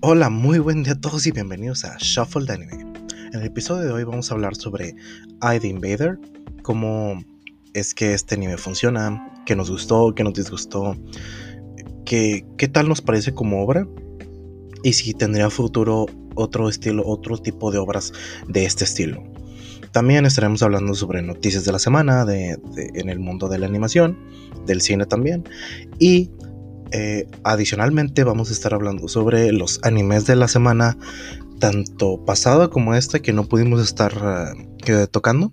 Hola, 0.00 0.30
muy 0.30 0.60
buen 0.60 0.84
día 0.84 0.92
a 0.92 1.00
todos 1.00 1.26
y 1.26 1.32
bienvenidos 1.32 1.84
a 1.84 1.96
Shuffle 1.98 2.46
de 2.46 2.52
Anime. 2.52 2.86
En 3.32 3.40
el 3.40 3.46
episodio 3.46 3.82
de 3.82 3.92
hoy 3.92 4.04
vamos 4.04 4.30
a 4.30 4.34
hablar 4.34 4.54
sobre 4.54 4.94
I 5.42 5.58
the 5.58 5.66
Invader, 5.66 6.20
cómo 6.62 7.20
es 7.74 7.94
que 7.94 8.14
este 8.14 8.36
anime 8.36 8.58
funciona, 8.58 9.34
qué 9.44 9.56
nos 9.56 9.72
gustó, 9.72 10.14
qué 10.14 10.22
nos 10.22 10.34
disgustó, 10.34 10.96
qué, 12.04 12.46
qué 12.56 12.68
tal 12.68 12.88
nos 12.88 13.02
parece 13.02 13.34
como 13.34 13.60
obra 13.60 13.88
y 14.84 14.92
si 14.92 15.14
tendría 15.14 15.50
futuro 15.50 16.06
otro 16.36 16.68
estilo, 16.68 17.02
otro 17.04 17.36
tipo 17.36 17.72
de 17.72 17.78
obras 17.78 18.12
de 18.46 18.66
este 18.66 18.84
estilo. 18.84 19.24
También 19.90 20.26
estaremos 20.26 20.62
hablando 20.62 20.94
sobre 20.94 21.22
noticias 21.22 21.64
de 21.64 21.72
la 21.72 21.80
semana 21.80 22.24
de, 22.24 22.56
de, 22.72 22.92
en 22.94 23.08
el 23.08 23.18
mundo 23.18 23.48
de 23.48 23.58
la 23.58 23.66
animación, 23.66 24.16
del 24.64 24.80
cine 24.80 25.06
también. 25.06 25.42
Y 25.98 26.30
eh, 26.92 27.26
adicionalmente 27.44 28.24
vamos 28.24 28.50
a 28.50 28.52
estar 28.52 28.74
hablando 28.74 29.08
sobre 29.08 29.52
los 29.52 29.80
animes 29.82 30.26
de 30.26 30.36
la 30.36 30.48
semana, 30.48 30.96
tanto 31.58 32.24
pasada 32.24 32.68
como 32.68 32.94
esta 32.94 33.20
que 33.20 33.32
no 33.32 33.44
pudimos 33.44 33.82
estar 33.82 34.12
uh, 34.16 35.06
tocando. 35.10 35.52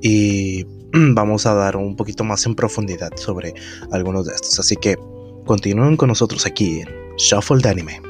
Y 0.00 0.64
vamos 0.92 1.46
a 1.46 1.54
dar 1.54 1.76
un 1.76 1.96
poquito 1.96 2.24
más 2.24 2.46
en 2.46 2.54
profundidad 2.54 3.10
sobre 3.16 3.54
algunos 3.92 4.26
de 4.26 4.34
estos. 4.34 4.58
Así 4.58 4.76
que 4.76 4.96
continúen 5.44 5.96
con 5.96 6.08
nosotros 6.08 6.46
aquí 6.46 6.80
en 6.80 6.88
Shuffle 7.16 7.58
de 7.58 7.68
Anime. 7.68 8.02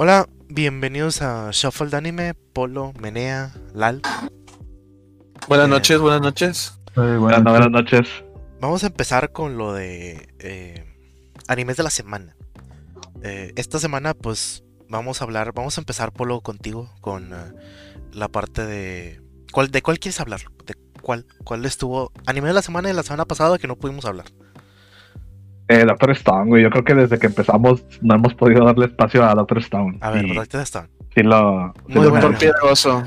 Hola, 0.00 0.28
bienvenidos 0.58 1.22
a 1.22 1.50
Shuffle 1.52 1.86
de 1.86 1.96
Anime, 1.98 2.34
Polo, 2.34 2.92
Menea, 2.98 3.54
Lal. 3.74 4.02
Buenas 5.46 5.68
eh, 5.68 5.70
noches, 5.70 6.00
buenas 6.00 6.20
noches. 6.20 6.80
Buenas, 6.96 7.44
buenas, 7.44 7.70
noches. 7.70 8.08
Vamos 8.60 8.82
a 8.82 8.88
empezar 8.88 9.30
con 9.30 9.56
lo 9.56 9.72
de 9.72 10.34
eh, 10.40 10.84
animes 11.46 11.76
de 11.76 11.84
la 11.84 11.90
semana. 11.90 12.34
Eh, 13.22 13.52
esta 13.54 13.78
semana, 13.78 14.14
pues, 14.14 14.64
vamos 14.88 15.20
a 15.20 15.26
hablar, 15.26 15.52
vamos 15.54 15.78
a 15.78 15.80
empezar, 15.80 16.10
Polo, 16.10 16.40
contigo, 16.40 16.90
con 17.00 17.32
uh, 17.32 17.54
la 18.12 18.26
parte 18.26 18.66
de... 18.66 19.22
¿cuál, 19.52 19.70
¿De 19.70 19.80
cuál 19.80 20.00
quieres 20.00 20.18
hablar? 20.18 20.40
¿De 20.66 20.74
cuál? 21.00 21.24
¿Cuál 21.44 21.66
estuvo? 21.66 22.10
Anime 22.26 22.48
de 22.48 22.54
la 22.54 22.62
semana 22.62 22.88
de 22.88 22.94
la 22.94 23.04
semana 23.04 23.26
pasada 23.26 23.58
que 23.58 23.68
no 23.68 23.76
pudimos 23.76 24.06
hablar. 24.06 24.26
Eh, 25.68 25.84
Doctor 25.84 26.10
Stone, 26.12 26.46
güey. 26.46 26.62
Yo 26.62 26.70
creo 26.70 26.82
que 26.82 26.94
desde 26.94 27.18
que 27.18 27.26
empezamos 27.26 27.84
no 28.00 28.14
hemos 28.14 28.34
podido 28.34 28.64
darle 28.64 28.86
espacio 28.86 29.22
a 29.22 29.34
Doctor 29.34 29.58
Stone. 29.58 29.98
A 30.00 30.10
ver, 30.10 30.24
y... 30.24 30.34
Doctor 30.34 30.62
Stone. 30.62 30.88
Sí, 31.14 31.22
lo. 31.22 31.74
Sí 31.88 31.98
Muy 31.98 32.04
Doctor 32.04 32.38
Piedroso. 32.38 33.02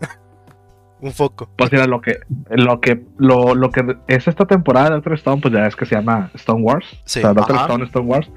Un 1.00 1.12
foco. 1.12 1.50
Pues 1.56 1.70
mira, 1.70 1.86
lo 1.86 2.00
que, 2.00 2.20
lo 2.50 2.80
que, 2.80 3.04
lo, 3.18 3.54
lo 3.54 3.70
que 3.70 3.96
es 4.08 4.28
esta 4.28 4.46
temporada 4.46 4.88
de 4.88 4.94
Doctor 4.96 5.14
Stone, 5.14 5.42
pues 5.42 5.52
ya 5.52 5.66
es 5.66 5.76
que 5.76 5.84
se 5.84 5.94
llama 5.94 6.30
Stone 6.34 6.62
Wars. 6.62 6.86
Sí. 7.04 7.18
O 7.18 7.22
sea, 7.22 7.34
Doctor 7.34 7.56
Ajá. 7.56 7.64
Stone, 7.66 7.84
Stone 7.84 8.06
Wars. 8.06 8.30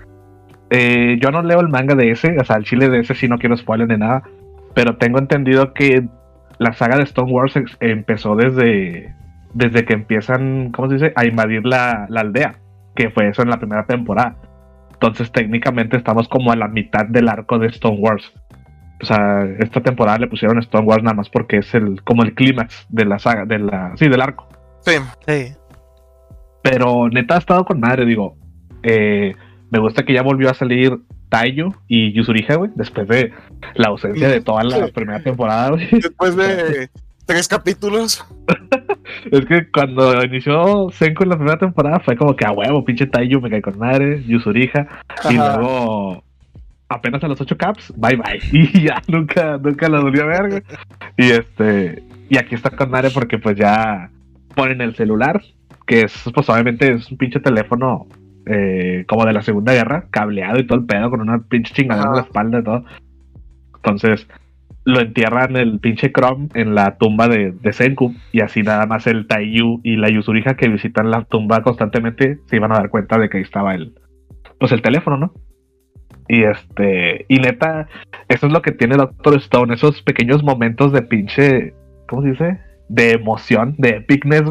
Eh, 0.70 1.18
yo 1.22 1.32
no 1.32 1.42
leo 1.42 1.62
el 1.62 1.70
manga 1.70 1.96
de 1.96 2.12
ese, 2.12 2.36
o 2.38 2.44
sea, 2.44 2.58
el 2.58 2.66
chile 2.66 2.90
de 2.90 3.00
ese 3.00 3.16
sí 3.16 3.30
no 3.30 3.38
quiero 3.38 3.56
spoiler 3.56 3.88
ni 3.88 3.98
nada. 3.98 4.24
Pero 4.74 4.98
tengo 4.98 5.20
entendido 5.20 5.74
que 5.74 6.06
la 6.58 6.74
saga 6.74 6.98
de 6.98 7.04
Stone 7.04 7.32
Wars 7.32 7.54
empezó 7.80 8.36
desde, 8.36 9.16
desde 9.54 9.86
que 9.86 9.94
empiezan, 9.94 10.72
¿cómo 10.72 10.90
se 10.90 10.96
dice? 10.96 11.14
A 11.16 11.26
invadir 11.26 11.66
la, 11.66 12.08
la 12.10 12.22
aldea 12.22 12.63
que 12.96 13.10
fue 13.10 13.30
eso 13.30 13.42
en 13.42 13.50
la 13.50 13.58
primera 13.58 13.86
temporada. 13.86 14.36
Entonces 14.92 15.32
técnicamente 15.32 15.98
estamos 15.98 16.28
como 16.28 16.52
a 16.52 16.56
la 16.56 16.68
mitad 16.68 17.06
del 17.06 17.30
arco 17.30 17.60
de 17.60 17.68
Stone 17.68 17.98
Wars. 18.00 18.32
O 19.02 19.06
sea, 19.06 19.44
esta 19.60 19.82
temporada 19.82 20.18
le 20.20 20.28
pusieron 20.28 20.60
Stone 20.60 20.86
Wars 20.86 21.04
nada 21.04 21.16
más 21.16 21.30
porque 21.30 21.58
es 21.58 21.74
el 21.76 22.02
como 22.04 22.24
el 22.24 22.34
clímax 22.34 22.86
de 22.90 23.06
la 23.06 23.20
saga, 23.20 23.46
de 23.46 23.60
la, 23.60 23.92
sí, 23.98 24.08
del 24.08 24.22
arco. 24.22 24.48
Sí. 24.82 24.94
Sí. 25.28 25.54
Pero 26.62 27.10
neta 27.10 27.36
ha 27.36 27.40
estado 27.40 27.66
con 27.66 27.80
madre, 27.80 28.06
digo. 28.06 28.38
Eh, 28.84 29.36
me 29.72 29.80
gusta 29.80 30.04
que 30.04 30.14
ya 30.14 30.22
volvió 30.22 30.50
a 30.50 30.54
salir 30.54 31.00
Taiyo 31.30 31.70
y 31.88 32.14
Yusuriha, 32.14 32.56
güey, 32.56 32.72
después 32.76 33.08
de 33.08 33.34
la 33.76 33.88
ausencia 33.88 34.30
de 34.30 34.40
toda 34.40 34.64
la 34.64 34.88
primera 34.88 35.22
temporada, 35.22 35.72
güey. 35.72 35.90
Después 35.92 36.36
de 36.36 36.90
tres 37.26 37.48
capítulos. 37.48 38.26
Es 39.32 39.46
que 39.46 39.70
cuando 39.72 40.24
inició 40.24 40.90
Senko 40.92 41.24
en 41.24 41.30
la 41.30 41.36
primera 41.36 41.58
temporada 41.58 42.00
fue 42.00 42.16
como 42.16 42.36
que 42.36 42.46
a 42.46 42.52
huevo, 42.52 42.84
pinche 42.86 43.08
Taiyo 43.08 43.42
me 43.42 43.50
cae 43.50 43.62
con 43.62 43.78
madre, 43.78 44.24
Yusuriha. 44.24 44.88
Y 45.30 45.36
luego, 45.36 46.24
apenas 46.90 47.24
a 47.24 47.28
los 47.28 47.40
8 47.40 47.58
caps, 47.58 47.94
bye 47.96 48.16
bye. 48.16 48.40
Y 48.52 48.86
ya 48.88 49.02
nunca, 49.08 49.58
nunca 49.58 49.90
la 49.90 50.02
volví 50.02 50.20
a 50.20 50.26
ver. 50.26 50.64
Y 51.18 51.32
este, 51.32 52.04
y 52.30 52.38
aquí 52.38 52.56
está 52.56 52.70
con 52.72 52.90
madre 52.90 53.10
porque 53.14 53.38
pues 53.38 53.58
ya 53.58 54.10
ponen 54.56 54.82
el 54.82 54.96
celular, 54.96 55.42
que 55.86 56.02
es, 56.02 56.24
pues 56.34 56.50
obviamente 56.50 56.94
es 56.94 57.12
un 57.12 57.18
pinche 57.18 57.40
teléfono 57.40 58.08
eh, 58.46 59.06
como 59.08 59.26
de 59.26 59.34
la 59.34 59.42
Segunda 59.42 59.74
Guerra, 59.74 60.06
cableado 60.12 60.60
y 60.60 60.68
todo 60.68 60.80
el 60.80 60.86
pedo, 60.86 61.10
con 61.10 61.22
una 61.22 61.40
pinche 61.40 61.74
chingadera 61.74 62.10
en 62.10 62.16
la 62.16 62.22
espalda 62.22 62.60
y 62.60 62.64
todo. 62.64 62.86
Entonces, 63.76 64.28
lo 64.86 65.00
entierran 65.00 65.56
el 65.56 65.80
pinche 65.80 66.12
Chrome 66.12 66.50
en 66.54 66.76
la 66.76 66.98
tumba 66.98 67.28
de, 67.28 67.52
de 67.52 67.74
Senku 67.74 68.14
y 68.32 68.42
así 68.42 68.64
nada 68.64 68.86
más 68.86 69.08
el 69.08 69.28
Taiyu 69.28 69.80
y 69.84 69.96
la 69.96 70.10
Yusuriha 70.10 70.56
que 70.56 70.68
visitan 70.68 71.10
la 71.10 71.24
tumba 71.24 71.64
constantemente 71.64 72.40
se 72.48 72.56
iban 72.58 72.72
a 72.72 72.76
dar 72.76 72.90
cuenta 72.90 73.18
de 73.18 73.30
que 73.30 73.38
ahí 73.38 73.44
estaba 73.44 73.76
el 73.76 73.94
pues 74.60 74.72
el 74.72 74.82
teléfono, 74.82 75.18
¿no? 75.18 75.34
Y 76.28 76.44
este 76.44 77.26
y 77.28 77.40
neta, 77.40 77.88
eso 78.28 78.48
es 78.48 78.54
lo 78.54 78.62
que 78.62 78.72
tiene 78.72 78.96
Doctor 78.96 79.36
Stone, 79.38 79.74
esos 79.74 80.02
pequeños 80.02 80.44
momentos 80.44 80.92
de 80.92 81.02
pinche 81.02 81.74
¿cómo 82.08 82.22
se 82.22 82.30
dice? 82.30 82.60
de 82.90 83.12
emoción, 83.12 83.76
de 83.78 83.90
epicness, 83.98 84.44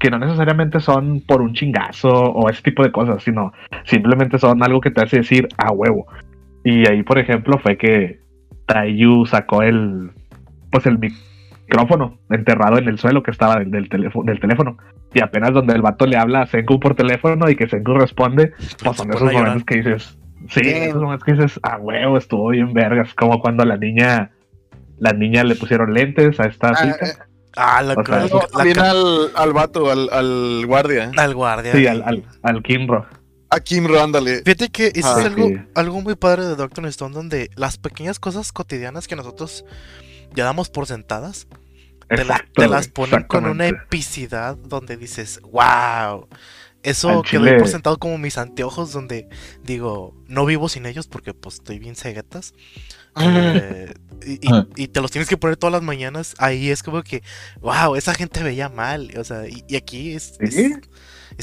que 0.00 0.10
no 0.10 0.18
necesariamente 0.18 0.80
son 0.80 1.20
por 1.20 1.40
un 1.42 1.54
chingazo 1.54 2.08
o 2.08 2.50
ese 2.50 2.62
tipo 2.62 2.82
de 2.82 2.90
cosas, 2.90 3.22
sino 3.22 3.52
simplemente 3.84 4.38
son 4.38 4.62
algo 4.62 4.80
que 4.80 4.90
te 4.90 5.02
hace 5.02 5.18
decir 5.18 5.48
a 5.58 5.70
huevo. 5.70 6.06
Y 6.64 6.88
ahí, 6.88 7.02
por 7.02 7.18
ejemplo, 7.18 7.58
fue 7.58 7.76
que 7.76 8.23
Taiyu 8.66 9.26
sacó 9.26 9.62
el 9.62 10.10
pues 10.70 10.86
el 10.86 10.98
micrófono 10.98 12.18
enterrado 12.30 12.78
en 12.78 12.88
el 12.88 12.98
suelo 12.98 13.22
que 13.22 13.30
estaba 13.30 13.56
del, 13.58 13.70
del, 13.70 13.88
teléfono, 13.88 14.24
del 14.30 14.40
teléfono. 14.40 14.76
Y 15.12 15.20
apenas 15.20 15.52
donde 15.52 15.74
el 15.74 15.82
vato 15.82 16.06
le 16.06 16.16
habla 16.16 16.42
a 16.42 16.46
Senku 16.46 16.80
por 16.80 16.94
teléfono 16.96 17.48
y 17.48 17.54
que 17.56 17.68
Senku 17.68 17.94
responde, 17.94 18.52
pues 18.82 18.96
son 18.96 19.10
esos 19.10 19.32
momentos 19.32 19.64
que 19.64 19.76
dices, 19.76 20.18
sí, 20.48 20.62
esos 20.64 21.00
momentos 21.00 21.24
que 21.24 21.32
dices, 21.34 21.60
ah, 21.62 21.76
huevo, 21.78 22.18
estuvo 22.18 22.48
bien 22.48 22.72
vergas, 22.72 23.14
como 23.14 23.40
cuando 23.40 23.64
la 23.64 23.76
niña, 23.76 24.32
la 24.98 25.12
niña 25.12 25.44
le 25.44 25.54
pusieron 25.54 25.94
lentes 25.94 26.40
a 26.40 26.46
esta 26.46 26.70
Ah, 26.70 26.74
chica. 26.74 27.06
eh, 27.06 27.12
Ah, 27.56 27.80
la, 27.82 27.94
O 27.94 28.04
sea, 28.04 28.16
la- 28.16 28.26
no, 28.26 28.38
la- 28.40 28.46
también 28.48 28.78
al, 28.80 28.96
al 29.36 29.52
vato, 29.52 29.88
al, 29.92 30.08
al 30.10 30.66
guardia. 30.66 31.12
al 31.16 31.34
guardia. 31.36 31.70
Sí, 31.72 31.86
al, 31.86 32.02
al, 32.04 32.24
al 32.42 32.62
Kinro. 32.64 33.06
A 33.54 33.60
Kimro, 33.60 34.02
ándale. 34.02 34.42
Fíjate 34.42 34.68
que 34.68 34.92
eso 34.94 35.14
Ah, 35.14 35.20
es 35.20 35.26
algo, 35.26 35.48
sí. 35.48 35.56
algo 35.74 36.00
muy 36.02 36.14
padre 36.16 36.44
de 36.44 36.56
Doctor 36.56 36.86
Stone, 36.86 37.14
donde 37.14 37.50
las 37.56 37.76
pequeñas 37.78 38.18
cosas 38.18 38.52
cotidianas 38.52 39.06
que 39.06 39.16
nosotros 39.16 39.64
ya 40.34 40.44
damos 40.44 40.70
por 40.70 40.86
sentadas, 40.86 41.46
te, 42.08 42.24
las- 42.24 42.42
te 42.52 42.90
ponen 42.90 43.22
con 43.24 43.46
una 43.46 43.66
epicidad 43.66 44.56
donde 44.56 44.96
dices, 44.96 45.40
wow. 45.52 46.28
Eso 46.82 47.22
que 47.22 47.38
doy 47.38 47.56
por 47.58 47.68
sentado 47.68 47.96
como 47.98 48.18
mis 48.18 48.36
anteojos, 48.36 48.92
donde 48.92 49.26
digo, 49.62 50.14
no 50.28 50.44
vivo 50.44 50.68
sin 50.68 50.84
ellos 50.84 51.06
porque 51.06 51.32
pues 51.32 51.54
estoy 51.54 51.78
bien 51.78 51.96
ceguetas. 51.96 52.52
Eh, 53.20 53.94
y, 54.26 54.32
y- 54.32 54.66
y 54.76 54.88
te 54.88 55.00
los 55.00 55.10
tienes 55.10 55.28
que 55.28 55.36
poner 55.38 55.56
todas 55.56 55.72
las 55.72 55.82
mañanas. 55.82 56.34
Ahí 56.38 56.68
es 56.70 56.82
como 56.82 57.02
que, 57.02 57.22
wow, 57.60 57.96
esa 57.96 58.12
gente 58.14 58.42
veía 58.42 58.68
mal. 58.68 59.10
O 59.16 59.24
sea, 59.24 59.48
y, 59.48 59.64
y 59.66 59.76
aquí 59.76 60.12
es, 60.12 60.34
es, 60.40 60.54
Sí. 60.54 60.60
es 60.64 60.78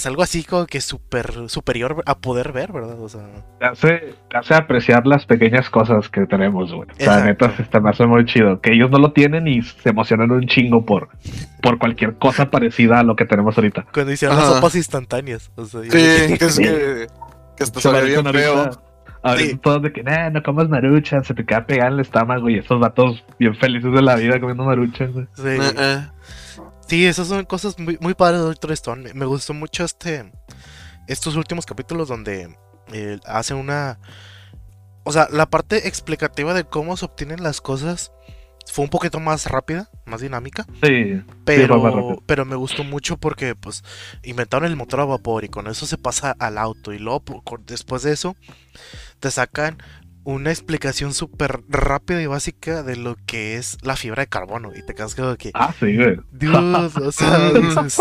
algo 0.06 0.24
así 0.24 0.44
como 0.44 0.66
que 0.66 0.79
super, 0.81 1.50
superior 1.50 2.03
a 2.06 2.18
poder 2.18 2.52
ver, 2.52 2.72
¿verdad? 2.72 3.00
O 3.02 3.09
sea, 3.09 3.22
Te 3.59 3.66
hace, 3.66 4.16
te 4.29 4.38
hace 4.38 4.53
apreciar 4.56 5.06
las 5.06 5.25
pequeñas 5.25 5.69
cosas 5.69 6.07
que 6.09 6.25
tenemos, 6.25 6.72
güey. 6.74 6.90
O 6.90 7.03
sea, 7.03 7.24
neta, 7.25 7.56
se 7.56 7.62
está- 7.63 7.79
me 7.79 7.89
hace 7.89 8.06
muy 8.06 8.25
chido. 8.25 8.62
Que 8.62 8.74
ellos 8.74 8.89
no 8.92 8.98
lo 9.00 9.12
tienen 9.13 9.48
y 9.48 9.62
se 9.62 9.89
emocionan 9.89 10.31
un 10.31 10.48
chingo 10.48 10.86
por, 10.86 11.10
por 11.62 11.77
cualquier 11.77 12.16
cosa 12.18 12.50
parecida 12.50 13.00
a 13.00 13.04
lo 13.04 13.16
que 13.16 13.25
tenemos 13.25 13.57
ahorita. 13.57 13.86
cuando 13.94 14.12
hicieron 14.12 14.38
las 14.38 14.48
sopas 14.48 14.75
instantáneas. 14.75 15.51
O 15.56 15.66
sea, 15.66 15.81
yo- 15.83 15.92
Sí, 15.92 16.38
que 16.38 16.45
es 16.45 16.57
que, 16.60 17.07
que 17.57 17.63
hasta 17.63 17.80
sabía 17.81 18.01
bien 18.21 18.25
feo. 18.33 18.69
Ahorita 19.24 19.50
Sí. 19.51 19.57
todos 19.62 19.83
de 19.83 19.94
que, 19.94 20.01
nah, 20.01 20.31
no 20.31 20.42
comas 20.42 20.68
maruchan, 20.68 21.24
se 21.24 21.36
te 21.36 21.45
queda 21.45 21.68
pegada 21.68 21.89
en 21.89 21.94
el 21.94 22.00
estómago 22.00 22.50
y 22.50 22.57
estos 22.57 22.80
vatos 22.80 23.24
bien 23.38 23.56
felices 23.56 23.94
de 23.94 24.01
la 24.01 24.16
vida 24.16 24.39
comiendo 24.39 24.63
maruchan, 24.63 25.12
güey. 25.13 25.27
sí. 25.36 25.44
Eh, 25.48 25.60
eh. 25.77 26.07
Sí, 26.92 27.06
esas 27.06 27.30
son 27.30 27.46
cosas 27.46 27.80
muy, 27.80 27.98
muy 28.02 28.16
padres 28.16 28.42
de 28.42 28.48
Doctor 28.48 28.74
Stone. 28.74 29.04
Me, 29.04 29.14
me 29.14 29.26
gustó 29.26 29.54
mucho 29.54 29.86
este 29.86 30.30
estos 31.08 31.38
últimos 31.38 31.66
capítulos 31.66 32.10
donde 32.10 32.54
eh, 32.92 33.18
hacen 33.26 33.56
una... 33.56 33.98
O 35.06 35.14
sea, 35.14 35.30
la 35.32 35.50
parte 35.50 35.88
explicativa 35.88 36.54
de 36.54 36.66
cómo 36.66 36.98
se 36.98 37.06
obtienen 37.06 37.44
las 37.44 37.62
cosas 37.62 38.12
fue 38.70 38.84
un 38.84 38.90
poquito 38.90 39.22
más 39.22 39.46
rápida, 39.46 39.90
más 40.06 40.20
dinámica. 40.20 40.66
Sí, 40.84 41.22
Pero, 41.46 42.18
pero 42.26 42.44
me 42.44 42.58
gustó 42.58 42.84
mucho 42.84 43.16
porque 43.16 43.56
pues 43.56 43.86
inventaron 44.24 44.70
el 44.70 44.76
motor 44.76 45.00
a 45.00 45.06
vapor 45.06 45.46
y 45.46 45.48
con 45.48 45.68
eso 45.68 45.86
se 45.86 45.98
pasa 45.98 46.36
al 46.40 46.58
auto 46.58 46.92
y 46.92 47.00
luego 47.00 47.24
después 47.66 48.04
de 48.04 48.12
eso 48.12 48.36
te 49.22 49.32
sacan 49.32 49.78
una 50.23 50.50
explicación 50.51 51.13
súper 51.13 51.62
rápida 51.69 52.21
y 52.21 52.25
básica 52.27 52.83
de 52.83 52.95
lo 52.95 53.15
que 53.25 53.56
es 53.57 53.77
la 53.81 53.95
fibra 53.95 54.21
de 54.23 54.27
carbono. 54.27 54.71
Y 54.75 54.85
te 54.85 54.94
quedas 54.94 55.15
como 55.15 55.35
que. 55.35 55.51
Ah, 55.53 55.73
sí, 55.79 55.95
güey. 55.97 56.18
Dios, 56.31 56.95
o 56.97 57.12
sea, 57.12 57.50
dices, 57.53 58.00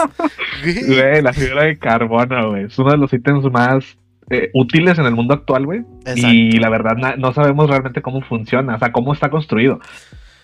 güey, 0.62 0.86
Güey, 0.86 1.22
la 1.22 1.32
fibra 1.32 1.64
de 1.64 1.78
carbono, 1.78 2.50
güey. 2.50 2.64
Es 2.64 2.78
uno 2.78 2.90
de 2.90 2.98
los 2.98 3.12
ítems 3.12 3.44
más 3.52 3.84
eh, 4.30 4.50
útiles 4.54 4.98
en 4.98 5.06
el 5.06 5.14
mundo 5.14 5.34
actual, 5.34 5.66
güey. 5.66 5.82
Y 6.16 6.58
la 6.58 6.68
verdad 6.68 7.16
no 7.16 7.32
sabemos 7.32 7.68
realmente 7.70 8.02
cómo 8.02 8.20
funciona, 8.22 8.76
o 8.76 8.78
sea, 8.78 8.92
cómo 8.92 9.12
está 9.12 9.30
construido. 9.30 9.80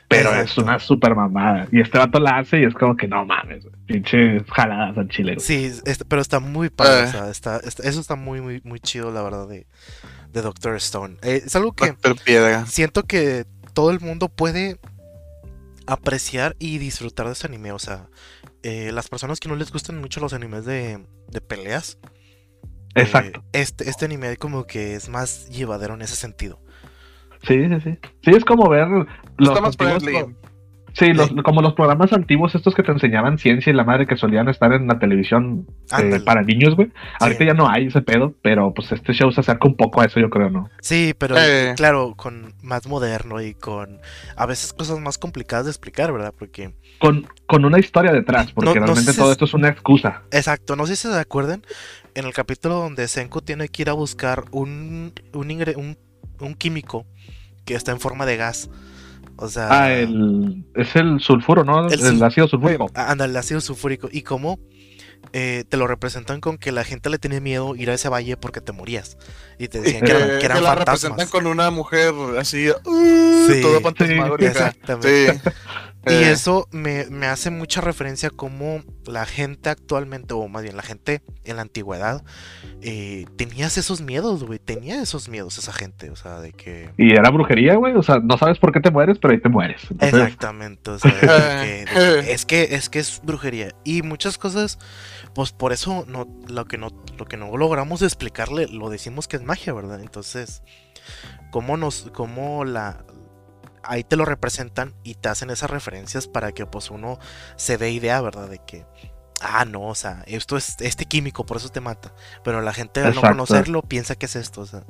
Pero 0.08 0.32
es 0.37 0.56
una 0.56 0.78
super 0.78 1.17
mamada. 1.17 1.67
Y 1.73 1.81
este 1.81 1.99
vato 1.99 2.20
la 2.20 2.38
hace 2.38 2.61
y 2.61 2.64
es 2.64 2.75
como 2.75 2.96
que 2.96 3.08
no 3.08 3.25
mames. 3.26 3.67
Pinche 3.87 4.40
jaladas 4.49 4.96
al 4.96 5.08
chile. 5.08 5.34
güey. 5.34 5.44
Sí, 5.44 5.64
es- 5.84 6.05
pero 6.08 6.23
está 6.23 6.38
muy 6.38 6.70
padre. 6.70 7.00
Eh. 7.00 7.08
o 7.08 7.11
sea, 7.11 7.28
está, 7.31 7.56
está- 7.58 7.82
eso 7.88 8.00
está 8.00 8.14
muy, 8.14 8.40
muy, 8.40 8.61
muy 8.62 8.78
chido, 8.78 9.11
la 9.11 9.23
verdad, 9.23 9.49
de, 9.49 9.67
de 10.32 10.43
Doctor 10.43 10.76
Stone. 10.76 11.17
Eh, 11.23 11.43
es 11.46 11.56
algo 11.56 11.73
que 11.73 11.94
siento 12.67 13.05
que 13.05 13.44
todo 13.73 13.90
el 13.90 14.00
mundo 14.00 14.28
puede 14.28 14.78
apreciar 15.87 16.56
y 16.58 16.78
disfrutar 16.78 17.26
de 17.26 17.32
este 17.32 17.46
anime. 17.46 17.73
O 17.73 17.78
sea, 17.78 18.08
eh, 18.62 18.90
las 18.93 19.08
personas 19.08 19.40
que 19.40 19.49
no 19.49 19.56
les 19.56 19.73
gustan 19.73 20.00
mucho 20.00 20.20
los 20.20 20.32
animes 20.32 20.64
de, 20.64 21.05
de 21.28 21.40
peleas. 21.40 21.99
eh, 22.94 23.02
Exacto. 23.02 23.44
este, 23.52 23.88
este 23.88 24.05
anime 24.06 24.37
como 24.37 24.67
que 24.67 24.94
es 24.94 25.08
más 25.08 25.49
llevadero 25.49 25.94
en 25.94 26.02
ese 26.02 26.17
sentido. 26.17 26.61
Sí, 27.46 27.69
sí, 27.69 27.81
sí. 27.84 27.99
Sí, 28.25 28.31
es 28.31 28.44
como 28.44 28.69
ver 28.69 28.88
los 28.88 29.49
Está 29.50 29.61
más 29.61 29.76
Sí, 30.99 31.13
los- 31.13 31.31
como 31.45 31.61
los 31.61 31.75
programas 31.75 32.13
antiguos, 32.15 32.55
estos 32.55 32.75
que 32.75 32.83
te 32.83 32.91
enseñaban 32.91 33.37
ciencia 33.37 33.71
y 33.71 33.77
la 33.77 33.85
madre 33.85 34.07
que 34.07 34.17
solían 34.17 34.49
estar 34.49 34.73
en 34.73 34.87
la 34.87 34.99
televisión 34.99 35.67
eh, 35.99 36.21
para 36.25 36.43
niños, 36.43 36.75
güey. 36.75 36.91
Ahorita 37.21 37.41
Sí. 37.41 37.47
ya 37.47 37.53
no 37.55 37.69
hay 37.69 37.87
ese 37.89 38.01
pedo, 38.01 38.35
pero 38.43 38.73
pues 38.73 38.91
este 38.93 39.13
show 39.13 39.31
se 39.31 39.41
acerca 39.41 39.69
un 39.69 39.77
poco 39.77 40.01
a 40.01 40.07
eso, 40.07 40.21
yo 40.21 40.31
creo, 40.31 40.49
¿no? 40.49 40.71
Sí, 40.81 41.13
pero 41.19 41.37
Eh. 41.37 41.75
claro, 41.77 42.15
con 42.17 42.55
más 42.63 42.87
moderno 42.87 43.43
y 43.43 43.53
con 43.53 44.01
a 44.37 44.47
veces 44.47 44.73
cosas 44.73 44.99
más 44.99 45.19
complicadas 45.19 45.67
de 45.67 45.71
explicar, 45.73 46.13
¿verdad? 46.13 46.33
Porque 46.39 46.75
Con, 46.99 47.27
con 47.47 47.67
una 47.67 47.79
historia 47.79 48.11
detrás, 48.13 48.53
porque 48.53 48.71
No- 48.71 48.81
no 48.81 48.87
realmente 48.87 49.13
si 49.13 49.19
todo 49.19 49.27
es- 49.29 49.33
esto 49.33 49.45
es 49.45 49.53
una 49.53 49.69
excusa. 49.69 50.23
Exacto, 50.31 50.77
no 50.77 50.87
sé 50.87 50.97
si 50.97 51.09
se 51.09 51.19
acuerdan, 51.19 51.63
en 52.15 52.25
el 52.25 52.33
capítulo 52.33 52.77
donde 52.77 53.07
Senku 53.07 53.43
tiene 53.43 53.69
que 53.69 53.83
ir 53.83 53.91
a 53.91 53.93
buscar 53.93 54.45
un, 54.51 55.13
un, 55.35 55.49
ingre- 55.51 55.77
un, 55.77 55.99
un 56.41 56.55
químico 56.55 57.05
que 57.67 57.75
está 57.75 57.93
en 57.93 58.01
forma 58.01 58.25
de 58.25 58.39
gas. 58.39 58.71
O 59.38 59.49
sea, 59.49 59.69
Ah, 59.71 59.93
el, 59.93 60.65
es 60.75 60.97
el 60.97 61.21
sulfuro, 61.21 61.62
¿no? 61.65 61.88
El 61.88 62.23
ácido 62.23 62.49
sulfúrico. 62.49 62.91
anda, 62.94 63.25
el 63.27 63.37
ácido 63.37 63.61
sulfúrico. 63.61 64.09
Y 64.11 64.23
cómo 64.23 64.59
eh, 65.33 65.65
te 65.69 65.77
lo 65.77 65.87
representan 65.87 66.41
con 66.41 66.56
que 66.56 66.73
la 66.73 66.85
gente 66.85 67.11
le 67.11 67.19
tenía 67.19 67.41
miedo 67.41 67.75
ir 67.77 67.91
a 67.91 67.94
ese 67.94 68.09
valle 68.09 68.37
porque 68.37 68.61
te 68.61 68.73
morías. 68.73 69.19
Y 69.59 69.69
te 69.69 69.81
decían 69.81 70.03
que, 70.05 70.11
eran- 70.12 70.31
Eh, 70.31 70.37
que 70.41 70.47
eran 70.47 70.59
que 70.59 70.62
la 70.65 70.75
fantasmas. 70.75 71.03
representan 71.03 71.29
con 71.29 71.47
una 71.47 71.71
mujer 71.71 72.15
así, 72.38 72.69
uh, 72.71 73.47
Sí, 73.50 73.61
toda 73.61 73.81
fantasmagórica. 73.81 74.50
Exactamente. 74.50 75.33
Sí. 75.35 75.41
Y 76.08 76.23
eso 76.25 76.69
me, 76.70 77.06
me 77.11 77.26
hace 77.26 77.50
mucha 77.50 77.81
referencia 77.81 78.29
a 78.29 78.31
cómo 78.31 78.82
la 79.06 79.26
gente 79.26 79.70
actualmente, 79.70 80.35
o 80.35 80.47
más 80.47 80.62
bien 80.62 80.76
la 80.76 80.82
gente 80.82 81.20
en 81.44 81.56
la 81.56 81.62
antigüedad, 81.62 82.23
eh, 82.81 83.25
tenías 83.37 83.76
esos 83.76 84.00
miedos, 84.00 84.44
güey. 84.44 84.58
Tenía 84.61 85.03
esos 85.03 85.29
miedos 85.29 85.58
esa 85.58 85.73
gente, 85.73 86.11
o 86.11 86.17
sea, 86.17 86.41
de 86.41 86.53
que... 86.53 86.91
Y 86.97 87.12
era 87.12 87.31
brujería, 87.31 87.75
güey. 87.75 87.94
O 87.94 88.03
sea, 88.03 88.20
no 88.23 88.38
sabes 88.38 88.58
por 88.58 88.73
qué 88.73 88.81
te 88.81 88.91
mueres, 88.91 89.19
pero 89.20 89.32
ahí 89.35 89.41
te 89.41 89.49
mueres. 89.49 89.82
Entonces, 89.91 90.20
Exactamente, 90.20 90.91
o 90.91 90.99
sea, 90.99 91.11
de 91.12 91.20
que- 91.91 91.94
de 92.00 92.23
que- 92.25 92.32
es 92.32 92.47
que 92.47 92.62
es 92.76 92.88
que 92.88 92.99
es 93.00 93.20
brujería 93.25 93.75
y 93.85 94.02
muchas 94.02 94.38
cosas, 94.38 94.79
pues 95.35 95.50
por 95.52 95.73
eso 95.73 96.05
no 96.06 96.26
lo 96.49 96.64
que 96.67 96.79
no 96.79 96.88
lo 97.19 97.25
que 97.26 97.37
no 97.37 97.56
logramos 97.56 98.02
explicarle 98.02 98.69
lo 98.69 98.91
decimos 98.91 99.26
que 99.29 99.37
es 99.37 99.43
magia, 99.43 99.73
¿verdad? 99.73 100.00
Entonces, 100.00 100.62
cómo 101.50 101.76
nos 101.76 102.11
cómo 102.12 102.64
la 102.64 103.05
ahí 103.88 104.05
te 104.05 104.17
lo 104.17 104.25
representan 104.25 104.94
y 105.03 105.15
te 105.15 105.29
hacen 105.29 105.50
esas 105.50 105.71
referencias 105.71 106.29
para 106.29 106.53
que 106.53 106.67
pues 106.67 106.91
uno 106.91 107.19
se 107.56 107.79
dé 107.79 107.91
idea, 107.91 108.21
¿verdad? 108.21 108.49
De 108.49 108.59
que 108.67 108.85
ah, 109.43 109.65
no, 109.65 109.83
o 109.83 109.94
sea, 109.94 110.23
esto 110.27 110.56
es 110.56 110.77
este 110.81 111.05
químico, 111.05 111.44
por 111.47 111.59
eso 111.59 111.69
te 111.69 111.81
mata, 111.81 112.12
pero 112.44 112.61
la 112.62 112.73
gente 112.73 113.00
al 113.00 113.15
no 113.15 113.21
conocerlo 113.21 113.83
piensa 113.83 114.15
que 114.17 114.27
es 114.27 114.37
esto, 114.37 114.62
o 114.62 114.67
sea, 114.67 114.83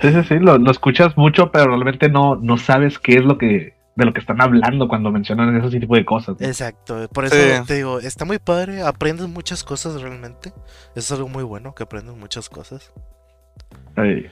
Sí, 0.00 0.12
sí, 0.12 0.22
sí, 0.24 0.38
lo, 0.38 0.58
lo 0.58 0.70
escuchas 0.70 1.16
mucho, 1.16 1.50
pero 1.52 1.66
realmente 1.66 2.08
no, 2.08 2.36
no 2.36 2.56
sabes 2.58 2.98
qué 2.98 3.14
es 3.14 3.24
lo 3.24 3.38
que 3.38 3.74
de 3.96 4.04
lo 4.04 4.12
que 4.12 4.18
están 4.18 4.40
hablando 4.40 4.88
cuando 4.88 5.12
mencionan 5.12 5.56
ese 5.56 5.78
tipo 5.78 5.94
de 5.94 6.04
cosas. 6.04 6.36
¿no? 6.40 6.46
Exacto, 6.46 7.08
por 7.10 7.26
eso 7.26 7.36
Sí. 7.36 7.64
te 7.66 7.74
digo, 7.74 8.00
está 8.00 8.24
muy 8.24 8.40
padre, 8.40 8.82
aprendes 8.82 9.28
muchas 9.28 9.62
cosas 9.62 10.02
realmente. 10.02 10.48
Eso 10.96 10.96
es 10.96 11.12
algo 11.12 11.28
muy 11.28 11.44
bueno, 11.44 11.76
que 11.76 11.84
aprendes 11.84 12.16
muchas 12.16 12.48
cosas. 12.48 12.92
Ay, 13.94 14.26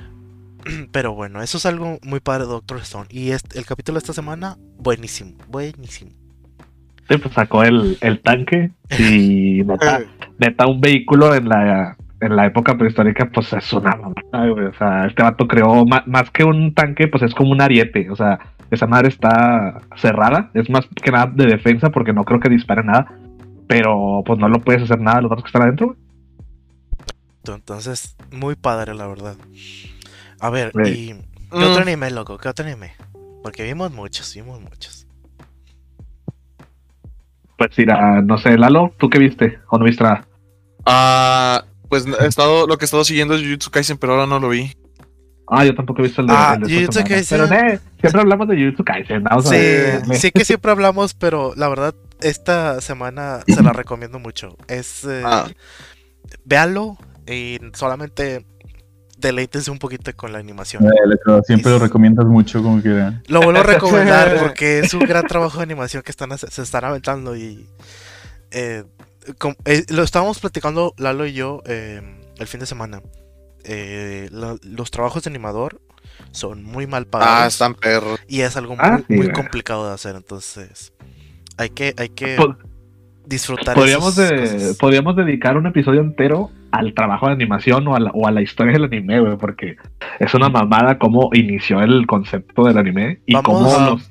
Pero 0.92 1.14
bueno, 1.14 1.42
eso 1.42 1.58
es 1.58 1.66
algo 1.66 1.98
muy 2.02 2.20
padre 2.20 2.44
de 2.44 2.50
Doctor 2.50 2.78
Stone. 2.78 3.06
Y 3.10 3.30
este- 3.30 3.58
el 3.58 3.66
capítulo 3.66 3.94
de 3.96 4.00
esta 4.00 4.12
semana, 4.12 4.56
buenísimo, 4.78 5.32
buenísimo. 5.48 6.10
Sí, 7.08 7.18
pues 7.18 7.34
sacó 7.34 7.62
el, 7.64 7.98
el 8.00 8.20
tanque 8.20 8.70
y 8.98 9.62
neta, 9.66 10.02
neta, 10.38 10.66
un 10.66 10.80
vehículo 10.80 11.34
en 11.34 11.48
la, 11.48 11.96
en 12.20 12.36
la 12.36 12.46
época 12.46 12.78
prehistórica, 12.78 13.28
pues 13.32 13.52
es 13.52 13.72
una 13.72 13.96
mamada, 13.96 14.48
güey. 14.52 14.66
O 14.66 14.74
sea, 14.74 15.06
este 15.06 15.22
vato 15.22 15.46
creó 15.48 15.84
ma- 15.84 16.04
más, 16.06 16.30
que 16.30 16.44
un 16.44 16.72
tanque, 16.74 17.08
pues 17.08 17.22
es 17.24 17.34
como 17.34 17.50
un 17.50 17.60
ariete. 17.60 18.08
O 18.10 18.16
sea, 18.16 18.38
esa 18.70 18.86
madre 18.86 19.08
está 19.08 19.80
cerrada. 19.96 20.50
Es 20.54 20.70
más 20.70 20.86
que 21.02 21.10
nada 21.10 21.26
de 21.34 21.46
defensa 21.46 21.90
porque 21.90 22.12
no 22.12 22.24
creo 22.24 22.40
que 22.40 22.48
dispare 22.48 22.84
nada. 22.84 23.12
Pero 23.66 24.22
pues 24.24 24.38
no 24.38 24.48
lo 24.48 24.60
puedes 24.60 24.82
hacer 24.82 25.00
nada 25.00 25.18
a 25.18 25.22
los 25.22 25.30
otros 25.32 25.44
que 25.44 25.48
están 25.48 25.62
adentro, 25.62 25.86
güey. 25.88 25.98
Entonces, 27.56 28.16
muy 28.30 28.54
padre, 28.54 28.94
la 28.94 29.06
verdad. 29.08 29.34
A 30.42 30.50
ver. 30.50 30.72
¿y 30.86 31.08
qué 31.08 31.14
Mm. 31.52 31.62
otro 31.62 31.82
anime, 31.82 32.10
loco? 32.10 32.36
¿Qué 32.36 32.48
otro 32.48 32.64
anime? 32.64 32.94
Porque 33.42 33.62
vimos 33.64 33.90
muchos, 33.92 34.34
vimos 34.34 34.60
muchos. 34.60 35.06
Pues 37.56 37.70
mira, 37.76 38.20
no 38.22 38.38
sé, 38.38 38.58
Lalo, 38.58 38.92
¿tú 38.98 39.08
qué 39.08 39.18
viste? 39.18 39.60
¿O 39.70 39.78
no 39.78 39.84
viste 39.84 40.02
nada? 40.02 40.26
Ah, 40.84 41.64
pues 41.88 42.06
he 42.06 42.26
estado, 42.26 42.66
lo 42.66 42.76
que 42.76 42.84
he 42.84 42.86
estado 42.86 43.04
siguiendo 43.04 43.34
es 43.34 43.42
Jujutsu 43.42 43.70
Kaisen, 43.70 43.98
pero 43.98 44.14
ahora 44.14 44.26
no 44.26 44.40
lo 44.40 44.48
vi. 44.48 44.72
Ah, 45.46 45.64
yo 45.64 45.74
tampoco 45.74 46.00
he 46.00 46.04
visto 46.04 46.22
el 46.22 46.28
de, 46.28 46.32
Ah, 46.36 46.54
el 46.54 46.60
de 46.62 46.74
Jujutsu 46.74 46.92
semana. 47.00 47.14
Kaisen. 47.14 47.38
Pero 47.48 47.54
eh, 47.74 47.80
siempre 48.00 48.20
hablamos 48.22 48.48
de 48.48 48.56
Jujutsu 48.56 48.84
Kaisen. 48.84 49.22
Vamos 49.22 49.46
a 49.46 49.48
Sí, 49.50 49.54
ver. 49.56 50.02
sí 50.16 50.30
que 50.32 50.44
siempre 50.44 50.70
hablamos, 50.72 51.14
pero 51.14 51.52
la 51.56 51.68
verdad, 51.68 51.94
esta 52.20 52.80
semana 52.80 53.40
se 53.46 53.62
la 53.62 53.72
recomiendo 53.72 54.18
mucho. 54.18 54.56
Es. 54.68 55.04
eh, 55.04 55.22
Ah. 55.24 55.48
véanlo 56.44 56.96
y 57.26 57.58
solamente 57.74 58.44
deleítense 59.22 59.70
un 59.70 59.78
poquito 59.78 60.14
con 60.14 60.32
la 60.32 60.38
animación. 60.38 60.84
Eh, 60.84 60.90
siempre 61.46 61.72
lo 61.72 61.78
recomiendas 61.78 62.26
mucho, 62.26 62.62
como 62.62 62.82
que 62.82 63.10
Lo 63.28 63.40
vuelvo 63.40 63.60
a 63.60 63.62
recomendar 63.64 64.36
porque 64.42 64.80
es 64.80 64.92
un 64.94 65.00
gran 65.06 65.26
trabajo 65.26 65.58
de 65.58 65.62
animación 65.64 66.02
que 66.02 66.10
están, 66.10 66.36
se 66.36 66.62
están 66.62 66.84
aventando 66.84 67.34
y 67.36 67.66
eh, 68.50 68.84
eh, 69.64 69.84
lo 69.88 70.02
estábamos 70.02 70.38
platicando 70.40 70.94
Lalo 70.98 71.26
y 71.26 71.32
yo 71.32 71.62
eh, 71.66 72.02
el 72.38 72.46
fin 72.46 72.60
de 72.60 72.66
semana. 72.66 73.00
Eh, 73.64 74.28
la- 74.32 74.56
los 74.62 74.90
trabajos 74.90 75.22
de 75.22 75.30
animador 75.30 75.80
son 76.32 76.62
muy 76.64 76.86
mal 76.86 77.04
Ah, 77.06 77.10
pagados 77.10 77.52
están 77.54 77.74
perros. 77.74 78.20
y 78.26 78.40
es 78.40 78.56
algo 78.56 78.74
Ah, 78.78 78.90
muy, 78.92 78.98
sí, 79.00 79.04
muy 79.14 79.26
güey. 79.26 79.32
complicado 79.32 79.86
de 79.88 79.94
hacer, 79.94 80.16
entonces 80.16 80.92
hay 81.56 81.70
que 81.70 81.94
hay 81.96 82.08
que 82.08 82.36
Pod- 82.36 82.56
disfrutar 83.32 83.74
Podríamos, 83.74 84.14
de- 84.16 84.74
podríamos 84.78 85.16
dedicar 85.16 85.56
un 85.56 85.66
episodio 85.66 86.00
entero 86.00 86.50
al 86.70 86.94
trabajo 86.94 87.26
de 87.26 87.32
animación 87.32 87.86
o 87.88 87.96
a 87.96 88.00
la, 88.00 88.10
o 88.12 88.26
a 88.26 88.30
la 88.30 88.42
historia 88.42 88.72
del 88.74 88.84
anime, 88.84 89.20
güey, 89.20 89.36
porque 89.36 89.76
es 90.20 90.34
una 90.34 90.48
mamada 90.48 90.98
cómo 90.98 91.30
inició 91.32 91.80
el 91.82 92.06
concepto 92.06 92.64
del 92.64 92.78
anime 92.78 93.20
y 93.26 93.34
Vamos 93.34 93.44
cómo 93.46 93.74
a- 93.76 93.90
los, 93.90 94.10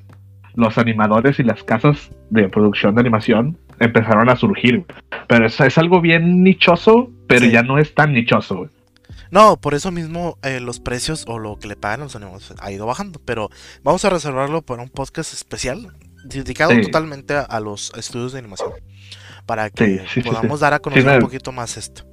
los 0.54 0.78
animadores 0.78 1.38
y 1.38 1.42
las 1.44 1.62
casas 1.64 2.10
de 2.30 2.48
producción 2.48 2.94
de 2.94 3.00
animación 3.00 3.58
empezaron 3.80 4.28
a 4.28 4.36
surgir. 4.36 4.84
Pero 5.28 5.46
es, 5.46 5.58
es 5.60 5.78
algo 5.78 6.00
bien 6.00 6.42
nichoso, 6.44 7.10
pero 7.26 7.46
Sí. 7.46 7.50
ya 7.52 7.62
no 7.62 7.78
es 7.78 7.94
tan 7.94 8.12
nichoso. 8.12 8.56
güey. 8.56 8.70
No, 9.30 9.56
por 9.56 9.74
eso 9.74 9.90
mismo 9.90 10.36
eh, 10.42 10.60
los 10.60 10.78
precios 10.78 11.24
o 11.26 11.38
lo 11.38 11.56
que 11.58 11.66
le 11.68 11.76
pagan 11.76 12.00
a 12.00 12.04
los 12.04 12.16
animadores 12.16 12.52
ha 12.60 12.70
ido 12.70 12.86
bajando. 12.86 13.20
Pero 13.24 13.48
vamos 13.82 14.04
a 14.04 14.10
reservarlo 14.10 14.62
para 14.62 14.82
un 14.82 14.88
podcast 14.90 15.32
especial 15.32 15.88
dedicado 16.24 16.70
Sí. 16.72 16.82
totalmente 16.82 17.34
a, 17.34 17.40
a 17.40 17.58
los 17.60 17.92
estudios 17.96 18.32
de 18.32 18.38
animación. 18.40 18.70
Para 19.46 19.70
que 19.70 19.84
Sí, 19.84 19.98
sí, 19.98 20.22
sí, 20.22 20.28
podamos 20.28 20.58
sí. 20.58 20.62
dar 20.62 20.74
a 20.74 20.78
conocer 20.78 21.04
Sí, 21.04 21.10
un 21.16 21.20
poquito 21.20 21.52
más 21.52 21.76
esto. 21.76 22.04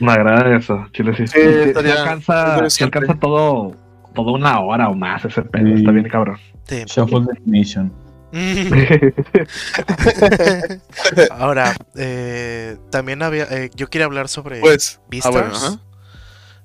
Me 0.00 0.12
agrada 0.12 0.56
eso, 0.56 0.86
chile, 0.92 1.14
sí. 1.16 1.26
Sí, 1.26 1.38
Sí, 1.40 1.40
estaría 1.40 1.94
alcanza, 2.00 2.54
alcanza 2.56 3.14
todo, 3.20 3.72
todo 4.14 4.32
una 4.32 4.58
hora 4.60 4.88
o 4.88 4.94
más 4.94 5.24
ese 5.24 5.42
pedo, 5.42 5.66
Sí. 5.68 5.74
está 5.74 5.90
bien 5.92 6.08
cabrón. 6.08 6.38
Sí. 6.66 6.82
Shuffle 6.86 7.20
Definition. 7.32 7.92
Ahora, 11.30 11.74
eh, 11.96 12.76
también 12.90 13.22
había. 13.22 13.44
eh, 13.44 13.70
yo 13.74 13.88
quería 13.88 14.06
hablar 14.06 14.28
sobre 14.28 14.60
Pues, 14.60 15.00
ah, 15.00 15.06
Beastars. 15.10 15.34
bueno, 15.34 15.56
ajá. 15.56 15.78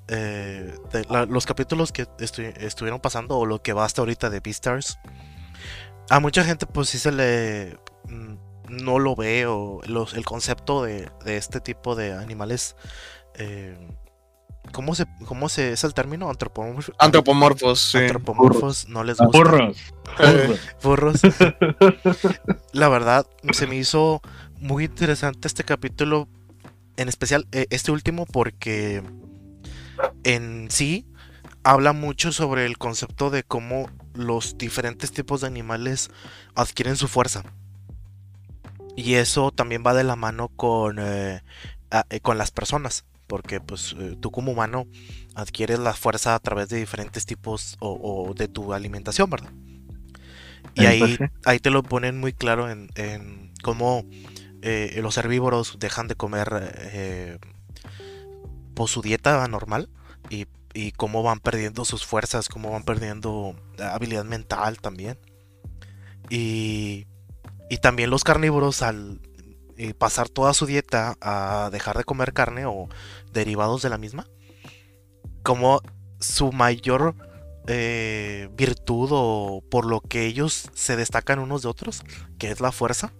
eh, 0.10 0.74
de 0.94 1.06
la- 1.10 1.26
los 1.26 1.46
capítulos 1.46 1.92
que 1.92 2.06
estu- 2.20 2.54
estuvieron 2.60 3.00
pasando 3.02 3.38
o 3.38 3.46
lo 3.46 3.62
que 3.62 3.74
va 3.74 3.84
hasta 3.86 4.02
ahorita 4.02 4.30
de 4.30 4.40
Beastars. 4.40 4.98
A 6.10 6.20
mucha 6.22 6.44
gente 6.46 6.66
pues 6.66 6.88
sí 6.90 6.98
se 6.98 7.12
le 7.12 7.78
mm, 8.08 8.36
no 8.70 9.00
lo 9.00 9.16
ve 9.16 9.46
o 9.46 9.82
los, 9.86 10.14
el 10.14 10.26
concepto 10.26 10.84
de, 10.84 11.10
de 11.26 11.38
este 11.38 11.62
tipo 11.62 11.96
de 11.96 12.14
animales 12.14 12.76
eh, 13.36 13.78
¿Cómo 14.72 14.96
se, 14.96 15.06
cómo 15.26 15.50
se 15.50 15.72
es 15.72 15.84
el 15.84 15.94
término? 15.94 16.30
Antropomorfos. 16.30 16.94
Antropomorfos, 17.00 17.80
sí. 17.80 17.98
Antropomorfos 18.00 18.88
no 18.90 19.04
les 19.04 19.18
gusta. 19.18 19.38
Burros. 19.38 19.78
Burros. 20.84 21.22
La 22.74 22.90
verdad, 22.90 23.26
se 23.54 23.68
me 23.68 23.76
hizo 23.76 24.22
muy 24.60 24.86
interesante 24.86 25.48
este 25.48 25.64
capítulo, 25.64 26.28
en 26.98 27.10
especial 27.10 27.48
eh, 27.52 27.68
este 27.70 27.92
último, 27.92 28.26
porque 28.26 29.04
en 30.24 30.70
sí 30.70 31.08
habla 31.64 31.94
mucho 31.94 32.32
sobre 32.32 32.66
el 32.66 32.78
concepto 32.78 33.30
de 33.30 33.44
cómo 33.44 33.90
los 34.14 34.58
diferentes 34.58 35.12
tipos 35.12 35.42
de 35.42 35.48
animales 35.48 36.10
adquieren 36.56 36.98
su 36.98 37.08
fuerza. 37.08 37.44
Y 38.98 39.16
eso 39.16 39.52
también 39.54 39.84
va 39.88 39.96
de 39.96 40.04
la 40.06 40.18
mano 40.18 40.50
con, 40.50 40.98
eh, 41.00 41.44
a- 41.92 42.06
eh, 42.12 42.22
con 42.22 42.40
las 42.40 42.52
personas. 42.52 43.06
Porque 43.28 43.62
pues 43.62 43.96
eh, 44.00 44.18
tú 44.22 44.32
como 44.32 44.54
humano 44.54 44.88
adquieres 45.36 45.80
la 45.80 45.94
fuerza 45.96 46.36
a 46.36 46.40
través 46.42 46.70
de 46.70 46.80
diferentes 46.80 47.26
tipos 47.28 47.78
o, 47.80 48.28
o 48.30 48.36
de 48.36 48.50
tu 48.50 48.74
alimentación, 48.74 49.30
¿verdad? 49.30 49.54
Y 50.74 50.86
ahí, 50.86 50.98
pues 50.98 51.12
sí. 51.18 51.26
ahí 51.46 51.60
te 51.60 51.70
lo 51.72 51.84
ponen 51.84 52.20
muy 52.20 52.34
claro 52.34 52.70
en, 52.70 52.90
en 52.96 53.52
cómo 53.64 54.06
los 54.98 55.18
herbívoros 55.18 55.78
dejan 55.80 56.08
de 56.10 56.16
comer 56.16 56.50
por 58.74 58.90
su 58.90 59.02
dieta 59.02 59.48
normal 59.48 59.90
y, 60.30 60.46
y 60.74 60.92
cómo 60.94 61.24
van 61.24 61.40
perdiendo 61.40 61.86
sus 61.86 62.06
fuerzas, 62.06 62.50
cómo 62.50 62.72
van 62.72 62.84
perdiendo 62.84 63.56
habilidad 63.80 64.26
mental 64.26 64.80
también. 64.80 65.20
Y, 66.30 67.08
y 67.70 67.78
también 67.78 68.10
los 68.10 68.24
carnívoros 68.24 68.82
al 68.82 69.20
eh, 69.78 69.94
pasar 69.94 70.30
toda 70.30 70.54
su 70.54 70.66
dieta 70.66 71.18
a 71.22 71.70
dejar 71.72 71.98
de 71.98 72.04
comer 72.04 72.34
carne 72.34 72.66
o 72.66 72.90
derivados 73.32 73.82
de 73.82 73.90
la 73.90 73.98
misma, 73.98 74.28
como 75.44 75.82
su 76.20 76.52
mayor 76.52 77.16
eh, 77.68 78.50
virtud 78.54 79.10
o 79.12 79.64
por 79.70 79.86
lo 79.86 80.02
que 80.02 80.26
ellos 80.26 80.70
se 80.74 80.96
destacan 80.96 81.40
unos 81.40 81.62
de 81.62 81.68
otros, 81.68 82.04
que 82.40 82.50
es 82.50 82.60
la 82.60 82.72
fuerza, 82.72 83.14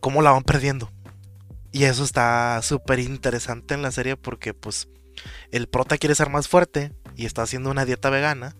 cómo 0.00 0.22
la 0.22 0.32
van 0.32 0.42
perdiendo. 0.42 0.90
Y 1.70 1.84
eso 1.84 2.02
está 2.02 2.60
súper 2.62 2.98
interesante 2.98 3.74
en 3.74 3.82
la 3.82 3.92
serie 3.92 4.16
porque 4.16 4.54
pues 4.54 4.88
el 5.50 5.68
prota 5.68 5.98
quiere 5.98 6.14
ser 6.14 6.30
más 6.30 6.48
fuerte 6.48 6.92
y 7.14 7.26
está 7.26 7.42
haciendo 7.42 7.70
una 7.70 7.84
dieta 7.84 8.10
vegana. 8.10 8.56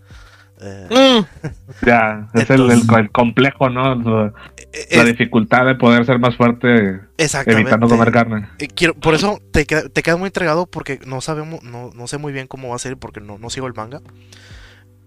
Eh, 0.60 0.88
mm, 0.90 1.46
Ya, 1.86 2.28
es 2.34 2.50
el, 2.50 2.70
el- 2.70 3.10
complejo, 3.12 3.68
¿no? 3.70 3.94
La, 3.94 4.32
eh, 4.72 4.96
la 4.96 5.04
dificultad 5.04 5.66
de 5.66 5.74
poder 5.76 6.04
ser 6.04 6.18
más 6.18 6.36
fuerte 6.36 7.00
evitando 7.52 7.88
comer 7.88 8.12
carne. 8.12 8.48
Quiero- 8.74 8.94
por 8.94 9.14
eso 9.14 9.40
te, 9.52 9.64
te 9.64 10.02
quedas 10.02 10.18
muy 10.18 10.26
entregado 10.28 10.66
porque 10.66 11.00
no 11.06 11.20
sabemos, 11.20 11.62
no, 11.62 11.90
no 11.94 12.06
sé 12.06 12.18
muy 12.18 12.32
bien 12.32 12.46
cómo 12.46 12.68
va 12.70 12.76
a 12.76 12.80
ser 12.80 12.96
porque 12.96 13.20
no, 13.20 13.38
no 13.38 13.50
sigo 13.50 13.66
el 13.66 13.74
manga. 13.74 14.00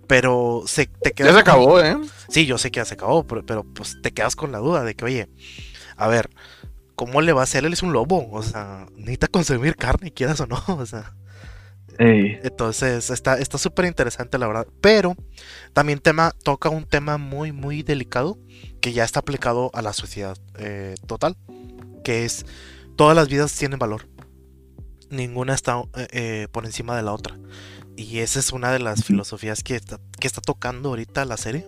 Pero 0.08 0.64
se, 0.66 0.88
te 0.88 1.10
ya 1.10 1.16
quedas 1.16 1.36
se 1.36 1.44
con- 1.44 1.52
acabó, 1.54 1.80
¿eh? 1.82 1.98
Sí, 2.28 2.46
yo 2.46 2.58
sé 2.58 2.70
que 2.72 2.78
ya 2.78 2.86
se 2.86 2.96
acabó, 2.96 3.26
pero, 3.26 3.46
pero, 3.46 3.64
pues 3.64 4.02
te 4.02 4.12
quedas 4.12 4.36
con 4.36 4.52
la 4.52 4.58
duda 4.58 4.84
de 4.84 4.94
que, 4.96 5.06
oye, 5.06 5.30
a 5.96 6.08
ver, 6.08 6.30
¿cómo 6.96 7.22
le 7.22 7.32
va 7.34 7.42
a 7.42 7.44
hacer? 7.44 7.64
Él 7.66 7.74
es 7.74 7.82
un 7.84 7.94
lobo, 7.94 8.30
o 8.32 8.44
sea, 8.44 8.88
necesita 8.98 9.28
consumir 9.28 9.76
carne, 9.78 10.12
quieras 10.12 10.42
o 10.42 10.48
no, 10.48 10.62
o 10.68 10.86
sea. 10.86 11.14
Ey, 11.98 12.40
Entonces, 12.44 13.10
está 13.10 13.38
está 13.40 13.58
súper 13.58 13.86
interesante, 13.86 14.38
la 14.38 14.48
verdad. 14.48 14.68
Pero 14.82 15.16
también 15.74 16.00
tema, 16.00 16.34
toca 16.44 16.70
un 16.70 16.86
tema 16.86 17.18
muy, 17.18 17.52
muy 17.52 17.84
delicado 17.84 18.38
que 18.82 18.94
ya 18.94 19.04
está 19.04 19.20
aplicado 19.20 19.72
a 19.74 19.82
la 19.82 19.94
sociedad 19.94 20.38
eh, 20.58 20.96
total, 21.08 21.38
que 22.04 22.26
es 22.26 22.46
todas 22.96 23.16
las 23.16 23.28
vidas 23.28 23.54
tienen 23.54 23.80
valor. 23.80 24.08
Ninguna 25.10 25.54
está 25.54 25.82
eh, 25.96 26.08
eh, 26.12 26.48
por 26.52 26.66
encima 26.66 26.96
de 26.96 27.04
la 27.04 27.14
otra. 27.14 27.38
Y 27.98 28.20
esa 28.20 28.40
es 28.40 28.52
una 28.52 28.72
de 28.72 28.80
las 28.80 29.04
filosofías 29.04 29.64
que 29.64 29.76
está, 29.76 30.00
que 30.20 30.28
está 30.28 30.42
tocando 30.42 30.90
ahorita 30.90 31.26
la 31.26 31.38
serie. 31.38 31.68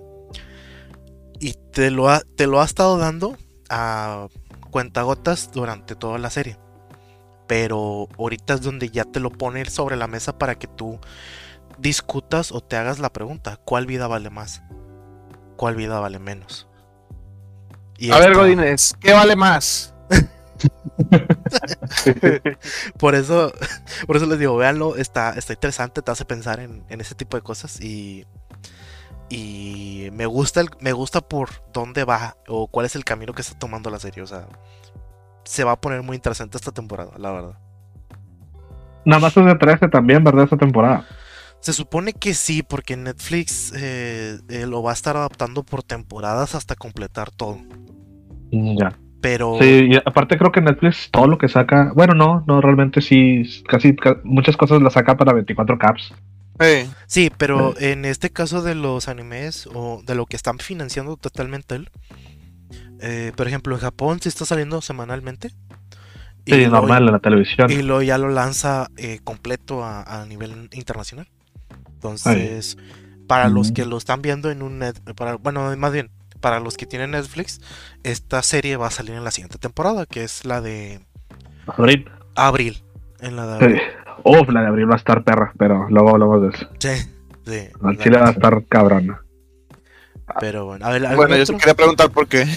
Y 1.39 1.55
te 1.71 1.91
lo 1.91 2.09
ha, 2.09 2.21
te 2.21 2.47
lo 2.47 2.61
ha 2.61 2.65
estado 2.65 2.97
dando 2.97 3.37
a 3.69 4.29
cuentagotas 4.71 5.51
durante 5.51 5.95
toda 5.95 6.17
la 6.17 6.29
serie. 6.29 6.57
Pero 7.47 8.07
ahorita 8.17 8.55
es 8.55 8.61
donde 8.61 8.89
ya 8.89 9.03
te 9.05 9.19
lo 9.19 9.31
pone 9.31 9.65
sobre 9.65 9.95
la 9.97 10.07
mesa 10.07 10.37
para 10.37 10.55
que 10.55 10.67
tú 10.67 10.99
discutas 11.77 12.51
o 12.51 12.61
te 12.61 12.77
hagas 12.77 12.99
la 12.99 13.11
pregunta, 13.13 13.57
¿cuál 13.65 13.85
vida 13.87 14.07
vale 14.07 14.29
más? 14.29 14.61
¿Cuál 15.57 15.75
vida 15.75 15.99
vale 15.99 16.19
menos? 16.19 16.67
Y 17.97 18.11
A 18.11 18.19
ver, 18.19 18.35
Godínez, 18.35 18.93
¿qué 18.99 19.13
vale 19.13 19.35
más? 19.35 19.93
por 22.97 23.15
eso, 23.15 23.51
por 24.07 24.17
eso 24.17 24.25
les 24.25 24.39
digo, 24.39 24.55
véanlo, 24.57 24.95
está, 24.95 25.31
está 25.31 25.53
interesante, 25.53 26.01
te 26.01 26.11
hace 26.11 26.25
pensar 26.25 26.59
en, 26.59 26.83
en 26.89 27.01
ese 27.01 27.15
tipo 27.15 27.37
de 27.37 27.43
cosas 27.43 27.79
y, 27.81 28.25
y 29.29 30.09
me 30.13 30.25
gusta 30.25 30.61
el- 30.61 30.69
me 30.79 30.93
gusta 30.93 31.21
por 31.21 31.49
dónde 31.73 32.03
va 32.05 32.37
o 32.47 32.67
cuál 32.67 32.85
es 32.85 32.95
el 32.95 33.03
camino 33.05 33.33
que 33.33 33.41
está 33.41 33.57
tomando 33.57 33.89
la 33.89 33.99
serie, 33.99 34.23
o 34.23 34.27
sea, 34.27 34.47
se 35.43 35.63
va 35.63 35.73
a 35.73 35.81
poner 35.81 36.01
muy 36.03 36.15
interesante 36.15 36.57
esta 36.57 36.71
temporada, 36.71 37.11
la 37.17 37.31
verdad. 37.31 37.57
Nada 39.05 39.19
más 39.21 39.35
es 39.35 39.45
de 39.45 39.55
13 39.55 39.89
también, 39.89 40.23
¿verdad? 40.23 40.45
Esta 40.45 40.57
temporada. 40.57 41.05
Se 41.59 41.73
supone 41.73 42.13
que 42.13 42.33
sí, 42.33 42.63
porque 42.63 42.97
Netflix 42.97 43.73
eh, 43.75 44.37
eh, 44.49 44.65
lo 44.67 44.83
va 44.83 44.91
a 44.91 44.93
estar 44.93 45.15
adaptando 45.17 45.63
por 45.63 45.83
temporadas 45.83 46.55
hasta 46.55 46.75
completar 46.75 47.31
todo. 47.31 47.57
Mm, 48.51 48.77
Ya. 48.77 48.97
Pero 49.21 49.57
Sí, 49.61 49.87
y 49.89 49.95
aparte 49.95 50.37
creo 50.37 50.51
que 50.51 50.59
Netflix 50.59 51.09
todo 51.09 51.27
lo 51.27 51.37
que 51.37 51.47
saca, 51.47 51.93
bueno, 51.95 52.13
no, 52.13 52.43
no, 52.45 52.59
realmente 52.59 52.99
sí, 52.99 53.43
casi 53.69 53.95
ca- 53.95 54.19
muchas 54.25 54.57
cosas 54.57 54.81
las 54.81 54.91
saca 54.93 55.15
para 55.15 55.31
24 55.31 55.77
caps. 55.77 56.13
Eh, 56.59 56.87
sí, 57.07 57.31
pero 57.37 57.73
en 57.79 58.03
este 58.03 58.31
caso 58.31 58.61
de 58.61 58.75
los 58.75 59.07
animes 59.07 59.67
o 59.73 60.01
de 60.05 60.15
lo 60.15 60.25
que 60.25 60.35
están 60.35 60.59
financiando 60.59 61.15
totalmente 61.15 61.75
él, 61.75 61.89
eh, 62.99 63.31
por 63.35 63.47
ejemplo, 63.47 63.75
en 63.75 63.81
Japón 63.81 64.19
sí 64.21 64.29
está 64.29 64.45
saliendo 64.45 64.81
semanalmente. 64.81 65.49
Sí, 66.45 66.55
luego- 66.57 66.71
normal 66.71 67.05
en 67.07 67.11
la 67.13 67.19
televisión. 67.19 67.71
Y 67.71 67.81
luego 67.83 68.01
ya 68.01 68.17
lo 68.17 68.29
lanza 68.29 68.89
eh, 68.97 69.19
completo 69.23 69.83
a, 69.83 70.03
a 70.21 70.25
nivel 70.25 70.69
internacional. 70.73 71.27
Entonces, 71.93 72.77
para 73.27 73.47
los 73.47 73.71
Mm. 73.71 73.73
que 73.73 73.85
lo 73.85 73.97
están 73.97 74.21
viendo 74.21 74.51
en 74.51 74.61
un 74.61 74.79
net, 74.79 74.99
para, 75.15 75.35
bueno, 75.35 75.73
más 75.77 75.93
bien, 75.93 76.09
para 76.41 76.59
los 76.59 76.75
que 76.75 76.85
tienen 76.85 77.11
Netflix, 77.11 77.61
esta 78.03 78.41
serie 78.43 78.75
va 78.75 78.87
a 78.87 78.91
salir 78.91 79.13
en 79.15 79.23
la 79.23 79.31
siguiente 79.31 79.57
temporada, 79.57 80.05
que 80.05 80.23
es 80.25 80.43
la 80.43 80.59
de 80.59 80.99
Abril. 81.65 82.09
abril. 82.35 82.83
En 83.21 83.37
la 83.37 83.47
de 83.47 83.59
Sí. 83.59 83.63
abril. 83.65 83.81
Uf, 84.25 84.49
la 84.49 84.61
de 84.61 84.67
abril 84.67 84.89
va 84.89 84.95
a 84.95 84.97
estar 84.97 85.23
perra, 85.23 85.53
pero 85.57 85.87
luego 85.89 86.09
hablamos 86.09 86.41
de 86.41 86.49
eso. 86.49 86.67
Sí, 86.79 87.09
sí, 87.45 87.67
la 87.81 87.97
chile 87.97 88.17
va 88.19 88.27
a 88.27 88.31
estar 88.31 88.65
cabrona. 88.65 89.21
Pero 90.39 90.65
bueno, 90.65 90.85
a 90.85 90.89
ver, 90.91 91.05
¿algún 91.05 91.17
bueno, 91.17 91.35
yo 91.37 91.45
sí 91.45 91.51
otro? 91.53 91.59
quería 91.59 91.73
preguntar 91.75 92.09
por 92.11 92.27
qué. 92.27 92.45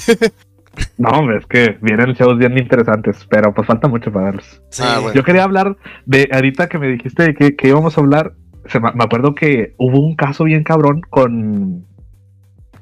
No, 0.99 1.09
hombre, 1.09 1.39
es 1.39 1.47
que 1.47 1.79
vienen 1.81 2.13
shows 2.13 2.37
bien 2.37 2.59
interesantes, 2.59 3.27
pero 3.31 3.55
pues 3.55 3.67
falta 3.67 3.89
mucho 3.89 4.13
para 4.13 4.27
verlos. 4.27 4.61
Sí, 4.71 4.83
Ah, 4.85 4.99
bueno. 4.99 5.15
Yo 5.15 5.25
quería 5.25 5.43
hablar 5.45 5.75
de, 6.05 6.29
ahorita 6.31 6.69
que 6.69 6.79
me 6.79 6.87
dijiste 6.89 7.23
de 7.23 7.35
que, 7.35 7.57
que 7.57 7.69
íbamos 7.69 7.97
a 7.97 8.01
hablar, 8.03 8.35
se 8.67 8.79
me, 8.79 8.93
me 8.93 9.05
acuerdo 9.05 9.35
que 9.35 9.75
hubo 9.79 9.99
un 10.01 10.17
caso 10.17 10.45
bien 10.45 10.65
cabrón 10.65 11.01
con... 11.09 11.87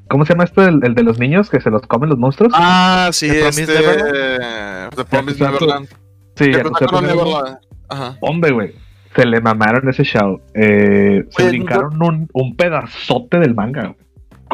¿Cómo 0.08 0.26
se 0.26 0.32
llama 0.32 0.42
esto? 0.42 0.66
El, 0.66 0.80
el 0.84 0.96
de 0.96 1.04
los 1.04 1.20
niños 1.20 1.48
que 1.50 1.60
se 1.60 1.70
los 1.70 1.82
comen 1.82 2.08
los 2.10 2.18
monstruos. 2.18 2.52
Ah, 2.56 3.10
sí, 3.12 3.28
The 3.28 3.48
este. 3.48 3.66
Neverland. 3.66 4.94
The 4.96 5.04
Promised 5.04 5.40
Exacto. 5.42 5.64
Neverland. 5.66 5.88
sí, 6.34 6.50
pero- 6.52 7.00
Neverland. 7.00 7.58
Ajá. 7.88 8.16
Hombre, 8.22 8.50
güey. 8.50 8.72
Se 9.14 9.24
le 9.24 9.40
mamaron 9.40 9.88
ese 9.88 10.02
show. 10.02 10.40
Eh, 10.54 11.24
se 11.30 11.48
brincaron 11.48 12.02
un, 12.02 12.28
un 12.32 12.56
pedazote 12.56 13.38
del 13.38 13.54
manga. 13.54 13.82
güey. 13.82 13.96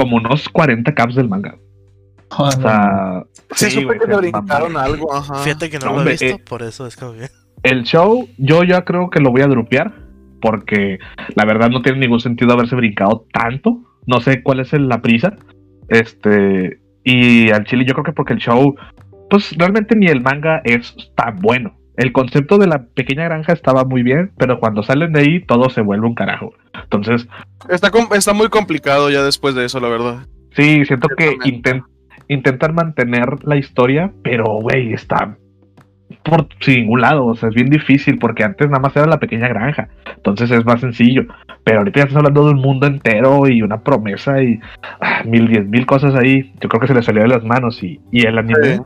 Como 0.00 0.16
unos 0.16 0.48
40 0.48 0.94
caps 0.94 1.14
del 1.14 1.28
manga. 1.28 1.58
O 2.38 2.50
sea, 2.50 3.24
Se 3.50 3.70
sí, 3.70 3.82
supe 3.82 3.98
que 3.98 4.06
le 4.06 4.16
brincaron 4.16 4.76
algo, 4.76 5.12
ajá. 5.12 5.34
Fíjate 5.34 5.68
que 5.68 5.78
no 5.78 5.86
No, 5.86 5.92
lo 5.96 6.02
he 6.08 6.12
visto, 6.12 6.24
eh. 6.24 6.42
por 6.48 6.62
eso 6.62 6.86
es 6.86 6.96
como 6.96 7.12
que... 7.12 7.28
El 7.62 7.82
show, 7.82 8.28
yo 8.38 8.64
ya 8.64 8.84
creo 8.84 9.10
que 9.10 9.20
lo 9.20 9.30
voy 9.30 9.42
a 9.42 9.46
drupear. 9.46 9.92
Porque 10.40 10.98
la 11.34 11.44
verdad 11.44 11.68
no 11.68 11.82
tiene 11.82 11.98
ningún 11.98 12.20
sentido 12.20 12.52
haberse 12.54 12.74
brincado 12.74 13.26
tanto. 13.30 13.82
No 14.06 14.22
sé 14.22 14.42
cuál 14.42 14.60
es 14.60 14.72
la 14.72 15.02
prisa. 15.02 15.36
Este. 15.90 16.80
Y 17.04 17.50
al 17.50 17.64
chile, 17.64 17.84
yo 17.84 17.92
creo 17.92 18.04
que 18.04 18.12
porque 18.12 18.32
el 18.32 18.38
show. 18.38 18.74
Pues 19.28 19.54
realmente 19.58 19.94
ni 19.94 20.06
el 20.06 20.22
manga 20.22 20.62
es 20.64 20.96
tan 21.14 21.36
bueno. 21.40 21.78
El 22.00 22.12
concepto 22.12 22.56
de 22.56 22.66
la 22.66 22.82
pequeña 22.94 23.24
granja 23.24 23.52
estaba 23.52 23.84
muy 23.84 24.02
bien, 24.02 24.30
pero 24.38 24.58
cuando 24.58 24.82
salen 24.82 25.12
de 25.12 25.20
ahí 25.20 25.40
todo 25.44 25.68
se 25.68 25.82
vuelve 25.82 26.06
un 26.06 26.14
carajo. 26.14 26.54
Entonces, 26.82 27.28
Está, 27.68 27.90
está 28.16 28.32
muy 28.32 28.48
complicado 28.48 29.10
ya 29.10 29.22
después 29.22 29.54
de 29.54 29.66
eso, 29.66 29.80
la 29.80 29.88
verdad. 29.88 30.26
sí, 30.56 30.84
siento 30.86 31.08
que 31.16 31.24
Ciertamente. 31.42 31.70
inten- 31.72 31.84
intentan 32.28 32.74
mantener 32.74 33.28
la 33.44 33.56
historia, 33.56 34.12
pero 34.22 34.44
güey, 34.62 34.94
está 34.94 35.36
por 36.22 36.46
ningún 36.66 37.02
lado. 37.02 37.26
O 37.26 37.34
sea, 37.36 37.50
es 37.50 37.54
bien 37.54 37.68
difícil 37.70 38.18
porque 38.18 38.44
antes 38.44 38.68
nada 38.68 38.80
más 38.80 38.96
era 38.96 39.06
la 39.06 39.18
pequeña 39.20 39.48
granja. 39.48 39.88
Entonces 40.16 40.50
es 40.50 40.64
más 40.64 40.80
sencillo. 40.80 41.24
Pero 41.64 41.78
ahorita 41.80 42.00
ya 42.00 42.04
estás 42.04 42.16
hablando 42.16 42.46
de 42.46 42.52
un 42.54 42.60
mundo 42.60 42.86
entero 42.86 43.46
y 43.48 43.60
una 43.62 43.82
promesa 43.82 44.42
y 44.42 44.58
ah, 45.00 45.22
mil, 45.24 45.48
diez 45.48 45.66
mil 45.66 45.84
cosas 45.86 46.14
ahí. 46.14 46.52
Yo 46.60 46.68
creo 46.68 46.80
que 46.80 46.86
se 46.88 46.94
le 46.94 47.02
salió 47.02 47.22
de 47.22 47.28
las 47.28 47.44
manos 47.44 47.82
y, 47.82 48.00
y 48.10 48.26
el 48.26 48.38
anime. 48.38 48.76
Sí. 48.76 48.82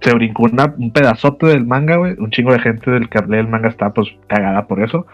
Se 0.00 0.14
brincó 0.14 0.44
una- 0.44 0.74
un 0.78 0.92
pedazote 0.92 1.46
del 1.46 1.66
manga, 1.66 1.96
güey. 1.96 2.14
Un 2.18 2.30
chingo 2.30 2.52
de 2.52 2.60
gente 2.60 2.90
del 2.90 3.08
que 3.08 3.20
lee 3.22 3.38
el 3.38 3.48
manga 3.48 3.68
está 3.68 3.92
pues 3.92 4.08
cagada 4.28 4.66
por 4.66 4.82
eso. 4.82 5.06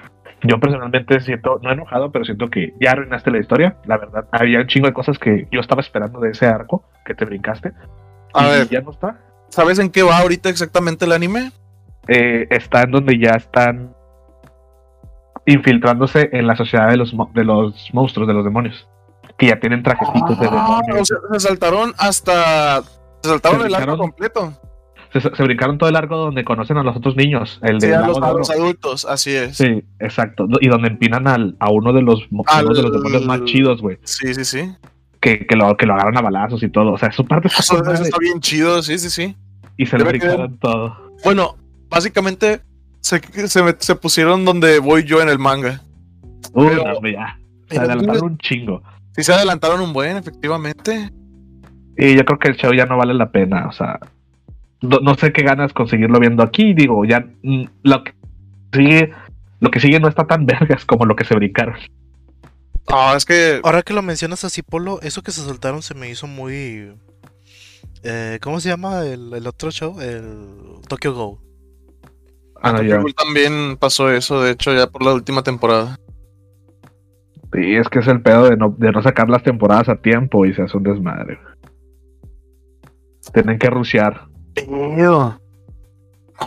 Yo 0.43 0.61
personalmente 0.61 1.19
siento, 1.21 1.59
no 1.63 1.73
enojado, 1.73 2.13
pero 2.13 2.25
siento 2.25 2.49
que 2.51 2.75
ya 2.81 2.93
arruinaste 2.93 3.31
la 3.31 3.39
historia. 3.39 3.77
La 3.87 3.97
verdad, 3.97 4.27
había 4.31 4.61
un 4.61 4.67
chingo 4.67 4.87
de 4.87 4.93
cosas 4.93 5.19
que 5.19 5.49
yo 5.51 5.61
estaba 5.61 5.81
esperando 5.81 6.21
de 6.21 6.31
ese 6.31 6.47
arco 6.47 6.85
que 7.05 7.15
te 7.15 7.25
brincaste. 7.25 7.73
A 8.35 8.47
y 8.47 8.51
ver. 8.51 8.69
ya 8.69 8.81
no 8.83 8.91
está. 8.91 9.19
¿Sabes 9.49 9.79
en 9.79 9.91
qué 9.91 10.03
va 10.03 10.19
ahorita 10.19 10.49
exactamente 10.51 11.05
el 11.07 11.13
anime? 11.13 11.51
Eh, 12.07 12.47
está 12.51 12.83
en 12.83 12.91
donde 12.93 13.19
ya 13.19 13.31
están 13.31 13.95
infiltrándose 15.47 16.29
en 16.33 16.47
la 16.47 16.57
sociedad 16.57 16.89
de 16.89 16.97
los, 16.97 17.15
de 17.35 17.45
los 17.45 17.89
monstruos, 17.93 18.29
de 18.29 18.35
los 18.35 18.45
demonios. 18.45 18.89
Que 19.39 19.47
ya 19.49 19.61
tienen 19.61 19.83
trajecitos 19.83 20.39
de 20.41 20.49
Ah, 20.51 20.81
demonios. 20.87 21.01
o 21.01 21.05
sea, 21.05 21.19
se 21.39 21.49
saltaron 21.49 21.93
hasta. 21.99 22.83
Se 23.23 23.29
saltaron 23.31 23.61
Se 23.63 23.67
el 23.69 23.75
arco 23.75 23.99
completo. 23.99 24.53
Se, 25.13 25.21
se 25.21 25.43
brincaron 25.43 25.79
todo 25.79 25.89
el 25.89 25.97
arco 25.97 26.17
donde 26.17 26.45
conocen 26.45 26.77
a 26.79 26.83
los 26.83 26.97
otros 26.97 27.17
niños. 27.17 27.59
El 27.63 27.79
de 27.79 27.89
Sí, 27.89 27.93
a 27.93 28.07
los, 28.07 28.21
a 28.51 28.55
adultos, 28.55 29.05
así 29.05 29.33
es. 29.35 29.57
Sí, 29.57 29.83
exacto. 30.01 30.47
Y 30.61 30.69
donde 30.69 30.89
empinan 30.89 31.27
al, 31.29 31.57
a 31.61 31.71
uno 31.71 31.93
de 31.93 32.03
los, 32.03 32.21
Al- 32.47 32.67
de 32.69 32.83
los 32.83 32.93
demonios 32.93 33.25
más 33.27 33.45
chidos, 33.45 33.81
güey. 33.81 33.99
Sí, 34.05 34.35
sí, 34.35 34.45
sí. 34.45 34.73
Que, 35.21 35.47
que, 35.47 35.57
lo, 35.57 35.77
que 35.77 35.87
lo 35.87 35.95
agarran 35.95 36.17
a 36.19 36.21
balazos 36.23 36.63
y 36.63 36.69
todo. 36.69 36.93
O 36.93 36.99
sea, 36.99 37.11
su 37.13 37.25
parte 37.25 37.49
está 37.49 37.61
Eso, 37.61 37.83
eso 37.93 38.03
está 38.03 38.19
bien 38.19 38.41
chido, 38.41 38.83
sí, 38.83 38.99
sí, 38.99 39.11
sí. 39.11 39.37
Y 39.77 39.87
se 39.87 39.97
quedar- 39.97 40.09
brincaron 40.09 40.59
todo. 40.59 40.97
Bueno, 41.25 41.57
básicamente 41.89 42.61
se, 43.01 43.21
se, 43.49 43.63
me- 43.63 43.75
se 43.79 43.95
pusieron 43.97 44.45
donde 44.45 44.79
voy 44.79 45.05
yo 45.05 45.21
en 45.23 45.29
el 45.29 45.39
manga. 45.39 45.81
Uh, 46.53 46.67
Pero- 46.69 47.01
no, 47.01 47.09
ya. 47.09 47.39
Se 47.69 47.79
adelantaron 47.79 48.25
un 48.25 48.39
chingo. 48.39 48.83
Sí 49.17 49.25
se 49.25 49.33
adelantaron 49.33 49.81
un 49.81 49.93
buen, 49.93 50.17
efectivamente. 50.19 51.11
Y 51.97 52.15
yo 52.15 52.25
creo 52.25 52.39
que 52.39 52.49
el 52.49 52.57
show 52.57 52.73
ya 52.75 52.85
no 52.87 52.97
vale 52.99 53.15
la 53.15 53.31
pena. 53.31 53.67
O 53.69 53.73
sea, 53.73 53.99
no, 54.83 54.99
no 55.01 55.15
sé 55.15 55.33
qué 55.33 55.43
ganas 55.43 55.73
conseguirlo 55.73 56.21
viendo 56.21 56.43
aquí. 56.43 56.75
Digo, 56.75 57.05
ya 57.05 57.27
mm, 57.43 57.65
lo 57.83 58.05
que 58.05 58.15
sigue, 58.73 59.13
lo 59.61 59.71
que 59.71 59.81
sigue 59.81 60.01
no 60.01 60.09
está 60.09 60.27
tan 60.27 60.47
vergas 60.47 60.85
como 60.85 61.07
lo 61.07 61.17
que 61.17 61.25
se 61.25 61.35
brincaron. 61.37 61.77
Ah, 62.89 63.15
es 63.17 63.25
que 63.25 63.61
Ahora 63.65 63.83
que 63.83 63.95
lo 63.95 64.03
mencionas 64.03 64.45
así, 64.45 64.63
Polo, 64.63 65.01
eso 65.03 65.23
que 65.23 65.33
se 65.33 65.43
soltaron 65.43 65.83
se 65.83 65.95
me 65.95 66.09
hizo 66.11 66.27
muy. 66.27 66.93
eh, 68.03 68.39
¿Cómo 68.43 68.61
se 68.61 68.69
llama 68.69 69.05
el, 69.07 69.33
el 69.35 69.47
otro 69.47 69.71
show? 69.71 70.01
El 70.01 70.81
Tokyo 70.89 71.15
Go. 71.15 71.43
Ah, 72.63 72.73
no, 72.73 72.79
Tokyo 72.79 72.89
ya. 72.89 72.99
Ghoul 72.99 73.15
también 73.15 73.77
pasó 73.79 74.11
eso, 74.11 74.41
de 74.43 74.53
hecho, 74.53 74.75
ya 74.75 74.87
por 74.89 75.05
la 75.05 75.15
última 75.15 75.43
temporada. 75.43 75.99
Sí, 77.53 77.75
es 77.77 77.89
que 77.89 78.01
es 78.01 78.09
el 78.09 78.23
pedo 78.23 78.49
de 78.51 78.57
no, 78.57 78.75
de 78.79 78.93
no 78.93 79.03
sacar 79.03 79.29
las 79.29 79.43
temporadas 79.43 79.89
a 79.89 79.97
tiempo 79.97 80.47
y 80.47 80.55
se 80.55 80.63
hace 80.63 80.77
un 80.77 80.83
desmadre. 80.85 81.39
Tienen 83.33 83.59
que 83.59 83.71
rushear. 83.71 84.29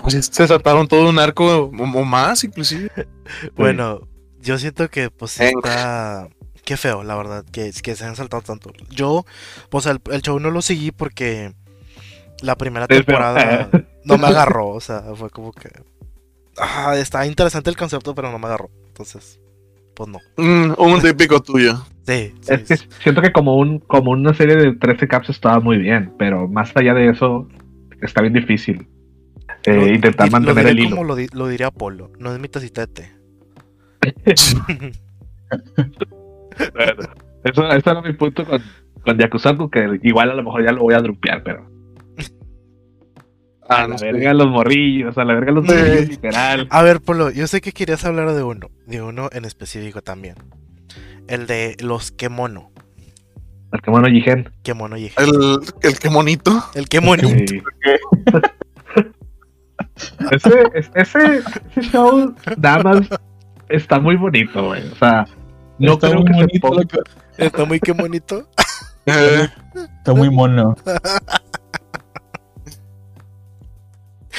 Se 0.09 0.47
saltaron 0.47 0.87
todo 0.87 1.09
un 1.09 1.19
arco 1.19 1.45
o, 1.45 1.63
o 1.69 2.05
más, 2.05 2.43
inclusive. 2.43 2.89
Bueno, 3.55 4.07
yo 4.41 4.57
siento 4.57 4.89
que 4.89 5.09
pues 5.11 5.31
sí 5.31 5.43
Eh. 5.43 5.51
está. 5.55 6.27
Qué 6.65 6.77
feo, 6.77 7.03
la 7.03 7.15
verdad, 7.15 7.43
que, 7.51 7.71
que 7.81 7.95
se 7.95 8.05
han 8.05 8.15
saltado 8.15 8.43
tanto. 8.43 8.71
Yo, 8.91 9.25
pues 9.71 9.87
el, 9.87 9.99
el 10.11 10.21
show 10.21 10.39
no 10.39 10.51
lo 10.51 10.61
seguí 10.61 10.91
porque 10.91 11.53
la 12.41 12.55
primera 12.57 12.85
temporada 12.87 13.69
no 14.03 14.17
me 14.19 14.27
agarró. 14.27 14.69
O 14.69 14.79
sea, 14.79 15.01
fue 15.15 15.29
como 15.31 15.51
que. 15.51 15.69
Ah, 16.57 16.95
está 16.95 17.25
interesante 17.25 17.69
el 17.71 17.77
concepto, 17.77 18.13
pero 18.13 18.31
no 18.31 18.37
me 18.37 18.45
agarró. 18.47 18.69
Entonces, 18.87 19.39
pues 19.95 20.09
no. 20.09 20.19
Mm, 20.37 20.73
un 20.77 21.01
típico 21.01 21.41
tuyo. 21.41 21.83
Sí, 22.05 22.33
sí, 22.41 22.53
Es 22.53 22.63
que 22.67 22.77
sí. 22.77 22.87
siento 23.01 23.21
que 23.21 23.31
como 23.31 23.55
un 23.57 23.79
como 23.79 24.11
una 24.11 24.33
serie 24.35 24.55
de 24.55 24.75
13 24.75 25.07
caps 25.07 25.29
estaba 25.29 25.59
muy 25.59 25.77
bien, 25.77 26.13
pero 26.19 26.47
más 26.47 26.71
allá 26.75 26.93
de 26.93 27.09
eso 27.09 27.47
está 28.01 28.21
bien 28.21 28.33
difícil. 28.33 28.87
Eh, 29.65 29.73
Lo- 29.75 29.87
intentar 29.87 30.31
mantener 30.31 30.63
lo 30.63 30.69
el 30.69 30.79
hilo. 30.79 30.89
como 30.91 31.03
lo, 31.03 31.15
di- 31.15 31.27
lo 31.33 31.47
diría 31.47 31.71
Polo. 31.71 32.11
No 32.19 32.33
es 32.33 32.39
mi 32.39 32.47
té. 32.47 33.11
Bueno, 36.73 37.03
eso, 37.43 37.69
eso 37.69 37.91
era 37.91 38.01
mi 38.01 38.13
punto 38.13 38.45
con, 38.45 38.61
con 39.03 39.17
Yakuzaku, 39.17 39.69
que 39.69 39.99
igual 40.03 40.31
a 40.31 40.35
lo 40.35 40.43
mejor 40.43 40.63
ya 40.63 40.71
lo 40.71 40.81
voy 40.81 40.93
a 40.93 40.99
drupear, 40.99 41.43
pero 41.43 41.69
a 43.69 43.81
la 43.81 43.87
no 43.89 43.97
sé. 43.97 44.05
verga 44.11 44.33
los 44.33 44.47
morrillos, 44.49 45.17
a 45.17 45.23
la 45.23 45.35
verga 45.35 45.51
los 45.51 45.63
morrillos, 45.65 46.09
literal. 46.09 46.67
A 46.71 46.81
ver, 46.83 47.01
Polo, 47.01 47.29
yo 47.29 47.45
sé 47.47 47.61
que 47.61 47.71
querías 47.71 48.03
hablar 48.03 48.33
de 48.33 48.43
uno. 48.43 48.69
De 48.87 49.01
uno 49.01 49.29
en 49.31 49.45
específico 49.45 50.01
también. 50.01 50.35
El 51.27 51.45
de 51.47 51.75
los 51.79 52.11
Kemono. 52.11 52.71
El 53.71 53.81
que 53.81 53.91
mono 53.91 54.07
Jigen. 54.07 54.49
Kemono 54.63 54.97
y 54.97 55.05
El, 55.17 55.59
el 55.83 55.99
que 55.99 56.09
monito. 56.09 56.63
El 56.73 56.89
Kemono. 56.89 57.27
Sí. 57.29 57.61
ese, 60.31 60.63
es- 60.73 60.91
ese, 60.95 61.19
ese 61.75 61.81
show 61.91 62.33
nada 62.57 62.83
más 62.83 63.01
está 63.69 63.99
muy 63.99 64.15
bonito, 64.15 64.65
güey. 64.67 64.87
O 64.91 64.95
sea, 64.95 65.25
no 65.77 65.93
Está 65.93 66.09
creo 66.09 66.21
muy 66.21 66.25
que 66.25 66.33
se 66.33 66.39
bonito 66.39 66.67
ponga. 66.67 66.83
que- 66.85 67.45
Está 67.45 67.65
muy 67.65 67.79
que 67.79 67.91
bonito. 67.93 68.47
Eh, 69.05 69.47
Está 69.99 70.13
muy 70.13 70.29
mono. 70.29 70.75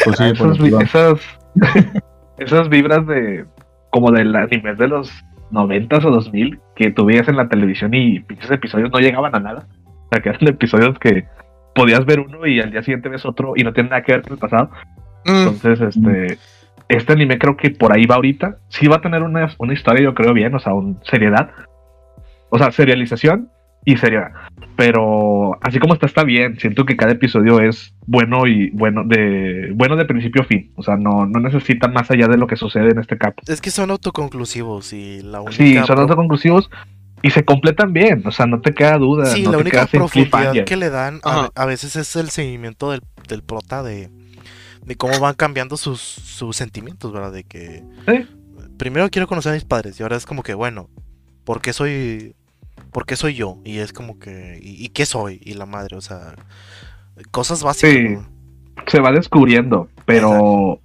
Pues 0.04 0.16
sí, 0.16 0.70
va. 0.70 0.82
esas, 0.82 1.20
esas 2.38 2.68
vibras 2.68 3.06
de 3.06 3.44
como 3.90 4.10
del 4.12 4.34
anime 4.36 4.74
de 4.74 4.88
los 4.88 5.10
90 5.50 5.96
o 5.98 6.00
2000 6.10 6.60
que 6.80 6.90
tú 6.90 7.04
veías 7.04 7.28
en 7.28 7.36
la 7.36 7.46
televisión 7.46 7.92
y 7.92 8.20
pinches 8.20 8.50
episodios 8.50 8.90
no 8.90 9.00
llegaban 9.00 9.34
a 9.34 9.38
nada. 9.38 9.66
O 9.86 10.08
sea, 10.10 10.22
que 10.22 10.30
eran 10.30 10.48
episodios 10.48 10.98
que 10.98 11.26
podías 11.74 12.06
ver 12.06 12.20
uno 12.20 12.46
y 12.46 12.58
al 12.58 12.70
día 12.70 12.82
siguiente 12.82 13.10
ves 13.10 13.26
otro 13.26 13.52
y 13.54 13.64
no 13.64 13.74
tiene 13.74 13.90
nada 13.90 14.02
que 14.02 14.12
ver 14.12 14.22
con 14.22 14.32
el 14.32 14.38
pasado. 14.38 14.70
mm, 15.26 15.30
Entonces, 15.30 15.78
este, 15.82 16.38
este 16.88 17.12
anime 17.12 17.38
creo 17.38 17.54
que 17.54 17.68
por 17.68 17.92
ahí 17.92 18.06
va 18.06 18.14
ahorita. 18.14 18.56
Sí 18.68 18.88
va 18.88 18.96
a 18.96 19.00
tener 19.02 19.22
una, 19.22 19.54
una 19.58 19.74
historia, 19.74 20.02
yo 20.02 20.14
creo, 20.14 20.32
bien, 20.32 20.54
o 20.54 20.58
sea, 20.58 20.72
un 20.72 20.98
seriedad. 21.04 21.50
O 22.48 22.56
sea, 22.56 22.72
serialización 22.72 23.50
y 23.84 23.96
seriedad. 23.96 24.32
Pero 24.76 25.58
así 25.62 25.78
como 25.78 25.94
está, 25.94 26.06
está 26.06 26.24
bien. 26.24 26.58
Siento 26.58 26.84
que 26.84 26.96
cada 26.96 27.12
episodio 27.12 27.60
es 27.60 27.94
bueno 28.06 28.46
y 28.46 28.70
bueno 28.70 29.02
de 29.04 29.72
bueno 29.74 29.96
de 29.96 30.04
principio 30.06 30.42
a 30.42 30.44
fin. 30.46 30.72
O 30.76 30.82
sea, 30.82 30.96
no, 30.96 31.26
no 31.26 31.40
necesita 31.40 31.88
más 31.88 32.10
allá 32.10 32.28
de 32.28 32.36
lo 32.38 32.46
que 32.46 32.56
sucede 32.56 32.90
en 32.90 32.98
este 32.98 33.18
cap. 33.18 33.34
Es 33.46 33.60
que 33.60 33.70
son 33.70 33.90
autoconclusivos 33.90 34.92
y 34.92 35.20
la 35.22 35.40
única. 35.40 35.56
Sí, 35.56 35.74
son 35.76 35.86
pro- 35.86 36.00
autoconclusivos 36.00 36.70
y 37.22 37.30
se 37.30 37.44
completan 37.44 37.92
bien. 37.92 38.22
O 38.26 38.30
sea, 38.30 38.46
no 38.46 38.60
te 38.62 38.72
queda 38.72 38.96
duda. 38.96 39.26
Sí, 39.26 39.42
no 39.42 39.50
la 39.52 39.58
te 39.58 39.62
única 39.62 39.86
profundidad 39.86 40.64
que 40.64 40.76
le 40.76 40.88
dan 40.90 41.20
a 41.22 41.66
veces 41.66 41.96
es 41.96 42.16
el 42.16 42.30
seguimiento 42.30 42.90
del, 42.90 43.02
del 43.28 43.42
prota 43.42 43.82
de, 43.82 44.08
de 44.84 44.96
cómo 44.96 45.18
van 45.20 45.34
cambiando 45.34 45.76
sus, 45.76 46.00
sus 46.00 46.56
sentimientos, 46.56 47.12
¿verdad? 47.12 47.32
De 47.32 47.44
que 47.44 47.82
Sí. 48.08 48.26
primero 48.78 49.10
quiero 49.10 49.26
conocer 49.26 49.52
a 49.52 49.54
mis 49.56 49.64
padres 49.64 50.00
y 50.00 50.02
ahora 50.02 50.16
es 50.16 50.24
como 50.24 50.42
que, 50.42 50.54
bueno, 50.54 50.88
¿por 51.44 51.60
qué 51.60 51.74
soy, 51.74 52.34
por 52.92 53.06
qué 53.06 53.16
soy 53.16 53.34
yo? 53.34 53.58
Y 53.64 53.78
es 53.78 53.92
como 53.92 54.18
que, 54.18 54.58
¿y, 54.62 54.84
y 54.84 54.88
qué 54.90 55.06
soy? 55.06 55.40
Y 55.44 55.54
la 55.54 55.66
madre, 55.66 55.96
o 55.96 56.00
sea, 56.00 56.34
cosas 57.30 57.62
básicas. 57.62 57.90
Sí. 57.94 58.02
¿no? 58.16 58.40
se 58.86 58.98
va 58.98 59.12
descubriendo, 59.12 59.88
pero 60.06 60.80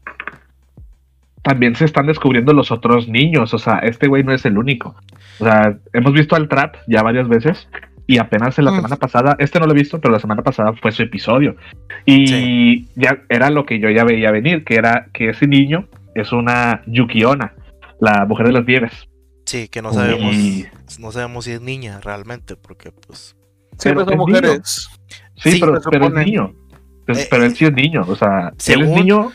también 1.41 1.75
se 1.75 1.85
están 1.85 2.07
descubriendo 2.07 2.53
los 2.53 2.71
otros 2.71 3.07
niños. 3.07 3.53
O 3.53 3.57
sea, 3.57 3.79
este 3.79 4.07
güey 4.07 4.23
no 4.23 4.33
es 4.33 4.45
el 4.45 4.57
único. 4.57 4.95
O 5.39 5.45
sea, 5.45 5.77
hemos 5.93 6.13
visto 6.13 6.35
al 6.35 6.47
Trap 6.49 6.75
ya 6.87 7.03
varias 7.03 7.27
veces 7.27 7.67
y 8.07 8.17
apenas 8.17 8.57
en 8.59 8.65
la 8.65 8.71
Mm. 8.71 8.75
semana 8.75 8.95
pasada, 8.97 9.35
este 9.39 9.59
no 9.59 9.65
lo 9.65 9.71
he 9.71 9.75
visto, 9.77 9.99
pero 10.01 10.11
la 10.11 10.19
semana 10.19 10.43
pasada 10.43 10.73
fue 10.73 10.91
su 10.91 11.03
episodio. 11.03 11.55
Y 12.05 12.27
Sí. 12.27 12.87
ya 12.95 13.19
era 13.29 13.49
lo 13.49 13.65
que 13.65 13.79
yo 13.79 13.89
ya 13.89 14.03
veía 14.03 14.31
venir, 14.31 14.63
que 14.63 14.75
era 14.75 15.07
que 15.13 15.29
ese 15.29 15.47
niño 15.47 15.87
es 16.15 16.31
una 16.31 16.81
Yukiona, 16.87 17.53
la 17.99 18.25
mujer 18.25 18.47
de 18.47 18.53
las 18.53 18.65
nieves. 18.65 19.07
Sí, 19.45 19.67
que 19.67 19.81
no 19.81 19.93
sabemos, 19.93 20.33
Y- 20.33 20.65
no 20.99 21.11
sabemos 21.11 21.45
si 21.45 21.51
es 21.51 21.61
niña 21.61 21.99
realmente, 22.01 22.55
porque 22.55 22.91
pues... 22.91 23.35
siempre 23.77 24.05
pero 24.05 24.17
son 24.17 24.17
mujeres. 24.17 24.89
Sí, 25.37 25.51
Sí, 25.51 25.59
pero, 25.59 25.79
pero 25.91 26.07
es 26.07 26.13
niño. 26.25 26.53
Pues, 27.05 27.19
Eh, 27.19 27.27
pero 27.29 27.43
él 27.45 27.55
sí 27.55 27.65
es 27.65 27.73
niño. 27.73 28.03
O 28.07 28.15
sea, 28.15 28.49
él 28.49 28.53
según- 28.57 28.83
es 28.85 28.89
niño 28.91 29.31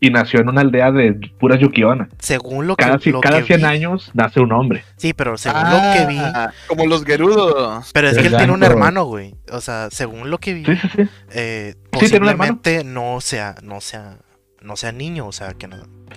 y 0.00 0.08
nació 0.08 0.40
en 0.40 0.48
una 0.48 0.62
aldea 0.62 0.90
de 0.92 1.12
puras 1.38 1.58
Yukiona. 1.58 2.08
Según 2.18 2.66
lo 2.66 2.74
que, 2.76 2.84
Cada, 2.84 2.98
lo 3.04 3.20
cada 3.20 3.40
que 3.40 3.44
100 3.48 3.60
vi- 3.60 3.66
años 3.66 4.10
nace 4.14 4.40
un 4.40 4.50
hombre. 4.52 4.82
Sí, 4.96 5.12
pero 5.12 5.36
según 5.36 5.62
lo 5.64 5.76
que 5.92 6.06
vi... 6.08 6.16
Ah, 6.18 6.50
Como 6.68 6.86
los 6.86 7.04
Gerudos. 7.04 7.90
Pero 7.92 8.08
es 8.08 8.16
que 8.16 8.28
él 8.28 8.36
tiene 8.36 8.52
un 8.54 8.62
hermano, 8.62 9.04
güey. 9.04 9.34
O 9.52 9.60
sea, 9.60 9.88
según 9.90 10.30
lo 10.30 10.38
que 10.38 10.54
vi, 10.54 10.64
Sí, 10.64 10.76
sí, 10.76 10.88
sí. 10.96 11.02
eh, 11.32 11.74
Sí, 11.98 12.06
tiene 12.08 12.20
un 12.24 12.28
hermano. 12.30 12.54
posiblemente 12.60 12.84
no 12.84 13.20
sea, 13.20 13.56
no 13.62 13.82
sea, 13.82 14.16
no 14.62 14.76
sea 14.76 14.92
niño, 14.92 15.26
o 15.26 15.32
sea, 15.32 15.54
que 15.54 15.66
no. 15.68 15.76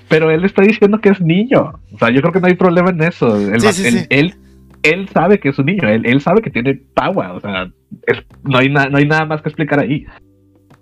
Pero 0.10 0.30
él 0.32 0.44
está 0.46 0.62
diciendo 0.62 1.00
que 1.00 1.10
es 1.10 1.22
niño. 1.22 1.74
O 1.94 1.98
sea, 1.98 2.10
yo 2.10 2.22
creo 2.22 2.34
que 2.34 2.40
no 2.40 2.48
hay 2.48 2.56
problema 2.56 2.90
en 2.92 3.02
eso. 3.04 3.36
El 3.38 3.62
Sí, 3.62 3.66
va- 3.68 3.74
sí, 3.74 3.88
él, 3.88 3.94
sí. 4.00 4.06
Él, 4.10 4.36
él 4.84 5.10
sabe 5.10 5.40
que 5.40 5.50
es 5.50 5.58
un 5.60 5.66
niño. 5.68 5.88
Él, 5.88 6.06
él 6.06 6.22
sabe 6.22 6.42
que 6.42 6.50
tiene 6.50 6.76
power. 6.94 7.32
O 7.32 7.40
sea, 7.40 7.68
es- 8.08 8.24
no, 8.44 8.58
hay 8.58 8.70
na- 8.70 8.88
no 8.90 8.98
hay 8.98 9.06
nada 9.08 9.26
más 9.26 9.42
que 9.42 9.50
explicar 9.50 9.80
ahí. 9.80 10.06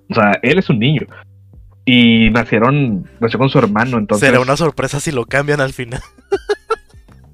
O 0.10 0.14
sea, 0.14 0.32
él 0.42 0.58
es 0.60 0.70
un 0.70 0.80
niño. 0.80 1.02
Y 1.86 2.30
nacieron, 2.32 3.06
nació 3.20 3.40
con 3.40 3.50
su 3.50 3.58
hermano. 3.60 3.98
Entonces, 3.98 4.28
Será 4.28 4.40
una 4.42 4.56
sorpresa 4.58 5.00
si 5.00 5.12
lo 5.12 5.26
cambian 5.26 5.62
al 5.62 5.74
final. 5.74 6.02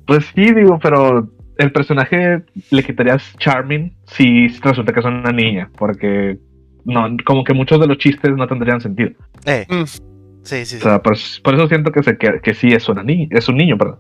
Pues 0.06 0.26
sí, 0.34 0.54
digo, 0.54 0.80
pero 0.82 1.30
el 1.58 1.72
personaje 1.74 2.42
le 2.72 2.84
quitarías 2.84 3.36
Charming 3.40 3.94
si 4.06 4.48
resulta 4.48 4.94
que 4.94 5.02
es 5.02 5.06
una 5.06 5.34
niña, 5.34 5.70
porque 5.78 6.38
no, 6.86 7.08
como 7.26 7.44
que 7.44 7.54
muchos 7.54 7.78
de 7.82 7.88
los 7.88 7.98
chistes 7.98 8.32
no 8.38 8.48
tendrían 8.48 8.80
sentido. 8.80 9.10
Eh, 9.46 9.66
Mm. 9.70 9.84
Sí, 10.48 10.66
sí, 10.66 10.76
O 10.76 10.80
sí. 10.80 10.84
sea, 10.84 11.02
por, 11.02 11.16
por 11.44 11.54
eso 11.56 11.68
siento 11.68 11.92
que, 11.92 12.02
se, 12.04 12.18
que, 12.18 12.40
que 12.42 12.54
sí 12.54 12.70
es, 12.74 12.88
una 12.90 13.04
ni 13.04 13.28
es 13.32 13.48
un 13.50 13.58
niño, 13.58 13.78
perdón. 13.78 13.98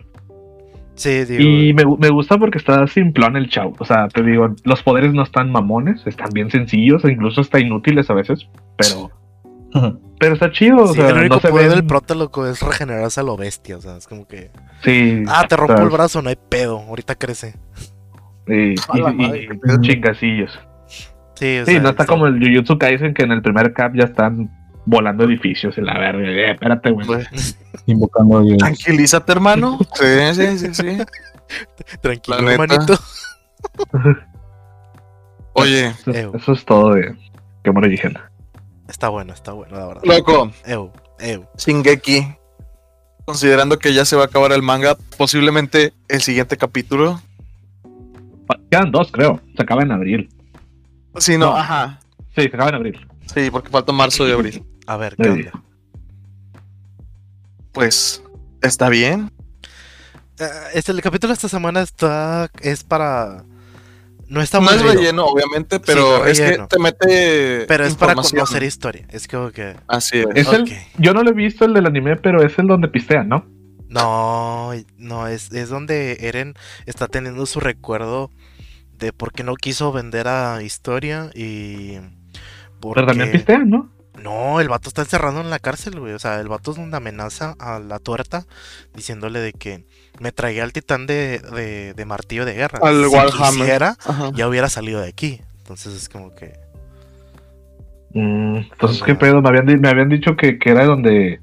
Sí, 0.95 1.25
digo. 1.25 1.43
Y 1.43 1.73
me, 1.73 1.83
me 1.99 2.09
gusta 2.09 2.37
porque 2.39 2.57
está 2.57 2.87
simplón 2.87 3.37
el 3.37 3.49
chavo. 3.49 3.75
O 3.77 3.85
sea, 3.85 4.07
te 4.07 4.23
digo, 4.23 4.55
los 4.63 4.81
poderes 4.81 5.13
no 5.13 5.21
están 5.21 5.51
mamones, 5.51 6.01
están 6.07 6.29
bien 6.33 6.49
sencillos 6.49 7.05
e 7.05 7.11
incluso 7.11 7.41
hasta 7.41 7.59
inútiles 7.59 8.09
a 8.09 8.15
veces, 8.15 8.47
pero, 8.75 9.11
pero 10.19 10.33
está 10.33 10.51
chido. 10.51 10.77
o 10.83 10.87
sí, 10.87 10.95
sea, 10.95 11.09
el 11.09 11.17
único 11.19 11.35
no 11.35 11.41
se 11.41 11.49
poder 11.49 11.67
ven- 11.67 11.75
del 11.77 11.85
prota, 11.85 12.15
loco, 12.15 12.47
es 12.47 12.61
regenerarse 12.63 13.19
a 13.19 13.23
lo 13.23 13.37
bestia. 13.37 13.77
O 13.77 13.81
sea, 13.81 13.95
es 13.97 14.07
como 14.07 14.27
que. 14.27 14.49
Sí, 14.83 15.23
Ah, 15.27 15.45
te 15.47 15.55
rompo 15.55 15.79
el 15.83 15.89
brazo, 15.89 16.23
no 16.23 16.29
hay 16.29 16.37
pedo. 16.49 16.79
Ahorita 16.79 17.13
crece. 17.15 17.53
Y, 18.49 18.75
y- 18.75 19.47
chingacillos. 19.81 20.57
Sí, 21.35 21.57
o 21.59 21.65
Sí, 21.65 21.73
sea, 21.73 21.81
no 21.81 21.89
está 21.89 22.03
esto- 22.03 22.13
como 22.13 22.27
el 22.27 22.39
Jujutsu 22.39 22.77
Kaisen 22.79 23.13
que 23.13 23.23
en 23.23 23.33
el 23.33 23.41
primer 23.41 23.73
cap 23.73 23.91
ya 23.93 24.05
están 24.05 24.49
volando 24.87 25.25
edificios 25.25 25.77
y 25.77 25.81
la 25.81 25.99
verga. 25.99 26.27
Eh, 26.29 26.51
espérate, 26.51 26.91
güey. 26.91 27.05
Güey, 27.05 27.25
Invocando 27.85 28.37
a 28.39 28.41
Dios. 28.41 28.57
Tranquilízate, 28.57 29.31
hermano. 29.31 29.77
Sí, 29.93 30.05
sí, 30.33 30.57
sí, 30.59 30.73
sí. 30.73 30.97
Tranquilo, 32.01 32.49
hermanito. 32.49 32.93
Oye, 35.53 35.93
Eso, 36.05 36.51
es 36.53 36.65
todo 36.65 36.93
de 36.93 37.15
Kemono 37.63 37.87
Jigen. 37.87 38.17
Está 38.87 39.09
bueno, 39.09 39.33
está 39.33 39.51
bueno, 39.53 39.75
la 39.77 39.87
verdad. 39.87 40.01
loco, 40.05 40.51
Ew, 40.65 40.91
ew. 41.19 41.45
Shingeki. 41.57 42.35
Considerando 43.25 43.77
que 43.79 43.93
ya 43.93 44.05
se 44.05 44.15
va 44.15 44.23
a 44.23 44.25
acabar 44.27 44.51
el 44.53 44.61
manga, 44.61 44.95
posiblemente 45.17 45.93
el 46.07 46.21
siguiente 46.21 46.55
capítulo. 46.55 47.19
Quedan 48.71 48.91
dos, 48.91 49.11
creo. 49.11 49.41
Se 49.57 49.63
acaba 49.63 49.81
en 49.81 49.91
abril. 49.91 50.29
Sí, 51.17 51.33
no, 51.37 51.47
No. 51.47 51.57
ajá. 51.57 51.99
Sí, 52.35 52.43
se 52.43 52.47
acaba 52.47 52.69
en 52.69 52.75
abril. 52.75 53.07
Sí, 53.33 53.49
porque 53.51 53.69
falta 53.69 53.91
marzo 53.91 54.27
y 54.27 54.31
abril. 54.31 54.63
A 54.87 54.97
ver, 54.97 55.15
¿qué 55.15 55.29
onda? 55.29 55.51
Pues, 57.71 58.23
está 58.61 58.89
bien. 58.89 59.31
Eh, 60.39 60.45
Este, 60.73 60.91
el 60.91 61.01
capítulo 61.01 61.29
de 61.31 61.35
esta 61.35 61.49
semana 61.49 61.81
está. 61.81 62.49
Es 62.61 62.83
para. 62.83 63.43
No 64.27 64.41
está 64.41 64.59
No 64.59 64.69
es 64.71 64.81
relleno, 64.81 65.25
obviamente, 65.25 65.79
pero 65.79 66.25
es 66.25 66.39
es 66.39 66.57
que 66.57 66.67
te 66.67 66.79
mete. 66.79 67.65
Pero 67.67 67.85
es 67.85 67.95
para 67.95 68.13
conocer 68.15 68.63
historia. 68.63 69.05
Es 69.09 69.27
como 69.27 69.51
que. 69.51 69.75
Así 69.87 70.23
es. 70.35 70.47
El, 70.47 70.65
yo 70.97 71.13
no 71.13 71.23
lo 71.23 71.29
he 71.31 71.33
visto 71.33 71.65
el 71.65 71.73
del 71.73 71.85
anime, 71.85 72.15
pero 72.17 72.43
es 72.43 72.57
el 72.59 72.67
donde 72.67 72.87
pistean, 72.89 73.29
¿no? 73.29 73.45
No, 73.89 74.71
no, 74.97 75.27
es, 75.27 75.51
es 75.53 75.69
donde 75.69 76.17
Eren 76.27 76.55
está 76.85 77.07
teniendo 77.07 77.45
su 77.45 77.61
recuerdo 77.61 78.31
de 78.97 79.13
por 79.13 79.31
qué 79.31 79.43
no 79.45 79.55
quiso 79.55 79.93
vender 79.93 80.27
a 80.27 80.61
Historia 80.61 81.29
y... 81.33 81.93
Pero 82.81 83.05
también 83.05 83.29
porque- 83.29 83.31
pistean, 83.37 83.69
¿no? 83.69 83.89
No, 84.27 84.59
el 84.59 84.67
vato 84.67 84.89
está 84.89 85.03
encerrado 85.03 85.39
en 85.39 85.49
la 85.49 85.59
cárcel, 85.59 85.99
güey. 86.01 86.11
O 86.11 86.19
sea, 86.19 86.41
el 86.41 86.49
vato 86.49 86.71
es 86.71 86.77
donde 86.77 86.97
amenaza 86.97 87.55
a 87.59 87.79
la 87.79 87.97
tuerta 87.99 88.45
diciéndole 88.93 89.39
de 89.39 89.53
que 89.53 89.85
me 90.19 90.33
traía 90.33 90.63
al 90.63 90.73
titán 90.73 91.07
de, 91.07 91.39
de, 91.39 91.93
de 91.93 92.05
martillo 92.05 92.43
de 92.43 92.53
guerra. 92.53 92.79
Al 92.81 93.05
si 93.05 93.15
Warhammer. 93.15 93.59
quisiera, 93.59 93.95
Ajá. 94.05 94.31
ya 94.35 94.49
hubiera 94.49 94.67
salido 94.67 94.99
de 94.99 95.07
aquí. 95.07 95.39
Entonces 95.59 95.93
es 95.95 96.09
como 96.09 96.35
que... 96.35 96.59
Mm, 98.13 98.57
entonces, 98.71 99.01
¿qué 99.01 99.15
pedo? 99.15 99.41
Me 99.41 99.47
habían, 99.47 99.79
me 99.79 99.87
habían 99.87 100.09
dicho 100.09 100.35
que, 100.35 100.59
que 100.59 100.71
era 100.71 100.83
donde, 100.85 101.39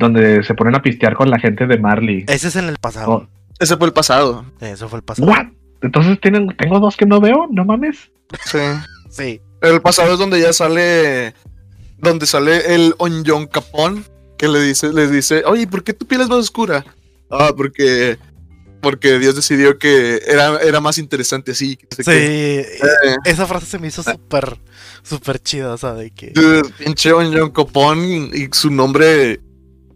donde 0.00 0.42
se 0.42 0.54
ponen 0.54 0.74
a 0.74 0.82
pistear 0.82 1.14
con 1.14 1.30
la 1.30 1.38
gente 1.38 1.66
de 1.68 1.78
Marley. 1.78 2.24
Ese 2.26 2.48
es 2.48 2.56
en 2.56 2.68
el 2.68 2.78
pasado. 2.78 3.12
Oh. 3.12 3.26
Ese 3.60 3.76
fue 3.76 3.86
el 3.86 3.92
pasado. 3.92 4.44
Eso 4.60 4.88
fue 4.88 4.98
el 4.98 5.04
pasado. 5.04 5.30
¿What? 5.30 5.46
Entonces 5.82 6.20
tienen, 6.20 6.48
tengo 6.56 6.80
dos 6.80 6.96
que 6.96 7.06
no 7.06 7.20
veo, 7.20 7.46
no 7.50 7.64
mames. 7.64 8.10
Sí. 8.44 8.58
Sí. 9.10 9.40
El 9.62 9.80
pasado 9.80 10.12
es 10.12 10.18
donde 10.18 10.38
ya 10.38 10.52
sale. 10.52 11.32
Donde 11.98 12.26
sale 12.26 12.74
el 12.74 12.94
Onyon 12.98 13.46
Capón. 13.46 14.04
Que 14.38 14.46
le 14.48 14.60
dice, 14.62 14.92
les 14.92 15.10
dice, 15.10 15.42
oye, 15.46 15.66
¿por 15.66 15.82
qué 15.82 15.92
tu 15.92 16.06
piel 16.06 16.20
es 16.20 16.28
más 16.28 16.38
oscura? 16.38 16.84
Ah, 17.30 17.52
porque. 17.56 18.18
Porque 18.80 19.18
Dios 19.18 19.34
decidió 19.34 19.76
que 19.80 20.22
era, 20.24 20.60
era 20.60 20.80
más 20.80 20.98
interesante 20.98 21.50
así. 21.50 21.76
que 21.76 21.86
Sí, 21.96 22.02
qué. 22.04 22.60
Eh, 22.60 22.66
esa 23.24 23.44
frase 23.46 23.66
se 23.66 23.78
me 23.80 23.88
hizo 23.88 24.04
súper, 24.04 24.56
súper 25.02 25.42
chida, 25.42 25.74
o 25.74 25.76
sea, 25.78 25.94
de 25.94 26.12
que... 26.12 26.32
pinche 26.78 27.12
Onyon 27.12 27.50
Capón 27.50 27.98
y 28.32 28.48
su 28.52 28.70
nombre 28.70 29.40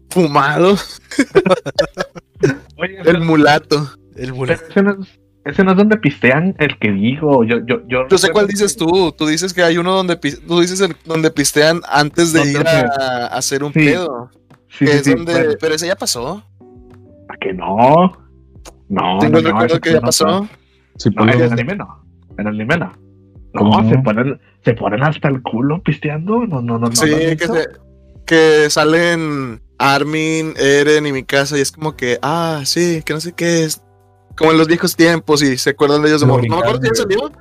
fumado. 0.09 0.77
Oye, 2.77 2.97
El 3.05 3.21
mulato. 3.21 3.89
El 4.17 4.33
mula- 4.33 4.59
pero 4.73 4.97
ese 5.45 5.63
no, 5.63 5.71
es, 5.71 5.77
donde 5.77 5.97
pistean 5.97 6.55
el 6.59 6.77
que 6.79 6.91
digo. 6.91 7.43
Yo, 7.43 7.57
yo, 7.65 7.81
yo, 7.87 8.07
Yo 8.09 8.17
sé 8.17 8.31
cuál 8.31 8.47
dices 8.47 8.75
tú. 8.77 9.11
Tú 9.17 9.25
dices 9.27 9.53
que 9.53 9.61
hay 9.63 9.77
uno 9.77 9.93
donde 9.93 10.15
tú 10.15 10.59
dices 10.61 10.79
el- 10.81 10.95
donde 11.05 11.29
pistean 11.31 11.81
antes 11.89 12.31
de 12.33 12.49
ir 12.49 12.65
a, 12.67 12.81
a 12.81 13.37
hacer 13.37 13.63
un 13.63 13.73
Sí. 13.73 13.79
pedo. 13.79 14.29
Sí, 14.69 14.85
que 14.85 14.87
sí, 14.87 14.97
es 14.97 15.03
sí, 15.03 15.13
donde, 15.13 15.57
pero 15.59 15.75
ese 15.75 15.87
ya 15.87 15.95
pasó. 15.95 16.43
¿a 17.29 17.37
que 17.39 17.53
no? 17.53 18.11
No, 18.89 19.17
Tengo 19.19 19.33
no, 19.33 19.37
el 19.39 19.43
no, 19.43 19.49
recuerdo 19.51 19.79
que 19.79 19.89
ya 19.91 19.95
no 19.95 20.01
pasó. 20.01 20.47
Sí, 20.97 21.09
No, 21.15 21.23
en 21.23 21.29
el 21.41 21.51
anime 21.51 21.75
no. 21.75 22.03
En 22.37 22.47
el 22.47 22.55
anime 22.55 22.77
no. 22.77 22.93
No, 23.53 23.59
¿Cómo 23.59 23.87
se 23.89 23.97
ponen, 23.99 24.41
se 24.63 24.73
ponen 24.73 25.03
hasta 25.03 25.27
el 25.27 25.41
culo 25.43 25.81
pisteando. 25.83 26.45
No, 26.47 26.61
no, 26.61 26.79
no. 26.79 26.87
no 26.87 26.95
sí, 26.95 27.07
¿lo 27.09 27.15
has 27.17 27.21
que, 27.35 27.47
se- 27.47 27.67
que 28.25 28.69
salen 28.71 29.61
Armin, 29.77 30.53
Eren 30.57 31.05
y 31.05 31.11
mi 31.11 31.23
casa 31.23 31.55
y 31.57 31.61
es 31.61 31.71
como 31.71 31.95
que, 31.95 32.17
ah, 32.23 32.61
sí, 32.65 33.03
que 33.05 33.13
no 33.13 33.19
sé 33.19 33.33
qué 33.33 33.63
es. 33.65 33.82
Como 34.37 34.51
en 34.51 34.57
los 34.57 34.67
viejos 34.67 34.95
tiempos 34.95 35.41
y 35.43 35.57
se 35.57 35.71
acuerdan 35.71 36.01
de 36.01 36.09
ellos 36.09 36.21
de 36.21 36.27
morro. 36.27 36.43
No 36.49 36.55
me 36.57 36.61
acuerdo 36.61 36.81
si 36.81 36.95
salió. 37.01 37.31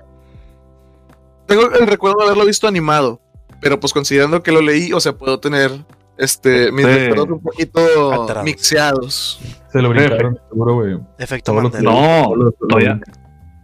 Tengo 1.47 1.71
el 1.73 1.87
recuerdo 1.87 2.19
de 2.19 2.25
haberlo 2.27 2.45
visto 2.47 2.67
animado, 2.69 3.21
pero 3.61 3.79
pues 3.81 3.93
considerando 3.93 4.43
que 4.43 4.53
lo 4.53 4.61
leí, 4.63 4.93
o 4.93 5.01
sea, 5.01 5.13
puedo 5.13 5.41
tener 5.41 5.71
este 6.19 6.71
mis 6.73 6.85
Sí. 6.87 6.93
recuerdos 6.93 7.29
un 7.31 7.41
poquito 7.43 8.43
mixeados. 8.45 9.41
se 9.73 9.83
lo 9.83 9.89
brincaron, 9.91 10.39
seguro, 10.51 10.75
güey. 10.75 10.99
Efecto 11.19 11.53
Mandela. 11.55 11.91
No, 11.91 12.33
todavía, 12.69 13.01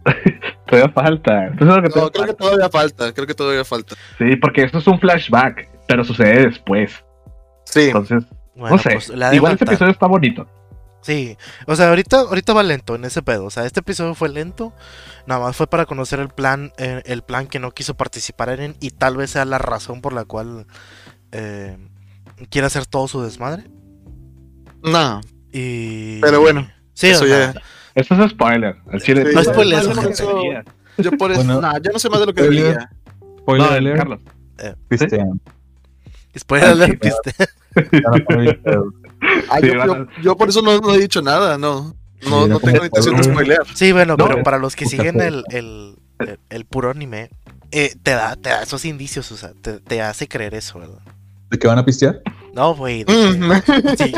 todavía 0.67 0.89
falta. 0.93 1.45
Entonces, 1.47 1.67
lo 1.77 1.81
que 1.83 1.89
No, 1.89 1.93
creo 1.93 2.11
que 2.11 2.19
falta. 2.19 2.33
todavía 2.35 2.69
falta, 2.69 3.13
creo 3.13 3.27
que 3.27 3.33
todavía 3.35 3.65
falta. 3.65 3.95
Sí, 4.17 4.35
porque 4.35 4.63
esto 4.63 4.79
es 4.79 4.87
un 4.87 4.99
flashback, 4.99 5.69
pero 5.87 6.03
sucede 6.03 6.47
después. 6.47 6.91
Sí, 7.65 7.81
Entonces, 7.87 8.23
Bueno, 8.55 8.75
no 8.75 8.81
sé. 8.81 8.89
pues, 8.93 9.11
Igual 9.33 9.53
este 9.53 9.65
episodio 9.65 9.91
está 9.91 10.07
bonito. 10.07 10.47
Sí, 11.01 11.37
o 11.65 11.75
sea, 11.77 11.89
ahorita, 11.89 12.19
ahorita 12.19 12.53
va 12.53 12.61
lento 12.61 12.93
en 12.95 13.05
ese 13.05 13.21
pedo. 13.21 13.45
O 13.45 13.49
sea, 13.49 13.65
este 13.65 13.79
episodio 13.79 14.15
fue 14.15 14.29
lento. 14.29 14.73
Nada 15.27 15.39
más 15.41 15.55
fue 15.55 15.65
para 15.67 15.85
conocer 15.85 16.19
el 16.19 16.27
plan, 16.29 16.73
eh, 16.77 17.01
el 17.05 17.21
plan 17.21 17.47
que 17.47 17.59
no 17.59 17.71
quiso 17.71 17.95
participar 17.95 18.49
en 18.59 18.75
y 18.81 18.91
tal 18.91 19.15
vez 19.15 19.31
sea 19.31 19.45
la 19.45 19.57
razón 19.59 20.01
por 20.01 20.11
la 20.13 20.25
cual 20.25 20.65
eh, 21.31 21.77
quiere 22.49 22.67
hacer 22.67 22.85
todo 22.85 23.07
su 23.07 23.21
desmadre. 23.21 23.63
no, 24.83 25.21
Y. 25.53 26.19
Pero 26.21 26.41
bueno, 26.41 26.69
sí, 26.93 27.07
eso 27.07 27.25
ya. 27.25 27.53
Esto 27.95 28.15
es 28.23 28.31
spoiler. 28.31 28.75
El 28.91 29.01
chile 29.01 29.25
Sí, 29.25 29.35
No 29.35 29.93
gente. 29.95 30.09
eso- 30.11 30.41
Yo 30.97 31.11
por 31.11 31.31
eso, 31.31 31.43
Bueno. 31.43 31.61
nah, 31.61 31.79
yo 31.79 31.91
no 31.91 31.99
sé 31.99 32.09
más 32.09 32.19
de 32.19 32.25
lo 32.27 32.33
que 32.33 32.43
Spoiler. 32.43 32.63
debería. 32.63 32.89
Spoiler 33.39 33.83
No, 33.93 33.95
Carlos. 33.97 34.19
pistean. 34.89 35.41
Después 36.33 36.61
Ah, 36.63 36.75
Ah, 39.49 39.59
Sí, 39.61 39.69
yo, 40.23 40.35
por 40.37 40.49
eso 40.49 40.61
no, 40.61 40.77
no 40.79 40.93
he 40.93 40.99
dicho 40.99 41.21
nada, 41.21 41.57
no. 41.57 41.81
No, 41.83 41.93
Sí, 42.21 42.29
no 42.29 42.47
no 42.47 42.59
tengo 42.59 42.83
intención 42.85 43.15
de 43.15 43.23
spoiler. 43.23 43.33
spoilear. 43.57 43.77
Sí, 43.77 43.91
bueno, 43.91 44.15
No, 44.17 44.25
pero 44.25 44.37
es- 44.39 44.43
para 44.43 44.57
los 44.57 44.75
que 44.75 44.85
siguen 44.85 45.21
el, 45.21 45.43
el, 45.51 45.95
el, 46.19 46.39
el 46.49 46.65
puro 46.65 46.89
anime, 46.91 47.29
eh, 47.71 47.93
te, 48.03 48.11
da, 48.11 48.35
te 48.35 48.49
da 48.49 48.63
esos 48.63 48.83
indicios, 48.85 49.31
o 49.31 49.37
sea, 49.37 49.53
te, 49.61 49.79
te 49.79 50.01
hace 50.01 50.27
creer 50.27 50.53
eso, 50.55 50.79
¿verdad? 50.79 50.99
¿De 51.49 51.57
qué 51.57 51.67
van 51.67 51.77
a 51.79 51.85
pistear? 51.85 52.21
No, 52.53 52.75
güey. 52.75 53.03
Mm. 53.03 53.51
que- 53.65 53.97
sí, 53.97 54.13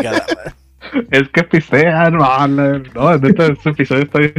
Es 1.11 1.29
que 1.29 1.43
pistean, 1.43 2.13
no, 2.17 2.47
no, 2.47 3.17
neta, 3.19 3.45
este 3.47 3.69
episodio 3.69 4.03
está 4.03 4.19
bien. 4.19 4.33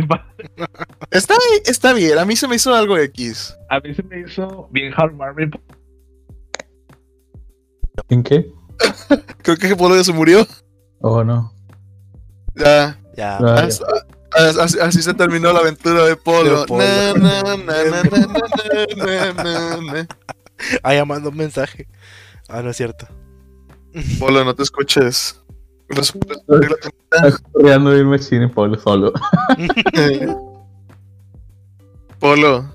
está, 1.10 1.34
está 1.66 1.92
bien, 1.92 2.18
a 2.18 2.24
mí 2.24 2.34
se 2.36 2.48
me 2.48 2.56
hizo 2.56 2.74
algo 2.74 2.98
X. 2.98 3.56
A 3.70 3.78
mí 3.80 3.94
se 3.94 4.02
me 4.02 4.20
hizo 4.20 4.68
bien 4.72 4.92
heartwarming. 4.92 5.52
¿En 8.08 8.22
qué? 8.22 8.50
Creo 9.42 9.56
que 9.56 9.76
Polo 9.76 9.96
ya 9.96 10.04
se 10.04 10.12
murió. 10.12 10.46
Oh, 11.00 11.24
no. 11.24 11.52
Ya. 12.54 12.98
Ya. 13.16 13.38
Ah, 13.38 13.68
así, 14.82 15.02
se 15.02 15.14
terminó 15.14 15.52
la 15.52 15.60
aventura 15.60 16.04
de 16.04 16.16
Polo. 16.16 16.64
Ah, 20.82 20.94
ya 20.94 21.04
mandó 21.04 21.30
un 21.30 21.36
mensaje. 21.36 21.88
Ah, 22.48 22.62
no 22.62 22.70
es 22.70 22.76
cierto. 22.76 23.06
Polo, 24.18 24.44
no 24.44 24.54
te 24.54 24.62
escuches. 24.62 25.38
Estás 25.88 26.12
corriendo 27.52 27.96
irme 27.96 28.18
cine, 28.18 28.48
Polo, 28.48 28.78
solo. 28.78 29.12
Polo. 32.18 32.74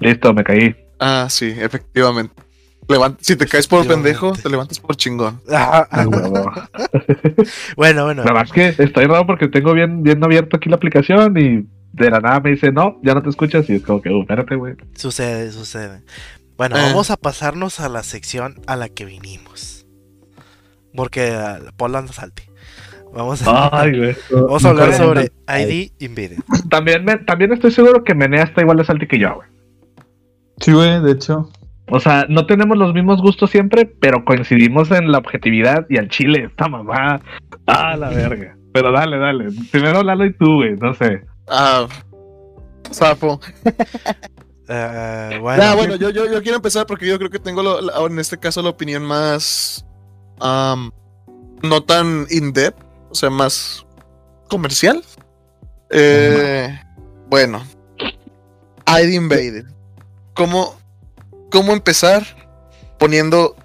Listo, 0.00 0.34
me 0.34 0.44
caí. 0.44 0.76
Ah, 0.98 1.28
sí, 1.30 1.54
efectivamente. 1.56 2.34
Levant- 2.90 3.16
si 3.20 3.36
te 3.36 3.46
caes 3.46 3.66
por 3.66 3.86
pendejo, 3.86 4.32
te 4.32 4.48
levantas 4.50 4.80
por 4.80 4.96
chingón. 4.96 5.40
Ah, 5.50 5.86
bueno, 7.76 8.04
bueno. 8.04 8.24
La 8.24 8.32
verdad 8.32 8.44
es 8.44 8.52
que 8.76 8.82
estoy 8.82 9.06
raro 9.06 9.26
porque 9.26 9.48
tengo 9.48 9.72
bien, 9.72 10.02
bien 10.02 10.22
abierto 10.22 10.56
aquí 10.56 10.68
la 10.68 10.76
aplicación 10.76 11.36
y 11.38 11.66
de 11.92 12.10
la 12.10 12.20
nada 12.20 12.40
me 12.40 12.50
dice, 12.50 12.72
no, 12.72 12.98
ya 13.02 13.14
no 13.14 13.22
te 13.22 13.28
escuchas. 13.30 13.68
Y 13.70 13.74
es 13.76 13.82
como 13.82 14.00
que, 14.02 14.10
uh, 14.10 14.20
espérate, 14.22 14.54
güey. 14.56 14.74
Sucede, 14.94 15.50
sucede. 15.52 16.02
Bueno, 16.56 16.76
Eh. 16.76 16.80
vamos 16.82 17.10
a 17.10 17.16
pasarnos 17.16 17.80
a 17.80 17.88
la 17.88 18.02
sección 18.02 18.60
a 18.66 18.76
la 18.76 18.88
que 18.88 19.04
vinimos. 19.04 19.86
Porque 20.94 21.30
uh, 21.32 21.70
Paul 21.76 21.94
anda 21.96 22.12
salte. 22.12 22.50
Vamos 23.14 23.42
a, 23.46 23.80
Ay, 23.80 23.96
güey. 23.98 24.16
vamos 24.30 24.64
a 24.64 24.68
hablar 24.70 24.94
sobre 24.94 25.32
ID 25.48 25.92
Invaded. 26.00 26.38
También, 26.68 27.04
me- 27.04 27.18
también 27.18 27.52
estoy 27.52 27.70
seguro 27.70 28.04
que 28.04 28.14
Menea 28.14 28.44
está 28.44 28.60
igual 28.60 28.76
de 28.78 28.84
salty 28.84 29.06
que 29.06 29.18
yo, 29.18 29.34
güey. 29.36 29.48
Sí, 30.60 30.72
güey, 30.72 31.00
de 31.02 31.12
hecho. 31.12 31.50
O 31.90 32.00
sea, 32.00 32.26
no 32.28 32.46
tenemos 32.46 32.76
los 32.78 32.94
mismos 32.94 33.20
gustos 33.20 33.50
siempre, 33.50 33.84
pero 33.86 34.24
coincidimos 34.24 34.90
en 34.92 35.10
la 35.10 35.18
objetividad 35.18 35.86
y 35.88 35.98
al 35.98 36.08
chile, 36.08 36.44
esta 36.50 36.68
mamá. 36.68 37.20
Ah, 37.66 37.96
la 37.96 38.08
verga. 38.10 38.56
Pero 38.72 38.92
dale, 38.92 39.18
dale. 39.18 39.46
Primero 39.72 40.02
Lalo 40.02 40.24
y 40.24 40.32
tú, 40.34 40.54
güey, 40.56 40.76
no 40.76 40.94
sé. 40.94 41.24
Ah, 41.48 41.86
Sapo. 42.90 43.40
Eh, 44.72 45.38
bueno, 45.40 45.62
Ah, 45.64 45.74
bueno, 45.74 45.96
yo, 45.96 46.10
yo, 46.10 46.30
yo 46.32 46.40
quiero 46.42 46.54
empezar 46.54 46.86
porque 46.86 47.04
yo 47.04 47.18
creo 47.18 47.28
que 47.28 47.40
tengo 47.40 47.60
lo- 47.60 47.80
la- 47.80 48.06
en 48.06 48.20
este 48.20 48.38
caso 48.38 48.62
la 48.62 48.68
opinión 48.70 49.02
más. 49.04 49.84
no 50.40 51.82
tan 51.82 52.26
in-depth, 52.30 52.80
o 53.10 53.14
sea, 53.16 53.30
más 53.30 53.84
comercial. 54.48 55.02
Eh, 55.90 56.78
bueno, 57.28 57.64
ID 58.86 59.12
Invaded. 59.14 59.64
¿Cómo, 60.34 60.76
¿Cómo 61.50 61.72
empezar 61.72 62.24
poniendo 62.98 63.56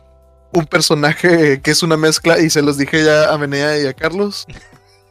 un 0.53 0.65
personaje 0.65 1.61
que 1.61 1.71
es 1.71 1.83
una 1.83 1.97
mezcla? 1.97 2.39
Y 2.39 2.49
se 2.49 2.61
los 2.61 2.77
dije 2.77 3.03
ya 3.03 3.31
a 3.33 3.37
Menea 3.37 3.77
y 3.79 3.85
a 3.87 3.93
Carlos. 3.93 4.45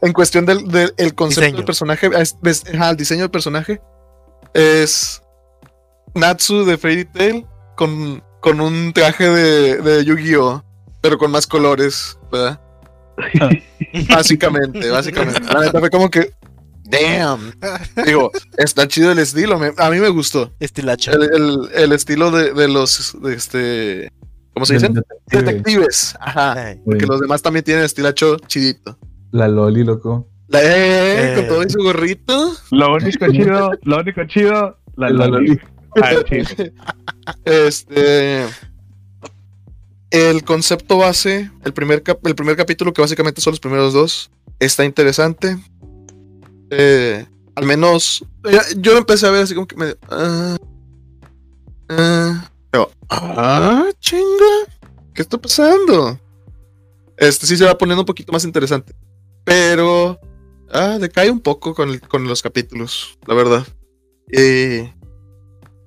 En 0.01 0.13
cuestión 0.13 0.45
del, 0.45 0.67
del- 0.67 0.93
el 0.97 1.15
concepto 1.15 1.41
Diseño. 1.41 1.57
del 1.57 1.65
personaje, 1.65 2.09
es- 2.19 2.35
es- 2.43 2.63
ajá, 2.73 2.89
el 2.91 2.97
diseño 2.97 3.21
del 3.21 3.31
personaje 3.31 3.81
es 4.53 5.21
Natsu 6.13 6.65
de 6.65 6.77
Fairy 6.77 7.05
Tail 7.05 7.45
con, 7.75 8.23
con 8.41 8.61
un 8.61 8.93
traje 8.93 9.29
de, 9.29 9.77
de 9.81 10.05
Yu-Gi-Oh! 10.05 10.63
Pero 11.01 11.17
con 11.17 11.31
más 11.31 11.45
colores, 11.47 12.17
¿verdad? 12.31 12.59
Básicamente, 14.09 14.89
básicamente. 14.89 15.41
La 15.53 15.61
neta 15.61 15.79
fue 15.79 15.89
como 15.89 16.09
que. 16.09 16.31
Damn. 16.87 17.53
Digo, 18.05 18.31
está 18.57 18.87
chido 18.87 19.11
el 19.11 19.19
estilo. 19.19 19.57
me- 19.59 19.73
a 19.77 19.89
mí 19.89 19.99
me 19.99 20.09
gustó. 20.09 20.53
estilacho. 20.59 21.11
El, 21.11 21.23
el- 21.23 21.69
el 21.73 21.91
estilo 21.91 22.31
de, 22.31 22.53
de 22.53 22.67
los. 22.67 23.17
De 23.21 23.33
este. 23.33 24.11
¿Cómo 24.53 24.65
se 24.65 24.75
dicen? 24.75 24.93
Detective, 24.93 25.41
Detectives. 25.43 26.15
Ajá. 26.19 26.71
Eh, 26.71 26.81
Porque 26.85 27.05
los 27.05 27.19
demás 27.19 27.41
también 27.41 27.65
tienen 27.65 27.83
estilacho 27.83 28.37
chidito. 28.47 28.97
La 29.31 29.47
Loli, 29.47 29.83
loco. 29.83 30.29
La, 30.47 30.61
eh, 30.63 31.33
Eh. 31.33 31.35
Con 31.35 31.47
todo 31.47 31.63
y 31.63 31.69
su 31.69 31.79
gorrito. 31.83 32.53
Lo 32.71 32.93
único 32.93 33.29
chido, 33.31 33.71
lo 33.81 33.97
único 33.99 34.23
chido, 34.27 34.77
la, 34.95 35.09
La 35.09 35.27
Loli. 35.27 35.47
Loli. 35.47 35.59
Ah, 36.01 36.11
chido. 36.29 36.71
Este. 37.45 38.45
El 40.11 40.43
concepto 40.45 40.97
base, 40.99 41.51
el 41.65 41.73
primer, 41.73 42.03
cap- 42.03 42.25
el 42.25 42.35
primer 42.35 42.55
capítulo, 42.55 42.93
que 42.93 43.01
básicamente 43.01 43.41
son 43.41 43.51
los 43.51 43.59
primeros 43.59 43.91
dos, 43.93 44.31
está 44.59 44.85
interesante. 44.85 45.57
Eh, 46.69 47.25
al 47.55 47.65
menos. 47.65 48.23
Yo 48.77 48.97
empecé 48.97 49.27
a 49.27 49.31
ver 49.31 49.43
así 49.43 49.55
como 49.55 49.67
que 49.67 49.75
me. 49.75 49.95
ah, 50.09 50.57
ah, 51.89 52.51
pero, 52.71 52.91
ah, 53.09 53.85
chinga. 53.99 54.71
¿Qué 55.13 55.21
está 55.21 55.37
pasando? 55.37 56.19
Este 57.17 57.47
sí 57.47 57.55
se 57.55 57.65
va 57.65 57.77
poniendo 57.77 58.01
un 58.01 58.05
poquito 58.07 58.31
más 58.31 58.43
interesante. 58.45 58.93
Pero. 59.43 60.19
Ah, 60.71 60.97
decae 60.99 61.29
un 61.29 61.39
poco 61.39 61.73
con, 61.73 61.97
con 61.99 62.27
los 62.27 62.41
capítulos, 62.41 63.17
la 63.27 63.35
verdad. 63.35 63.65
Y 64.27 64.91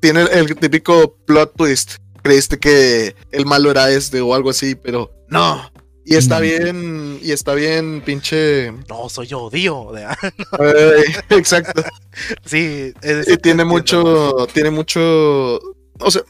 tiene 0.01 0.23
el, 0.23 0.29
el 0.29 0.57
típico 0.57 1.17
plot 1.27 1.55
twist. 1.57 1.97
Creíste 2.23 2.59
que 2.59 3.14
el 3.33 3.45
malo 3.45 3.71
era 3.71 3.91
este 3.91 4.21
o 4.21 4.35
algo 4.35 4.51
así, 4.51 4.75
pero 4.75 5.11
no. 5.29 5.71
Y 6.11 6.16
está 6.16 6.38
Mm. 6.38 6.42
bien, 6.42 7.18
y 7.23 7.33
está 7.33 7.53
bien, 7.55 8.01
pinche. 8.05 8.73
no, 8.88 9.09
soy 9.11 9.27
yo, 9.27 9.51
Dio. 9.51 9.92
de- 9.92 10.05
eh, 10.05 11.05
exacto. 11.31 11.83
sí, 12.44 12.92
es- 13.03 13.29
Y 13.29 13.37
tiene 13.37 13.64
mucho, 13.64 14.47
tiene 14.55 14.71
mucho. 14.71 15.01
O 16.01 16.11
sea, 16.11 16.23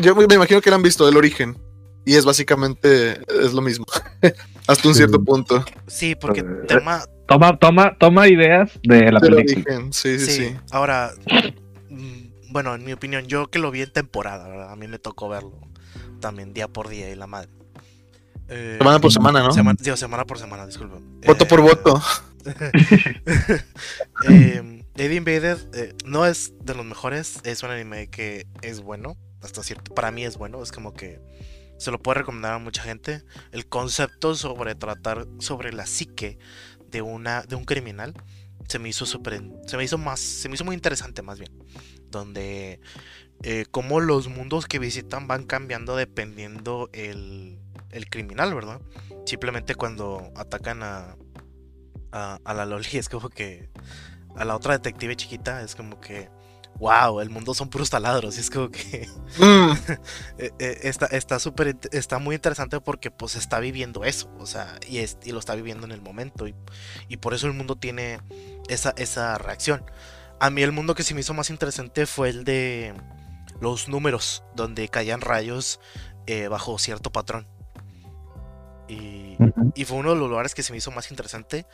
yo 0.00 0.14
me 0.16 0.24
imagino 0.34 0.60
que 0.62 0.70
lo 0.70 0.76
han 0.76 0.82
visto 0.82 1.04
del 1.04 1.16
origen. 1.16 1.58
Y 2.06 2.14
es 2.14 2.24
básicamente 2.24 3.20
es 3.42 3.52
lo 3.52 3.60
mismo. 3.60 3.84
Hasta 4.66 4.88
un 4.88 4.94
Sí. 4.94 4.98
cierto 4.98 5.22
punto. 5.22 5.62
Sí, 5.86 6.14
porque 6.14 6.40
Eh, 6.40 6.44
tema. 6.66 7.04
Toma, 7.26 7.58
toma, 7.58 7.94
toma 8.00 8.28
ideas 8.28 8.70
de 8.82 9.12
la 9.12 9.20
Del 9.20 9.34
película. 9.34 9.64
origen, 9.76 9.92
sí, 9.92 10.18
sí, 10.18 10.24
Sí, 10.26 10.32
sí. 10.48 10.56
ahora. 10.70 11.12
mm, 11.90 12.28
Bueno, 12.50 12.74
en 12.74 12.82
mi 12.82 12.94
opinión, 12.94 13.26
yo 13.26 13.50
que 13.50 13.58
lo 13.58 13.70
vi 13.70 13.82
en 13.82 13.92
temporada, 13.92 14.48
¿verdad? 14.48 14.72
A 14.72 14.76
mí 14.76 14.88
me 14.88 14.98
tocó 14.98 15.28
verlo 15.28 15.52
también 16.20 16.54
día 16.54 16.66
por 16.66 16.88
día 16.88 17.10
y 17.10 17.14
la 17.14 17.26
madre. 17.26 17.50
Eh, 18.48 18.76
Semana 18.78 18.98
por 18.98 19.12
semana, 19.12 19.42
¿no? 19.42 19.52
Semana, 19.52 19.78
digo, 19.80 19.96
semana 19.96 20.24
por 20.24 20.38
semana, 20.38 20.66
disculpe. 20.66 20.96
Voto 21.26 21.46
por 21.46 21.60
voto. 21.60 22.02
eh, 24.28 24.84
Lady 24.94 25.16
Invaded 25.16 25.58
eh, 25.74 25.94
no 26.04 26.24
es 26.24 26.52
de 26.62 26.74
los 26.74 26.84
mejores, 26.84 27.40
es 27.44 27.62
un 27.62 27.70
anime 27.70 28.08
que 28.08 28.46
es 28.62 28.80
bueno, 28.80 29.16
hasta 29.42 29.62
cierto, 29.62 29.94
para 29.94 30.10
mí 30.10 30.24
es 30.24 30.38
bueno, 30.38 30.62
es 30.62 30.72
como 30.72 30.94
que 30.94 31.20
se 31.78 31.90
lo 31.90 32.00
puedo 32.00 32.14
recomendar 32.14 32.54
a 32.54 32.58
mucha 32.58 32.82
gente. 32.82 33.22
El 33.52 33.68
concepto 33.68 34.34
sobre 34.34 34.74
tratar 34.74 35.26
sobre 35.38 35.72
la 35.72 35.86
psique 35.86 36.38
de 36.90 37.02
una 37.02 37.42
de 37.42 37.54
un 37.54 37.64
criminal 37.64 38.14
se 38.68 38.78
me 38.78 38.88
hizo 38.88 39.06
súper, 39.06 39.42
se 39.66 39.76
me 39.76 39.84
hizo 39.84 39.98
más, 39.98 40.20
se 40.20 40.48
me 40.48 40.54
hizo 40.54 40.64
muy 40.64 40.74
interesante 40.74 41.22
más 41.22 41.38
bien, 41.38 41.52
donde 42.10 42.80
eh, 43.42 43.66
cómo 43.70 44.00
los 44.00 44.28
mundos 44.28 44.66
que 44.66 44.78
visitan 44.78 45.26
van 45.26 45.44
cambiando 45.44 45.96
dependiendo 45.96 46.90
el, 46.92 47.58
el 47.90 48.08
criminal, 48.10 48.54
¿verdad? 48.54 48.80
Simplemente 49.26 49.74
cuando 49.74 50.32
atacan 50.36 50.82
a, 50.82 51.16
a, 52.12 52.38
a 52.44 52.54
la 52.54 52.66
Loli 52.66 52.88
es 52.98 53.08
como 53.08 53.28
que 53.28 53.70
a 54.36 54.44
la 54.44 54.56
otra 54.56 54.74
detective 54.74 55.16
chiquita 55.16 55.62
es 55.62 55.74
como 55.74 56.00
que 56.00 56.30
wow, 56.78 57.20
el 57.20 57.28
mundo 57.30 57.54
son 57.54 57.70
puros 57.70 57.90
taladros 57.90 58.36
y 58.36 58.40
es 58.40 58.50
como 58.50 58.70
que 58.70 59.08
Mm, 59.38 59.72
eh, 60.38 60.50
eh, 60.60 60.78
está 60.84 61.06
está 61.06 61.40
súper 61.40 61.74
int- 61.76 61.88
está 61.92 62.18
muy 62.20 62.36
interesante 62.36 62.80
porque 62.80 63.10
pues 63.10 63.34
está 63.34 63.58
viviendo 63.58 64.04
eso, 64.04 64.30
o 64.38 64.46
sea, 64.46 64.78
y, 64.86 64.98
es- 64.98 65.18
y 65.24 65.32
lo 65.32 65.40
está 65.40 65.56
viviendo 65.56 65.86
en 65.86 65.92
el 65.92 66.00
momento 66.02 66.46
y, 66.46 66.54
y 67.08 67.16
por 67.16 67.34
eso 67.34 67.48
el 67.48 67.52
mundo 67.54 67.74
tiene 67.76 68.20
esa, 68.68 68.94
esa 68.96 69.38
reacción. 69.38 69.84
A 70.38 70.50
mí 70.50 70.62
el 70.62 70.70
mundo 70.70 70.94
que 70.94 71.02
se 71.02 71.14
me 71.14 71.20
hizo 71.20 71.34
más 71.34 71.50
interesante 71.50 72.06
fue 72.06 72.28
el 72.28 72.44
de 72.44 72.94
los 73.60 73.88
números, 73.88 74.44
donde 74.54 74.88
caían 74.88 75.20
rayos 75.20 75.80
eh, 76.26 76.46
bajo 76.46 76.78
cierto 76.78 77.10
patrón. 77.10 77.48
Y, 78.88 79.36
fue 79.84 79.98
uno 79.98 80.14
de 80.14 80.16
los 80.20 80.28
lugares 80.28 80.54
que 80.54 80.62
se 80.62 80.72
me 80.72 80.78
hizo 80.78 80.90
más 80.90 81.10
interesante. 81.10 81.66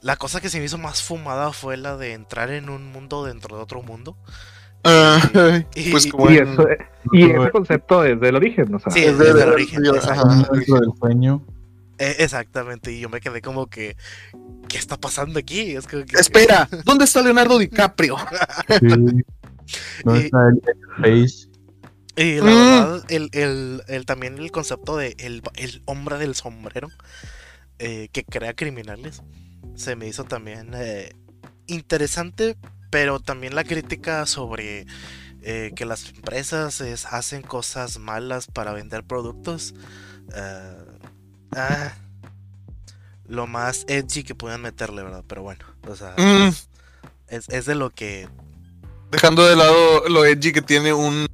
La 0.00 0.16
cosa 0.16 0.40
que 0.40 0.48
se 0.48 0.58
me 0.58 0.64
hizo 0.64 0.78
más 0.78 1.02
fumada 1.02 1.52
fue 1.52 1.76
la 1.76 1.96
de 1.96 2.12
entrar 2.14 2.50
en 2.50 2.68
un 2.70 2.90
mundo 2.92 3.24
dentro 3.24 3.56
de 3.56 3.62
otro 3.62 3.82
mundo. 3.82 4.16
Y- 5.74 5.90
pues 5.90 6.06
y- 6.06 6.10
como 6.10 6.30
Y, 6.30 6.38
en- 6.38 6.52
eso, 6.52 6.66
y 7.12 7.30
ese 7.30 7.50
concepto 7.50 8.04
es 8.04 8.20
del 8.20 8.36
origen, 8.36 8.74
o 8.74 8.78
sea. 8.78 8.92
Sí, 8.92 9.04
es 9.04 9.18
desde 9.18 9.34
de- 9.34 9.40
el 9.40 9.46
de- 9.48 9.52
origen, 9.54 9.82
del 9.82 10.00
sueño. 10.98 11.44
Eh, 11.98 12.16
exactamente, 12.18 12.92
y 12.92 13.00
yo 13.00 13.08
me 13.08 13.20
quedé 13.20 13.40
como 13.40 13.66
que, 13.68 13.96
¿qué 14.68 14.76
está 14.76 14.96
pasando 14.98 15.38
aquí? 15.38 15.74
Es 15.76 15.86
como 15.86 16.04
que- 16.04 16.16
Espera, 16.18 16.68
¿dónde 16.84 17.04
está 17.04 17.22
Leonardo 17.22 17.58
DiCaprio? 17.58 18.16
Sí. 18.68 18.76
¿Dónde 20.04 20.20
Y- 20.20 20.24
está 20.26 20.48
el 20.48 20.62
Face? 21.26 21.48
Y 22.16 22.36
la 22.40 22.44
Mm. 22.46 22.48
verdad, 22.54 23.04
el, 23.08 23.28
el- 23.32 23.82
el- 23.88 24.06
también 24.06 24.38
el 24.38 24.50
concepto 24.50 24.96
de 24.96 25.14
el, 25.18 25.42
el 25.56 25.82
hombre 25.84 26.16
del 26.18 26.34
sombrero 26.34 26.88
eh, 27.78 28.08
que 28.12 28.24
crea 28.24 28.54
criminales 28.54 29.22
se 29.74 29.96
me 29.96 30.08
hizo 30.08 30.24
también 30.24 30.70
eh, 30.74 31.12
interesante, 31.66 32.56
pero 32.90 33.20
también 33.20 33.54
la 33.54 33.64
crítica 33.64 34.24
sobre 34.24 34.86
eh, 35.42 35.72
que 35.76 35.84
las 35.84 36.08
empresas 36.08 36.80
es- 36.80 37.04
hacen 37.06 37.42
cosas 37.42 37.98
malas 37.98 38.46
para 38.46 38.72
vender 38.72 39.04
productos. 39.04 39.74
eh, 40.34 40.76
ah, 41.52 41.92
lo 43.28 43.46
más 43.46 43.84
edgy 43.88 44.22
que 44.22 44.34
puedan 44.34 44.62
meterle, 44.62 45.02
¿verdad? 45.02 45.24
Pero 45.26 45.42
bueno, 45.42 45.64
o 45.86 45.94
sea, 45.96 46.14
Mm, 46.16 46.48
es, 47.28 47.48
es 47.48 47.64
de 47.66 47.74
lo 47.74 47.90
que 47.90 48.28
dejando 49.10 49.44
de 49.46 49.56
lado 49.56 50.08
lo 50.08 50.24
edgy 50.24 50.52
que 50.52 50.62
tiene 50.62 50.92
un 50.92 51.26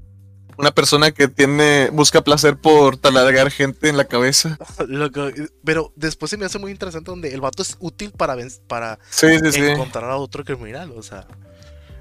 una 0.58 0.70
persona 0.70 1.10
que 1.12 1.28
tiene 1.28 1.88
busca 1.92 2.22
placer 2.22 2.56
por 2.56 2.96
taladrar 2.96 3.50
gente 3.50 3.88
en 3.88 3.96
la 3.96 4.04
cabeza. 4.04 4.58
Lo 4.86 5.10
que- 5.10 5.48
pero 5.64 5.92
después 5.96 6.30
se 6.30 6.36
me 6.36 6.44
hace 6.44 6.58
muy 6.58 6.70
interesante 6.70 7.10
donde 7.10 7.32
el 7.34 7.40
vato 7.40 7.62
es 7.62 7.76
útil 7.80 8.10
para, 8.12 8.36
para 8.68 8.98
Sí, 9.10 9.26
sí, 9.38 9.52
sí. 9.52 9.60
encontrar 9.60 10.10
a 10.10 10.16
otro 10.16 10.44
criminal. 10.44 10.92
O 10.96 11.02
sea, 11.02 11.26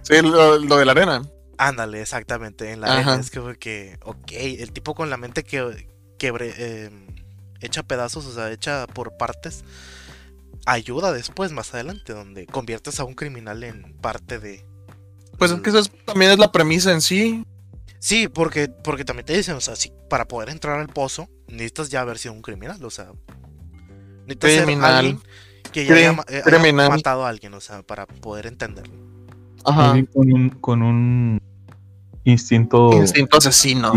Sí, 0.03 0.21
lo, 0.21 0.57
lo 0.59 0.77
de 0.77 0.85
la 0.85 0.91
arena. 0.93 1.21
ándale, 1.57 2.01
exactamente. 2.01 2.71
En 2.71 2.81
la 2.81 2.87
Ajá. 2.87 2.97
arena 3.13 3.15
es 3.21 3.31
como 3.31 3.53
que, 3.53 3.97
ok, 4.03 4.31
el 4.33 4.71
tipo 4.73 4.95
con 4.95 5.09
la 5.09 5.17
mente 5.17 5.43
que, 5.43 5.87
quebre- 6.19 6.53
eh, 6.57 6.89
hecha 7.61 7.83
pedazos, 7.83 8.25
o 8.25 8.33
sea, 8.33 8.51
hecha 8.51 8.87
por 8.87 9.15
partes, 9.17 9.63
ayuda 10.65 11.11
después, 11.13 11.51
más 11.51 11.73
adelante, 11.73 12.13
donde 12.13 12.45
conviertes 12.47 12.99
a 12.99 13.03
un 13.03 13.13
criminal 13.13 13.63
en 13.63 13.93
parte 14.01 14.39
de. 14.39 14.65
Pues 15.37 15.51
es 15.51 15.59
que 15.61 15.69
eso 15.69 15.79
es- 15.79 15.91
también 16.05 16.31
es 16.31 16.39
la 16.39 16.51
premisa 16.51 16.91
en 16.91 17.01
sí. 17.01 17.45
Sí, 18.01 18.27
porque, 18.27 18.67
porque 18.67 19.05
también 19.05 19.27
te 19.27 19.37
dicen, 19.37 19.55
o 19.55 19.61
sea, 19.61 19.75
si 19.75 19.93
para 20.09 20.27
poder 20.27 20.49
entrar 20.49 20.79
al 20.79 20.87
pozo, 20.87 21.29
necesitas 21.47 21.91
ya 21.91 22.01
haber 22.01 22.17
sido 22.17 22.33
un 22.33 22.41
criminal, 22.41 22.83
o 22.83 22.89
sea. 22.89 23.11
Necesitas 24.25 24.51
ser 24.51 24.65
Criminal. 24.65 24.95
alguien 24.95 25.19
que 25.71 25.85
ya 25.85 25.93
haya, 25.93 26.17
eh, 26.27 26.41
haya 26.43 26.89
matado 26.89 27.23
a 27.23 27.29
alguien, 27.29 27.53
o 27.53 27.61
sea, 27.61 27.83
para 27.83 28.07
poder 28.07 28.47
entenderlo. 28.47 28.95
Ajá. 29.63 29.93
Con 30.13 30.33
un, 30.33 30.49
con 30.49 30.81
un 30.81 31.39
instinto. 32.23 32.91
Instinto 32.93 33.37
asesino. 33.37 33.93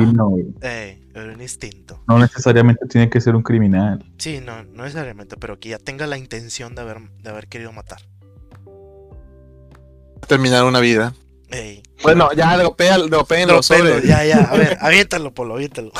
Eh, 0.61 1.01
un 1.14 1.40
instinto. 1.40 2.05
No 2.07 2.19
necesariamente 2.19 2.87
tiene 2.87 3.09
que 3.09 3.23
ser 3.23 3.35
un 3.35 3.43
criminal. 3.43 4.05
Sí, 4.19 4.43
no, 4.45 4.64
no 4.64 4.83
necesariamente, 4.83 5.38
pero 5.38 5.59
que 5.59 5.71
ya 5.71 5.79
tenga 5.79 6.07
la 6.07 6.19
intención 6.19 6.75
de 6.75 6.83
haber, 6.83 7.09
de 7.23 7.31
haber 7.31 7.49
querido 7.49 7.73
matar. 7.73 8.03
Terminar 10.29 10.64
una 10.64 10.81
vida. 10.81 11.14
Ey. 11.55 11.83
Bueno, 12.03 12.31
ya 12.37 12.57
dropea, 12.59 12.99
dropéenlo 12.99 13.55
Dropelo, 13.55 13.62
sobre. 13.62 14.07
ya, 14.09 14.25
ya, 14.25 14.38
a 14.43 14.57
ver, 14.57 14.77
aviéntalo, 14.81 15.33
Polo, 15.33 15.55
aviéntalo. 15.55 15.93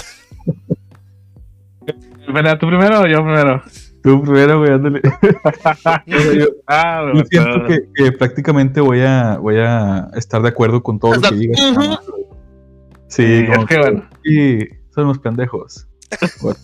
Espera, 2.27 2.59
¿tú 2.59 2.67
primero 2.67 3.01
o 3.03 3.07
yo 3.07 3.19
primero? 3.23 3.63
Tú 4.03 4.21
primero, 4.23 4.59
güey, 4.59 4.73
ándale. 4.73 5.01
yo, 6.07 6.47
Ah, 6.67 7.03
yo 7.15 7.23
siento 7.31 7.67
que, 7.67 7.81
que 7.95 8.13
prácticamente 8.13 8.81
voy 8.81 9.01
a, 9.03 9.39
voy 9.39 9.57
a 9.59 10.09
estar 10.17 10.43
de 10.43 10.49
acuerdo 10.49 10.83
con 10.83 10.99
todo 10.99 11.15
lo 11.15 11.21
que 11.21 11.35
digas. 11.37 11.61
Sí, 13.09 13.25
Sí, 13.25 13.47
como 13.47 13.61
es 13.63 13.67
que 13.69 13.79
bueno. 13.79 14.09
Sí, 14.25 14.59
son 14.95 15.05
unos 15.05 15.19
pendejos. 15.21 15.87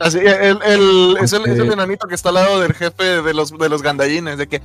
Así, 0.00 0.18
el, 0.18 0.58
el- 0.64 1.16
es, 1.20 1.32
el, 1.32 1.42
es 1.46 1.58
el 1.58 1.72
enanito 1.72 2.06
que 2.06 2.14
está 2.14 2.28
al 2.28 2.36
lado 2.36 2.60
del 2.60 2.72
jefe 2.72 3.22
de 3.22 3.34
los, 3.34 3.56
de 3.56 3.68
los 3.68 3.82
gandallines. 3.82 4.38
De 4.38 4.46
que. 4.48 4.60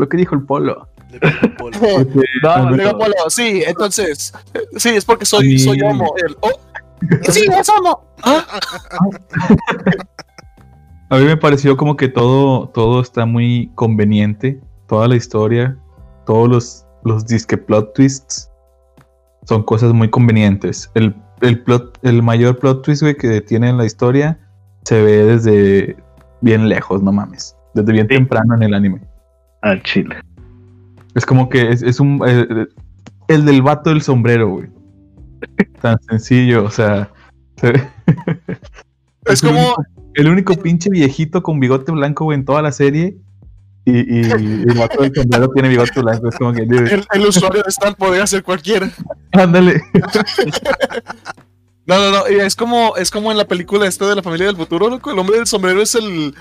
Lo 0.00 0.08
que 0.08 0.16
dijo 0.16 0.34
el 0.34 0.42
polo. 0.42 0.88
Le 1.10 1.18
Polo. 1.58 1.78
Porque, 1.78 2.20
No, 2.42 2.98
Polo, 2.98 3.14
sí, 3.28 3.62
entonces. 3.66 4.32
Sí, 4.76 4.88
es 4.88 5.04
porque 5.04 5.26
soy, 5.26 5.58
Sí. 5.58 5.58
soy 5.58 5.80
homo. 5.82 6.14
El, 6.26 6.36
oh, 6.40 6.50
sí, 7.30 7.46
es 7.52 7.68
homo. 7.68 8.02
Ah, 8.22 8.44
A 11.10 11.18
mí 11.18 11.24
me 11.24 11.36
pareció 11.36 11.76
como 11.76 11.96
que 11.96 12.08
todo, 12.08 12.68
todo 12.70 13.02
está 13.02 13.26
muy 13.26 13.70
conveniente. 13.74 14.58
Toda 14.86 15.06
la 15.08 15.16
historia, 15.16 15.76
todos 16.24 16.48
los, 16.48 16.86
los 17.04 17.26
disque 17.26 17.58
plot 17.58 17.92
twists 17.94 18.50
son 19.46 19.62
cosas 19.64 19.92
muy 19.92 20.08
convenientes. 20.08 20.90
El, 20.94 21.14
el, 21.42 21.62
plot, 21.62 21.98
el 22.02 22.22
mayor 22.22 22.58
plot 22.58 22.82
twist 22.84 23.02
güey, 23.02 23.16
que 23.16 23.40
tiene 23.42 23.72
la 23.72 23.84
historia 23.84 24.38
se 24.84 25.02
ve 25.02 25.24
desde 25.24 25.96
bien 26.40 26.68
lejos, 26.70 27.02
no 27.02 27.12
mames. 27.12 27.54
Desde 27.74 27.92
bien 27.92 28.06
Sí. 28.08 28.14
temprano 28.14 28.54
en 28.54 28.62
el 28.62 28.72
anime. 28.74 29.00
Al 29.62 29.82
chile. 29.82 30.16
Es 31.14 31.26
como 31.26 31.48
que 31.48 31.70
es, 31.70 31.82
es 31.82 32.00
un. 32.00 32.20
eh, 32.26 32.46
eh, 32.48 32.66
el 33.28 33.44
del 33.44 33.62
vato 33.62 33.90
del 33.90 34.02
sombrero, 34.02 34.48
güey. 34.48 34.68
Tan 35.80 35.98
sencillo, 36.08 36.64
o 36.64 36.70
sea. 36.70 37.10
se 37.56 37.72
ve- 37.72 37.88
Es 39.26 39.40
como. 39.42 39.58
único- 39.58 39.84
el 40.14 40.28
único 40.28 40.54
pinche 40.56 40.90
viejito 40.90 41.42
con 41.42 41.60
bigote 41.60 41.92
blanco, 41.92 42.24
güey, 42.24 42.36
en 42.38 42.44
toda 42.44 42.62
la 42.62 42.72
serie. 42.72 43.16
Y, 43.86 43.92
y 44.18 44.20
el 44.22 44.76
vato 44.78 45.02
del 45.02 45.14
sombrero 45.14 45.48
tiene 45.50 45.68
bigote 45.68 46.00
blanco. 46.00 46.28
Es 46.28 46.36
como 46.36 46.52
que, 46.52 46.62
El, 46.62 47.04
el 47.12 47.26
usuario 47.26 47.62
de 47.62 47.68
Stan 47.68 47.94
podría 47.94 48.26
ser 48.26 48.42
cualquiera. 48.42 48.90
ándale. 49.32 49.80
No, 51.86 51.98
no, 51.98 52.10
no. 52.10 52.26
Es 52.26 52.54
como, 52.54 52.94
es 52.96 53.10
como 53.10 53.32
en 53.32 53.38
la 53.38 53.46
película 53.48 53.86
esta 53.86 54.08
de 54.08 54.14
la 54.14 54.22
familia 54.22 54.46
del 54.46 54.56
futuro, 54.56 54.88
loco. 54.88 55.10
El 55.10 55.18
hombre 55.18 55.38
del 55.38 55.46
sombrero 55.46 55.82
es 55.82 55.94
el. 55.96 56.34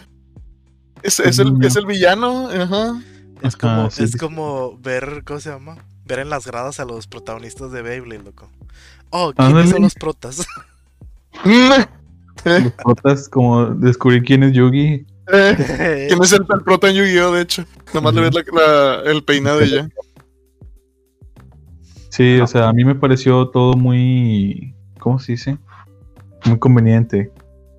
Es, 1.02 1.20
es 1.20 1.40
el, 1.40 1.54
es 1.66 1.76
el 1.76 1.86
villano. 1.88 2.50
Ajá. 2.50 3.02
Es 3.42 3.56
como, 3.56 3.74
Ajá, 3.74 3.90
sí, 3.92 4.04
es 4.04 4.12
sí. 4.12 4.18
como 4.18 4.78
ver, 4.80 5.24
¿cómo 5.26 5.40
se 5.40 5.50
llama? 5.50 5.78
Ver 6.06 6.20
en 6.20 6.30
las 6.30 6.46
gradas 6.48 6.80
a 6.80 6.86
los 6.86 7.08
protagonistas 7.08 7.72
de 7.72 7.82
Beyblade, 7.82 8.24
loco. 8.24 8.50
Oh, 9.12 9.32
¿quiénes 9.34 9.54
Ándale. 9.56 9.72
son 9.72 9.82
los 9.84 9.96
protas? 9.96 10.46
Los 12.46 12.72
protas, 12.74 13.28
como 13.30 13.66
descubrir 13.68 14.24
quién 14.24 14.44
es 14.44 14.54
Yugi. 14.54 15.06
Eh, 15.32 16.06
¿Quién 16.10 16.24
es 16.24 16.32
el, 16.34 16.42
el 16.50 16.62
prota 16.64 16.90
en 16.90 16.96
Yu-Gi-Oh? 16.96 17.34
De 17.34 17.42
hecho, 17.42 17.66
nomás 17.94 18.14
le 18.16 18.22
ves 18.22 18.34
la- 18.34 18.44
la- 19.04 19.12
el 19.12 19.24
peinado 19.24 19.64
y 19.64 19.70
ya. 19.70 19.90
Sí, 22.10 22.40
o 22.40 22.48
sea, 22.48 22.70
a 22.70 22.74
mí 22.74 22.84
me 22.84 22.96
pareció 22.96 23.48
todo 23.50 23.74
muy. 23.74 24.74
¿Cómo 25.00 25.20
se 25.20 25.34
dice? 25.34 25.58
Muy 26.46 26.58
conveniente. 26.60 27.32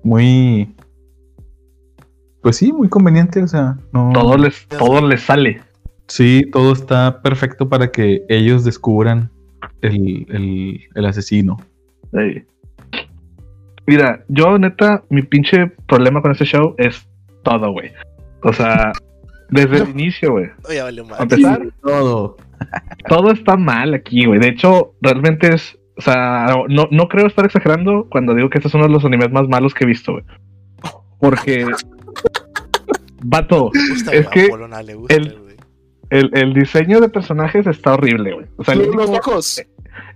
Muy. 0.03 0.73
Pues 2.41 2.57
sí, 2.57 2.73
muy 2.73 2.89
conveniente, 2.89 3.41
o 3.43 3.47
sea, 3.47 3.77
no. 3.93 4.11
Todo 4.13 4.37
les, 4.37 4.67
todo 4.67 5.07
les 5.07 5.21
sale. 5.21 5.61
Sí, 6.07 6.43
todo 6.51 6.73
está 6.73 7.21
perfecto 7.21 7.69
para 7.69 7.91
que 7.91 8.25
ellos 8.27 8.63
descubran 8.65 9.29
el, 9.81 10.25
el, 10.29 10.81
el 10.93 11.05
asesino. 11.05 11.57
Sí. 12.11 12.43
Mira, 13.87 14.23
yo 14.27 14.57
neta, 14.57 15.03
mi 15.09 15.21
pinche 15.21 15.67
problema 15.87 16.21
con 16.21 16.31
este 16.31 16.45
show 16.45 16.75
es 16.77 17.07
todo, 17.43 17.71
güey. 17.71 17.91
O 18.43 18.53
sea, 18.53 18.91
desde 19.49 19.77
el 19.77 19.89
inicio, 19.97 20.31
güey. 20.31 20.49
Oye, 20.67 20.81
vale, 20.81 21.03
mal. 21.03 21.19
A 21.19 21.23
empezar, 21.23 21.67
Todo. 21.83 22.37
todo 23.07 23.31
está 23.31 23.57
mal 23.57 23.93
aquí, 23.93 24.25
güey. 24.25 24.39
De 24.39 24.49
hecho, 24.49 24.93
realmente 25.01 25.53
es. 25.53 25.77
O 25.97 26.01
sea, 26.01 26.47
no, 26.69 26.87
no 26.89 27.07
creo 27.07 27.27
estar 27.27 27.45
exagerando 27.45 28.07
cuando 28.09 28.33
digo 28.33 28.49
que 28.49 28.57
este 28.57 28.69
es 28.69 28.73
uno 28.73 28.85
de 28.85 28.93
los 28.93 29.05
animes 29.05 29.31
más 29.31 29.47
malos 29.47 29.73
que 29.73 29.83
he 29.83 29.87
visto, 29.87 30.13
güey. 30.13 30.23
Porque. 31.19 31.67
Vato, 33.23 33.69
Le 33.73 33.89
gusta, 33.93 34.11
es 34.13 34.27
que 34.29 34.45
el- 34.45 34.97
güey. 34.97 35.55
el, 36.09 36.29
el 36.33 36.53
diseño 36.53 36.99
de 36.99 37.09
personajes 37.09 37.67
está 37.67 37.93
horrible, 37.93 38.33
güey. 38.33 38.45
O 38.57 38.63
sea, 38.63 38.75
Los, 38.75 39.09
ojos. 39.09 39.59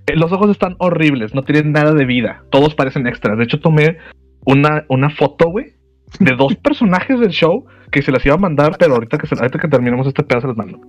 Eh, 0.07 0.15
Los 0.15 0.31
ojos 0.31 0.49
están 0.51 0.75
horribles, 0.79 1.33
no 1.33 1.43
tienen 1.43 1.71
nada 1.71 1.93
de 1.93 2.05
vida. 2.05 2.43
Todos 2.51 2.75
parecen 2.75 3.07
extras. 3.07 3.37
De 3.37 3.43
hecho, 3.45 3.59
tomé 3.59 3.97
una, 4.45 4.85
una 4.89 5.09
foto, 5.09 5.49
güey, 5.49 5.73
de 6.19 6.35
dos 6.35 6.55
personajes 6.63 7.19
del 7.19 7.29
show 7.31 7.65
que 7.91 8.01
se 8.01 8.11
las 8.11 8.25
iba 8.25 8.35
a 8.35 8.39
mandar, 8.39 8.75
pero 8.77 8.95
ahorita 8.95 9.17
que, 9.17 9.27
se- 9.27 9.35
ahorita 9.35 9.57
que 9.59 9.67
terminemos 9.69 10.05
este 10.07 10.23
pedazo 10.23 10.41
se 10.41 10.47
las 10.49 10.57
mando. 10.57 10.79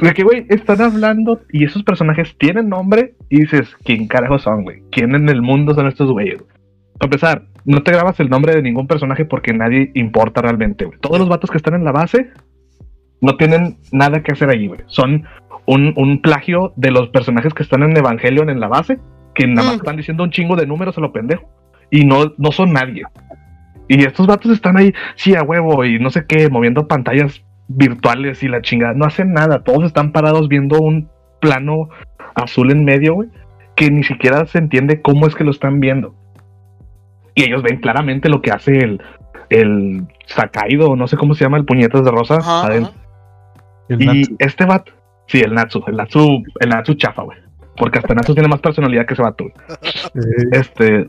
De 0.00 0.14
que, 0.14 0.22
güey, 0.22 0.46
están 0.48 0.80
hablando 0.80 1.40
y 1.52 1.64
esos 1.64 1.82
personajes 1.82 2.34
tienen 2.38 2.68
nombre 2.68 3.14
y 3.28 3.40
dices, 3.40 3.68
¿quién 3.84 4.06
carajo 4.08 4.38
son, 4.38 4.62
güey? 4.62 4.82
¿Quién 4.90 5.14
en 5.14 5.28
el 5.28 5.42
mundo 5.42 5.74
son 5.74 5.86
estos 5.88 6.10
güeyes? 6.10 6.40
Para 6.98 7.06
empezar, 7.06 7.42
no 7.64 7.82
te 7.82 7.92
grabas 7.92 8.18
el 8.20 8.28
nombre 8.28 8.54
de 8.54 8.62
ningún 8.62 8.86
personaje 8.86 9.24
porque 9.24 9.52
nadie 9.52 9.90
importa 9.94 10.42
realmente, 10.42 10.84
güey. 10.84 10.98
Todos 11.00 11.18
los 11.18 11.28
vatos 11.28 11.50
que 11.50 11.58
están 11.58 11.74
en 11.74 11.84
la 11.84 11.92
base 11.92 12.30
no 13.20 13.36
tienen 13.36 13.76
nada 13.92 14.22
que 14.22 14.32
hacer 14.32 14.48
ahí, 14.50 14.66
güey. 14.66 14.80
Son 14.86 15.24
un, 15.66 15.92
un 15.96 16.22
plagio 16.22 16.72
de 16.76 16.90
los 16.90 17.08
personajes 17.10 17.52
que 17.54 17.62
están 17.62 17.82
en 17.82 17.96
Evangelion 17.96 18.50
en 18.50 18.60
la 18.60 18.68
base, 18.68 18.98
que 19.34 19.46
nada 19.46 19.68
más 19.68 19.76
Mm. 19.76 19.80
están 19.80 19.96
diciendo 19.96 20.24
un 20.24 20.30
chingo 20.30 20.56
de 20.56 20.66
números 20.66 20.96
a 20.98 21.00
lo 21.00 21.12
pendejo, 21.12 21.48
y 21.90 22.04
no, 22.04 22.32
no 22.38 22.52
son 22.52 22.72
nadie. 22.72 23.02
Y 23.88 24.04
estos 24.04 24.26
vatos 24.26 24.52
están 24.52 24.76
ahí, 24.76 24.92
sí, 25.14 25.34
a 25.34 25.42
huevo, 25.42 25.84
y 25.84 25.98
no 25.98 26.10
sé 26.10 26.26
qué, 26.26 26.48
moviendo 26.50 26.88
pantallas 26.88 27.42
virtuales 27.68 28.42
y 28.42 28.48
la 28.48 28.62
chingada. 28.62 28.94
No 28.94 29.04
hacen 29.04 29.32
nada, 29.32 29.62
todos 29.62 29.84
están 29.84 30.12
parados 30.12 30.48
viendo 30.48 30.80
un 30.80 31.08
plano 31.40 31.88
azul 32.34 32.70
en 32.70 32.84
medio, 32.84 33.14
güey, 33.14 33.28
que 33.76 33.90
ni 33.90 34.02
siquiera 34.04 34.46
se 34.46 34.58
entiende 34.58 35.00
cómo 35.02 35.26
es 35.26 35.34
que 35.34 35.44
lo 35.44 35.50
están 35.50 35.80
viendo. 35.80 36.14
Y 37.38 37.44
ellos 37.44 37.62
ven 37.62 37.78
claramente 37.80 38.28
lo 38.28 38.42
que 38.42 38.50
hace 38.50 38.72
el, 38.78 39.00
el 39.50 40.06
Sakaido, 40.26 40.96
no 40.96 41.06
sé 41.06 41.16
cómo 41.16 41.34
se 41.34 41.44
llama, 41.44 41.56
el 41.56 41.64
puñetas 41.64 42.04
de 42.04 42.10
rosa, 42.10 42.36
Ajá, 42.38 42.66
adentro. 42.66 42.92
ajá. 42.92 43.64
El 43.88 44.02
Y 44.02 44.06
Natsu. 44.06 44.36
este 44.40 44.64
vato, 44.64 44.92
sí, 45.28 45.38
el 45.40 45.54
Natsu, 45.54 45.82
el 45.86 45.96
Natsu, 45.96 46.42
el 46.60 46.68
Natsu 46.68 46.94
chafa, 46.94 47.22
güey. 47.22 47.38
Porque 47.76 48.00
hasta 48.00 48.12
Natsu 48.14 48.34
tiene 48.34 48.48
más 48.48 48.60
personalidad 48.60 49.06
que 49.06 49.14
ese 49.14 49.22
vato, 49.22 49.44
güey. 49.44 49.54
Este, 50.52 51.08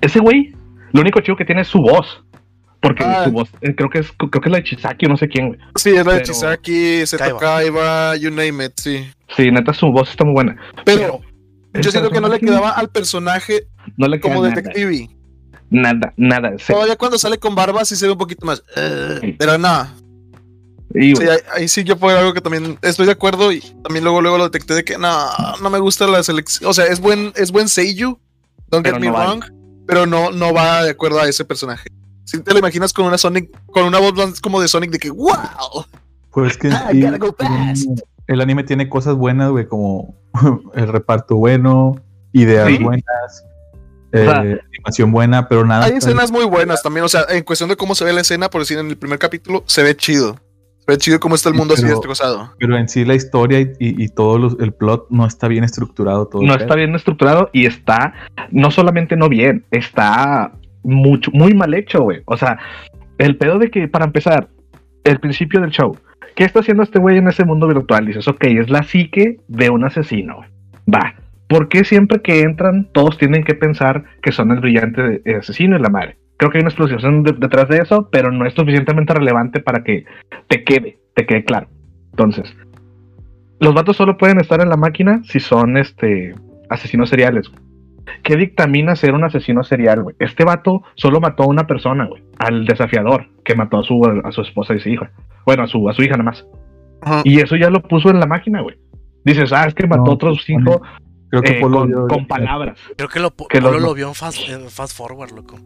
ese 0.00 0.20
güey, 0.20 0.54
lo 0.92 1.02
único 1.02 1.20
chido 1.20 1.36
que 1.36 1.44
tiene 1.44 1.60
es 1.60 1.68
su 1.68 1.80
voz. 1.82 2.22
Porque 2.80 3.04
Ah. 3.04 3.24
su 3.24 3.32
voz, 3.32 3.50
eh, 3.60 3.74
creo 3.74 3.90
que 3.90 3.98
es, 3.98 4.12
creo 4.12 4.30
que 4.30 4.38
es 4.48 4.50
la 4.52 4.58
de 4.58 4.64
Chisaki 4.64 5.06
o 5.06 5.08
no 5.10 5.16
sé 5.16 5.28
quién, 5.28 5.48
güey. 5.48 5.60
Sí, 5.74 5.90
es 5.90 5.96
la 6.06 6.12
de 6.14 6.20
Pero- 6.20 6.24
Chisaki, 6.32 7.06
Seto 7.06 7.24
Kaiba. 7.24 7.38
Kaiba, 7.38 8.16
you 8.16 8.30
name 8.30 8.64
it, 8.64 8.72
sí. 8.76 9.06
Sí, 9.36 9.50
neta, 9.50 9.72
su 9.74 9.92
voz 9.92 10.08
está 10.10 10.24
muy 10.24 10.34
buena. 10.34 10.56
Pero 10.84 11.20
yo 11.74 11.90
siento 11.90 12.10
que 12.10 12.20
no 12.20 12.28
le 12.28 12.38
quedaba 12.40 12.70
al 12.70 12.88
personaje 12.88 13.64
no 13.96 14.08
le 14.08 14.18
queda 14.18 14.34
como 14.34 14.42
nada, 14.46 14.54
detective. 14.54 15.08
Nada, 15.70 16.12
nada. 16.16 16.52
sí. 16.58 16.72
Todavía 16.72 16.96
cuando 16.96 17.18
sale 17.18 17.38
con 17.38 17.54
barba 17.54 17.84
sí 17.84 17.96
se 17.96 18.06
ve 18.06 18.12
un 18.12 18.18
poquito 18.18 18.46
más. 18.46 18.62
eh, 18.76 19.34
pero 19.38 19.58
no. 19.58 19.86
Y, 20.94 21.14
Sí, 21.14 21.14
güey, 21.14 21.28
ahí, 21.28 21.38
ahí 21.54 21.68
sí 21.68 21.82
yo 21.84 21.96
puedo 21.98 22.16
algo 22.18 22.32
que 22.32 22.40
también 22.40 22.78
estoy 22.82 23.06
de 23.06 23.12
acuerdo 23.12 23.52
y 23.52 23.60
también 23.82 24.04
luego 24.04 24.22
luego 24.22 24.38
lo 24.38 24.44
detecté 24.44 24.74
de 24.74 24.84
que 24.84 24.96
no, 24.96 25.10
no 25.62 25.68
me 25.70 25.78
gusta 25.80 26.06
la 26.06 26.22
selección. 26.22 26.70
O 26.70 26.72
sea, 26.74 26.86
es 26.86 27.00
buen, 27.00 27.32
es 27.36 27.50
buen 27.52 27.68
Seiyu, 27.68 28.18
don't 28.68 28.84
Pero 28.84 28.96
get 28.96 29.00
me 29.00 29.06
no 29.08 29.12
vale. 29.12 29.26
wrong, 29.40 29.44
pero 29.86 30.06
no, 30.06 30.30
no 30.30 30.54
va 30.54 30.84
de 30.84 30.90
acuerdo 30.90 31.20
a 31.20 31.28
ese 31.28 31.44
personaje. 31.44 31.88
Si 32.24 32.40
te 32.40 32.52
lo 32.52 32.58
imaginas 32.60 32.92
con 32.92 33.04
una 33.06 33.18
Sonic, 33.18 33.50
con 33.66 33.84
una 33.84 33.98
voz 33.98 34.14
más 34.14 34.40
como 34.40 34.60
de 34.60 34.68
Sonic 34.68 34.90
de 34.90 34.98
que 34.98 35.10
wow. 35.10 35.84
Pues 36.30 36.56
que 36.56 36.68
Ah, 36.68 36.88
sí, 36.92 36.98
el, 37.02 37.14
anime, 37.14 37.74
el 38.28 38.40
anime 38.40 38.64
tiene 38.64 38.88
cosas 38.88 39.16
buenas, 39.16 39.50
güey, 39.50 39.66
como 39.66 40.14
el 40.74 40.88
reparto 40.88 41.36
bueno, 41.36 41.96
ideas 42.32 42.68
Sí. 42.68 42.78
buenas, 42.82 43.44
O 44.12 44.18
sea, 44.18 44.44
eh, 44.44 44.60
animación 44.74 45.12
buena, 45.12 45.48
pero 45.48 45.64
nada. 45.64 45.84
Hay 45.86 45.92
escenas 45.92 46.30
muy 46.30 46.44
buenas 46.44 46.82
también, 46.82 47.04
o 47.04 47.08
sea, 47.08 47.22
en 47.28 47.42
cuestión 47.44 47.68
de 47.68 47.76
cómo 47.76 47.94
se 47.94 48.04
ve 48.04 48.12
la 48.12 48.20
escena, 48.22 48.48
por 48.48 48.60
decir 48.62 48.78
en 48.78 48.86
el 48.88 48.96
primer 48.96 49.18
capítulo, 49.18 49.62
se 49.66 49.82
ve 49.82 49.96
chido. 49.96 50.36
Pero 50.86 50.98
chido 51.00 51.18
cómo 51.18 51.34
está 51.34 51.48
el 51.48 51.54
Sí, 51.56 51.58
mundo 51.58 51.74
así 51.74 51.82
destrozado. 51.84 52.52
Pero 52.60 52.76
en 52.78 52.88
sí 52.88 53.04
la 53.04 53.14
historia 53.16 53.58
y, 53.60 53.64
y- 53.80 54.04
y 54.04 54.08
todo 54.08 54.38
los- 54.38 54.56
el 54.60 54.72
plot 54.72 55.06
no 55.10 55.26
está 55.26 55.48
bien 55.48 55.64
estructurado. 55.64 56.28
Todo 56.28 56.42
no 56.42 56.54
está 56.54 56.76
bien 56.76 56.94
estructurado 56.94 57.50
y 57.52 57.66
está 57.66 58.14
no 58.52 58.70
solamente 58.70 59.16
no 59.16 59.28
bien, 59.28 59.64
está 59.72 60.52
mucho, 60.84 61.32
muy 61.34 61.54
mal 61.54 61.74
hecho, 61.74 62.02
güey. 62.02 62.22
O 62.26 62.36
sea, 62.36 62.58
el 63.18 63.36
pedo 63.36 63.58
de 63.58 63.68
que, 63.72 63.88
para 63.88 64.04
empezar, 64.04 64.46
el 65.02 65.18
principio 65.18 65.60
del 65.60 65.70
show, 65.70 65.96
¿qué 66.36 66.44
está 66.44 66.60
haciendo 66.60 66.84
este 66.84 67.00
güey 67.00 67.18
en 67.18 67.26
ese 67.26 67.44
mundo 67.44 67.66
virtual? 67.66 68.06
Dices, 68.06 68.28
ok, 68.28 68.44
es 68.44 68.70
la 68.70 68.84
psique 68.84 69.40
de 69.48 69.70
un 69.70 69.84
asesino. 69.84 70.42
Va. 70.88 71.15
¿Por 71.48 71.68
qué 71.68 71.84
siempre 71.84 72.20
que 72.22 72.40
entran 72.42 72.88
todos 72.92 73.18
tienen 73.18 73.44
que 73.44 73.54
pensar 73.54 74.04
que 74.22 74.32
son 74.32 74.50
el 74.50 74.60
brillante 74.60 75.22
asesino 75.38 75.76
y 75.76 75.80
la 75.80 75.88
madre? 75.90 76.16
Creo 76.38 76.50
que 76.50 76.58
hay 76.58 76.62
una 76.62 76.70
explicación 76.70 77.22
de- 77.22 77.32
detrás 77.32 77.68
de 77.68 77.78
eso, 77.78 78.08
pero 78.10 78.30
no 78.32 78.44
es 78.46 78.54
suficientemente 78.54 79.14
relevante 79.14 79.60
para 79.60 79.82
que 79.84 80.04
te 80.48 80.64
quede, 80.64 80.98
te 81.14 81.24
quede 81.24 81.44
claro. 81.44 81.68
Entonces, 82.10 82.54
los 83.60 83.74
vatos 83.74 83.96
solo 83.96 84.16
pueden 84.18 84.40
estar 84.40 84.60
en 84.60 84.68
la 84.68 84.76
máquina 84.76 85.22
si 85.24 85.40
son 85.40 85.76
este 85.76 86.34
asesinos 86.68 87.08
seriales. 87.08 87.48
güey. 87.48 87.62
¿Qué 88.22 88.36
dictamina 88.36 88.94
ser 88.96 89.14
un 89.14 89.24
asesino 89.24 89.62
serial, 89.64 90.02
güey? 90.02 90.16
Este 90.18 90.44
vato 90.44 90.82
solo 90.94 91.20
mató 91.20 91.44
a 91.44 91.48
una 91.48 91.66
persona, 91.66 92.06
güey. 92.06 92.22
Al 92.38 92.64
desafiador, 92.66 93.28
que 93.44 93.54
mató 93.54 93.78
a 93.78 93.82
su, 93.82 94.00
a 94.24 94.30
su 94.32 94.42
esposa 94.42 94.74
y 94.74 94.80
su 94.80 94.88
hija. 94.90 95.10
Bueno, 95.44 95.62
a 95.62 95.66
su, 95.68 95.88
a 95.88 95.92
su 95.92 96.02
hija 96.02 96.12
nada 96.12 96.24
más. 96.24 96.46
Ajá. 97.02 97.22
Y 97.24 97.40
eso 97.40 97.56
ya 97.56 97.70
lo 97.70 97.82
puso 97.82 98.10
en 98.10 98.20
la 98.20 98.26
máquina, 98.26 98.60
güey. 98.60 98.76
Dices, 99.24 99.52
ah, 99.52 99.64
es 99.66 99.74
que 99.74 99.86
mató 99.86 100.04
No, 100.04 100.12
otros 100.12 100.36
pues, 100.38 100.44
cinco 100.44 100.82
Creo 101.30 101.42
que 101.42 101.58
eh, 101.58 101.60
Polo 101.60 102.06
con, 102.08 102.26
palabras. 102.26 102.78
Creo 102.96 103.08
que 103.08 103.20
lo, 103.20 103.34
Que 103.48 103.60
lo- 103.60 103.68
Polo 103.70 103.80
lo 103.80 103.94
vio 103.94 104.08
en 104.08 104.14
fast, 104.14 104.38
en 104.48 104.68
fast 104.70 104.96
forward, 104.96 105.32
loco. 105.32 105.56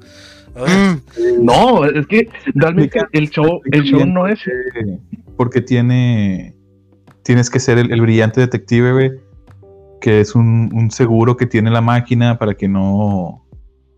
Mm, 0.57 1.45
No, 1.45 1.85
es 1.85 2.07
que 2.07 2.29
realmente 2.55 3.01
el 3.13 3.31
show, 3.31 3.61
el 3.71 3.83
show 3.85 4.05
no 4.07 4.27
es. 4.27 4.41
Porque- 5.37 5.61
tiene. 5.61 6.55
Tienes 7.23 7.51
que 7.51 7.61
ser 7.61 7.79
el, 7.79 7.93
el 7.93 8.01
brillante 8.01 8.41
detective, 8.41 8.93
güey. 8.93 9.13
Que 10.01 10.21
es 10.21 10.35
un, 10.35 10.71
un 10.73 10.91
seguro 10.91 11.37
que 11.37 11.45
tiene 11.47 11.71
la 11.71 11.83
máquina 11.83 12.39
para 12.39 12.55
que 12.55 12.67
no, 12.67 13.45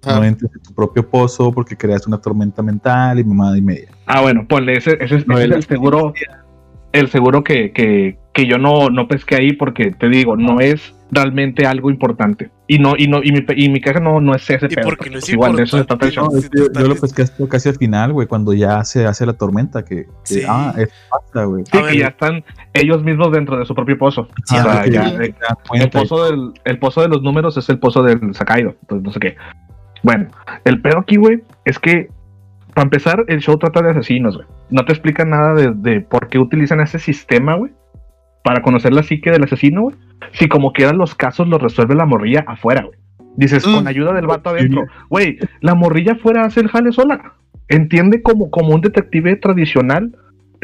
no 0.04 0.24
entres 0.24 0.50
en 0.54 0.60
tu 0.62 0.74
propio 0.74 1.08
pozo 1.08 1.52
porque 1.52 1.76
creas 1.76 2.06
una 2.08 2.20
tormenta 2.20 2.62
mental 2.62 3.20
y 3.20 3.24
mamada 3.24 3.56
y 3.56 3.62
media. 3.62 3.88
Ah, 4.06 4.20
bueno, 4.20 4.44
ponle, 4.48 4.76
ese, 4.76 4.98
ese, 5.00 5.16
ese 5.16 5.24
No, 5.28 5.38
es 5.38 5.44
el- 5.44 5.52
el 5.54 5.62
seguro. 5.62 6.12
El 6.92 7.08
seguro 7.08 7.42
que, 7.44 7.72
que, 7.72 8.18
que 8.34 8.46
yo 8.46 8.58
no, 8.58 8.90
no 8.90 9.06
pesqué 9.08 9.36
ahí 9.36 9.52
porque 9.54 9.92
te 9.92 10.08
digo, 10.10 10.36
no 10.36 10.60
es 10.60 10.94
realmente 11.14 11.66
algo 11.66 11.90
importante. 11.90 12.50
Y 12.66 12.78
no, 12.78 12.94
y 12.96 13.06
no, 13.06 13.18
y 13.22 13.30
mi, 13.32 13.44
y 13.54 13.68
mi 13.68 13.80
caja 13.82 14.00
no, 14.00 14.18
no 14.20 14.34
es 14.34 14.48
ese 14.48 14.66
pedo. 14.66 14.82
porque 14.84 15.10
no 15.10 15.18
es 15.18 15.24
pues, 15.26 15.32
igual 15.34 15.54
de 15.54 15.64
eso 15.64 15.76
se 15.76 15.84
trata 15.84 16.06
el 16.06 16.12
show. 16.12 16.28
Yo, 16.54 16.72
yo 16.72 16.88
lo 16.88 16.96
pesqué 16.96 17.20
hasta 17.22 17.46
casi 17.48 17.68
al 17.68 17.76
final, 17.76 18.14
güey, 18.14 18.26
cuando 18.26 18.54
ya 18.54 18.82
se 18.82 19.04
hace 19.06 19.26
la 19.26 19.34
tormenta. 19.34 19.84
Que, 19.84 20.06
que, 20.06 20.06
Sí. 20.24 20.42
ah, 20.48 20.74
es 20.78 20.88
pasa, 21.10 21.44
güey. 21.44 21.64
Sí, 21.70 21.76
A 21.76 21.82
ver. 21.82 21.92
que 21.92 21.98
ya 21.98 22.06
están 22.08 22.42
ellos 22.72 23.04
mismos 23.04 23.30
dentro 23.30 23.58
de 23.58 23.66
su 23.66 23.74
propio 23.74 23.98
pozo. 23.98 24.28
Sí, 24.46 24.56
o 24.56 24.60
a 24.60 24.62
sea, 24.62 24.82
ver, 24.82 24.90
ya, 24.90 25.04
ya- 25.10 25.18
te 25.18 25.28
das 25.32 25.58
el 25.74 25.90
pozo 25.90 26.24
del, 26.24 26.52
el 26.64 26.78
pozo 26.78 27.02
de 27.02 27.08
los 27.08 27.22
números 27.22 27.56
es 27.58 27.68
el 27.68 27.78
pozo 27.78 28.02
del 28.02 28.34
Sakaido, 28.34 28.74
entonces 28.80 29.04
no 29.04 29.12
sé 29.12 29.20
qué. 29.20 29.36
Bueno, 30.02 30.30
el 30.64 30.80
pedo 30.80 30.98
aquí, 30.98 31.16
güey, 31.16 31.42
es 31.66 31.78
que 31.78 32.08
para 32.74 32.84
empezar, 32.84 33.22
el 33.28 33.40
show 33.40 33.58
trata 33.58 33.82
de 33.82 33.90
asesinos, 33.90 34.34
güey. 34.36 34.48
No 34.70 34.86
te 34.86 34.92
explican 34.92 35.28
nada 35.28 35.52
de, 35.52 35.72
de 35.74 36.00
por 36.00 36.28
qué 36.28 36.38
utilizan 36.38 36.80
ese 36.80 36.98
sistema, 36.98 37.54
güey, 37.56 37.70
para 38.44 38.62
conocer 38.62 38.92
la 38.92 39.02
psique 39.02 39.30
del 39.30 39.44
asesino, 39.44 39.82
güey. 39.82 39.96
Si 40.34 40.48
como 40.48 40.72
quieran 40.72 40.98
los 40.98 41.14
casos 41.14 41.48
los 41.48 41.60
resuelve 41.60 41.94
la 41.94 42.06
morrilla 42.06 42.44
afuera, 42.46 42.82
güey. 42.84 42.98
Dices, 43.36 43.66
Mm. 43.66 43.74
con 43.74 43.88
ayuda 43.88 44.12
del 44.12 44.26
vato 44.26 44.50
adentro. 44.50 44.84
Güey, 45.08 45.38
la 45.60 45.74
morrilla 45.74 46.12
afuera 46.12 46.44
hace 46.44 46.60
el 46.60 46.68
jale 46.68 46.92
sola. 46.92 47.34
Entiende 47.68 48.20
como, 48.22 48.50
como 48.50 48.74
un 48.74 48.80
detective 48.82 49.36
tradicional 49.36 50.16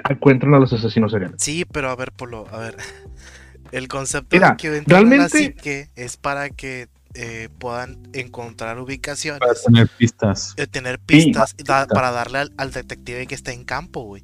encuentran 0.08 0.54
a 0.54 0.58
los 0.58 0.72
asesinos 0.72 1.10
seriales. 1.12 1.36
Sí, 1.42 1.64
pero 1.72 1.90
a 1.90 1.96
ver, 1.96 2.12
Polo, 2.12 2.46
a 2.52 2.58
ver. 2.58 2.76
El 3.72 3.86
concepto 3.88 4.34
Mira, 4.34 4.50
de 4.52 4.56
que 4.56 4.82
realmente- 4.86 5.28
psique 5.38 5.88
es 5.96 6.16
para 6.16 6.48
que 6.50 6.88
eh, 7.14 7.48
puedan 7.58 7.98
encontrar 8.12 8.78
ubicaciones, 8.78 9.40
para 9.40 9.54
tener 9.54 9.88
pistas. 9.88 10.54
eh, 10.56 10.66
tener 10.66 10.98
pistas 10.98 11.54
y 11.58 11.64
da- 11.64 11.80
pistas. 11.80 11.86
para 11.94 12.10
darle 12.12 12.38
al, 12.38 12.52
al 12.58 12.70
detective 12.70 13.26
que 13.26 13.34
está 13.34 13.52
en 13.52 13.64
campo, 13.64 14.02
güey. 14.04 14.22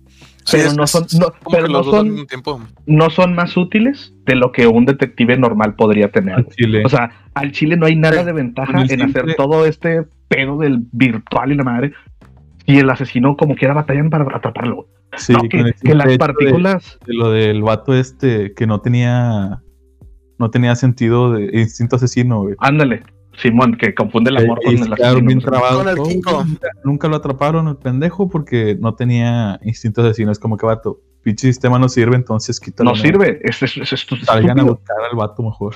Pero 0.50 0.72
no 0.74 0.86
son- 0.86 1.06
no- 1.18 1.32
pero 1.50 1.66
que 1.66 1.72
no 1.72 1.78
los 1.78 1.86
dos 1.86 1.94
al 1.94 2.00
son- 2.00 2.10
mismo 2.10 2.26
tiempo. 2.26 2.60
no 2.86 3.10
son 3.10 3.34
más 3.34 3.56
útiles 3.56 4.14
de 4.26 4.34
lo 4.36 4.52
que 4.52 4.66
un 4.66 4.84
detective 4.84 5.36
normal 5.38 5.74
podría 5.74 6.10
tener. 6.10 6.46
O 6.84 6.88
sea, 6.88 7.10
al 7.34 7.52
Chile 7.52 7.76
no 7.76 7.86
hay 7.86 7.96
nada 7.96 8.24
de 8.24 8.32
ventaja 8.32 8.80
en 8.82 8.88
simple- 8.88 9.04
hacer 9.04 9.34
todo 9.36 9.64
este 9.66 10.04
pedo 10.28 10.58
del 10.58 10.80
virtual 10.92 11.52
y 11.52 11.56
la 11.56 11.64
madre. 11.64 11.92
Y 12.66 12.78
el 12.78 12.88
asesino 12.90 13.36
como 13.36 13.54
quiera 13.56 13.74
batallan 13.74 14.10
para 14.10 14.24
atraparlo. 14.36 14.88
sí, 15.16 15.32
no, 15.32 15.42
que, 15.48 15.94
las 15.94 16.08
de- 16.08 16.18
partículas... 16.18 16.98
de 17.06 17.14
lo 17.14 17.30
del 17.30 17.62
vato 17.62 17.94
este 17.94 18.52
que 18.54 18.66
no 18.66 18.80
tenía 18.80 19.60
no 20.40 20.50
tenía 20.50 20.74
sentido 20.74 21.30
de 21.32 21.50
instinto 21.60 21.94
asesino, 21.96 22.42
güey. 22.42 22.56
Ándale, 22.58 23.02
Simón, 23.38 23.76
que 23.76 23.94
confunde 23.94 24.30
el 24.30 24.38
amor 24.38 24.58
Eh, 24.62 24.64
con 24.64 24.74
el 24.74 24.94
bien. 24.94 25.40
Con 25.96 26.08
Kiko. 26.08 26.44
Nunca, 26.84 27.08
lo 27.08 27.16
atraparon 27.16 27.68
el 27.68 27.76
pendejo 27.76 28.28
porque 28.28 28.76
no 28.80 28.94
tenía 28.94 29.58
instinto 29.62 30.02
asesino. 30.02 30.30
Es 30.32 30.38
como 30.38 30.56
que 30.56 30.66
vato, 30.66 31.00
pinche 31.22 31.46
sistema 31.48 31.78
no 31.78 31.88
sirve, 31.88 32.16
entonces 32.16 32.60
quítalo. 32.60 32.90
No 32.90 32.96
sirve, 32.96 33.40
es, 33.42 33.62
es, 33.62 33.76
es- 33.76 33.92
es 33.92 34.06
Salgan 34.24 34.58
a 34.60 34.62
buscar 34.64 34.96
al 35.10 35.16
vato 35.16 35.42
mejor. 35.42 35.74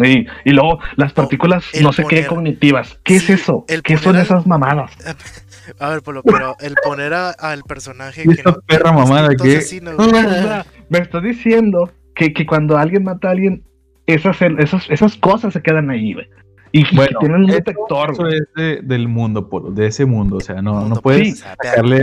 Y, 0.00 0.26
y 0.44 0.50
luego 0.52 0.78
las 0.94 1.12
partículas 1.12 1.64
no 1.82 1.92
sé 1.92 2.04
qué 2.08 2.24
cognitivas. 2.26 3.00
¿Qué 3.02 3.18
Sí, 3.18 3.32
es 3.32 3.40
eso? 3.40 3.64
el 3.68 3.82
¿Qué 3.82 3.96
son 3.96 4.14
al- 4.16 4.22
esas 4.22 4.46
mamadas? 4.46 4.92
A 5.80 5.90
ver, 5.90 6.02
Polo, 6.02 6.22
pero 6.22 6.56
el 6.60 6.74
poner 6.82 7.12
al 7.12 7.62
personaje 7.64 8.22
¿Y 8.22 8.28
que 8.28 8.32
esta 8.34 8.52
no 8.52 8.56
perra 8.66 8.92
mamada 8.92 9.28
sea, 9.36 10.66
me 10.88 10.98
estás 10.98 11.22
diciendo 11.22 11.90
que, 12.14 12.32
que 12.32 12.46
cuando 12.46 12.78
alguien 12.78 13.02
mata 13.04 13.28
a 13.28 13.32
alguien, 13.32 13.64
esas, 14.06 14.40
esas, 14.40 14.88
esas 14.88 15.16
cosas 15.16 15.52
se 15.52 15.60
quedan 15.60 15.90
ahí, 15.90 16.14
güey. 16.14 16.26
Y 16.72 16.84
que 16.84 16.96
Bueno, 16.96 17.18
tienen 17.20 17.40
un 17.42 17.46
detector, 17.46 18.10
Eso 18.12 18.26
es 18.28 18.42
de- 18.56 18.80
del 18.82 19.08
mundo, 19.08 19.48
Polo, 19.48 19.70
de 19.70 19.86
ese 19.86 20.04
mundo. 20.04 20.36
O 20.36 20.40
sea, 20.40 20.60
no, 20.62 20.86
no 20.88 20.96
puedes 20.96 21.38
sea, 21.40 21.54
vea, 21.62 21.70
sacarle, 21.72 21.98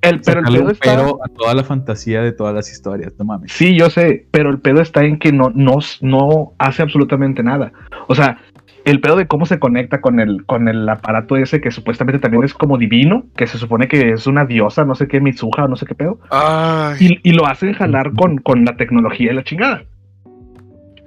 El, 0.00 0.20
pero 0.20 0.40
el 0.40 0.46
pedo 0.46 0.64
un 0.64 0.70
está. 0.70 0.96
pero 0.96 1.18
a 1.24 1.28
toda 1.28 1.54
la 1.54 1.64
fantasía 1.64 2.22
de 2.22 2.32
todas 2.32 2.54
las 2.54 2.70
historias. 2.70 3.12
No 3.18 3.24
mames. 3.24 3.52
Sí, 3.52 3.76
yo 3.76 3.90
sé, 3.90 4.26
pero 4.30 4.50
el 4.50 4.58
pedo 4.58 4.80
está 4.80 5.04
en 5.04 5.18
que 5.18 5.32
no, 5.32 5.50
no, 5.54 5.78
no 6.00 6.52
hace 6.58 6.82
absolutamente 6.82 7.42
nada. 7.42 7.72
O 8.06 8.14
sea, 8.14 8.38
el 8.84 9.00
pedo 9.00 9.16
de 9.16 9.26
cómo 9.26 9.44
se 9.44 9.58
conecta 9.58 10.00
con 10.00 10.18
el, 10.18 10.46
con 10.46 10.66
el 10.68 10.88
aparato 10.88 11.36
ese 11.36 11.60
que 11.60 11.70
supuestamente 11.70 12.20
también 12.20 12.44
es 12.44 12.54
como 12.54 12.78
divino, 12.78 13.24
que 13.36 13.46
se 13.46 13.58
supone 13.58 13.86
que 13.86 14.12
es 14.12 14.26
una 14.26 14.46
diosa, 14.46 14.84
no 14.84 14.94
sé 14.94 15.08
qué, 15.08 15.20
Mitsuha 15.20 15.64
o 15.64 15.68
no 15.68 15.76
sé 15.76 15.84
qué 15.84 15.94
pedo, 15.94 16.20
Ay, 16.30 16.96
y, 17.22 17.28
y 17.28 17.32
lo 17.32 17.46
hacen 17.46 17.74
jalar 17.74 18.12
con, 18.14 18.38
con 18.38 18.64
la 18.64 18.76
tecnología 18.76 19.32
y 19.32 19.34
la 19.34 19.44
chingada. 19.44 19.82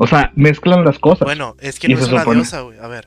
O 0.04 0.08
sea, 0.08 0.32
mezclan 0.36 0.84
las 0.84 0.98
cosas. 1.00 1.26
Bueno, 1.26 1.56
es 1.60 1.80
que 1.80 1.92
Y 1.92 1.94
no 1.94 2.00
es 2.00 2.08
una 2.12 2.24
diosa, 2.26 2.62
güey. 2.62 2.80
A 2.80 2.88
ver. 2.88 3.06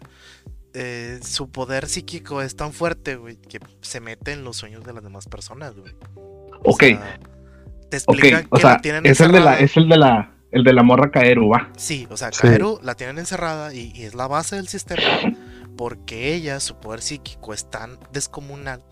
eh, 0.74 1.18
su 1.22 1.50
poder 1.50 1.86
psíquico 1.88 2.40
es 2.42 2.56
tan 2.56 2.72
fuerte, 2.72 3.16
güey, 3.16 3.36
que 3.36 3.58
se 3.80 4.00
mete 4.00 4.32
en 4.32 4.44
los 4.44 4.56
sueños 4.56 4.84
de 4.84 4.92
las 4.92 5.02
demás 5.04 5.26
personas, 5.26 5.74
güey. 5.74 5.92
Ok, 6.64 6.80
sea, 6.82 7.18
te 7.90 7.96
ok, 7.98 8.02
explican 8.14 8.46
o 8.50 8.56
que 8.56 8.60
sea, 8.62 8.70
la 8.70 8.80
tienen 8.80 9.06
es 9.06 9.20
el 9.20 9.32
de 9.32 9.40
la, 9.40 9.58
es 9.58 9.76
el 9.76 9.88
de 9.88 9.96
la, 9.98 10.34
el 10.50 10.64
de 10.64 10.72
la 10.72 10.82
morra 10.82 11.10
Kaeru, 11.10 11.48
va. 11.50 11.70
Sí, 11.76 12.06
o 12.10 12.16
sea, 12.16 12.32
Sí. 12.32 12.40
Kaeru 12.42 12.80
la 12.82 12.94
tienen 12.94 13.18
encerrada 13.18 13.74
y, 13.74 13.92
y 13.94 14.04
es 14.04 14.14
la 14.14 14.26
base 14.26 14.56
del 14.56 14.66
sistema 14.68 15.02
porque 15.76 16.34
ella, 16.34 16.58
su 16.60 16.76
poder 16.80 17.02
psíquico 17.02 17.52
es 17.54 17.68
tan 17.70 17.98
descomunal 18.12 18.82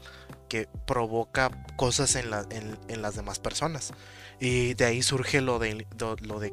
que 0.49 0.69
provoca 0.87 1.51
cosas 1.77 2.15
en, 2.17 2.31
la- 2.31 2.47
en- 2.51 2.77
en 2.89 3.01
las 3.03 3.15
demás 3.17 3.39
personas. 3.39 3.93
Y 4.41 4.75
de 4.75 4.85
ahí 4.85 5.03
surge 5.03 5.41
lo 5.41 5.59
de, 5.61 5.87
lo 6.23 6.41
de 6.41 6.53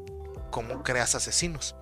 cómo 0.49 0.83
creas 0.83 1.15
asesinos, 1.15 1.75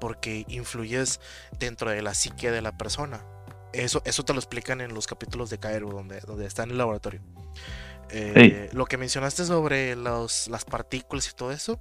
porque 0.00 0.44
influyes 0.48 1.20
dentro 1.58 1.90
de 1.90 2.02
la 2.02 2.14
psique 2.14 2.50
de 2.50 2.62
la 2.62 2.76
persona. 2.76 3.24
Eso, 3.72 4.02
eso 4.04 4.24
te 4.24 4.32
lo 4.32 4.38
explican 4.40 4.80
en 4.80 4.94
los 4.94 5.06
capítulos 5.06 5.48
de 5.50 5.58
Kaeru, 5.58 5.90
donde, 5.90 6.20
donde 6.20 6.46
está 6.46 6.64
en 6.64 6.70
el 6.72 6.78
laboratorio. 6.78 7.20
Eh, 8.10 8.68
Lo 8.72 8.86
que 8.86 8.96
mencionaste 8.96 9.44
sobre 9.44 9.94
los- 9.94 10.48
las 10.48 10.64
partículas 10.64 11.28
y 11.28 11.34
todo 11.34 11.52
eso, 11.52 11.80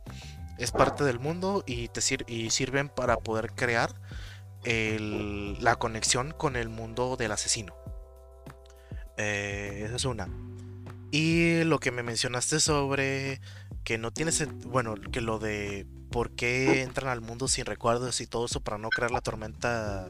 es 0.60 0.72
parte 0.72 1.04
del 1.04 1.20
mundo 1.20 1.64
y 1.66 1.88
te 1.88 2.02
sir- 2.02 2.26
y 2.28 2.52
sirven 2.52 2.90
para 2.90 3.18
poder 3.18 3.54
crear 3.54 3.90
el- 4.66 5.58
la 5.64 5.78
conexión 5.78 6.32
con 6.32 6.56
el 6.56 6.70
mundo 6.70 7.16
del 7.16 7.32
asesino. 7.32 7.74
Eh, 9.18 9.84
esa 9.86 9.96
es 9.96 10.06
una. 10.06 10.28
Y 11.12 11.64
lo 11.64 11.80
que 11.80 11.92
me 11.92 12.04
mencionaste 12.04 12.60
sobre 12.60 13.42
que 13.84 13.98
no 13.98 14.12
tienes, 14.12 14.46
bueno, 14.66 14.96
que 15.12 15.22
lo 15.22 15.40
de 15.40 15.88
por 16.12 16.32
qué 16.32 16.82
entran 16.82 17.10
al 17.10 17.22
mundo 17.22 17.48
sin 17.48 17.66
recuerdos 17.66 18.20
y 18.22 18.28
todo 18.28 18.46
eso 18.46 18.60
para 18.62 18.78
no 18.78 18.90
crear 18.90 19.12
la 19.12 19.22
tormenta. 19.22 20.08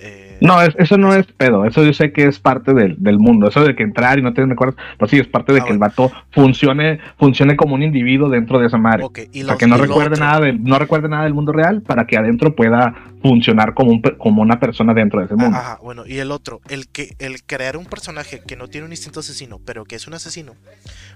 eh, 0.00 0.38
No, 0.40 0.62
es- 0.62 0.76
eso 0.78 0.96
no 0.96 1.12
es 1.12 1.26
pedo. 1.26 1.64
Eso 1.64 1.82
yo 1.82 1.92
sé 1.92 2.12
que 2.12 2.26
es 2.26 2.38
parte 2.38 2.72
del, 2.72 2.94
del 3.02 3.18
mundo. 3.18 3.48
Eso 3.48 3.64
de 3.64 3.74
que 3.74 3.82
entrar 3.82 4.18
y 4.18 4.22
no 4.22 4.32
tener 4.32 4.48
recuerdos, 4.50 4.76
pues 4.96 5.10
sí, 5.10 5.18
es 5.18 5.26
parte 5.26 5.52
de 5.52 5.60
Ah, 5.60 5.64
que 5.64 5.72
el 5.72 5.78
vato 5.78 6.12
funcione, 6.30 7.00
funcione 7.18 7.56
como 7.56 7.74
un 7.74 7.82
individuo 7.82 8.28
dentro 8.28 8.60
de 8.60 8.66
esa 8.68 8.78
madre. 8.78 9.04
y 9.32 9.42
Para 9.42 9.58
que 9.58 9.66
no 9.66 9.76
recuerde 9.76 10.16
nada 10.20 10.38
del, 10.40 10.62
no 10.62 10.78
recuerde 10.78 11.08
nada 11.08 11.24
del 11.24 11.34
mundo 11.34 11.50
real, 11.50 11.82
para 11.82 12.06
que 12.06 12.16
adentro 12.16 12.54
pueda 12.54 12.94
funcionar 13.20 13.74
como, 13.74 13.90
un, 13.90 14.00
como 14.02 14.42
una 14.42 14.60
persona 14.60 14.94
dentro 14.94 15.18
de 15.18 15.26
ese 15.26 15.34
mundo. 15.34 15.56
Ajá, 15.56 15.78
bueno, 15.82 16.04
y 16.06 16.18
el 16.18 16.30
otro, 16.30 16.60
el 16.68 16.86
que 16.88 17.16
el 17.18 17.42
crear 17.42 17.76
un 17.76 17.86
personaje 17.86 18.40
que 18.46 18.54
no 18.54 18.68
tiene 18.68 18.86
un 18.86 18.92
instinto 18.92 19.18
asesino, 19.18 19.58
pero 19.64 19.84
que 19.84 19.96
es 19.96 20.06
un 20.06 20.14
asesino, 20.14 20.52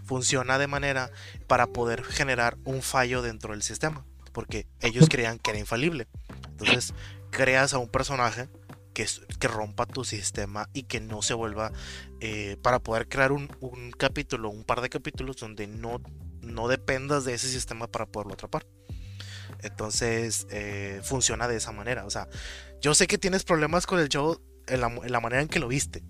funciona 0.04 0.58
de 0.58 0.66
manera 0.66 1.10
para 1.46 1.68
poder 1.68 2.02
generar 2.02 2.56
un 2.64 2.82
fallo 2.82 3.22
dentro 3.22 3.52
del 3.52 3.62
sistema, 3.62 4.02
porque 4.32 4.66
ellos 4.80 5.08
creían 5.08 5.38
que 5.38 5.50
era 5.50 5.60
infalible. 5.60 6.08
Entonces, 6.50 6.94
creas 7.30 7.74
a 7.74 7.78
un 7.78 7.88
personaje 7.88 8.48
que, 8.94 9.06
que 9.38 9.48
rompa 9.48 9.86
tu 9.86 10.04
sistema 10.04 10.68
y 10.74 10.82
que 10.84 11.00
no 11.00 11.22
se 11.22 11.34
vuelva 11.34 11.72
eh, 12.20 12.56
para 12.62 12.78
poder 12.80 13.08
crear 13.08 13.32
un, 13.32 13.48
un 13.60 13.90
capítulo, 13.92 14.50
un 14.50 14.64
par 14.64 14.80
de 14.80 14.88
capítulos 14.90 15.36
donde 15.36 15.66
no, 15.66 16.00
no 16.42 16.68
dependas 16.68 17.24
de 17.24 17.34
ese 17.34 17.48
sistema 17.48 17.86
para 17.86 18.06
poderlo 18.06 18.34
atrapar. 18.34 18.66
Entonces, 19.62 20.46
eh, 20.50 21.00
funciona 21.02 21.48
de 21.48 21.56
esa 21.56 21.72
manera. 21.72 22.04
O 22.04 22.10
sea, 22.10 22.28
yo 22.80 22.94
sé 22.94 23.06
que 23.06 23.18
tienes 23.18 23.44
problemas 23.44 23.86
con 23.86 23.98
el 24.00 24.08
show 24.08 24.40
en 24.66 24.80
la, 24.80 24.88
en 24.88 25.12
la 25.12 25.20
manera 25.20 25.42
en 25.42 25.48
que 25.48 25.58
lo 25.60 25.68
viste. 25.68 26.02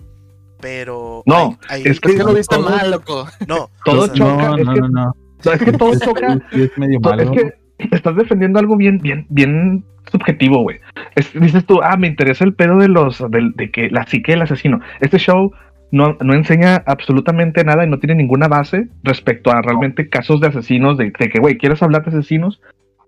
Pero. 0.61 1.23
No, 1.27 1.59
hay- 1.69 1.83
hay- 1.83 1.91
es 1.91 1.91
Es 1.97 2.01
que 2.01 2.15
lo 2.15 2.33
viste 2.35 2.55
Todo- 2.57 2.71
mal, 2.71 2.91
loco. 2.91 3.29
No, 3.49 3.71
Todo 3.85 4.03
o 4.03 4.07
sea, 4.07 4.15
choca, 4.15 4.49
no, 4.49 4.57
es 4.59 4.65
no, 4.65 4.75
que- 4.75 4.81
no, 4.81 4.89
no. 4.89 5.17
Es 5.53 5.61
que 5.61 5.73
todo 5.73 5.99
choca. 5.99 6.39
Es 6.53 6.79
medio 6.79 7.01
malo. 7.01 7.23
Es 7.23 7.31
que 7.31 7.62
estás 7.91 8.17
defendiendo 8.17 8.59
algo 8.59 8.77
bien, 8.77 8.99
bien, 8.99 9.27
bien 9.29 9.85
subjetivo, 10.11 10.63
güey. 10.63 10.79
Es- 11.15 11.33
Dices 11.39 11.65
tú, 11.67 11.81
ah, 11.83 11.97
me 11.97 12.07
interesa 12.09 12.45
el 12.45 12.55
pedo 12.55 12.79
de 12.79 12.89
los, 12.89 13.19
del- 13.31 13.53
de, 13.53 13.71
que 13.71 13.91
la 13.91 14.07
psique 14.07 14.33
del 14.33 14.43
asesino. 14.43 14.81
Este 15.01 15.19
show 15.19 15.53
no, 15.91 16.17
no 16.23 16.35
enseña 16.35 16.83
absolutamente 16.87 17.65
nada 17.65 17.85
y 17.85 17.89
no 17.91 17.99
tiene 17.99 18.15
ninguna 18.15 18.49
base 18.49 18.89
respecto 19.03 19.51
a 19.51 19.61
realmente 19.63 20.09
casos 20.09 20.41
de 20.41 20.49
asesinos, 20.49 20.97
de, 20.99 21.13
de 21.19 21.29
que, 21.29 21.39
güey, 21.41 21.59
¿quieres 21.59 21.83
hablar 21.83 22.03
de 22.05 22.11
asesinos? 22.11 22.61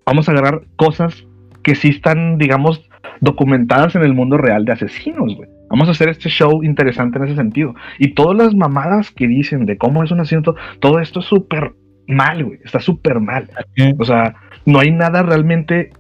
Vamos 0.07 0.29
a 0.29 0.33
agarrar 0.33 0.63
cosas 0.77 1.27
que 1.63 1.75
sí 1.75 1.89
están, 1.89 2.37
digamos, 2.37 2.89
documentadas 3.21 3.95
en 3.97 4.03
el 4.03 4.13
mundo 4.15 4.37
real 4.37 4.65
de 4.67 4.73
asesinos, 4.73 5.35
güey. 5.35 5.49
Vamos 5.71 5.89
a 5.89 5.93
hacer 5.93 6.11
este 6.11 6.29
show 6.29 6.63
interesante 6.63 7.19
en 7.19 7.25
ese 7.25 7.37
sentido. 7.37 7.75
Y 7.99 8.09
todas 8.09 8.37
las 8.37 8.55
mamadas 8.55 9.11
que 9.11 9.27
dicen 9.27 9.65
de 9.65 9.79
cómo 9.79 10.05
es 10.05 10.11
un 10.11 10.21
asesino, 10.21 10.43
todo- 10.79 11.01
esto 11.01 11.21
es 11.21 11.27
súper 11.27 11.73
mal, 12.07 12.45
güey. 12.45 12.59
Está 12.65 12.81
súper 12.81 13.19
mal. 13.19 13.49
O 13.99 14.05
sea, 14.05 14.35
no 14.67 14.79
hay 14.81 14.91
nada 14.91 15.23
realmente 15.23 15.91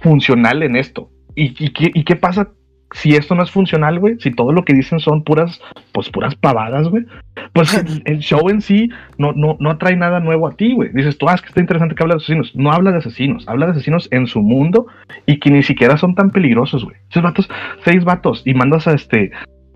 funcional 0.00 0.62
en 0.62 0.76
esto. 0.76 1.10
¿Y, 1.34 1.54
y 1.64 1.72
qué, 1.72 1.90
y 1.94 2.04
qué 2.04 2.16
pasa 2.16 2.50
si 2.92 3.14
esto 3.14 3.34
no 3.34 3.42
es 3.42 3.50
funcional, 3.50 3.98
güey? 3.98 4.16
Si 4.20 4.30
todo 4.30 4.52
lo 4.52 4.64
que 4.64 4.74
dicen 4.74 5.00
son 5.00 5.24
puras, 5.24 5.60
pues 5.92 6.10
puras 6.10 6.34
pavadas, 6.34 6.88
güey. 6.88 7.04
Pues 7.52 7.74
el, 7.78 8.02
el 8.04 8.18
show 8.18 8.48
en 8.50 8.60
sí 8.60 8.90
no, 9.18 9.32
no, 9.32 9.56
no 9.60 9.70
atrae 9.70 9.96
nada 9.96 10.20
nuevo 10.20 10.46
a 10.46 10.54
ti, 10.56 10.74
güey. 10.74 10.90
Dices 10.92 11.18
tú, 11.18 11.28
ah, 11.28 11.34
es 11.34 11.40
que 11.40 11.48
está 11.48 11.60
interesante 11.60 11.94
que 11.94 12.02
habla 12.02 12.14
de 12.14 12.22
asesinos. 12.22 12.54
No 12.54 12.70
habla 12.70 12.92
de 12.92 12.98
asesinos, 12.98 13.48
habla 13.48 13.66
de 13.66 13.72
asesinos 13.72 14.08
en 14.10 14.26
su 14.26 14.42
mundo 14.42 14.86
y 15.26 15.38
que 15.38 15.50
ni 15.50 15.62
siquiera 15.62 15.96
son 15.96 16.14
tan 16.14 16.30
peligrosos, 16.30 16.84
güey. 16.84 16.96
Esos 17.10 17.22
vatos, 17.22 17.48
seis 17.84 18.04
vatos, 18.04 18.42
y 18.44 18.54
mandas 18.54 18.86
a 18.86 18.92
este, 18.92 19.32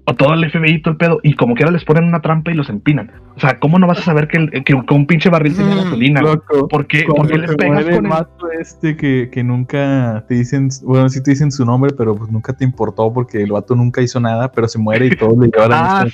a 0.09 0.14
todo 0.14 0.34
el 0.34 0.48
FBI 0.50 0.74
y 0.74 0.82
todo 0.82 0.92
el 0.92 0.98
pedo, 0.98 1.20
y 1.24 1.34
como 1.34 1.54
quiera 1.57 1.72
les 1.72 1.84
ponen 1.84 2.04
una 2.04 2.20
trampa 2.20 2.52
y 2.52 2.54
los 2.54 2.68
empinan. 2.70 3.11
O 3.36 3.40
sea, 3.40 3.59
¿cómo 3.59 3.78
no 3.78 3.88
vas 3.88 3.98
a 3.98 4.02
saber 4.02 4.28
que, 4.28 4.36
el- 4.38 4.50
que, 4.50 4.62
que 4.62 4.94
un 4.94 5.07
pinche 5.07 5.28
barril 5.30 5.57
tenía 5.57 5.74
Mm, 5.74 5.78
gasolina? 5.78 6.22
Loco. 6.22 6.68
¿Por 6.68 6.86
qué, 6.86 7.04
por 7.04 7.26
qué 7.28 7.38
le 7.38 7.48
pegas 7.48 7.84
con 7.84 8.04
el 8.07 8.11
vato 8.11 8.50
este 8.52 8.96
que, 8.96 9.28
que 9.32 9.42
nunca 9.42 10.24
te 10.28 10.34
dicen, 10.34 10.68
bueno, 10.84 11.09
sí 11.09 11.20
te 11.22 11.32
dicen 11.32 11.50
su 11.50 11.64
nombre, 11.66 11.92
pero 11.98 12.14
pues 12.14 12.30
nunca 12.30 12.52
te 12.52 12.64
importó 12.64 13.12
porque 13.12 13.42
el 13.42 13.50
vato 13.50 13.74
nunca 13.74 14.00
hizo 14.00 14.20
nada, 14.20 14.52
pero 14.52 14.68
se 14.68 14.78
muere 14.78 15.07
y 15.07 15.11
todos 15.11 15.36
le 15.38 15.48
llevan 15.48 15.70
Ah, 15.72 16.04
la 16.04 16.11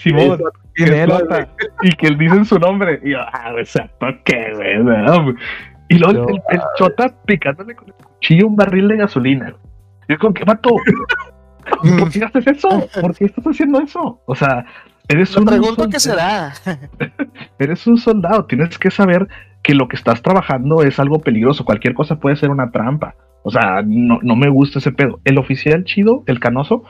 ¿Quién 0.74 0.88
que 0.88 0.96
era, 0.96 1.14
explota, 1.18 1.48
y 1.82 1.92
que 1.92 2.06
él 2.06 2.16
dicen 2.16 2.44
su 2.46 2.58
nombre. 2.58 2.98
Y 3.04 3.10
yo, 3.10 3.18
ah, 3.20 3.52
o 3.60 3.64
sea, 3.66 3.90
¿por 4.00 4.22
qué, 4.24 4.52
güey? 4.54 4.78
Y 5.90 5.98
luego 5.98 6.28
el, 6.30 6.40
el 6.48 6.60
chota 6.78 7.14
picándole 7.26 7.74
con 7.74 7.88
el 7.88 7.94
cuchillo 7.94 8.46
un 8.46 8.56
barril 8.56 8.88
de 8.88 8.96
gasolina. 8.96 9.54
Y 10.08 10.12
yo, 10.14 10.18
con 10.18 10.32
qué 10.32 10.44
vato? 10.44 10.70
¿Por 11.98 12.10
qué 12.10 12.24
haces 12.24 12.46
eso? 12.46 12.68
¿Por 13.00 13.14
qué 13.14 13.24
estás 13.26 13.44
haciendo 13.46 13.80
eso? 13.80 14.20
O 14.26 14.34
sea, 14.34 14.64
eres 15.08 15.36
un 15.36 15.44
pregunto 15.44 15.88
qué 15.88 16.00
será. 16.00 16.52
Eres 17.58 17.86
un 17.86 17.96
soldado. 17.98 18.44
Tienes 18.46 18.78
que 18.78 18.90
saber 18.90 19.28
que 19.62 19.74
lo 19.74 19.88
que 19.88 19.96
estás 19.96 20.22
trabajando 20.22 20.82
es 20.82 20.98
algo 20.98 21.20
peligroso. 21.20 21.64
Cualquier 21.64 21.94
cosa 21.94 22.16
puede 22.18 22.36
ser 22.36 22.50
una 22.50 22.70
trampa. 22.70 23.14
O 23.44 23.50
sea, 23.50 23.82
no, 23.84 24.18
no 24.22 24.36
me 24.36 24.48
gusta 24.48 24.78
ese 24.78 24.92
pedo. 24.92 25.20
El 25.24 25.38
oficial 25.38 25.84
chido, 25.84 26.22
el 26.26 26.38
canoso, 26.40 26.84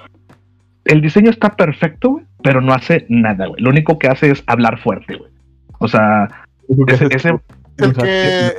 el 0.84 1.00
diseño 1.00 1.30
está 1.30 1.50
perfecto, 1.56 2.10
güey, 2.10 2.24
pero 2.42 2.60
no 2.60 2.72
hace 2.74 3.06
nada, 3.08 3.46
güey. 3.46 3.62
Lo 3.62 3.70
único 3.70 3.98
que 3.98 4.08
hace 4.08 4.30
es 4.30 4.42
hablar 4.46 4.78
fuerte, 4.80 5.16
güey. 5.16 5.30
O 5.78 5.88
sea, 5.88 6.28
ese, 6.88 7.06
ese- 7.10 7.40
El 7.78 7.92
que, 7.94 8.52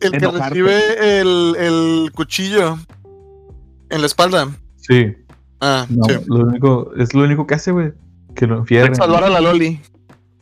el 0.00 0.10
que 0.12 0.26
recibe 0.30 1.20
el, 1.20 1.54
el 1.58 2.12
cuchillo 2.14 2.78
en 3.90 4.00
la 4.00 4.06
espalda. 4.06 4.48
Sí, 4.76 5.14
Ah, 5.64 5.86
no, 5.88 6.04
sí. 6.04 6.14
lo 6.26 6.40
único, 6.40 6.92
es 6.98 7.14
lo 7.14 7.22
único 7.22 7.46
que 7.46 7.54
hace, 7.54 7.70
güey, 7.70 7.92
que 8.34 8.48
lo 8.48 8.58
enfierren. 8.58 8.96
Salvar 8.96 9.22
a 9.22 9.28
la 9.28 9.40
Loli. 9.40 9.80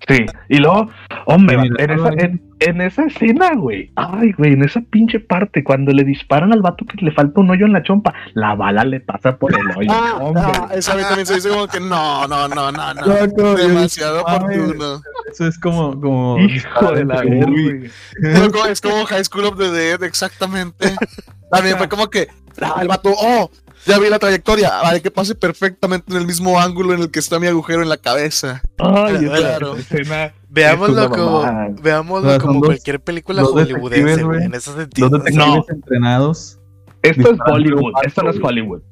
Sí, 0.08 0.24
y 0.48 0.56
luego, 0.56 0.88
hombre, 1.26 1.58
Mira, 1.58 1.84
en 1.84 1.90
esa, 1.90 2.08
en, 2.08 2.42
en 2.60 2.80
esa 2.80 3.04
escena, 3.04 3.54
güey, 3.54 3.92
ay, 3.96 4.32
güey, 4.32 4.54
en 4.54 4.64
esa 4.64 4.80
pinche 4.80 5.20
parte, 5.20 5.62
cuando 5.62 5.92
le 5.92 6.04
disparan 6.04 6.54
al 6.54 6.62
vato 6.62 6.86
que 6.86 7.04
le 7.04 7.12
falta 7.12 7.38
un 7.38 7.50
hoyo 7.50 7.66
en 7.66 7.74
la 7.74 7.82
chompa, 7.82 8.14
la 8.32 8.54
bala 8.54 8.82
le 8.84 9.00
pasa 9.00 9.36
por 9.36 9.52
el 9.52 9.66
hoyo. 9.76 9.90
Ah, 9.92 10.16
hombre. 10.20 10.42
ah, 10.46 10.68
esa 10.74 10.94
a 10.94 10.96
mí 10.96 11.02
también 11.02 11.26
se 11.26 11.34
dice 11.34 11.50
como 11.50 11.66
que 11.66 11.80
no, 11.80 12.26
no, 12.26 12.48
no, 12.48 12.72
no, 12.72 12.94
no. 12.94 13.06
Loco, 13.06 13.54
Demasiado 13.56 14.22
oportuno. 14.22 15.02
Eso 15.30 15.46
es 15.46 15.58
como, 15.58 16.00
como 16.00 16.38
Hijo 16.38 16.92
de 16.92 17.04
la 17.04 17.22
güey. 17.22 17.90
Loco, 18.20 18.66
es 18.66 18.80
como 18.80 19.04
High 19.04 19.24
School 19.24 19.44
of 19.44 19.58
the 19.58 19.70
Dead, 19.70 20.02
exactamente. 20.02 20.94
También 21.50 21.76
fue 21.76 21.88
como 21.90 22.08
que, 22.08 22.28
ah, 22.62 22.78
el 22.80 22.88
vato, 22.88 23.10
oh, 23.14 23.50
ya 23.86 23.98
vi 23.98 24.08
la 24.08 24.18
trayectoria, 24.18 24.70
vale, 24.82 25.00
que 25.02 25.10
pase 25.10 25.34
perfectamente 25.34 26.12
en 26.12 26.18
el 26.18 26.26
mismo 26.26 26.60
ángulo 26.60 26.94
en 26.94 27.00
el 27.02 27.10
que 27.10 27.18
está 27.18 27.38
mi 27.40 27.46
agujero 27.46 27.82
en 27.82 27.88
la 27.88 27.96
cabeza. 27.96 28.62
Ay, 28.78 29.16
Claro. 29.26 29.76
escena. 29.76 30.32
veámoslo 30.48 31.02
Es 31.04 31.08
como, 31.10 31.74
veámoslo 31.82 32.28
O 32.28 32.30
sea, 32.30 32.40
son 32.40 32.46
como 32.48 32.60
dos- 32.60 32.68
cualquier 32.68 33.00
película 33.00 33.42
dos 33.42 33.52
hollywoodense, 33.52 34.22
güey, 34.24 34.42
en 34.44 34.54
ese 34.54 34.72
sentido. 34.72 35.08
Detectives 35.10 35.36
No. 35.36 35.64
entrenados. 35.68 36.58
Esto 37.02 37.32
es 37.32 37.38
Hollywood, 37.46 37.92
esto 38.04 38.22
no 38.22 38.30
es. 38.30 38.36
Hollywood. 38.42 38.82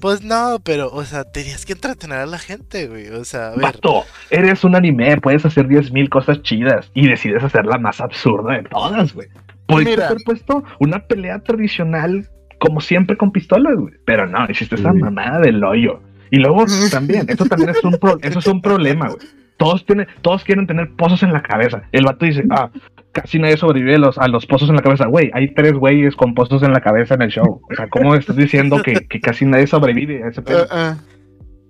Pues 0.00 0.22
no, 0.22 0.60
pero, 0.62 0.90
o 0.92 1.04
sea, 1.04 1.24
tenías 1.24 1.64
que 1.64 1.72
entretener 1.72 2.18
a 2.18 2.26
la 2.26 2.38
gente, 2.38 2.86
güey. 2.86 3.08
O 3.08 3.24
sea, 3.24 3.48
a 3.48 3.50
ver. 3.52 3.60
Vato, 3.62 4.04
eres 4.30 4.62
un 4.62 4.76
anime, 4.76 5.20
puedes 5.20 5.44
hacer 5.44 5.66
10.000 5.66 6.08
cosas 6.10 6.42
chidas 6.42 6.90
y 6.94 7.08
decides 7.08 7.42
hacer 7.42 7.64
la 7.66 7.78
más 7.78 8.00
absurda 8.00 8.52
de 8.54 8.62
todas, 8.64 9.12
güey. 9.14 9.28
Mira. 9.68 10.06
haber 10.08 10.18
puesto 10.24 10.62
una 10.80 11.06
pelea 11.06 11.40
tradicional 11.40 12.28
como 12.58 12.80
siempre 12.80 13.16
con 13.16 13.32
pistolas, 13.32 13.74
güey. 13.76 13.94
Pero 14.04 14.26
no, 14.26 14.46
hiciste 14.48 14.74
esa 14.76 14.92
mamada 14.92 15.40
del 15.40 15.62
hoyo. 15.62 16.00
Y 16.30 16.36
luego 16.38 16.64
también, 16.90 17.26
eso 17.28 17.44
también 17.46 17.70
es 17.70 17.82
un, 17.84 17.92
pro- 17.98 18.18
eso 18.22 18.38
es 18.38 18.46
un 18.46 18.60
problema, 18.60 19.06
güey. 19.08 19.18
Todos, 19.56 19.84
tienen, 19.86 20.06
todos 20.22 20.44
quieren 20.44 20.66
tener 20.66 20.90
pozos 20.94 21.22
en 21.22 21.32
la 21.32 21.42
cabeza. 21.42 21.82
El 21.90 22.04
vato 22.04 22.24
dice, 22.26 22.44
ah, 22.50 22.70
casi 23.12 23.38
nadie 23.40 23.56
sobrevive 23.56 23.96
a 23.96 23.98
los, 23.98 24.16
a 24.18 24.28
los 24.28 24.46
pozos 24.46 24.68
en 24.70 24.76
la 24.76 24.82
cabeza. 24.82 25.06
Güey, 25.06 25.30
hay 25.34 25.52
tres 25.52 25.72
güeyes 25.72 26.14
con 26.14 26.34
pozos 26.34 26.62
en 26.62 26.72
la 26.72 26.80
cabeza 26.80 27.14
en 27.14 27.22
el 27.22 27.30
show. 27.30 27.60
O 27.68 27.74
sea, 27.74 27.88
¿cómo 27.88 28.14
estás 28.14 28.36
diciendo 28.36 28.80
que, 28.82 28.92
que 29.08 29.20
casi 29.20 29.44
nadie 29.46 29.66
sobrevive 29.66 30.22
a 30.22 30.28
ese 30.28 30.42
pedo? 30.42 30.66
Ah, 30.70 30.94
ah. 30.94 30.96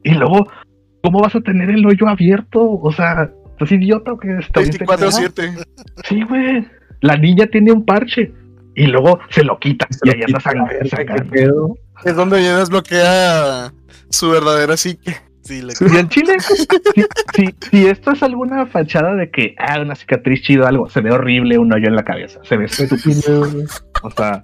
Y 0.04 0.12
luego, 0.14 0.48
¿cómo 1.02 1.20
vas 1.20 1.34
a 1.34 1.40
tener 1.40 1.70
el 1.70 1.86
hoyo 1.86 2.08
abierto? 2.08 2.62
O 2.70 2.92
sea, 2.92 3.30
¿estás 3.52 3.72
idiota 3.72 4.12
o 4.12 4.18
qué? 4.18 4.36
¿Estás 4.38 4.64
bien 4.68 4.86
pendejo? 4.86 5.10
24-7. 5.10 5.64
Sí, 6.04 6.22
güey. 6.22 6.66
La 7.00 7.16
niña 7.16 7.46
tiene 7.46 7.72
un 7.72 7.84
parche. 7.86 8.32
Y 8.78 8.86
luego 8.86 9.18
se 9.30 9.44
lo 9.44 9.58
quita. 9.58 9.86
Se 9.90 10.00
y 10.04 10.10
ahí 10.10 10.22
anda 10.22 10.38
quita, 10.38 10.40
sangre, 10.40 10.78
¿qué 10.82 10.88
sangre. 10.88 11.24
pedo? 11.24 11.76
Es 12.04 12.14
donde 12.16 12.42
ya 12.42 12.58
desbloquea 12.58 13.72
su 14.10 14.30
verdadera 14.30 14.76
psique. 14.76 15.16
Sí, 15.42 15.62
le- 15.62 15.72
Y 15.80 15.96
el 15.96 16.08
chile, 16.10 16.34
si, 16.40 16.56
si- 17.34 17.54
si 17.70 17.86
esto 17.86 18.10
es 18.12 18.22
alguna 18.22 18.66
fachada 18.66 19.14
de 19.14 19.30
que, 19.30 19.54
ah, 19.58 19.80
una 19.80 19.94
cicatriz 19.94 20.42
chido, 20.42 20.66
algo, 20.66 20.90
se 20.90 21.00
ve 21.00 21.10
horrible 21.10 21.56
un 21.58 21.72
hoyo 21.72 21.88
en 21.88 21.96
la 21.96 22.04
cabeza. 22.04 22.40
Se 22.44 22.56
ve 22.58 22.66
estúpido. 22.66 23.48
O 24.02 24.10
sea, 24.10 24.40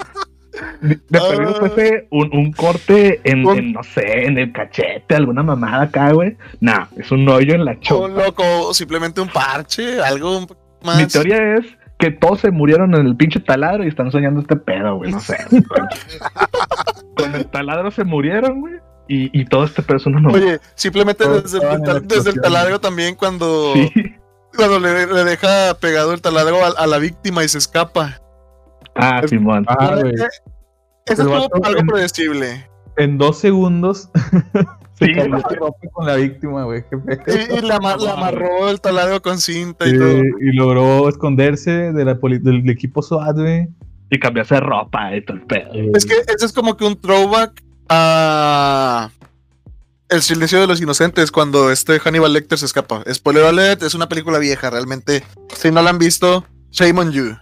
de 0.81 0.99
de 1.09 1.19
Ah. 1.19 1.23
perdido 1.31 1.55
fuese 1.57 2.07
un, 2.11 2.35
un 2.35 2.53
corte 2.53 3.21
en, 3.25 3.45
Un- 3.47 3.59
en, 3.59 3.73
no 3.73 3.83
sé, 3.83 4.25
en 4.25 4.39
el 4.39 4.51
cachete, 4.53 5.15
alguna 5.15 5.43
mamada 5.43 5.83
acá, 5.83 6.11
güey. 6.13 6.37
Nah, 6.61 6.87
es 6.97 7.11
un 7.13 7.29
hoyo 7.29 7.55
en 7.55 7.65
la 7.67 7.73
O 7.73 7.81
chompa. 7.81 8.25
loco, 8.25 8.73
simplemente 8.73 9.21
un 9.21 9.29
parche, 9.29 10.01
algo 10.01 10.39
un 10.39 10.47
poco 10.47 10.79
más. 10.85 10.97
Mi 10.97 11.07
teoría 11.07 11.55
es 11.57 11.67
que 12.05 12.11
todos 12.11 12.41
se 12.41 12.51
murieron 12.51 12.95
en 12.95 13.07
el 13.07 13.17
pinche 13.17 13.41
taladro 13.41 13.85
y 13.85 13.89
están 13.89 14.11
soñando 14.13 14.41
este 14.41 14.57
pedo, 14.57 14.97
güey. 14.97 15.11
No 15.13 15.21
sé. 15.21 15.39
Con 17.17 17.35
el 17.35 17.47
taladro 17.47 17.91
se 17.91 18.05
murieron, 18.05 18.61
güey. 18.61 18.75
Y, 19.09 19.39
y 19.39 19.45
todo 19.47 19.65
este 19.65 19.83
pedo 19.83 19.97
es 19.99 20.07
una. 20.07 20.31
Oye, 20.31 20.59
simplemente 20.75 21.27
desde, 21.29 21.59
el 21.59 21.83
tal- 21.83 22.07
desde 22.07 22.33
taladro 22.35 22.79
también 22.81 23.15
cuando, 23.15 23.73
Sí. 23.75 23.91
cuando 24.57 24.79
le, 24.81 25.07
le 25.07 25.25
deja 25.25 25.75
pegado 25.81 26.13
el 26.13 26.21
taladro 26.21 26.65
a, 26.65 26.69
a 26.69 26.87
la 26.87 26.99
víctima 26.99 27.43
y 27.45 27.49
se 27.49 27.59
escapa. 27.59 28.21
Ah, 28.95 29.21
Es- 29.23 29.31
Simón. 29.31 29.65
Ah, 29.69 29.97
güey. 30.01 30.15
Eso 31.07 31.29
vato 31.31 31.65
algo 31.65 31.81
predecible. 31.87 32.69
En 32.97 33.19
dos 33.19 33.39
segundos 33.39 34.09
se 34.99 35.07
Sí, 35.07 35.15
cambió 35.15 35.43
de 35.49 35.57
ropa 35.57 35.79
con 35.93 36.07
la 36.07 36.15
víctima, 36.17 36.65
güey. 36.65 36.85
Y, 36.91 37.61
le 37.61 37.73
amarró 37.75 38.69
el 38.71 38.81
taladro 38.81 39.21
con 39.23 39.39
cinta 39.39 39.87
y 39.89 39.97
todo. 39.99 40.09
y 40.41 40.53
logró 40.53 41.09
esconderse 41.09 41.93
de 41.93 42.05
la 42.05 42.17
poli- 42.19 42.39
del 42.39 42.69
equipo 42.71 43.03
SWAT, 43.03 43.37
güey. 43.37 43.69
Y 44.11 44.19
cambiarse 44.19 44.55
de 44.55 44.61
ropa 44.61 45.17
y 45.17 45.25
todo 45.25 45.37
el 45.39 45.43
pedo. 45.45 45.73
Es 45.95 46.05
que 46.07 46.15
ese 46.15 46.47
es 46.47 46.53
como 46.53 46.77
que 46.77 46.85
un 46.85 47.01
throwback 47.01 47.63
a 47.89 49.11
El 50.09 50.23
silencio 50.23 50.61
de 50.61 50.67
los 50.67 50.81
inocentes 50.81 51.31
cuando 51.33 51.71
este 51.73 51.99
Hannibal 51.99 52.33
Lecter 52.33 52.59
se 52.59 52.67
escapa. 52.67 53.03
Spoiler 53.13 53.45
alert, 53.45 53.83
es 53.83 53.95
una 53.95 54.09
película 54.09 54.39
vieja, 54.39 54.71
realmente. 54.71 55.25
Si 55.57 55.71
no 55.73 55.83
la 55.83 55.91
han 55.91 55.99
visto, 55.99 56.45
shame 56.71 57.01
on 57.01 57.11
you. 57.13 57.35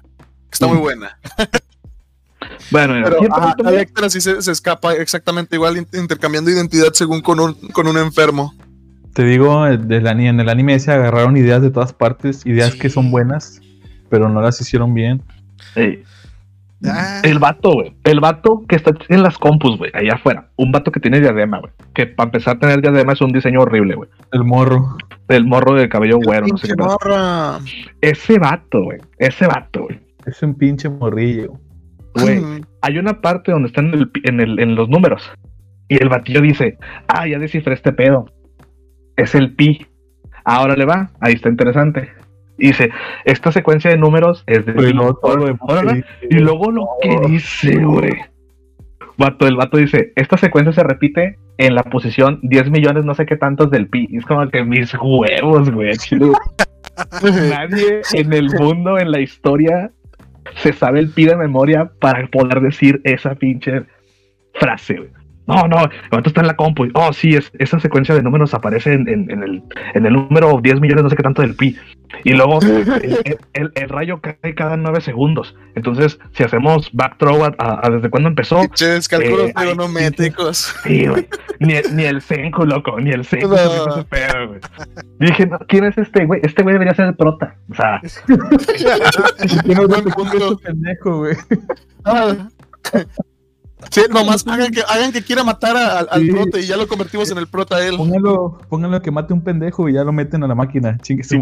Está 0.50 0.66
muy 0.68 0.78
buena. 0.78 1.18
Bueno, 2.70 2.94
Pero 3.04 3.18
siempre 3.18 3.40
ajá, 3.42 3.54
tuve- 3.56 3.68
a 3.68 3.70
Lecter 3.72 4.04
así 4.04 4.20
se, 4.20 4.40
se 4.42 4.52
escapa 4.52 4.94
exactamente 4.94 5.56
igual, 5.56 5.76
in- 5.76 5.86
intercambiando 5.92 6.50
identidad 6.50 6.92
según 6.92 7.20
con 7.20 7.40
un, 7.40 7.54
con 7.72 7.86
un 7.86 7.98
enfermo. 7.98 8.54
Te 9.14 9.24
digo, 9.24 9.66
eh, 9.66 9.76
del 9.76 10.06
en 10.06 10.40
el 10.40 10.48
anime 10.48 10.78
se 10.78 10.90
agarraron 10.92 11.36
ideas 11.36 11.60
de 11.60 11.70
todas 11.70 11.92
partes, 11.92 12.46
ideas 12.46 12.72
Sí. 12.72 12.78
que 12.78 12.88
son 12.88 13.10
buenas, 13.10 13.60
pero 14.08 14.28
no 14.30 14.40
las 14.40 14.58
hicieron 14.60 14.94
bien. 14.94 15.22
Ah, 16.84 17.20
El 17.22 17.38
vato, 17.38 17.72
güey. 17.74 17.94
El 18.02 18.18
vato 18.18 18.64
que 18.68 18.74
está 18.74 18.90
en 19.08 19.22
las 19.22 19.38
compus, 19.38 19.78
güey, 19.78 19.92
allá 19.94 20.14
afuera. 20.14 20.48
Un 20.56 20.72
vato 20.72 20.90
que 20.90 20.98
tiene 20.98 21.20
diadema, 21.20 21.60
güey. 21.60 21.72
Que 21.94 22.06
para 22.08 22.26
empezar 22.28 22.56
a 22.56 22.58
tener 22.58 22.80
diadema 22.80 23.12
es 23.12 23.20
un 23.20 23.30
diseño 23.32 23.60
horrible, 23.60 23.94
güey. 23.94 24.10
El 24.32 24.42
morro. 24.44 24.96
El 25.28 25.44
morro 25.46 25.74
de 25.74 25.88
cabello 25.88 26.18
güero, 26.18 26.46
no 26.48 26.56
sé 26.58 26.66
qué. 26.68 26.74
Morra. 26.76 27.58
Ese 28.00 28.38
vato, 28.38 28.82
güey. 28.82 28.98
Ese 29.18 29.46
vato, 29.46 29.82
güey. 29.84 30.00
Es 30.26 30.42
un 30.42 30.54
pinche 30.54 30.88
morrillo. 30.88 31.52
Güey, 32.14 32.40
hay 32.82 32.98
una 32.98 33.20
parte 33.20 33.52
donde 33.52 33.68
están 33.68 33.86
en, 33.88 33.94
el 33.94 34.08
pi- 34.10 34.22
en, 34.24 34.40
el- 34.40 34.58
en 34.60 34.74
los 34.74 34.88
números. 34.88 35.30
Y 35.88 36.02
el 36.02 36.08
batillo 36.08 36.40
dice, 36.40 36.78
ah, 37.08 37.26
ya 37.26 37.38
descifré 37.38 37.74
este 37.74 37.92
pedo. 37.92 38.26
Es 39.16 39.34
el 39.34 39.54
pi. 39.54 39.86
Ahora 40.44 40.74
le 40.74 40.84
va. 40.84 41.10
Ahí 41.20 41.34
está 41.34 41.48
interesante. 41.48 42.10
Y 42.58 42.68
dice, 42.68 42.90
esta 43.24 43.50
secuencia 43.52 43.90
de 43.90 43.96
números 43.98 44.44
es 44.46 44.64
de 44.66 44.72
pi. 44.72 44.92
todo 45.66 45.82
dice, 45.94 46.06
Y 46.30 46.34
luego 46.38 46.70
lo 46.70 46.86
que 47.00 47.16
dice, 47.28 47.76
güey. 47.84 48.12
Vato, 49.18 49.46
el 49.46 49.56
vato 49.56 49.76
dice, 49.76 50.12
esta 50.16 50.36
secuencia 50.38 50.72
se 50.72 50.82
repite 50.82 51.38
en 51.58 51.74
la 51.74 51.82
posición 51.82 52.40
10 52.42 52.70
millones 52.70 53.04
no 53.04 53.14
sé 53.14 53.26
qué 53.26 53.36
tantos 53.36 53.70
del 53.70 53.88
pi. 53.88 54.06
Y 54.10 54.16
es 54.18 54.24
como 54.26 54.48
que 54.48 54.64
mis 54.64 54.92
huevos, 54.94 55.70
güey. 55.70 55.92
Nadie 57.50 58.00
en 58.14 58.32
el 58.32 58.48
mundo, 58.58 58.98
en 58.98 59.10
la 59.10 59.20
historia, 59.20 59.90
se 60.56 60.72
sabe 60.72 61.00
el 61.00 61.10
pi 61.10 61.26
de 61.26 61.36
memoria 61.36 61.90
para 61.98 62.26
poder 62.26 62.60
decir 62.60 63.00
esa 63.04 63.34
pinche 63.34 63.84
frase. 64.54 65.10
No, 65.46 65.66
no, 65.66 65.88
vato 66.10 66.28
está 66.28 66.40
en 66.40 66.46
la 66.46 66.56
compu. 66.56 66.86
Oh, 66.94 67.12
sí, 67.12 67.34
es, 67.34 67.50
esa 67.58 67.80
secuencia 67.80 68.14
de 68.14 68.22
números 68.22 68.54
aparece 68.54 68.92
en, 68.92 69.08
en- 69.08 69.28
en 69.30 69.42
el, 69.42 69.62
en 69.94 70.06
el 70.06 70.12
número 70.12 70.60
10 70.62 70.80
millones 70.80 71.02
no 71.02 71.10
sé 71.10 71.16
qué 71.16 71.22
tanto 71.24 71.42
del 71.42 71.56
pi. 71.56 71.76
Y 72.22 72.32
luego 72.34 72.60
el, 72.62 72.88
el- 73.24 73.38
el- 73.54 73.72
el 73.74 73.88
rayo 73.88 74.20
cae 74.20 74.54
cada 74.54 74.76
9 74.76 75.00
segundos. 75.00 75.56
Entonces, 75.74 76.20
si 76.32 76.44
hacemos 76.44 76.90
back 76.92 77.18
throw 77.18 77.44
a, 77.44 77.54
a- 77.58 77.80
a 77.86 77.90
desde 77.90 78.08
cuándo 78.08 78.28
empezó, 78.28 78.60
Pinches 78.60 79.08
cálculos 79.08 79.48
Eh, 79.50 79.52
trigonométricos. 79.56 80.74
Sí, 80.84 81.06
güey. 81.08 81.26
Ni, 81.58 81.72
el- 81.74 81.96
ni 81.96 82.04
el 82.04 82.20
Senku, 82.22 82.64
loco, 82.64 83.00
ni 83.00 83.10
el 83.10 83.24
Senku. 83.24 83.48
No. 83.48 84.04
pedo, 84.08 84.56
dije, 85.18 85.46
no, 85.46 85.58
¿quién 85.66 85.84
es 85.84 85.98
este 85.98 86.24
güey? 86.24 86.40
Este 86.44 86.62
güey 86.62 86.74
debería 86.74 86.94
ser 86.94 87.06
el 87.06 87.16
prota. 87.16 87.56
O 87.68 87.74
sea, 87.74 88.00
¿Por 88.28 89.64
qué 89.64 89.74
no 89.74 89.88
Buen 89.88 90.04
te 90.04 90.10
punto. 90.10 90.38
punto. 90.38 90.58
pendejo, 90.58 91.18
güey? 91.18 91.36
Sí, 93.90 94.02
nomás 94.10 94.46
hagan 94.46 94.70
que, 94.70 94.80
hagan 94.88 95.12
que 95.12 95.22
quiera 95.22 95.44
matar 95.44 95.76
a- 95.76 95.98
al, 96.00 96.08
al 96.10 96.22
Sí. 96.22 96.30
prota 96.30 96.58
y 96.60 96.66
ya 96.66 96.76
lo 96.76 96.86
convertimos 96.88 97.30
en 97.30 97.38
el 97.38 97.46
prota 97.46 97.76
a 97.76 97.86
él. 97.86 97.96
Póngalo, 97.96 98.58
póngalo 98.68 99.02
que 99.02 99.10
mate 99.10 99.34
un 99.34 99.42
pendejo 99.42 99.88
y 99.88 99.94
ya 99.94 100.04
lo 100.04 100.12
meten 100.12 100.42
a 100.44 100.46
la 100.46 100.54
máquina. 100.54 100.96
Chingue 101.02 101.24
Sí, 101.24 101.38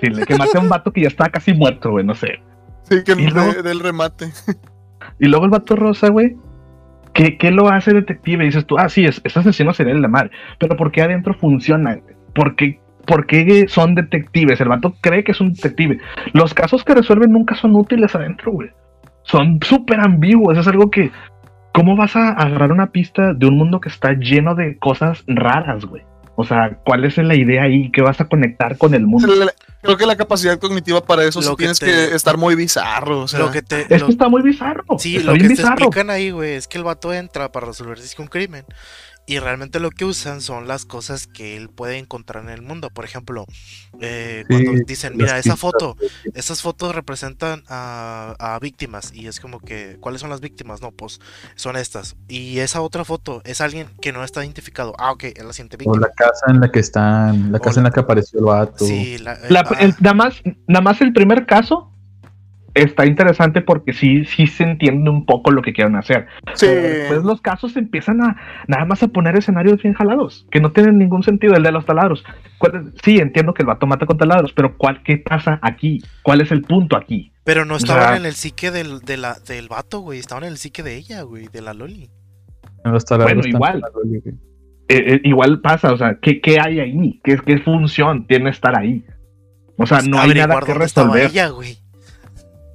chile, 0.00 0.24
que 0.26 0.36
mate 0.36 0.58
a 0.58 0.60
un 0.60 0.68
vato 0.68 0.92
que 0.92 1.02
ya 1.02 1.08
está 1.08 1.28
casi 1.28 1.52
muerto, 1.54 1.90
güey, 1.92 2.04
no 2.04 2.14
sé. 2.14 2.40
Sí, 2.82 3.02
que 3.04 3.14
luego- 3.16 3.52
de- 3.52 3.62
del 3.62 3.80
remate. 3.80 4.26
Y 5.18 5.26
luego 5.28 5.44
el 5.44 5.50
vato 5.50 5.76
rosa, 5.76 6.08
güey. 6.08 6.36
¿Qué, 7.14 7.38
¿Qué 7.38 7.50
lo 7.50 7.68
hace 7.70 7.92
detective? 7.94 8.42
Y 8.44 8.48
dices 8.48 8.66
tú, 8.66 8.76
ah, 8.78 8.88
sí, 8.88 9.06
es, 9.06 9.20
es 9.24 9.36
asesino 9.36 9.72
serial 9.72 10.02
la 10.02 10.08
madre. 10.08 10.30
Pero 10.58 10.76
¿por 10.76 10.90
qué 10.92 11.00
adentro 11.02 11.32
funcionan? 11.32 12.02
¿Por 12.34 12.56
qué, 12.56 12.80
¿Por 13.06 13.26
qué 13.26 13.66
son 13.68 13.94
detectives? 13.94 14.60
El 14.60 14.68
vato 14.68 14.94
cree 15.00 15.24
que 15.24 15.32
es 15.32 15.40
un 15.40 15.52
detective. 15.54 15.98
Los 16.34 16.52
casos 16.52 16.84
que 16.84 16.94
resuelven 16.94 17.32
nunca 17.32 17.54
son 17.54 17.74
útiles 17.76 18.14
adentro, 18.14 18.52
güey. 18.52 18.68
Son 19.22 19.58
súper 19.62 20.00
ambiguos. 20.00 20.58
Es 20.58 20.66
algo 20.66 20.90
que. 20.90 21.10
¿Cómo 21.76 21.94
vas 21.96 22.16
a 22.16 22.30
agarrar 22.30 22.72
una 22.72 22.90
pista 22.90 23.32
de 23.34 23.46
un 23.46 23.56
mundo 23.58 23.80
que 23.80 23.88
está 23.90 24.12
lleno 24.14 24.54
de 24.54 24.78
cosas 24.78 25.22
raras, 25.26 25.84
güey? 25.84 26.02
O 26.38 26.44
sea, 26.44 26.78
¿cuál 26.84 27.04
es 27.04 27.16
la 27.18 27.34
idea 27.34 27.62
ahí? 27.62 27.90
¿Qué 27.92 28.02
vas 28.02 28.20
a 28.20 28.26
conectar 28.26 28.76
con 28.76 28.92
el 28.94 29.06
mundo? 29.06 29.28
Creo 29.82 29.96
que 29.96 30.04
la 30.06 30.16
capacidad 30.16 30.58
cognitiva 30.58 31.02
para 31.04 31.24
eso 31.24 31.40
sí 31.40 31.48
que 31.50 31.56
tienes 31.56 31.78
te- 31.78 31.86
que 31.86 32.14
estar 32.14 32.36
muy 32.36 32.54
bizarro. 32.54 33.20
O 33.20 33.28
sea, 33.28 33.38
lo 33.40 33.50
que 33.50 33.62
te. 33.62 33.82
Esto 33.82 33.98
lo- 34.06 34.08
está 34.08 34.28
muy 34.28 34.42
bizarro. 34.42 34.84
Sí, 34.98 35.16
está 35.16 35.28
lo 35.28 35.32
que 35.34 35.38
bien 35.38 35.48
te 35.48 35.54
bizarro. 35.62 35.72
explican 35.84 36.10
ahí, 36.10 36.30
güey, 36.32 36.54
es 36.54 36.66
que 36.68 36.76
el 36.78 36.84
vato 36.84 37.12
entra 37.14 37.52
para 37.52 37.66
resolver 37.66 37.98
disque 38.00 38.20
un 38.20 38.28
crimen. 38.28 38.64
Y 39.28 39.40
realmente 39.40 39.80
lo 39.80 39.90
que 39.90 40.04
usan 40.04 40.40
son 40.40 40.68
las 40.68 40.84
cosas 40.86 41.26
que 41.26 41.56
él 41.56 41.68
puede 41.68 41.98
encontrar 41.98 42.44
en 42.44 42.50
el 42.50 42.62
mundo. 42.62 42.90
Por 42.90 43.04
ejemplo, 43.04 43.44
eh, 44.00 44.44
Sí, 44.46 44.54
cuando 44.54 44.84
dicen, 44.86 45.16
mira, 45.16 45.30
esa 45.38 45.54
pistas, 45.54 45.58
foto, 45.58 45.96
esas 46.34 46.62
fotos 46.62 46.94
representan 46.94 47.64
a, 47.68 48.36
a 48.38 48.58
víctimas. 48.60 49.12
Y 49.12 49.26
es 49.26 49.40
como 49.40 49.58
que, 49.58 49.96
¿cuáles 49.98 50.20
son 50.20 50.30
las 50.30 50.40
víctimas? 50.40 50.80
No, 50.80 50.92
pues 50.92 51.20
son 51.56 51.76
estas. 51.76 52.14
Y 52.28 52.60
esa 52.60 52.80
otra 52.82 53.04
foto 53.04 53.42
es 53.44 53.60
alguien 53.60 53.88
que 54.00 54.12
no 54.12 54.22
está 54.22 54.44
identificado. 54.44 54.94
Ah, 54.96 55.10
ok, 55.10 55.24
es 55.24 55.44
la 55.44 55.52
siguiente 55.52 55.74
O 55.74 55.78
víctima. 55.78 56.06
la 56.06 56.12
casa 56.14 56.46
en 56.48 56.60
la 56.60 56.70
que 56.70 56.78
están, 56.78 57.50
la 57.50 57.58
casa 57.58 57.80
en 57.80 57.84
la 57.84 57.90
que 57.90 58.00
apareció 58.00 58.38
el 58.38 58.44
vato. 58.44 58.84
Sí, 58.86 59.18
la, 59.18 59.32
eh, 59.34 59.38
La- 59.48 59.60
ah, 59.68 59.76
el- 59.80 59.94
nada, 59.98 60.14
más, 60.14 60.34
nada 60.68 60.82
más 60.82 61.00
el 61.00 61.12
primer 61.12 61.46
caso 61.46 61.90
está 62.76 63.06
interesante 63.06 63.60
porque 63.62 63.92
sí, 63.92 64.24
sí 64.24 64.46
se 64.46 64.64
entiende 64.64 65.10
un 65.10 65.24
poco 65.26 65.50
lo 65.50 65.62
que 65.62 65.72
quieren 65.72 65.96
hacer. 65.96 66.26
sí. 66.54 66.66
Pero 66.66 66.82
después 66.82 67.24
los 67.24 67.40
casos 67.40 67.76
empiezan 67.76 68.22
a 68.22 68.36
nada 68.68 68.84
más 68.84 69.02
a 69.02 69.08
poner 69.08 69.36
escenarios 69.36 69.82
bien 69.82 69.94
jalados, 69.94 70.46
que 70.50 70.60
no 70.60 70.72
tienen 70.72 70.98
ningún 70.98 71.22
sentido. 71.22 71.54
El 71.54 71.62
de 71.62 71.72
los 71.72 71.84
taladros. 71.86 72.24
Sí, 73.02 73.18
entiendo 73.18 73.54
que 73.54 73.62
el 73.62 73.66
vato 73.66 73.86
mata 73.86 74.06
con 74.06 74.18
taladros, 74.18 74.52
pero 74.52 74.76
¿cuál, 74.76 75.02
¿qué 75.02 75.16
pasa 75.18 75.58
aquí? 75.62 76.02
¿Cuál 76.22 76.40
es 76.40 76.50
el 76.52 76.62
punto 76.62 76.96
aquí? 76.96 77.32
pero 77.44 77.64
no 77.64 77.74
o 77.74 77.76
estaban 77.76 78.08
sea- 78.08 78.16
en 78.16 78.26
el 78.26 78.34
psique 78.34 78.72
del, 78.72 78.98
de 79.00 79.16
la, 79.16 79.36
del 79.46 79.68
vato, 79.68 80.00
güey. 80.00 80.18
Estaban 80.18 80.42
en 80.44 80.50
el 80.50 80.56
psique 80.58 80.82
de 80.82 80.96
ella, 80.96 81.22
güey, 81.22 81.46
de 81.46 81.62
la 81.62 81.74
Loli. 81.74 82.10
Bueno, 82.84 83.42
igual. 83.46 83.72
con 83.72 83.80
la 83.80 83.88
Loli, 83.94 84.20
güey. 84.20 84.34
Eh, 84.88 85.14
eh, 85.14 85.20
igual 85.24 85.60
pasa, 85.60 85.92
o 85.92 85.96
sea, 85.96 86.18
¿qué, 86.20 86.40
qué 86.40 86.58
hay 86.60 86.78
ahí? 86.80 87.20
¿Qué, 87.24 87.38
¿Qué 87.38 87.58
función 87.58 88.26
tiene 88.26 88.50
estar 88.50 88.76
ahí? 88.78 89.04
O 89.78 89.86
sea, 89.86 90.00
no 90.00 90.20
hay 90.20 90.32
nada 90.34 90.60
que 90.60 90.74
resolver. 90.74 91.26
ella, 91.26 91.48
güey. 91.48 91.78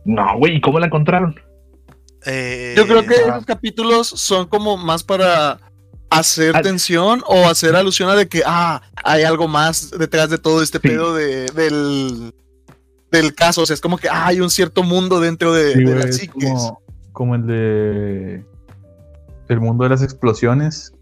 No, 0.06 0.38
güey, 0.38 0.56
¿y 0.58 0.62
cómo 0.62 0.80
la 0.80 0.88
encontraron? 0.88 1.36
Eh, 2.26 2.74
Yo 2.78 2.86
creo 2.88 3.06
que 3.06 3.16
ah, 3.16 3.30
esos 3.30 3.46
capítulos 3.46 4.08
son 4.08 4.48
como 4.48 4.78
más 4.78 5.04
para 5.04 5.60
hacer 6.10 6.62
tensión 6.62 7.24
o 7.26 7.48
hacer 7.48 7.76
alusión 7.76 8.10
a 8.10 8.16
de 8.16 8.28
que, 8.28 8.44
ah, 8.46 8.82
hay 9.04 9.24
algo 9.24 9.48
más 9.48 9.92
detrás 9.92 10.30
de 10.30 10.38
todo 10.38 10.62
este 10.62 10.80
Sí. 10.80 10.88
pedo 10.90 11.14
de, 11.16 11.46
del, 11.52 12.34
del 13.12 13.34
caso. 13.34 13.62
O 13.62 13.66
sea, 13.66 13.74
es 13.74 13.82
como 13.82 13.98
que 13.98 14.10
ah, 14.10 14.28
hay 14.28 14.40
un 14.42 14.50
cierto 14.50 14.84
mundo 14.84 15.20
dentro 15.20 15.54
de, 15.54 15.74
Sí, 15.74 15.80
de 15.80 15.84
güey, 15.86 15.96
las 15.96 16.06
es 16.08 16.18
psiques. 16.18 16.50
como, 16.50 16.82
como 17.14 17.36
el 17.36 17.48
de 17.48 18.46
el 19.48 19.60
mundo 19.60 19.84
de 19.84 19.90
las 19.90 20.02
explosiones, 20.02 20.94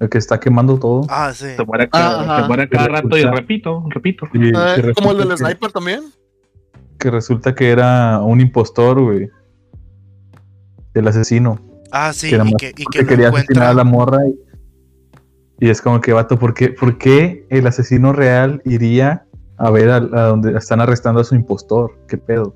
el 0.00 0.08
que 0.10 0.18
está 0.18 0.38
quemando 0.38 0.78
todo. 0.78 1.06
Ah, 1.08 1.32
sí. 1.34 1.46
Se 1.56 1.64
muere 1.64 1.88
cada, 1.88 2.20
Ajá. 2.22 2.42
se 2.42 2.48
muere 2.48 2.68
cada 2.68 2.88
rato 2.88 3.16
y 3.16 3.24
repito, 3.24 3.84
repito. 3.88 4.26
Y 4.34 4.52
Ah, 4.54 4.76
como 4.94 5.12
el 5.12 5.18
del 5.28 5.38
sniper 5.38 5.72
también. 5.72 6.02
Que 6.98 7.10
resulta 7.10 7.54
que 7.54 7.70
era 7.70 8.20
un 8.20 8.40
impostor, 8.40 9.00
güey. 9.00 9.28
El 10.94 11.08
asesino. 11.08 11.60
Ah, 11.92 12.12
sí, 12.12 12.30
que 12.30 12.72
y 12.76 12.84
que, 12.84 12.98
que 12.98 13.06
quería 13.06 13.28
asesinar 13.28 13.30
encuentra. 13.30 13.68
a 13.70 13.74
la 13.74 13.84
morra. 13.84 14.18
Y, 14.26 15.66
y 15.66 15.70
es 15.70 15.80
como 15.80 16.00
que, 16.00 16.12
vato, 16.12 16.38
¿por 16.38 16.54
qué, 16.54 16.70
por 16.70 16.98
qué 16.98 17.46
el 17.50 17.66
asesino 17.66 18.12
real 18.12 18.60
iría 18.64 19.24
a 19.58 19.70
ver 19.70 19.90
a, 19.90 19.96
a 19.96 20.22
donde 20.28 20.56
están 20.56 20.80
arrestando 20.80 21.20
a 21.20 21.24
su 21.24 21.34
impostor? 21.34 21.98
¿Qué 22.08 22.18
pedo? 22.18 22.54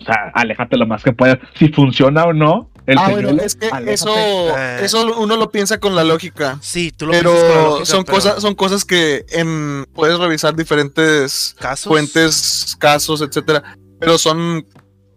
O 0.00 0.04
sea, 0.04 0.30
aléjate 0.34 0.76
lo 0.76 0.86
más 0.86 1.02
que 1.02 1.12
puedas. 1.12 1.38
Si 1.54 1.68
funciona 1.68 2.24
o 2.24 2.32
no, 2.32 2.70
el 2.88 2.98
ah, 2.98 3.08
bueno, 3.10 3.30
es 3.42 3.54
que 3.54 3.66
aléjate. 3.66 3.92
eso, 3.92 4.14
Eh. 4.16 4.78
eso 4.82 5.20
uno 5.20 5.36
lo 5.36 5.50
piensa 5.52 5.78
con 5.78 5.94
la 5.94 6.02
lógica. 6.02 6.58
Sí, 6.60 6.90
tú 6.90 7.06
lo 7.06 7.12
piensas 7.12 7.30
con 7.32 7.40
la 7.42 7.48
Pero 7.54 7.64
lógica, 7.70 7.84
son 7.86 8.04
pero 8.04 8.14
cosas, 8.16 8.42
son 8.42 8.54
cosas 8.56 8.84
que 8.84 9.24
en 9.30 9.84
puedes 9.94 10.18
revisar 10.18 10.56
diferentes 10.56 11.54
casos. 11.60 11.86
fuentes, 11.88 12.76
casos, 12.80 13.22
etcétera. 13.22 13.62
Pero 14.00 14.18
son 14.18 14.66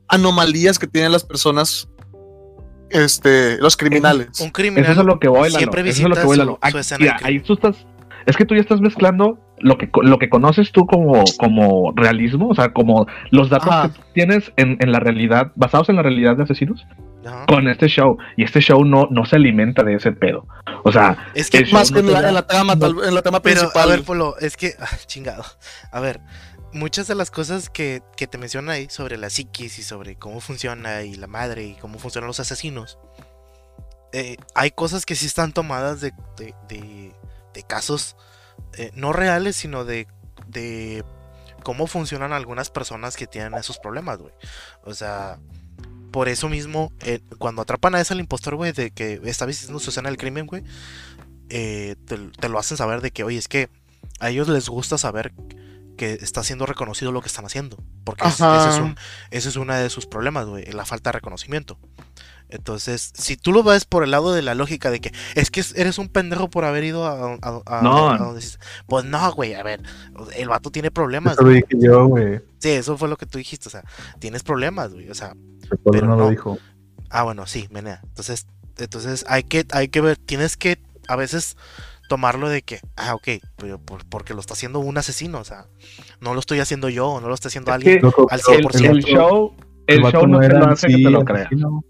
anomalías 0.08 0.78
que 0.78 0.86
tienen 0.88 1.12
las 1.12 1.24
personas, 1.24 1.88
este, 2.90 3.58
los 3.60 3.78
criminales. 3.78 4.40
Un 4.42 4.50
criminal 4.50 4.92
Eso 4.92 5.02
es 5.02 5.08
lo 5.08 5.20
que 5.20 5.28
voy, 5.28 5.50
Lalo. 5.50 5.58
siempre 5.58 5.82
Eso 5.82 6.00
es 6.00 6.06
a 6.06 6.10
lo 6.10 6.16
que 6.16 6.24
voy, 6.24 6.38
Lalo. 6.38 6.60
Aquí- 6.62 6.78
mira, 7.00 7.18
ahí 7.24 7.40
tú 7.40 7.54
estás. 7.54 7.76
Es 8.26 8.38
que 8.38 8.46
tú 8.46 8.54
ya 8.54 8.62
estás 8.62 8.82
mezclando 8.82 9.40
lo 9.60 9.78
que, 9.78 9.90
lo 10.04 10.20
que 10.20 10.30
conoces 10.30 10.72
tú 10.72 10.86
como, 10.86 11.24
como 11.40 11.92
realismo, 11.96 12.50
o 12.50 12.56
sea, 12.56 12.72
como 12.74 13.08
los 13.32 13.50
datos 13.50 13.70
Ajá. 13.70 13.90
que 13.90 14.00
tienes 14.14 14.52
en, 14.58 14.78
en 14.80 14.92
la 14.92 15.00
realidad, 15.00 15.52
basados 15.56 15.90
en 15.90 15.96
la 15.96 16.04
realidad 16.04 16.36
de 16.38 16.44
asesinos, 16.44 16.86
Ajá. 17.26 17.46
con 17.48 17.68
este 17.68 17.88
show. 17.88 18.18
Y 18.38 18.44
este 18.44 18.60
show 18.62 18.84
no, 18.86 19.08
no 19.12 19.26
se 19.26 19.36
alimenta 19.36 19.84
de 19.84 19.96
ese 19.96 20.12
pedo. 20.12 20.46
O 20.84 20.92
sea, 20.92 21.32
Es 21.36 21.50
que 21.50 21.66
Más 21.72 21.92
que 21.92 22.02
no 22.02 22.10
en 22.10 22.14
la, 22.14 22.22
da- 22.22 22.28
en 22.30 22.34
la 22.36 22.48
trama, 22.48 22.78
tal- 22.78 23.04
en 23.04 23.14
la 23.16 23.22
trama 23.22 23.42
Pero, 23.42 23.62
principal. 23.62 23.84
a 23.92 23.96
ver, 23.96 24.04
Polo, 24.04 24.38
es 24.40 24.58
que, 24.58 24.74
ah, 24.80 24.88
chingado. 25.06 25.44
A 25.92 26.00
ver, 26.00 26.22
muchas 26.74 27.08
de 27.08 27.16
las 27.16 27.30
cosas 27.32 27.70
que, 27.70 28.02
que 28.18 28.28
te 28.28 28.38
mencionan 28.38 28.72
ahí 28.76 28.88
sobre 28.90 29.18
la 29.18 29.30
psiquis 29.30 29.78
y 29.80 29.84
sobre 29.84 30.16
cómo 30.16 30.40
funciona 30.40 31.04
y 31.04 31.16
la 31.16 31.28
madre 31.28 31.64
y 31.66 31.76
cómo 31.76 32.00
funcionan 32.00 32.28
los 32.28 32.40
asesinos, 32.40 32.98
eh, 34.14 34.38
hay 34.56 34.72
cosas 34.72 35.06
que 35.06 35.16
sí 35.16 35.26
están 35.26 35.54
tomadas 35.54 36.02
de, 36.02 36.12
de, 36.38 36.54
de- 36.68 37.14
de 37.54 37.64
casos 37.64 38.16
eh, 38.78 38.92
no 38.96 39.12
reales, 39.14 39.56
sino 39.58 39.84
de, 39.86 40.08
de 40.48 41.04
cómo 41.64 41.86
funcionan 41.88 42.32
algunas 42.34 42.70
personas 42.70 43.16
que 43.18 43.28
tienen 43.28 43.54
esos 43.56 43.78
problemas, 43.80 44.18
güey. 44.20 44.34
O 44.84 44.94
sea, 44.94 45.38
por 46.12 46.28
eso 46.30 46.50
mismo, 46.50 46.92
eh, 47.02 47.20
cuando 47.38 47.62
atrapan 47.62 47.96
a 47.96 48.02
ese 48.02 48.14
al 48.14 48.20
impostor, 48.20 48.56
güey, 48.56 48.72
de 48.74 48.92
que 48.92 49.22
está 49.26 49.46
visitando 49.46 49.80
su 49.80 49.90
escena 49.90 50.10
del 50.10 50.18
crimen, 50.18 50.46
güey, 50.46 50.64
eh, 51.50 51.96
te, 52.06 52.18
te 52.18 52.50
lo 52.50 52.60
hacen 52.60 52.78
saber 52.78 53.02
de 53.02 53.12
que, 53.12 53.24
oye, 53.24 53.38
es 53.38 53.48
que 53.48 53.70
a 54.20 54.30
ellos 54.30 54.48
les 54.48 54.70
gusta 54.70 54.98
saber 54.98 55.34
que 55.98 56.14
está 56.14 56.44
siendo 56.44 56.66
reconocido 56.66 57.12
lo 57.12 57.22
que 57.22 57.28
están 57.28 57.46
haciendo. 57.46 57.78
Porque 58.04 58.28
es- 58.28 58.36
ese, 58.36 58.70
es 58.70 58.78
un, 58.80 58.96
ese 59.32 59.50
es 59.50 59.56
uno 59.56 59.74
de 59.74 59.90
sus 59.90 60.06
problemas, 60.08 60.46
güey, 60.48 60.66
la 60.72 60.86
falta 60.86 61.10
de 61.10 61.14
reconocimiento. 61.14 61.78
Entonces, 62.50 63.12
si 63.16 63.38
tú 63.38 63.54
lo 63.54 63.64
ves 63.64 63.86
por 63.86 64.04
el 64.04 64.12
lado 64.12 64.34
de 64.34 64.42
la 64.42 64.56
lógica 64.56 64.92
de 64.92 65.00
que 65.00 65.14
es 65.36 65.50
que 65.52 65.64
eres 65.76 65.98
un 65.98 66.10
pendejo 66.10 66.50
por 66.50 66.66
haber 66.66 66.84
ido 66.84 67.06
a, 67.06 67.36
a- 67.42 67.62
a- 67.66 67.82
No. 67.82 68.10
a 68.10 68.18
donde 68.18 68.42
dices, 68.42 68.60
pues 68.88 69.06
no, 69.06 69.32
güey, 69.34 69.54
a 69.54 69.64
ver, 69.64 69.82
el 70.36 70.50
vato 70.50 70.70
tiene 70.72 70.92
problemas. 70.92 71.34
Eso 71.34 71.44
lo 71.44 71.50
dije 71.52 71.68
yo, 71.80 72.08
güey. 72.08 72.40
Sí, 72.60 72.70
eso 72.72 72.98
fue 72.98 73.08
lo 73.08 73.16
que 73.18 73.26
tú 73.26 73.38
dijiste, 73.38 73.70
o 73.70 73.72
sea, 73.72 73.84
tienes 74.20 74.44
problemas, 74.44 74.92
güey, 74.92 75.10
o 75.10 75.16
sea, 75.16 75.34
Pero 75.92 76.08
no, 76.08 76.16
no. 76.16 76.24
lo 76.24 76.30
dijo. 76.30 76.58
Ah, 77.10 77.24
bueno, 77.24 77.46
sí, 77.48 77.68
menea. 77.72 78.02
Entonces, 78.04 78.48
entonces 78.78 79.26
hay 79.28 79.44
que, 79.44 79.66
hay 79.72 79.88
que 79.90 80.02
ver, 80.02 80.18
tienes 80.18 80.56
que 80.58 80.80
a 81.08 81.16
veces 81.16 81.58
tomarlo 82.10 82.50
de 82.50 82.62
que, 82.62 82.80
ah, 82.98 83.16
ok, 83.16 83.28
pero 83.58 83.80
por- 83.80 84.06
porque 84.06 84.34
lo 84.34 84.40
está 84.42 84.54
haciendo 84.54 84.80
un 84.80 84.98
asesino, 84.98 85.40
o 85.40 85.44
sea, 85.44 85.66
no 86.20 86.34
lo 86.34 86.40
estoy 86.40 86.60
haciendo 86.60 86.90
yo, 86.90 87.20
no 87.22 87.28
lo 87.28 87.34
está 87.34 87.48
haciendo 87.48 87.72
Es 87.72 87.76
alguien 87.76 88.00
que 88.02 88.08
al 88.08 88.14
pero 88.46 88.58
el, 88.58 88.66
100%. 88.66 88.90
el 88.92 89.04
show, 89.04 89.54
el 89.88 90.02
show 90.04 90.28
no 90.28 90.40
te 90.40 90.46
era 90.46 90.60
lo 90.60 90.68
hace 90.72 90.88
que 90.88 90.94
te 90.96 91.10
lo 91.10 91.24
creas. 91.24 91.46
asesino. 91.48 91.84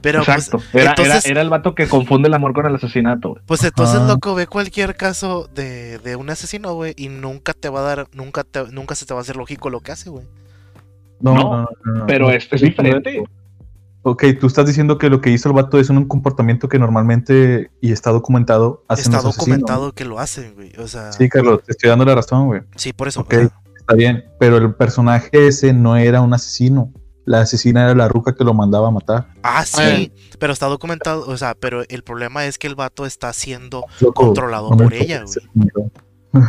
Pero 0.00 0.22
pues, 0.24 0.28
Exacto. 0.48 0.62
era, 0.72 0.90
entonces- 0.90 1.24
era, 1.24 1.32
era 1.32 1.40
el 1.42 1.50
vato 1.50 1.74
que 1.74 1.88
confunde 1.88 2.28
el 2.28 2.34
amor 2.34 2.52
con 2.54 2.66
el 2.66 2.74
asesinato. 2.76 3.34
pues 3.46 3.64
entonces, 3.64 3.96
Ajá. 3.96 4.06
loco, 4.06 4.34
ve 4.34 4.46
cualquier 4.46 4.96
caso 4.96 5.48
de, 5.52 5.98
de 5.98 6.14
un 6.16 6.30
asesino, 6.30 6.72
güey, 6.74 6.94
y 6.96 7.08
nunca 7.08 7.52
te 7.52 7.68
va 7.68 7.80
a 7.80 7.82
dar, 7.82 8.08
nunca 8.12 8.44
te, 8.44 8.64
nunca 8.70 8.94
se 8.94 9.06
te 9.06 9.14
va 9.14 9.20
a 9.20 9.22
hacer 9.22 9.36
lógico 9.36 9.70
lo 9.70 9.80
que 9.80 9.92
hace, 9.92 10.08
güey. 10.10 10.26
No, 11.20 11.34
No, 11.34 11.42
no, 11.42 11.68
no, 11.84 11.92
no, 12.00 12.06
pero 12.06 12.26
no. 12.26 12.32
es- 12.32 12.48
es 12.50 12.60
diferente. 12.60 13.22
Ok, 14.02 14.24
tú 14.40 14.46
estás 14.46 14.64
diciendo 14.66 14.96
que 14.96 15.10
lo 15.10 15.20
que 15.20 15.30
hizo 15.30 15.48
el 15.48 15.54
vato 15.54 15.78
es 15.78 15.90
un 15.90 16.06
comportamiento 16.06 16.68
que 16.68 16.78
normalmente 16.78 17.70
y 17.80 17.92
está 17.92 18.10
documentado 18.10 18.84
hacen 18.88 19.12
Está 19.12 19.26
los 19.26 19.36
documentado 19.36 19.92
que 19.92 20.04
lo 20.04 20.18
hacen, 20.18 20.54
güey, 20.54 20.72
o 20.78 20.86
sea, 20.86 21.12
Sí, 21.12 21.28
Carlos, 21.28 21.62
te 21.64 21.72
estoy 21.72 21.90
dando 21.90 22.04
la 22.04 22.14
razón, 22.14 22.46
güey. 22.46 22.62
sí, 22.76 22.92
por 22.92 23.08
eso. 23.08 23.20
Ok, 23.20 23.34
o 23.34 23.36
sea, 23.38 23.50
está 23.76 23.94
bien. 23.94 24.24
Pero 24.38 24.56
el 24.56 24.74
personaje 24.74 25.28
ese 25.48 25.72
no 25.74 25.96
era 25.96 26.20
un 26.22 26.32
asesino. 26.32 26.92
La 27.26 27.40
asesina 27.42 27.82
era 27.84 27.94
la 27.94 28.08
ruca 28.08 28.34
que 28.34 28.44
lo 28.44 28.54
mandaba 28.54 28.88
a 28.88 28.90
matar. 28.92 29.26
ah, 29.42 29.62
sí, 29.66 29.82
Ay. 29.82 30.12
pero 30.38 30.52
está 30.54 30.66
documentado, 30.66 31.26
o 31.28 31.36
sea, 31.36 31.54
pero 31.54 31.82
el 31.88 32.02
problema 32.02 32.46
es 32.46 32.56
que 32.56 32.68
el 32.68 32.74
vato 32.76 33.04
está 33.04 33.32
siendo 33.34 33.84
Loco, 34.00 34.24
controlado 34.26 34.70
por 34.70 34.94
ella, 34.94 35.24
güey. 35.24 36.46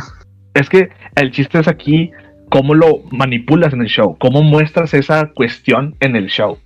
Es 0.54 0.68
que 0.68 0.88
el 1.16 1.30
chiste 1.32 1.58
es 1.60 1.68
aquí 1.68 2.10
cómo 2.50 2.74
lo 2.74 2.98
manipulas 3.10 3.72
en 3.72 3.80
el 3.80 3.88
show, 3.88 4.16
cómo 4.18 4.42
muestras 4.42 4.92
esa 4.94 5.30
cuestión 5.32 5.96
en 6.00 6.16
el 6.16 6.26
show. 6.26 6.58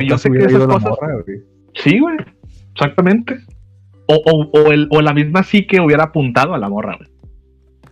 Yo 0.00 0.16
sé 0.16 0.30
que 0.30 0.38
esas 0.38 0.64
cosas- 0.66 0.90
morra, 0.90 1.14
güey. 1.26 1.38
Sí, 1.74 1.98
güey. 1.98 2.16
Exactamente. 2.74 3.36
O, 4.06 4.14
o, 4.14 4.50
o, 4.60 4.72
el, 4.72 4.88
o 4.90 5.02
la 5.02 5.12
misma 5.12 5.42
sí 5.42 5.66
que 5.66 5.80
hubiera 5.80 6.04
apuntado 6.04 6.54
a 6.54 6.58
la 6.58 6.68
morra, 6.68 6.96
güey. 6.96 7.10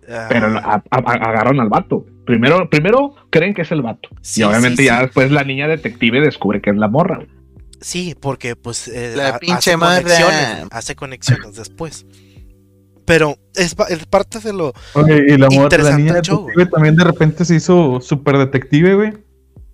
Ah, 0.08 0.26
Pero 0.28 0.46
a- 0.46 0.60
a- 0.74 0.82
a- 0.90 1.12
agarran 1.30 1.60
al 1.60 1.68
vato. 1.68 2.06
Primero, 2.24 2.70
primero 2.70 3.14
creen 3.30 3.52
que 3.52 3.62
es 3.62 3.72
el 3.72 3.82
vato. 3.82 4.08
sí, 4.22 4.40
y 4.40 4.44
obviamente 4.44 4.82
sí, 4.82 4.86
ya 4.88 4.96
sí. 4.98 5.02
después 5.06 5.30
la 5.30 5.44
niña 5.44 5.66
detective 5.68 6.20
descubre 6.20 6.60
que 6.62 6.70
es 6.70 6.76
la 6.76 6.88
morra. 6.88 7.16
güey. 7.16 7.28
Sí, 7.80 8.14
porque 8.18 8.56
pues 8.56 8.88
eh, 8.88 9.12
La 9.16 9.28
ha- 9.34 9.38
pinche 9.38 9.72
hace 9.74 9.78
conexiones, 9.78 10.66
hace 10.70 10.94
conexiones 10.94 11.56
después. 11.56 12.06
Pero 13.06 13.36
es, 13.54 13.74
pa- 13.74 13.86
es 13.88 14.04
parte 14.06 14.38
de 14.40 14.52
lo 14.52 14.68
Ok, 14.94 15.08
y 15.28 15.36
la 15.36 15.48
morra, 15.48 15.56
la 15.56 15.62
Interesante 15.64 16.02
niña 16.02 16.20
show, 16.22 16.46
también 16.70 16.96
de 16.96 17.04
repente 17.04 17.44
se 17.44 17.56
hizo 17.56 18.00
súper 18.00 18.38
detective, 18.38 18.94
güey. 18.94 19.12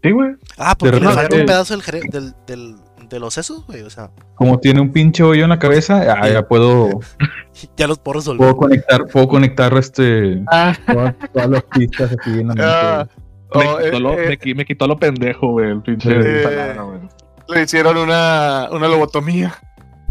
Sí, 0.02 0.10
güey. 0.10 0.30
Ah, 0.58 0.74
porque 0.78 0.92
le 0.96 1.00
repente- 1.00 1.14
falta 1.14 1.36
un 1.36 1.46
pedazo 1.46 1.76
del, 1.76 2.10
del, 2.10 2.34
del- 2.46 2.76
de 3.08 3.18
los 3.20 3.34
sesos, 3.34 3.66
güey. 3.66 3.82
O 3.82 3.90
sea, 3.90 4.10
Como 4.36 4.58
tiene 4.60 4.80
un 4.80 4.92
pinche 4.92 5.22
hoyo 5.22 5.42
en 5.44 5.50
la 5.50 5.58
cabeza, 5.58 6.00
ah, 6.20 6.28
ya 6.28 6.46
puedo, 6.46 7.00
ya 7.76 7.86
los 7.86 7.98
puedo 7.98 8.18
resolver. 8.20 8.38
puedo 8.38 8.56
conectar, 8.56 9.04
puedo 9.06 9.28
conectar 9.28 9.72
este 9.76 10.42
Ah, 10.50 10.76
todas, 10.86 11.14
todas 11.32 11.50
las 11.50 11.62
pistas 11.64 12.12
aquí 12.12 12.30
en 12.30 12.48
la 12.48 12.54
mente. 12.54 12.62
ah, 12.64 13.08
Me, 13.54 13.66
oh, 13.66 13.76
quitó 13.78 13.96
eh, 13.96 14.00
lo, 14.00 14.12
eh, 14.18 14.38
me 14.44 14.54
me 14.54 14.64
quitó 14.64 14.86
lo 14.86 14.96
pendejo, 14.96 15.48
güey. 15.52 15.70
El 15.70 15.82
pinche. 15.82 16.10
Eh, 16.12 16.42
palabra, 16.44 16.82
güey. 16.82 17.00
le 17.48 17.62
hicieron 17.62 17.96
una, 17.96 18.68
una 18.72 18.88
lobotomía. 18.88 19.54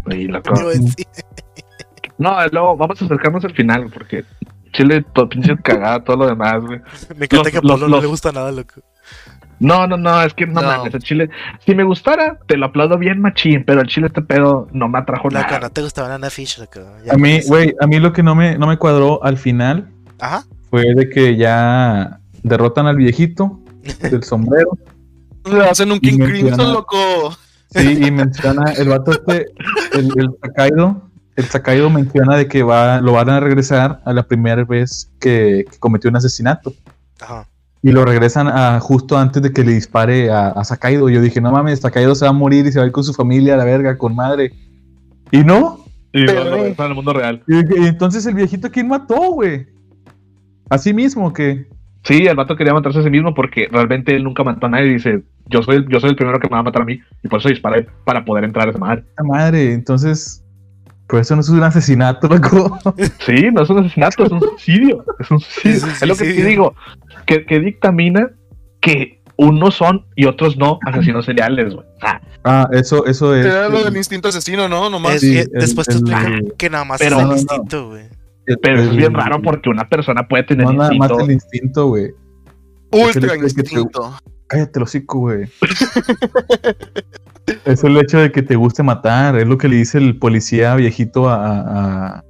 Y 0.10 0.28
sí. 0.76 1.04
No, 2.20 2.38
luego 2.52 2.78
vamos 2.78 3.02
a 3.02 3.06
acercarnos 3.06 3.44
al 3.46 3.54
final, 3.56 3.90
porque 3.92 4.24
Chile, 4.74 5.04
todo 5.14 5.28
pinche 5.28 5.58
cagada, 5.58 6.04
todo 6.04 6.18
lo 6.18 6.28
demás, 6.28 6.62
güey. 6.62 6.80
Me 7.18 7.26
encanta 7.26 7.38
Los- 7.38 7.52
que 7.52 7.58
a 7.58 7.62
los- 7.62 7.72
Pablo 7.72 7.88
no 7.88 7.96
los- 7.96 8.02
le 8.04 8.08
gusta 8.08 8.32
nada, 8.32 8.52
loco. 8.52 8.82
No, 9.62 9.88
no, 9.88 9.98
no, 9.98 10.22
es 10.22 10.34
que 10.34 10.46
no, 10.46 10.62
No. 10.62 10.68
mames, 10.68 10.94
el 10.94 11.02
Chile. 11.02 11.30
Si 11.66 11.76
me 11.76 11.84
gustara, 11.84 12.38
te 12.48 12.56
lo 12.56 12.68
aplaudo 12.68 12.98
bien, 12.98 13.20
machín, 13.20 13.64
pero 13.66 13.82
el 13.82 13.88
Chile 13.88 14.08
este 14.08 14.22
pedo 14.22 14.68
no 14.72 14.88
me 14.88 15.00
atrajo 15.00 15.30
Loco, 15.30 15.44
nada. 15.46 15.60
no 15.60 15.70
te 15.70 15.82
gustaba 15.82 16.08
Nana 16.08 16.30
Fish, 16.30 16.60
loco. 16.60 16.80
Ya 17.06 17.14
A 17.14 17.18
mí, 17.18 17.42
güey, 17.48 17.74
a 17.82 17.88
mí 17.88 18.00
lo 18.00 18.14
que 18.14 18.24
no 18.24 18.36
me, 18.36 18.58
no 18.58 18.68
me 18.68 18.78
cuadró 18.78 19.22
al 19.24 19.38
final 19.38 19.90
Ajá. 20.20 20.44
fue 20.70 20.84
de 20.96 21.10
que 21.10 21.36
ya 21.36 22.20
derrotan 22.44 22.86
al 22.88 22.96
viejito 22.96 23.60
del 24.02 24.24
sombrero. 24.24 24.78
Le 25.52 25.66
hacen 25.68 25.92
un 25.92 26.00
King 26.00 26.20
Crimson, 26.20 26.72
loco. 26.74 27.34
Sí, 27.72 28.00
y 28.06 28.12
menciona 28.12 28.72
el 28.74 28.88
vato 28.90 29.12
este, 29.12 29.46
el, 29.94 30.10
el 30.18 30.30
Takaido, 30.42 31.09
el 31.40 31.50
Takaido 31.50 31.90
menciona 31.90 32.36
de 32.38 32.48
que 32.48 32.64
va, 32.64 33.02
lo 33.02 33.14
van 33.14 33.30
a 33.30 33.40
regresar 33.40 34.02
a 34.06 34.14
la 34.14 34.24
primera 34.24 34.64
vez 34.64 35.12
que, 35.20 35.66
que 35.72 35.78
cometió 35.80 36.10
un 36.10 36.16
asesinato. 36.18 36.74
Ajá. 37.22 37.48
Y 37.82 37.92
lo 37.92 38.04
regresan 38.04 38.48
a 38.48 38.80
justo 38.82 39.18
antes 39.18 39.42
de 39.42 39.54
que 39.54 39.64
le 39.64 39.72
dispare 39.74 40.30
a, 40.30 40.50
a 40.50 40.64
Sakaido. 40.66 41.10
Yo 41.10 41.22
dije, 41.22 41.40
no 41.42 41.52
mames, 41.52 41.80
Takaido 41.82 42.14
se 42.14 42.26
va 42.26 42.32
a 42.32 42.34
morir 42.34 42.66
y 42.66 42.72
se 42.72 42.80
va 42.80 42.84
a 42.84 42.88
ir 42.88 42.92
con 42.92 43.04
su 43.04 43.14
familia 43.14 43.54
a 43.54 43.58
la 43.58 43.64
verga, 43.66 43.98
con 43.98 44.16
madre. 44.16 44.52
Y 45.32 45.44
no. 45.44 45.86
Y 46.12 46.26
Pero- 46.26 46.44
no, 46.44 46.50
no, 46.52 46.56
está 46.66 46.84
en 46.86 46.90
el 46.90 46.96
mundo 46.96 47.14
real. 47.14 47.42
Y, 47.48 47.56
y 47.84 47.88
entonces 47.88 48.26
el 48.26 48.34
viejito, 48.36 48.70
¿quién 48.70 48.88
mató, 48.88 49.32
güey? 49.32 49.68
A 50.70 50.78
sí 50.78 50.94
mismo, 50.94 51.32
que 51.34 51.68
Sí, 52.04 52.26
el 52.26 52.36
vato 52.38 52.56
quería 52.56 52.74
matarse 52.74 53.00
a 53.00 53.04
sí 53.04 53.10
mismo 53.10 53.34
porque 53.34 53.68
realmente 53.70 54.16
él 54.16 54.24
nunca 54.24 54.44
mató 54.44 54.66
a 54.68 54.70
nadie. 54.70 54.94
Dice, 54.94 55.22
yo 55.48 55.62
soy, 55.64 55.78
el- 55.78 55.88
yo 55.90 56.00
soy 56.00 56.12
el 56.12 56.16
primero 56.16 56.40
que 56.40 56.48
me 56.48 56.54
va 56.54 56.60
a 56.60 56.64
matar 56.64 56.82
a 56.82 56.86
mí. 56.86 57.00
Y 57.24 57.28
por 57.28 57.40
eso 57.40 57.50
disparé 57.50 57.88
para 58.06 58.24
poder 58.26 58.46
entrar 58.46 58.68
a 58.68 58.72
esa 58.72 58.80
madre. 58.80 59.04
la 59.18 59.24
madre. 59.26 59.74
Entonces, 59.74 60.44
por 61.10 61.20
eso 61.20 61.36
no 61.36 61.42
es 61.42 61.50
un 61.50 61.64
asesinato, 61.64 62.28
loco. 62.28 62.80
Sí, 63.26 63.50
no 63.52 63.64
es 63.64 63.70
un 63.70 63.80
asesinato, 63.80 64.24
es 64.26 64.32
un 64.32 64.40
suicidio. 64.42 65.04
Es 65.20 65.32
un 65.32 65.40
suicidio. 65.40 65.76
Es 65.78 65.84
un 65.84 65.90
Es 65.90 66.08
lo 66.08 66.16
que 66.16 66.24
te 66.34 66.46
digo. 66.46 66.76
Que, 67.26 67.46
que 67.46 67.60
dictamina 67.60 68.30
que 68.80 69.22
unos 69.36 69.76
son 69.76 70.06
y 70.16 70.26
otros 70.26 70.56
no 70.58 70.80
asesinos 70.86 71.26
seriales, 71.26 71.74
güey. 71.74 71.86
Sea, 72.00 72.22
Ah, 72.46 72.68
eso, 72.72 73.06
eso 73.06 73.36
es. 73.36 73.46
Era 73.46 73.68
lo 73.70 73.84
del 73.84 73.98
instinto 73.98 74.30
asesino, 74.30 74.70
¿no? 74.70 74.90
Nomás. 74.90 75.16
Es- 75.16 75.22
sí, 75.22 75.38
eh, 75.38 75.42
el- 75.42 75.60
después 75.62 75.88
te 75.88 75.94
el- 75.94 76.00
explican 76.00 76.44
que 76.58 76.70
nada 76.70 76.86
más 76.86 77.00
Pero- 77.00 77.18
es 77.20 77.24
el 77.26 77.32
instinto, 77.32 77.88
güey. 77.90 78.04
pero 78.62 78.80
eso 78.82 78.92
es 78.92 78.98
bien 78.98 79.14
raro 79.14 79.42
porque 79.42 79.70
una 79.70 79.88
persona 79.90 80.28
puede 80.28 80.44
tener 80.44 80.66
No, 80.66 80.74
nada 80.74 80.92
más 80.92 81.10
instinto. 81.10 81.26
el 81.26 81.32
instinto, 81.32 81.88
güey. 81.88 82.12
Ultra 82.92 83.34
Es 83.36 83.54
te- 83.56 83.62
instinto. 83.62 84.14
Cállate 84.48 84.80
el 84.80 84.84
hocico, 84.84 85.20
güey. 85.20 85.48
es 87.66 87.84
el 87.84 87.98
hecho 87.98 88.18
de 88.20 88.32
que 88.32 88.42
te 88.42 88.56
guste 88.56 88.84
matar. 88.84 89.38
Es 89.38 89.48
lo 89.48 89.58
que 89.58 89.68
le 89.68 89.76
dice 89.78 89.98
el 89.98 90.18
policía 90.18 90.76
viejito 90.76 91.30
a, 91.30 91.36
a- 91.36 91.62
a- 92.18 92.24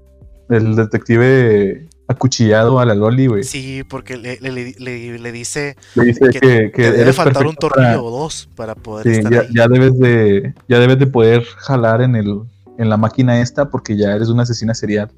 el 0.50 0.76
detective 0.76 1.88
acuchillado 2.08 2.80
a 2.80 2.86
la 2.86 2.96
Loli, 2.96 3.28
güey. 3.28 3.44
Sí, 3.44 3.84
porque 3.88 4.18
le, 4.18 4.40
le, 4.42 4.52
le- 4.80 5.20
le- 5.20 5.32
dice 5.32 5.76
Le 5.96 6.06
dice 6.06 6.22
que, 6.32 6.40
que, 6.40 6.72
que 6.72 6.92
debe 6.92 7.14
faltar 7.14 7.46
un 7.46 7.54
para- 7.56 7.74
tornillo 7.76 8.04
o 8.06 8.12
dos 8.22 8.50
para 8.56 8.74
poder 8.76 9.06
Sí, 9.06 9.12
estar 9.20 9.32
ya, 9.32 9.40
ahí. 9.42 9.48
ya 9.56 9.68
debes 9.68 10.00
de 10.00 10.54
ya 10.68 10.80
debes 10.80 10.98
de 10.98 11.06
poder 11.08 11.44
jalar 11.58 12.02
en 12.02 12.16
el 12.16 12.42
en 12.80 12.90
la 12.90 12.98
máquina 12.98 13.42
esta 13.42 13.70
porque 13.70 13.96
ya 13.98 14.16
eres 14.16 14.30
una 14.30 14.44
asesina 14.44 14.74
serial. 14.74 15.12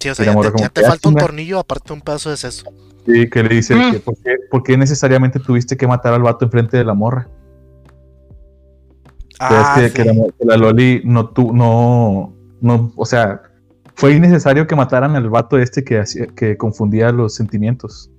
Sí, 0.00 0.08
o 0.08 0.14
sea, 0.14 0.24
ya 0.26 0.32
te, 0.32 0.36
como 0.50 0.58
ya 0.58 0.68
te 0.70 0.80
que, 0.80 0.86
falta 0.88 1.08
un 1.08 1.14
tornillo 1.16 1.58
aparte 1.58 1.88
de 1.88 1.94
un 1.94 2.00
pedazo 2.00 2.30
de 2.30 2.36
seso. 2.36 2.66
Sí, 3.06 3.28
que 3.30 3.42
le 3.42 3.54
dice 3.54 3.74
Mm. 3.76 3.92
que 3.92 3.98
por 4.00 4.14
qué, 4.16 4.34
por 4.50 4.62
qué 4.64 4.76
necesariamente 4.76 5.38
tuviste 5.38 5.76
que 5.76 5.86
matar 5.86 6.14
al 6.14 6.22
vato 6.22 6.44
enfrente 6.44 6.76
de 6.76 6.84
la 6.84 6.94
morra. 6.94 7.28
Ah, 9.40 9.76
que, 9.78 9.88
sí. 9.88 9.94
que 9.94 10.04
la, 10.04 10.12
que 10.14 10.44
la 10.44 10.56
Loli 10.56 11.02
no 11.04 11.28
tú 11.30 11.52
no 11.54 12.34
no 12.60 12.92
o 12.96 13.06
sea 13.06 13.42
fue 13.94 14.14
innecesario 14.14 14.66
que 14.66 14.76
mataran 14.76 15.16
al 15.16 15.28
vato 15.28 15.58
este 15.58 15.82
que, 15.82 15.98
hacía- 15.98 16.26
que 16.28 16.56
confundía 16.56 17.10
los 17.10 17.34
sentimientos. 17.34 18.10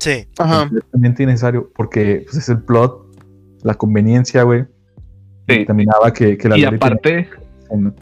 Sí, 0.00 0.26
Ajá. 0.38 0.60
Completamente 0.62 1.22
innecesario, 1.22 1.70
porque 1.76 2.22
pues, 2.24 2.38
es 2.38 2.48
el 2.48 2.62
plot, 2.62 3.06
la 3.62 3.74
conveniencia, 3.74 4.42
güey. 4.42 4.62
Sí. 5.48 5.58
Determinaba 5.58 6.12
que, 6.12 6.36
que 6.36 6.48
la 6.48 6.58
Y 6.58 6.62
Loli 6.62 6.76
aparte, 6.76 7.28
en 7.70 7.94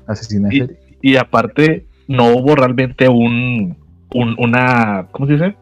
y, 0.51 1.11
y 1.13 1.17
aparte, 1.17 1.87
no 2.07 2.35
hubo 2.37 2.55
realmente 2.55 3.07
un, 3.09 3.77
un- 4.15 4.37
una, 4.39 5.09
¿cómo 5.13 5.27
se 5.27 5.35
dice? 5.35 5.57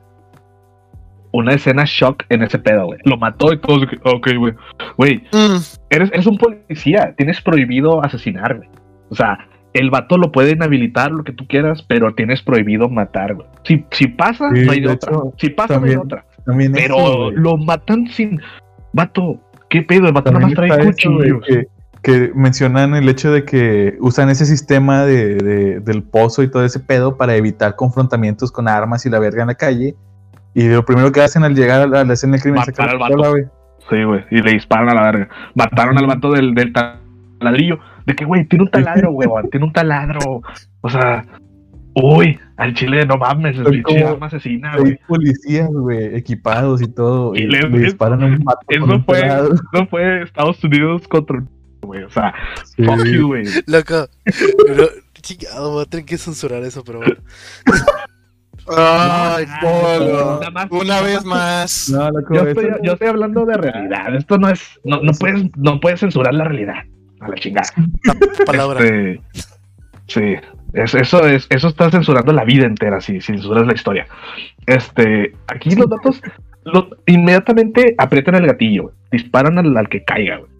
Una 1.32 1.52
escena 1.52 1.84
shock 1.86 2.22
en 2.28 2.42
ese 2.42 2.58
pedo, 2.58 2.86
güey. 2.86 2.98
Lo 3.04 3.16
mató 3.18 3.52
y 3.52 3.58
que, 3.58 3.98
ok, 4.04 4.28
güey. 4.38 4.54
Güey, 4.96 5.16
Mm, 5.32 5.56
eres, 5.90 6.10
eres 6.12 6.26
un 6.26 6.38
policía, 6.38 7.14
tienes 7.16 7.40
prohibido 7.40 8.02
asesinar, 8.04 8.56
güey. 8.56 8.68
O 9.10 9.14
sea, 9.14 9.38
el 9.74 9.90
vato 9.90 10.16
lo 10.16 10.32
puede 10.32 10.52
inhabilitar, 10.52 11.10
lo 11.10 11.22
que 11.24 11.32
tú 11.32 11.46
quieras, 11.46 11.82
pero 11.82 12.14
tienes 12.14 12.42
prohibido 12.42 12.88
matar, 12.88 13.34
güey. 13.34 13.46
Si, 13.64 13.84
si 13.90 14.06
pasa, 14.08 14.48
Sí, 14.54 14.62
no 14.64 14.72
hay 14.72 14.86
otra. 14.86 14.94
hecho, 15.12 15.32
si 15.36 15.50
pasa, 15.50 15.74
también- 15.74 15.96
no 15.96 16.00
hay 16.02 16.06
otra. 16.06 16.24
También 16.46 16.72
Pero 16.72 16.96
eso, 16.96 17.30
lo 17.32 17.56
matan 17.58 18.06
sin. 18.08 18.40
Vato, 18.92 19.38
¿qué 19.68 19.82
pedo? 19.82 20.06
El 20.06 20.12
vato 20.12 20.30
nada 20.32 20.46
más 20.46 20.54
trae 20.54 20.86
cuchillos. 20.86 21.44
que, 21.46 21.66
que 22.02 22.30
mencionan 22.34 22.94
el 22.94 23.08
hecho 23.08 23.32
de 23.32 23.44
que 23.44 23.96
usan 24.00 24.30
ese 24.30 24.46
sistema 24.46 25.04
de, 25.04 25.34
de- 25.34 25.80
del 25.80 26.04
pozo 26.04 26.42
y 26.44 26.50
todo 26.50 26.64
ese 26.64 26.78
pedo 26.80 27.16
para 27.16 27.34
evitar 27.34 27.74
confrontamientos 27.74 28.52
con 28.52 28.68
armas 28.68 29.04
y 29.06 29.10
la 29.10 29.18
verga 29.18 29.42
en 29.42 29.48
la 29.48 29.54
calle. 29.56 29.96
Y 30.56 30.68
lo 30.68 30.84
primero 30.84 31.12
que 31.12 31.20
hacen 31.20 31.44
al 31.44 31.54
llegar 31.54 31.82
a 31.82 31.86
la, 31.86 32.00
a 32.00 32.04
la 32.04 32.14
escena 32.14 32.32
del 32.32 32.40
crimen 32.42 32.62
es 32.62 32.68
Matar 32.68 32.74
sacar 32.74 32.90
al 32.94 32.98
vato. 32.98 33.14
pistola, 33.14 33.28
güey. 33.30 33.44
Sí, 33.90 34.02
güey. 34.04 34.24
Y 34.30 34.42
le 34.42 34.52
disparan 34.54 34.88
a 34.88 34.94
la 34.94 35.02
verga. 35.02 35.28
Mataron 35.54 35.98
al 35.98 36.06
vato 36.06 36.32
del, 36.32 36.54
del 36.54 36.72
taladrillo. 36.72 37.78
De 38.06 38.14
que, 38.16 38.24
güey, 38.24 38.46
tiene 38.46 38.64
un 38.64 38.70
taladro, 38.70 39.12
güey. 39.12 39.28
Tiene 39.50 39.66
un 39.66 39.72
taladro. 39.72 40.40
O 40.80 40.88
sea, 40.90 41.24
uy, 41.94 42.38
al 42.56 42.72
chile, 42.74 43.04
no 43.04 43.16
mames. 43.18 43.58
El 43.58 43.82
como 43.82 44.08
arma 44.08 44.26
asesina, 44.26 44.72
Hay 44.72 44.80
güey. 44.80 45.00
policías, 45.06 45.68
güey, 45.70 46.16
equipados 46.16 46.80
y 46.80 46.88
todo. 46.88 47.34
Y 47.36 47.40
Y, 47.42 47.46
le- 47.48 47.68
le, 47.68 47.78
disparan 47.80 48.22
a 48.22 48.26
un 48.26 48.38
vato 48.42 48.60
con 48.66 48.76
Eso 48.76 48.94
un 48.94 49.04
fue, 49.04 49.18
eso 49.74 49.86
fue 49.90 50.22
Estados 50.22 50.64
Unidos 50.64 51.06
contra. 51.08 51.44
Güey, 51.82 52.02
o 52.02 52.10
sea, 52.10 52.34
Sí. 52.64 52.82
fuck 52.82 53.04
you, 53.04 53.26
güey. 53.28 53.44
loco. 53.66 54.08
Pero, 54.66 54.88
chingado, 55.22 55.70
voy 55.70 55.82
a 55.82 55.84
tener 55.86 56.04
que 56.06 56.18
censurar 56.18 56.64
eso, 56.64 56.82
pero 56.82 56.98
bueno. 56.98 57.14
Ay, 58.76 59.46
No, 59.46 59.68
Polo. 59.68 60.40
Una 60.70 61.00
vez 61.02 61.24
más. 61.24 61.88
No, 61.90 62.10
loco, 62.10 62.34
Yo 62.34 62.42
estoy, 62.48 62.70
no- 62.70 62.76
yo 62.82 62.92
estoy 62.92 63.08
hablando 63.08 63.44
de 63.46 63.56
realidad. 63.56 64.14
Esto 64.14 64.38
no 64.38 64.48
es. 64.48 64.80
No, 64.84 65.00
no, 65.02 65.12
puedes, 65.12 65.42
no 65.56 65.80
puedes 65.80 66.00
censurar 66.00 66.34
la 66.34 66.44
realidad. 66.44 66.84
A 67.20 67.28
la 67.28 67.34
chingada. 67.36 67.68
Palabra. 68.44 68.80
Este, 68.80 69.20
sí, 70.08 70.34
es- 70.74 70.94
eso 70.94 71.26
es, 71.26 71.46
eso 71.50 71.68
está 71.68 71.90
censurando 71.90 72.32
la 72.32 72.44
vida 72.44 72.66
entera, 72.66 73.00
si, 73.00 73.20
censuras 73.20 73.66
la 73.66 73.74
historia. 73.74 74.06
Este, 74.66 75.32
aquí 75.46 75.74
los 75.76 75.88
datos 75.88 76.20
lo- 76.64 76.90
inmediatamente 77.06 77.94
aprietan 77.98 78.34
el 78.34 78.46
gatillo, 78.46 78.92
disparan 79.10 79.58
al, 79.58 79.76
al 79.76 79.88
que 79.88 80.04
caiga, 80.04 80.38
güey. 80.38 80.50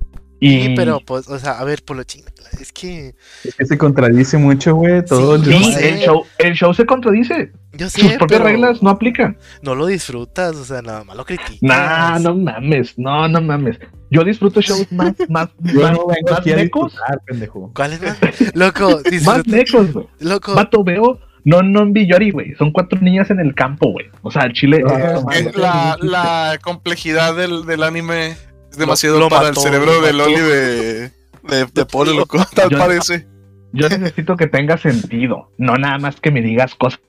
Y 0.41 0.62
Sí, 0.62 0.72
pero 0.76 1.01
pues, 1.01 1.28
o 1.28 1.39
sea, 1.39 1.53
a 1.59 1.64
ver, 1.64 1.82
por 1.84 1.97
lo 1.97 2.05
chingada. 2.05 2.32
Es 2.61 2.72
que 2.72 3.14
Es 3.45 3.55
que 3.55 3.66
se 3.66 3.76
contradice 3.78 4.39
mucho, 4.39 4.74
güey. 4.74 5.05
Todo 5.05 5.43
Sí, 5.43 5.74
el 5.80 5.99
show, 5.99 6.24
el 6.39 6.55
show 6.55 6.72
se 6.74 6.87
contradice. 6.87 7.53
yo 7.72 7.89
Sus 7.91 8.03
sé, 8.03 8.16
propias 8.18 8.41
pero 8.41 8.45
reglas 8.45 8.82
no 8.82 8.91
aplican. 8.91 9.37
no 9.62 9.74
lo 9.74 9.87
disfrutas, 9.87 10.55
o 10.57 10.64
sea, 10.64 10.80
nada 10.82 11.05
más 11.05 11.16
lo 11.16 11.24
criticas. 11.24 11.59
Nah, 11.62 12.18
no 12.18 12.34
mames, 12.34 12.99
no, 12.99 13.28
no 13.28 13.41
mames. 13.41 13.78
Yo 14.11 14.22
disfruto 14.24 14.61
shows 14.61 14.91
más, 14.93 15.14
más, 15.28 15.49
Yo 15.59 15.80
más, 15.82 15.93
no 15.93 16.07
vengo 16.07 16.30
más 16.30 16.41
aquí 16.41 16.53
a 16.53 16.57
mecos, 16.57 16.93
disfrutar, 16.93 17.20
pendejo. 17.26 17.72
¿Cuál 17.74 17.93
es 17.95 18.01
más? 18.03 18.16
Loco, 18.55 19.01
más 19.24 19.47
mecos, 19.47 19.93
güey. 19.93 20.07
Loco, 20.20 20.55
Vato, 20.55 20.84
veo 20.84 21.18
no 21.45 21.62
non 21.62 21.93
Villori, 21.93 22.30
güey. 22.32 22.55
Son 22.57 22.72
cuatro 22.72 23.01
niñas 23.01 23.30
en 23.30 23.39
el 23.41 23.55
campo, 23.55 23.93
güey. 23.93 24.07
O 24.22 24.30
sea, 24.32 24.43
el 24.43 24.53
Chile. 24.53 24.82
Ah, 24.89 25.20
Es 25.32 25.55
la, 25.57 25.97
la 26.01 26.59
complejidad 26.62 27.37
del, 27.37 27.64
del 27.66 27.82
anime 27.84 28.37
es 28.77 28.81
demasiado 28.81 29.18
lo 29.18 29.29
para 29.29 29.49
mató, 29.49 29.61
el 29.61 29.66
cerebro 29.66 30.01
de. 30.03 30.12
Loli 30.12 30.35
de, 30.35 31.01
de, 31.43 31.66
de 31.72 31.87
Polo, 31.87 32.12
loco. 32.12 32.39
Tal 32.55 32.70
Yo- 32.70 32.79
parece. 32.79 33.27
Yo 33.72 33.89
necesito 33.89 34.37
que 34.37 34.47
tenga 34.47 34.77
sentido. 34.79 35.51
No 35.59 35.74
nada 35.77 35.99
más 35.99 36.20
que 36.20 36.31
me 36.31 36.41
digas 36.41 36.74
cosas 36.74 37.01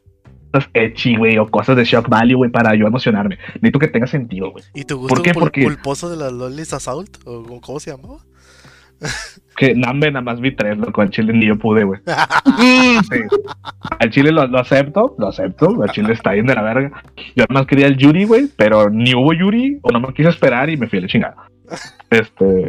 etchy, 0.73 1.15
güey, 1.17 1.37
o 1.37 1.47
cosas 1.49 1.75
de 1.77 1.85
shock 1.85 2.09
value, 2.09 2.35
güey, 2.35 2.49
para 2.51 2.73
yo 2.75 2.87
emocionarme. 2.87 3.37
Necesito 3.55 3.79
que 3.79 3.87
tenga 3.87 4.07
sentido, 4.07 4.51
güey. 4.51 4.63
¿y 4.73 4.83
tu 4.85 4.97
gusto 4.97 5.13
¿por 5.15 5.23
qué? 5.23 5.31
pul- 5.33 5.39
Porque- 5.41 5.63
pulposo 5.63 6.09
de 6.09 6.17
las 6.17 6.31
Lolis 6.33 6.73
Assault? 6.73 7.17
¿O 7.25 7.61
cómo- 7.61 7.79
se 7.79 7.91
llamaba? 7.91 8.19
Que 9.55 9.75
Nambe 9.75 10.11
nada 10.11 10.23
más 10.23 10.39
vi 10.41 10.55
tres, 10.55 10.77
loco. 10.77 11.01
Al 11.01 11.11
Chile 11.11 11.31
ni 11.33 11.45
yo 11.47 11.57
pude, 11.57 11.83
güey. 11.83 11.99
Sí. 12.57 13.19
Al 13.99 14.09
Chile 14.09 14.31
lo, 14.31 14.47
lo 14.47 14.59
acepto, 14.59 15.15
lo 15.19 15.27
acepto. 15.27 15.83
Al 15.83 15.91
Chile 15.91 16.13
está 16.13 16.31
bien 16.31 16.47
de 16.47 16.55
la 16.55 16.63
verga. 16.63 17.03
Yo 17.35 17.45
nada 17.47 17.61
más 17.61 17.67
quería 17.67 17.85
el 17.87 17.95
Yuri, 17.97 18.25
güey, 18.25 18.47
pero 18.57 18.89
ni 18.89 19.13
hubo 19.13 19.33
Yuri, 19.33 19.79
o 19.83 19.91
no 19.91 19.99
me 19.99 20.13
quise 20.13 20.29
esperar 20.29 20.69
y 20.69 20.77
me 20.77 20.87
fui 20.87 20.99
a 20.99 21.01
la 21.03 21.07
chingada. 21.07 21.35
Este. 22.09 22.45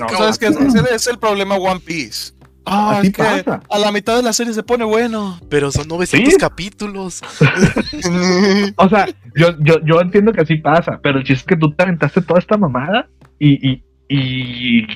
no, 0.00 0.08
¿Sabes 0.18 0.38
qué? 0.38 0.46
Ese 0.46 0.94
es 0.94 1.06
el 1.06 1.18
problema 1.18 1.56
One 1.56 1.80
Piece. 1.80 2.32
Ah, 2.66 2.96
Así 2.98 3.08
es 3.08 3.12
que 3.12 3.22
pasa. 3.22 3.60
a 3.70 3.78
la 3.78 3.92
mitad 3.92 4.16
de 4.16 4.22
la 4.22 4.32
serie 4.32 4.54
se 4.54 4.62
pone 4.62 4.84
bueno. 4.84 5.38
Pero 5.50 5.70
son 5.70 5.86
900 5.86 6.32
¿Sí? 6.32 6.38
capítulos. 6.38 7.20
O 8.76 8.88
sea, 8.88 9.06
yo, 9.34 9.48
yo, 9.60 9.80
yo 9.84 10.00
entiendo 10.00 10.32
que 10.32 10.40
así 10.42 10.56
pasa, 10.56 10.98
pero 11.02 11.18
el 11.18 11.24
chiste 11.24 11.40
es 11.40 11.46
que 11.46 11.56
tú 11.56 11.72
te 11.74 11.82
aventaste 11.82 12.22
toda 12.22 12.38
esta 12.40 12.56
mamada 12.56 13.08
y, 13.38 13.68
y, 13.70 13.84
y 14.08 14.86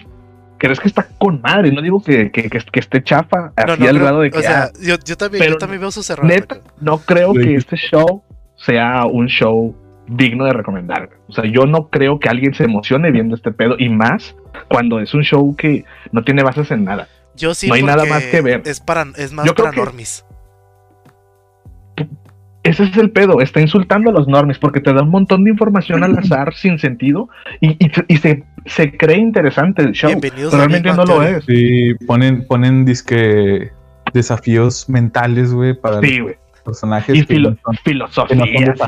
crees 0.59 0.81
que 0.81 0.89
está 0.89 1.07
con 1.19 1.41
madre. 1.43 1.71
No 1.73 1.83
digo 1.83 2.03
que, 2.03 2.31
que, 2.31 2.49
que, 2.49 2.59
que 2.59 2.81
esté 2.81 3.03
chafa, 3.03 3.53
así 3.57 3.67
No, 3.67 3.77
no, 3.77 3.85
al 3.85 3.91
creo- 3.91 3.95
grado 4.03 4.21
de 4.21 4.31
que 4.31 4.39
o 4.39 4.43
sea, 4.43 4.65
ah, 4.65 4.71
yo, 4.81 4.97
yo 5.05 5.17
también, 5.17 5.45
yo 5.45 5.59
también 5.59 5.81
veo 5.81 5.91
sus 5.91 6.09
errores. 6.11 6.35
neta, 6.41 6.61
no 6.81 6.99
creo 6.99 7.33
Sí. 7.35 7.41
que 7.41 7.55
este 7.57 7.77
show 7.77 8.23
sea 8.57 9.05
un 9.07 9.27
show 9.29 9.75
digno 10.09 10.45
de 10.45 10.53
recomendar. 10.53 11.11
O 11.29 11.33
sea, 11.33 11.45
yo 11.45 11.67
no 11.67 11.89
creo 11.89 12.19
que 12.19 12.29
alguien 12.29 12.55
se 12.55 12.65
emocione 12.65 13.11
viendo 13.11 13.35
este 13.35 13.53
pedo 13.53 13.77
y 13.79 13.89
más 13.89 14.35
cuando 14.69 15.01
es 15.01 15.15
un 15.15 15.23
show 15.23 15.55
que 15.57 15.85
no 16.13 16.23
tiene 16.25 16.43
bases 16.43 16.71
en 16.71 16.85
nada. 16.85 17.09
Yo 17.37 17.55
sí, 17.55 17.69
no 17.69 17.75
hay 17.75 17.83
nada 17.83 18.05
más 18.05 18.25
que 18.25 18.41
ver. 18.41 18.63
Es, 18.65 18.81
para, 18.81 19.07
es 19.17 19.33
más 19.33 19.47
Yo 19.47 19.55
para 19.55 19.71
normis. 19.73 20.25
Ese 22.65 22.85
es 22.85 22.97
el 22.99 23.11
pedo, 23.13 23.41
está 23.41 23.61
insultando 23.61 24.11
a 24.11 24.13
los 24.13 24.29
normies 24.29 24.59
porque 24.59 24.81
te 24.81 24.93
da 24.93 25.03
un 25.03 25.11
montón 25.11 25.45
de 25.45 25.51
información 25.51 26.05
al 26.05 26.19
azar 26.19 26.53
sin 26.55 26.79
sentido 26.79 27.29
y, 27.61 27.71
y, 27.83 27.91
y 28.09 28.17
se, 28.19 28.45
se 28.67 28.97
cree 28.97 29.17
interesante 29.17 29.83
el 29.83 29.93
show. 29.93 30.11
Bienvenidos 30.11 30.53
a 30.53 30.57
realmente 30.59 30.93
no 30.93 31.05
lo 31.05 31.23
es. 31.23 31.45
Sí, 31.45 31.95
ponen, 32.07 32.47
ponen 32.47 32.85
disque 32.85 33.71
desafíos 34.13 34.89
mentales, 34.89 35.55
güey, 35.55 35.75
para 35.81 36.01
Sí, 36.01 36.21
personajes. 36.65 37.17
Y 37.17 37.23
filo- 37.23 37.57
no 37.65 38.09
son- 38.11 38.27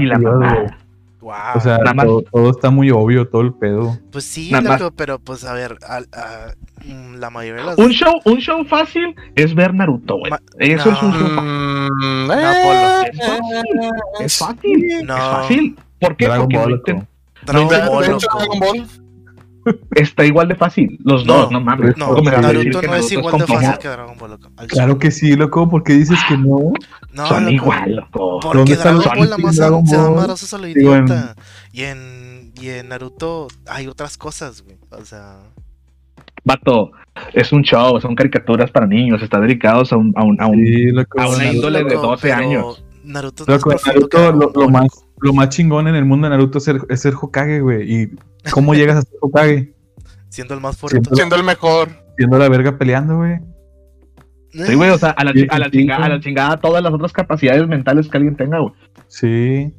la 0.08 0.18
mamá. 0.18 0.78
Wow. 1.20 1.32
O 1.54 1.60
sea, 1.60 1.78
Nada 1.78 1.94
más- 1.94 2.06
todo, 2.06 2.22
todo 2.22 2.50
está 2.50 2.70
muy 2.70 2.90
obvio, 2.90 3.28
todo 3.28 3.42
el 3.42 3.52
pedo. 3.52 3.98
pues 4.10 4.24
sí, 4.24 4.50
nada 4.50 4.78
más- 4.78 4.82
pero 4.96 5.18
pues 5.18 5.44
a 5.44 5.52
ver, 5.52 5.76
al- 5.86 6.08
a- 6.12 6.52
mm, 6.84 7.16
la 7.16 7.28
mayoría 7.30 7.60
de 7.62 7.66
las. 7.68 7.78
Un 7.78 7.90
show, 7.90 8.20
un 8.24 8.38
show 8.38 8.64
fácil 8.64 9.14
es 9.34 9.54
ver 9.54 9.74
Naruto, 9.74 10.16
güey. 10.18 10.30
Ma- 10.30 10.40
Eso 10.58 10.90
es 10.90 11.02
un 11.02 11.10
no. 11.10 11.18
show 11.18 11.28
fácil. 11.28 11.44
Mm, 11.44 12.26
No, 12.26 12.32
eh, 12.34 13.10
Es 13.12 13.18
fácil. 13.18 13.90
Es 14.20 14.38
fácil. 14.38 15.06
No. 15.06 15.16
Es 15.16 15.22
fácil. 15.22 15.76
¿Por 16.00 16.16
qué? 16.16 16.24
Dragon 16.26 16.44
Porque 16.48 16.56
no 16.56 16.62
Ball, 16.62 16.72
inten- 16.82 16.94
loco. 16.94 17.06
Dragon 17.44 17.68
Ball. 17.68 18.18
Dragon 18.18 18.58
Ball. 18.60 18.88
Está 19.94 20.24
igual 20.24 20.48
de 20.48 20.54
fácil. 20.56 20.98
Los 21.04 21.24
No, 21.26 21.34
dos, 21.34 21.50
no 21.52 21.60
mames. 21.60 21.96
No, 21.96 22.08
¿Cómo 22.08 22.22
me 22.22 22.30
vas 22.30 22.44
a 22.44 22.52
decir 22.52 22.72
Naruto 22.72 22.86
no 22.88 22.94
es 22.94 23.02
Naruto 23.12 23.14
igual 23.14 23.38
de 23.38 23.46
fácil 23.46 23.78
que 23.78 23.88
Dragon 23.88 24.18
Ball, 24.18 24.30
loco. 24.30 24.50
Claro 24.68 24.98
que 24.98 25.10
sí, 25.10 25.36
loco, 25.36 25.68
¿por 25.68 25.82
qué 25.82 25.92
dices 25.94 26.18
que 26.28 26.36
no? 26.36 26.72
No, 27.12 27.26
Son 27.26 27.42
loco, 27.44 27.54
igual, 27.54 27.96
loco. 27.96 28.40
Porque 28.40 28.58
¿Dónde 28.58 28.72
están 28.72 28.98
Dragon 28.98 29.04
los 29.04 29.06
Ball 29.18 29.28
nada 29.28 29.38
más 29.38 29.56
Dragon 29.56 29.86
se 29.86 29.96
da 29.96 30.02
Ball? 30.08 30.16
madrazos 30.16 30.54
a 30.54 30.58
lo 30.58 30.68
idiota. 30.68 31.34
Y 31.72 31.82
en, 31.82 32.52
y 32.60 32.68
en 32.68 32.88
Naruto 32.88 33.48
hay 33.66 33.86
otras 33.88 34.16
cosas, 34.16 34.62
güey. 34.62 34.76
O 34.90 35.04
sea. 35.04 35.36
Vato, 36.44 36.92
es 37.34 37.52
un 37.52 37.62
show, 37.62 38.00
son 38.00 38.14
caricaturas 38.14 38.70
para 38.70 38.86
niños, 38.86 39.22
está 39.22 39.38
dedicados 39.40 39.92
a 39.92 39.96
un, 39.96 40.12
a 40.16 40.24
un, 40.24 40.40
a 40.40 40.46
un- 40.46 40.56
Sí, 40.64 40.86
loco. 40.86 41.20
a 41.20 41.28
una 41.28 41.36
Naruto- 41.38 41.54
índole 41.54 41.84
de 41.84 41.94
loco, 41.94 42.06
12 42.08 42.22
pero 42.22 42.34
años. 42.36 42.84
Naruto 43.04 43.42
es 43.42 43.48
más 43.48 43.56
Loco, 43.64 43.78
que 43.78 43.86
Naruto, 44.18 44.32
lo, 44.32 44.52
lo 44.54 44.68
más, 44.70 44.86
lo 45.20 45.32
más 45.34 45.48
chingón 45.50 45.88
en 45.88 45.94
el 45.96 46.04
mundo 46.04 46.26
de 46.28 46.30
Naruto 46.30 46.58
es 46.58 46.64
ser, 46.64 46.80
es 46.88 47.00
ser 47.00 47.14
Hokage, 47.20 47.60
güey. 47.60 47.92
¿Y 48.02 48.10
cómo 48.52 48.74
llegas 48.74 48.96
a 48.98 49.02
ser 49.02 49.18
Hokage? 49.20 49.72
Siendo 50.28 50.54
el 50.54 50.60
más 50.60 50.76
fuerte. 50.76 50.96
Siendo- 51.00 51.14
Siendo 51.16 51.36
el 51.36 51.42
mejor. 51.44 51.88
Siendo 52.16 52.38
la 52.38 52.48
verga 52.48 52.78
peleando, 52.78 53.16
güey. 53.18 53.38
Sí, 54.52 54.74
güey, 54.74 54.90
o 54.90 54.98
sea, 54.98 55.10
a 55.10 55.24
la, 55.24 55.32
Sí, 55.32 55.46
a 55.48 55.58
la 55.58 55.66
sí, 55.66 55.70
chingada, 55.78 56.04
sí. 56.06 56.10
a 56.10 56.14
la 56.14 56.20
chingada 56.20 56.56
todas 56.56 56.82
las 56.82 56.92
otras 56.92 57.12
capacidades 57.12 57.66
mentales 57.68 58.08
que 58.08 58.16
alguien 58.16 58.36
tenga, 58.36 58.58
güey. 58.58 58.72
Sí, 59.06 59.72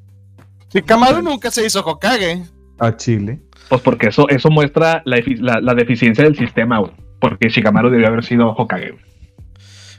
Kamaru 0.86 1.22
nunca 1.22 1.52
se 1.52 1.66
hizo 1.66 1.82
Hokage. 1.86 2.44
a 2.80 2.96
Chile. 2.96 3.42
Pues 3.70 3.82
porque 3.82 4.08
eso, 4.08 4.28
eso 4.30 4.50
muestra 4.50 5.02
la, 5.06 5.18
efi- 5.18 5.40
la, 5.40 5.60
la 5.62 5.74
deficiencia 5.76 6.24
del 6.24 6.38
sistema, 6.38 6.80
güey. 6.80 6.92
Porque 7.20 7.50
Shikamaru 7.50 7.90
debió 7.90 8.08
haber 8.08 8.24
sido 8.26 8.50
Hokage. 8.50 8.92
güey. 8.92 9.04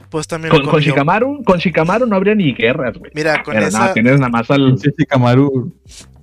Pues 0.09 0.27
también 0.27 0.51
Con, 0.53 0.65
con 0.65 0.79
Shikamaru, 0.81 1.43
con 1.43 1.57
Shikamaru 1.59 2.05
no 2.05 2.15
habría 2.15 2.35
ni 2.35 2.53
guerras, 2.53 2.97
güey. 2.97 3.11
Mira, 3.15 3.41
con 3.43 3.53
Pero 3.53 3.67
esa, 3.67 3.79
nada, 3.79 3.93
tienes 3.93 4.19
nada 4.19 4.29
más 4.29 4.49
al. 4.51 4.75
Shikamaru 4.75 5.73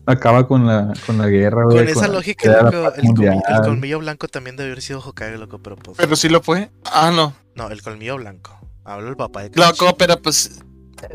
acaba 0.07 0.47
con 0.49 0.67
la, 0.67 0.93
con 1.07 1.19
la 1.19 1.29
guerra, 1.29 1.65
güey. 1.65 1.79
con 1.79 1.89
esa 1.89 2.09
lógica, 2.09 2.51
la 2.51 2.63
loco, 2.71 2.93
el, 2.97 3.61
colmillo 3.63 3.99
blanco 4.01 4.29
también 4.29 4.57
debe 4.57 4.71
haber 4.71 4.83
sido 4.83 5.01
Hokage, 5.01 5.39
loco, 5.39 5.59
pero 5.59 5.77
pues. 5.77 5.97
Pero 5.99 6.17
sí 6.17 6.29
lo 6.29 6.41
fue. 6.41 6.71
Ah, 6.85 7.11
no. 7.15 7.35
No, 7.55 7.69
el 7.71 7.83
colmillo 7.83 8.17
blanco. 8.17 8.59
Hablo 8.85 9.09
el 9.09 9.17
papá 9.17 9.43
de 9.43 9.51
Crunchy. 9.51 9.71
Loco, 9.71 9.97
pero 9.97 10.17
pues. 10.21 10.63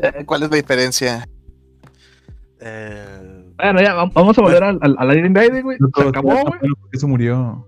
eh, 0.02 0.24
¿Cuál 0.24 0.44
es 0.44 0.50
la 0.50 0.56
diferencia? 0.56 1.28
Eh, 2.60 3.44
Bueno, 3.56 3.80
ya, 3.82 3.94
vam- 3.94 4.12
vamos 4.12 4.38
a 4.38 4.42
volver 4.42 4.62
al, 4.64 4.78
al, 4.80 4.96
al 4.98 5.16
Iron 5.18 5.32
Maiden, 5.32 5.62
güey. 5.62 5.78
Se 5.94 6.08
acabó, 6.08 6.30
güey. 6.44 6.60
¿Por 6.60 6.90
qué 6.90 6.98
se 6.98 7.06
murió? 7.06 7.66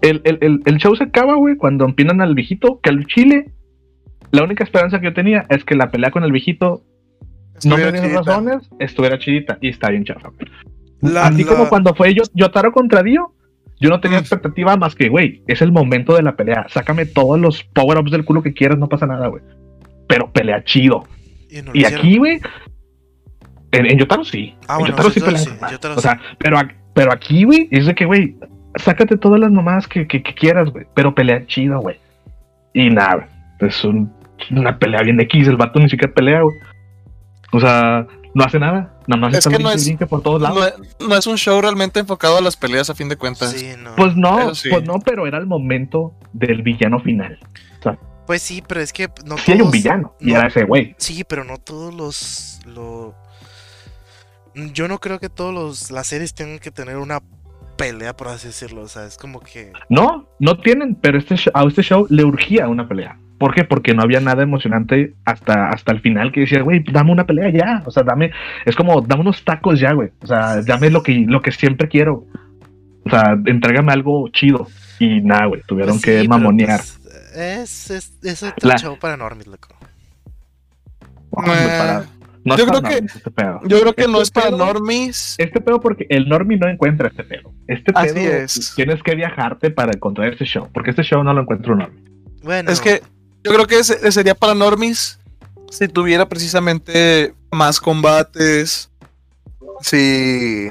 El, 0.00 0.20
el, 0.24 0.38
el, 0.40 0.60
el 0.64 0.76
show 0.78 0.94
se 0.96 1.04
acaba, 1.04 1.34
güey, 1.36 1.56
cuando 1.56 1.84
empinan 1.84 2.20
al 2.20 2.34
viejito, 2.34 2.80
que 2.80 2.90
al 2.90 3.06
chile, 3.06 3.52
la 4.30 4.42
única 4.44 4.64
esperanza 4.64 4.98
que 4.98 5.06
yo 5.06 5.14
tenía 5.14 5.46
es 5.50 5.64
que 5.64 5.74
la 5.74 5.90
pelea 5.90 6.10
con 6.10 6.24
el 6.24 6.32
viejito, 6.32 6.82
no 7.64 7.76
me 7.76 7.92
chidita. 7.92 8.22
razones, 8.22 8.68
estuviera 8.78 9.18
chidita 9.18 9.58
y 9.60 9.68
está 9.68 9.90
bien 9.90 10.04
chafa. 10.04 10.30
la- 11.00 11.26
Así 11.26 11.44
la- 11.44 11.50
como 11.50 11.68
cuando 11.68 11.94
fue 11.94 12.14
Yo- 12.14 12.22
Yotaro 12.34 12.72
contra 12.72 13.02
Dio, 13.02 13.32
yo 13.80 13.90
no 13.90 14.00
tenía 14.00 14.18
expectativa 14.18 14.76
más 14.76 14.94
que, 14.94 15.08
güey, 15.08 15.42
es 15.46 15.60
el 15.62 15.70
momento 15.72 16.14
de 16.14 16.22
la 16.22 16.34
pelea. 16.36 16.66
Sácame 16.68 17.04
todos 17.06 17.38
los 17.38 17.62
power-ups 17.74 18.10
del 18.10 18.24
culo 18.24 18.42
que 18.42 18.54
quieras, 18.54 18.78
no 18.78 18.88
pasa 18.88 19.06
nada, 19.06 19.26
güey. 19.28 19.42
Pero 20.08 20.30
pelea 20.32 20.64
chido. 20.64 21.04
y 21.50 21.60
no 21.62 21.70
Y 21.74 21.84
aquí, 21.84 22.16
güey, 22.18 22.40
en, 23.72 23.86
en 23.86 23.98
Yotaro 23.98 24.24
sí. 24.24 24.54
Ah, 24.68 24.74
en 24.74 24.78
bueno, 24.80 24.92
Yotaro 24.96 25.10
sí, 25.10 25.20
sí 25.20 25.26
pelea. 25.26 25.40
sí. 25.40 25.50
Yotaro 25.72 25.94
O 25.94 25.96
sí. 25.98 26.02
sea, 26.02 26.20
pero, 26.38 26.56
ac- 26.58 26.74
pero 26.94 27.12
aquí, 27.12 27.44
güey, 27.44 27.68
es 27.70 27.86
de 27.86 27.94
que, 27.94 28.04
güey, 28.04 28.36
sácate 28.76 29.16
todas 29.16 29.40
las 29.40 29.50
mamadas 29.50 29.86
que, 29.88 30.06
que, 30.06 30.22
que 30.22 30.34
quieras, 30.34 30.70
güey. 30.70 30.86
Pero 30.94 31.14
pelea 31.14 31.46
chido, 31.46 31.80
güey. 31.80 31.96
Y 32.72 32.90
nada, 32.90 33.28
es 33.60 33.84
un- 33.84 34.12
una 34.50 34.78
pelea 34.78 35.02
bien 35.02 35.20
X. 35.20 35.46
El 35.48 35.56
vato 35.56 35.78
ni 35.80 35.88
siquiera 35.88 36.12
pelea, 36.12 36.42
güey. 36.42 36.56
O 37.54 37.60
sea, 37.60 38.06
no 38.34 38.44
hace 38.44 38.58
nada. 38.58 38.98
Nada 39.06 39.20
más 39.20 39.32
Es 39.32 39.38
está 39.46 39.50
que 39.56 39.62
no 39.62 39.70
es- 39.70 39.88
por 40.08 40.22
todos 40.22 40.42
lados. 40.42 40.58
No, 40.58 40.66
es- 40.66 41.08
no 41.08 41.16
es 41.16 41.26
un 41.28 41.36
show 41.38 41.60
realmente 41.60 42.00
enfocado 42.00 42.38
a 42.38 42.40
las 42.40 42.56
peleas 42.56 42.90
a 42.90 42.94
fin 42.94 43.08
de 43.08 43.16
cuentas. 43.16 43.52
Sí, 43.52 43.70
no. 43.78 43.94
Pues 43.94 44.16
no, 44.16 44.54
sí. 44.54 44.70
pues 44.70 44.82
no, 44.84 44.98
pero 44.98 45.26
era 45.26 45.38
el 45.38 45.46
momento 45.46 46.14
del 46.32 46.62
villano 46.62 46.98
final. 47.00 47.38
Pues 48.26 48.40
sí, 48.40 48.62
pero 48.66 48.80
es 48.80 48.92
que 48.94 49.10
no 49.26 49.36
Sí 49.36 49.52
hay 49.52 49.60
un 49.60 49.70
villano, 49.70 50.14
y 50.18 50.32
era 50.32 50.46
ese 50.46 50.64
güey. 50.64 50.94
Sí, 50.98 51.24
pero 51.24 51.44
no 51.44 51.58
todos 51.58 51.92
los. 51.94 52.58
Lo... 52.64 53.14
Yo 54.54 54.88
no 54.88 54.98
creo 54.98 55.20
que 55.20 55.28
todos 55.28 55.52
los 55.52 55.90
las 55.90 56.06
series 56.06 56.32
tengan 56.32 56.58
que 56.58 56.70
tener 56.70 56.96
una 56.96 57.20
pelea, 57.76 58.16
por 58.16 58.28
así 58.28 58.48
decirlo. 58.48 58.82
O 58.82 58.88
sea, 58.88 59.06
es 59.06 59.16
como 59.16 59.40
que. 59.40 59.72
No, 59.88 60.28
no 60.38 60.58
tienen, 60.58 60.94
pero 60.96 61.18
este 61.18 61.36
a 61.52 61.64
este 61.64 61.82
show 61.82 62.06
le 62.10 62.24
urgía 62.24 62.68
una 62.68 62.88
pelea. 62.88 63.18
¿Por 63.38 63.52
qué? 63.54 63.64
Porque 63.64 63.94
no 63.94 64.02
había 64.02 64.20
nada 64.20 64.42
emocionante 64.42 65.14
hasta, 65.24 65.68
hasta 65.70 65.92
el 65.92 66.00
final 66.00 66.30
que 66.32 66.40
decía, 66.40 66.62
güey, 66.62 66.84
dame 66.90 67.10
una 67.12 67.26
pelea 67.26 67.50
ya. 67.50 67.82
O 67.84 67.90
sea, 67.90 68.02
dame, 68.04 68.30
es 68.64 68.76
como, 68.76 69.00
dame 69.02 69.22
unos 69.22 69.44
tacos 69.44 69.80
ya, 69.80 69.92
güey. 69.92 70.10
O 70.22 70.26
sea, 70.26 70.62
dame 70.62 70.88
lo 70.90 71.02
que, 71.02 71.24
lo 71.26 71.42
que 71.42 71.50
siempre 71.52 71.88
quiero. 71.88 72.26
O 73.04 73.10
sea, 73.10 73.36
entrégame 73.44 73.92
algo 73.92 74.28
chido. 74.28 74.68
Y 74.98 75.20
nada, 75.20 75.46
güey, 75.46 75.62
tuvieron 75.66 75.94
pues 75.96 76.04
que 76.04 76.20
sí, 76.22 76.28
mamonear. 76.28 76.80
pues, 76.80 77.00
es, 77.36 77.90
es, 77.90 78.12
es 78.22 78.42
otro 78.44 78.68
La- 78.68 78.76
show 78.78 78.98
para 78.98 79.16
loco. 79.16 79.68
Es 81.32 81.42
para- 81.42 82.04
no 82.44 82.54
es 82.54 82.60
yo 82.60 82.66
creo 82.66 82.82
que- 82.82 82.98
este 83.06 83.30
pedo. 83.30 83.60
Yo 83.64 83.80
creo 83.80 83.92
que 83.94 84.02
Este 84.02 84.12
no 84.12 84.20
es 84.20 84.30
para 84.30 84.48
pedo- 84.48 84.58
normies. 84.58 85.34
Este 85.38 85.60
pedo 85.60 85.80
porque 85.80 86.06
el 86.10 86.28
normie 86.28 86.58
no 86.58 86.68
encuentra 86.68 87.08
este 87.08 87.24
pedo. 87.24 87.52
Este 87.66 87.92
Así 87.94 88.12
pedo 88.14 88.32
es. 88.34 88.72
tienes 88.76 89.02
que 89.02 89.14
viajarte 89.14 89.70
para 89.70 89.92
encontrar 89.92 90.32
este 90.32 90.44
show. 90.44 90.68
Porque 90.72 90.90
este 90.90 91.02
show 91.02 91.22
no 91.24 91.32
lo 91.32 91.40
encuentra 91.42 91.72
un 91.72 91.78
normie. 91.78 92.04
Bueno, 92.42 92.70
Es 92.70 92.80
que 92.80 93.02
yo 93.42 93.52
creo 93.52 93.66
que 93.66 93.78
ese- 93.78 94.10
sería 94.12 94.34
para 94.34 94.54
normies 94.54 95.18
si 95.70 95.88
tuviera 95.88 96.28
precisamente 96.28 97.34
más 97.50 97.80
combates. 97.80 98.90
Si. 99.80 100.70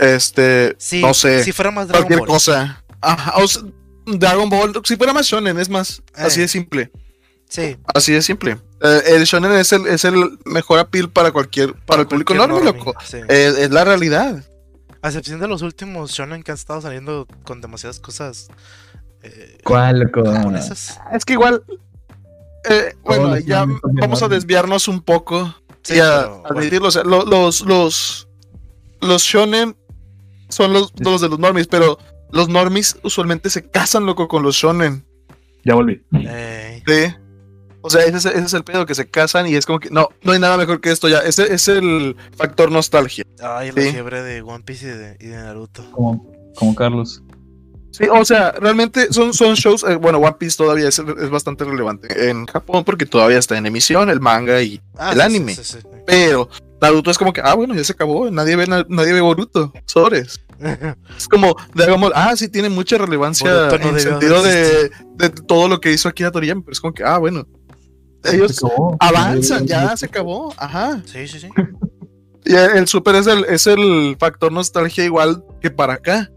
Este. 0.00 0.74
sí, 0.78 1.00
no 1.02 1.14
sé. 1.14 1.44
si 1.44 1.52
fuera 1.52 1.70
más 1.70 1.88
Dragon 1.88 2.02
cualquier 2.02 2.18
Ball. 2.20 2.28
cosa. 2.28 2.82
Ajá, 3.00 3.34
o 3.36 3.46
sea, 3.46 3.62
Dragon 4.06 4.48
Ball. 4.48 4.72
Si 4.84 4.96
fuera 4.96 5.12
más 5.12 5.26
shonen, 5.26 5.58
es 5.58 5.68
más. 5.68 6.02
Así 6.14 6.40
Eh. 6.40 6.42
de 6.42 6.48
simple. 6.48 6.90
Sí, 7.48 7.76
Así 7.94 8.12
de 8.12 8.22
simple. 8.22 8.56
Eh, 8.82 9.02
el 9.16 9.24
shonen 9.24 9.52
es 9.52 9.72
el, 9.72 9.86
es 9.86 10.04
el 10.04 10.38
mejor 10.44 10.78
appeal 10.80 11.10
para 11.10 11.30
cualquier. 11.30 11.74
Para, 11.74 12.02
el 12.02 12.08
público 12.08 12.34
normie, 12.34 12.62
loco. 12.64 12.94
sí. 13.04 13.18
Es, 13.28 13.56
es 13.58 13.70
la 13.70 13.84
realidad. 13.84 14.44
A 15.02 15.08
excepción 15.08 15.40
de 15.40 15.48
los 15.48 15.62
últimos 15.62 16.12
shonen 16.12 16.42
que 16.42 16.52
han 16.52 16.56
estado 16.58 16.80
saliendo 16.80 17.26
con 17.44 17.60
demasiadas 17.60 18.00
cosas. 18.00 18.48
Eh, 19.22 19.58
¿Cuál, 19.64 20.00
loco? 20.00 20.22
Es 21.12 21.24
que 21.24 21.32
igual. 21.34 21.62
eh, 22.68 22.94
bueno, 23.04 23.38
ya 23.38 23.66
vamos 23.82 24.22
a 24.22 24.28
desviarnos 24.28 24.88
un 24.88 25.00
poco. 25.00 25.54
Sí, 25.82 25.94
y 25.94 25.98
a 26.00 26.20
pero, 26.20 26.40
bueno. 26.42 26.58
admitirlo. 26.58 26.88
O 26.88 26.90
sea, 26.92 27.02
lo- 27.04 27.24
los, 27.24 27.60
los, 27.62 28.28
los 29.00 29.22
shonen 29.22 29.76
son 30.48 30.72
los, 30.72 30.92
los 30.98 31.20
de 31.20 31.28
los 31.28 31.38
normies, 31.38 31.66
pero 31.66 31.98
los 32.30 32.48
normies 32.48 32.96
usualmente 33.02 33.50
se 33.50 33.68
casan, 33.68 34.06
loco, 34.06 34.28
con 34.28 34.42
los 34.42 34.54
shonen. 34.56 35.04
Ya 35.64 35.74
volví. 35.74 36.04
Eh, 36.14 36.82
¿sí? 36.86 37.14
O 37.82 37.90
sea, 37.90 38.02
ese 38.02 38.16
es, 38.16 38.26
ese 38.26 38.38
es 38.44 38.54
el 38.54 38.64
pedo, 38.64 38.86
que 38.86 38.94
se 38.94 39.08
casan 39.10 39.46
y 39.48 39.54
es 39.56 39.66
como 39.66 39.80
que 39.80 39.90
no, 39.90 40.08
no 40.22 40.32
hay 40.32 40.38
nada 40.38 40.56
mejor 40.56 40.80
que 40.80 40.90
esto 40.92 41.08
ya. 41.08 41.18
Ese 41.18 41.52
es 41.52 41.66
el 41.68 42.16
factor 42.36 42.70
nostalgia. 42.70 43.24
ay, 43.42 43.72
la 43.72 43.82
Sí. 43.82 43.90
fiebre 43.90 44.22
de 44.22 44.40
One 44.42 44.62
Piece 44.64 44.86
y 44.86 44.90
de, 44.90 45.16
y 45.20 45.26
de 45.26 45.36
Naruto. 45.36 45.84
Como, 45.90 46.30
como 46.54 46.74
Carlos. 46.74 47.22
Sí, 47.90 48.04
o 48.10 48.24
sea, 48.24 48.52
realmente 48.52 49.12
son, 49.12 49.34
son 49.34 49.54
shows. 49.54 49.84
eh, 49.84 49.96
bueno, 49.96 50.18
One 50.18 50.36
Piece 50.38 50.56
todavía 50.56 50.88
es, 50.88 50.98
es 50.98 51.28
bastante 51.30 51.64
relevante 51.64 52.30
en 52.30 52.46
Japón 52.46 52.84
porque 52.84 53.04
todavía 53.04 53.38
está 53.38 53.58
en 53.58 53.66
emisión 53.66 54.08
el 54.08 54.18
manga 54.20 54.62
y. 54.62 54.80
Ah, 54.96 55.10
El 55.12 55.18
sí, 55.18 55.22
anime. 55.24 55.54
sí, 55.54 55.62
sí, 55.64 55.78
sí. 55.82 55.88
Pero 56.06 56.48
Naruto 56.80 57.10
es 57.10 57.18
como 57.18 57.32
que, 57.34 57.42
ah, 57.44 57.52
bueno, 57.54 57.74
ya 57.74 57.84
se 57.84 57.92
acabó. 57.92 58.30
Nadie 58.30 58.56
ve, 58.56 58.66
na- 58.66 58.86
nadie 58.88 59.12
ve 59.12 59.20
Boruto. 59.20 59.72
Sobres. 59.86 60.40
Es 61.18 61.26
como, 61.28 61.56
digamos, 61.74 62.12
ah, 62.14 62.34
sí 62.36 62.48
tiene 62.48 62.68
mucha 62.68 62.96
relevancia 62.96 63.52
Boruto 63.52 63.78
no 63.78 63.88
en 63.88 63.94
debió 63.96 64.10
sentido 64.12 64.42
de, 64.44 64.90
de 65.16 65.28
todo 65.30 65.66
lo 65.68 65.80
que 65.80 65.90
hizo 65.92 66.08
Akira 66.08 66.30
Toriyama, 66.30 66.62
pero 66.64 66.72
es 66.72 66.80
como 66.80 66.94
que, 66.94 67.02
ah, 67.02 67.18
bueno, 67.18 67.46
ellos 68.24 68.62
acabó. 68.62 68.96
avanzan, 69.00 69.66
ya 69.66 69.96
se 69.96 70.06
acabó, 70.06 70.54
ajá. 70.56 71.02
Sí, 71.04 71.26
sí, 71.28 71.40
sí. 71.40 71.48
Y 72.44 72.54
el, 72.54 72.78
el 72.78 72.86
super 72.88 73.14
es 73.14 73.28
el, 73.28 73.44
es 73.44 73.68
el 73.68 74.16
factor 74.18 74.50
nostalgia 74.50 75.04
igual 75.04 75.44
que 75.60 75.70
para 75.70 75.92
acá, 75.94 76.28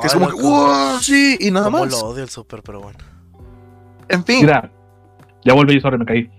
que 0.00 0.06
es 0.06 0.14
como 0.14 0.28
que, 0.28 0.40
wow, 0.40 0.98
sí, 1.00 1.36
y 1.40 1.50
nada 1.50 1.68
más. 1.68 1.90
lo 1.90 1.98
odio 2.08 2.22
el 2.22 2.30
super, 2.30 2.62
pero 2.62 2.80
bueno. 2.80 2.98
En 4.08 4.24
fin, 4.24 4.40
Mira, 4.40 4.70
ya 5.44 5.52
volví, 5.52 5.80
sorry, 5.80 5.98
me 5.98 6.06
caí. 6.06 6.30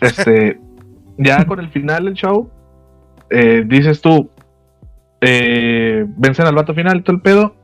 Este, 0.00 0.60
ya 1.18 1.44
con 1.46 1.58
el 1.58 1.70
final 1.70 2.04
del 2.04 2.14
show, 2.14 2.48
eh, 3.30 3.64
dices 3.66 4.00
tú, 4.00 4.30
eh, 5.20 6.04
vencen 6.16 6.46
al 6.46 6.54
vato 6.54 6.74
final, 6.74 7.02
todo 7.02 7.16
el 7.16 7.22
pedo. 7.22 7.56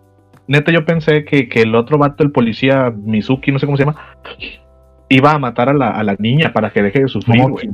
Neta, 0.49 0.73
yo 0.73 0.85
pensé 0.85 1.25
que, 1.25 1.49
que 1.49 1.63
el 1.63 1.75
otro 1.75 1.99
vato, 1.99 2.23
el 2.23 2.33
policía 2.33 2.91
Mizuki, 2.91 3.53
no 3.53 3.59
sé 3.59 3.67
cómo 3.67 3.77
se 3.77 3.85
llama, 3.85 4.17
iba 5.09 5.33
a 5.33 5.39
matar 5.39 5.69
a 5.69 5.73
la, 5.75 5.91
a 5.91 6.03
la 6.03 6.17
niña 6.19 6.53
para 6.53 6.71
que 6.71 6.83
deje 6.83 7.01
de 7.03 7.09
sufrir, 7.09 7.43
güey. 7.49 7.71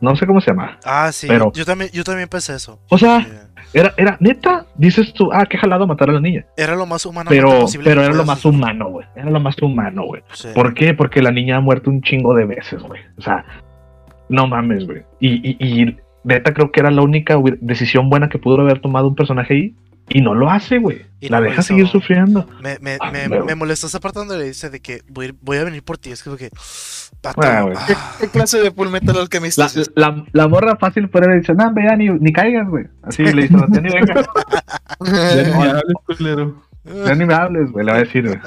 No 0.00 0.16
sé 0.16 0.26
cómo 0.26 0.40
se 0.40 0.50
llama. 0.50 0.78
Ah, 0.84 1.12
sí, 1.12 1.26
Pero- 1.28 1.52
yo 1.52 1.64
también, 1.66 1.90
yo 1.92 2.02
también 2.04 2.26
pensé 2.28 2.54
eso. 2.54 2.78
O 2.88 2.96
sea, 2.96 3.26
era, 3.74 3.92
era 3.98 4.16
neta, 4.18 4.64
dices 4.76 5.12
tú, 5.12 5.30
ah, 5.30 5.44
qué 5.44 5.58
jalado 5.58 5.86
matar 5.86 6.08
a 6.08 6.14
la 6.14 6.20
niña. 6.20 6.46
Era 6.56 6.74
lo 6.74 6.86
más 6.86 7.04
humano 7.04 7.28
Pero, 7.28 7.60
posible. 7.60 7.84
pero 7.90 8.02
era 8.02 8.14
lo 8.14 8.24
más 8.24 8.38
hacer. 8.38 8.50
humano, 8.50 8.88
güey. 8.88 9.06
Era 9.14 9.28
lo 9.30 9.40
más 9.40 9.60
humano, 9.60 10.04
güey. 10.06 10.22
Sí. 10.32 10.48
¿Por 10.54 10.72
qué? 10.72 10.94
Porque 10.94 11.20
la 11.20 11.30
niña 11.30 11.56
ha 11.56 11.60
muerto 11.60 11.90
un 11.90 12.00
chingo 12.00 12.34
de 12.34 12.46
veces, 12.46 12.80
güey. 12.82 13.02
O 13.18 13.20
sea, 13.22 13.44
no 14.30 14.46
mames, 14.46 14.86
güey. 14.86 15.02
Y, 15.20 15.50
y, 15.50 15.56
y 15.82 15.96
neta 16.24 16.54
creo 16.54 16.72
que 16.72 16.80
era 16.80 16.90
la 16.90 17.02
única 17.02 17.36
decisión 17.60 18.08
buena 18.08 18.30
que 18.30 18.38
pudo 18.38 18.58
haber 18.62 18.80
tomado 18.80 19.06
un 19.06 19.14
personaje 19.14 19.52
ahí. 19.52 19.74
Y 20.12 20.20
no 20.22 20.34
lo 20.34 20.50
hace, 20.50 20.78
güey. 20.78 21.06
Y 21.20 21.28
La 21.28 21.38
no 21.38 21.44
deja 21.46 21.62
seguir 21.62 21.86
sufriendo. 21.86 22.46
Me, 22.62 22.78
me, 22.80 22.96
Ah, 23.00 23.12
me, 23.12 23.28
me 23.28 23.54
molestó 23.54 23.86
esa 23.86 24.00
parte 24.00 24.18
donde 24.18 24.36
le 24.38 24.44
dice 24.44 24.68
de 24.68 24.80
que 24.80 25.02
voy, 25.08 25.26
a 25.26 25.28
ir- 25.30 25.36
voy 25.40 25.56
a 25.58 25.64
venir 25.64 25.82
por 25.84 25.98
ti. 25.98 26.10
Es 26.10 26.22
como 26.24 26.36
que. 26.36 26.50
vato, 27.22 27.40
Ah, 27.44 27.62
güey. 27.62 27.76
¿qué, 27.86 27.92
ah, 27.96 28.14
qué 28.20 28.26
clase 28.28 28.58
de 28.60 28.70
Full 28.72 28.88
Metal 28.88 29.16
Alchemist 29.16 29.58
La, 29.58 29.66
es 29.66 29.76
este? 29.76 30.00
la, 30.00 30.24
la 30.32 30.48
morra 30.48 30.76
fácil 30.76 31.08
fuera 31.08 31.28
le 31.32 31.38
dice, 31.40 31.54
no, 31.54 31.72
ya 31.76 31.94
ni, 31.96 32.08
ni 32.08 32.32
caigas, 32.32 32.68
güey. 32.68 32.86
Así 33.02 33.22
le 33.22 33.42
dice, 33.42 33.54
ya 33.70 33.80
ni 33.80 33.88
vengas. 33.90 34.26
Ya 35.06 35.42
ni 35.44 35.50
me 35.52 35.64
hables, 35.70 35.94
culero. 36.06 36.62
Ya 37.06 37.14
ni 37.14 37.24
me 37.24 37.34
hables, 37.34 37.70
güey. 37.70 37.86
Le 37.86 37.92
va 37.92 37.98
a 37.98 38.02
decir, 38.02 38.26
güey. 38.26 38.38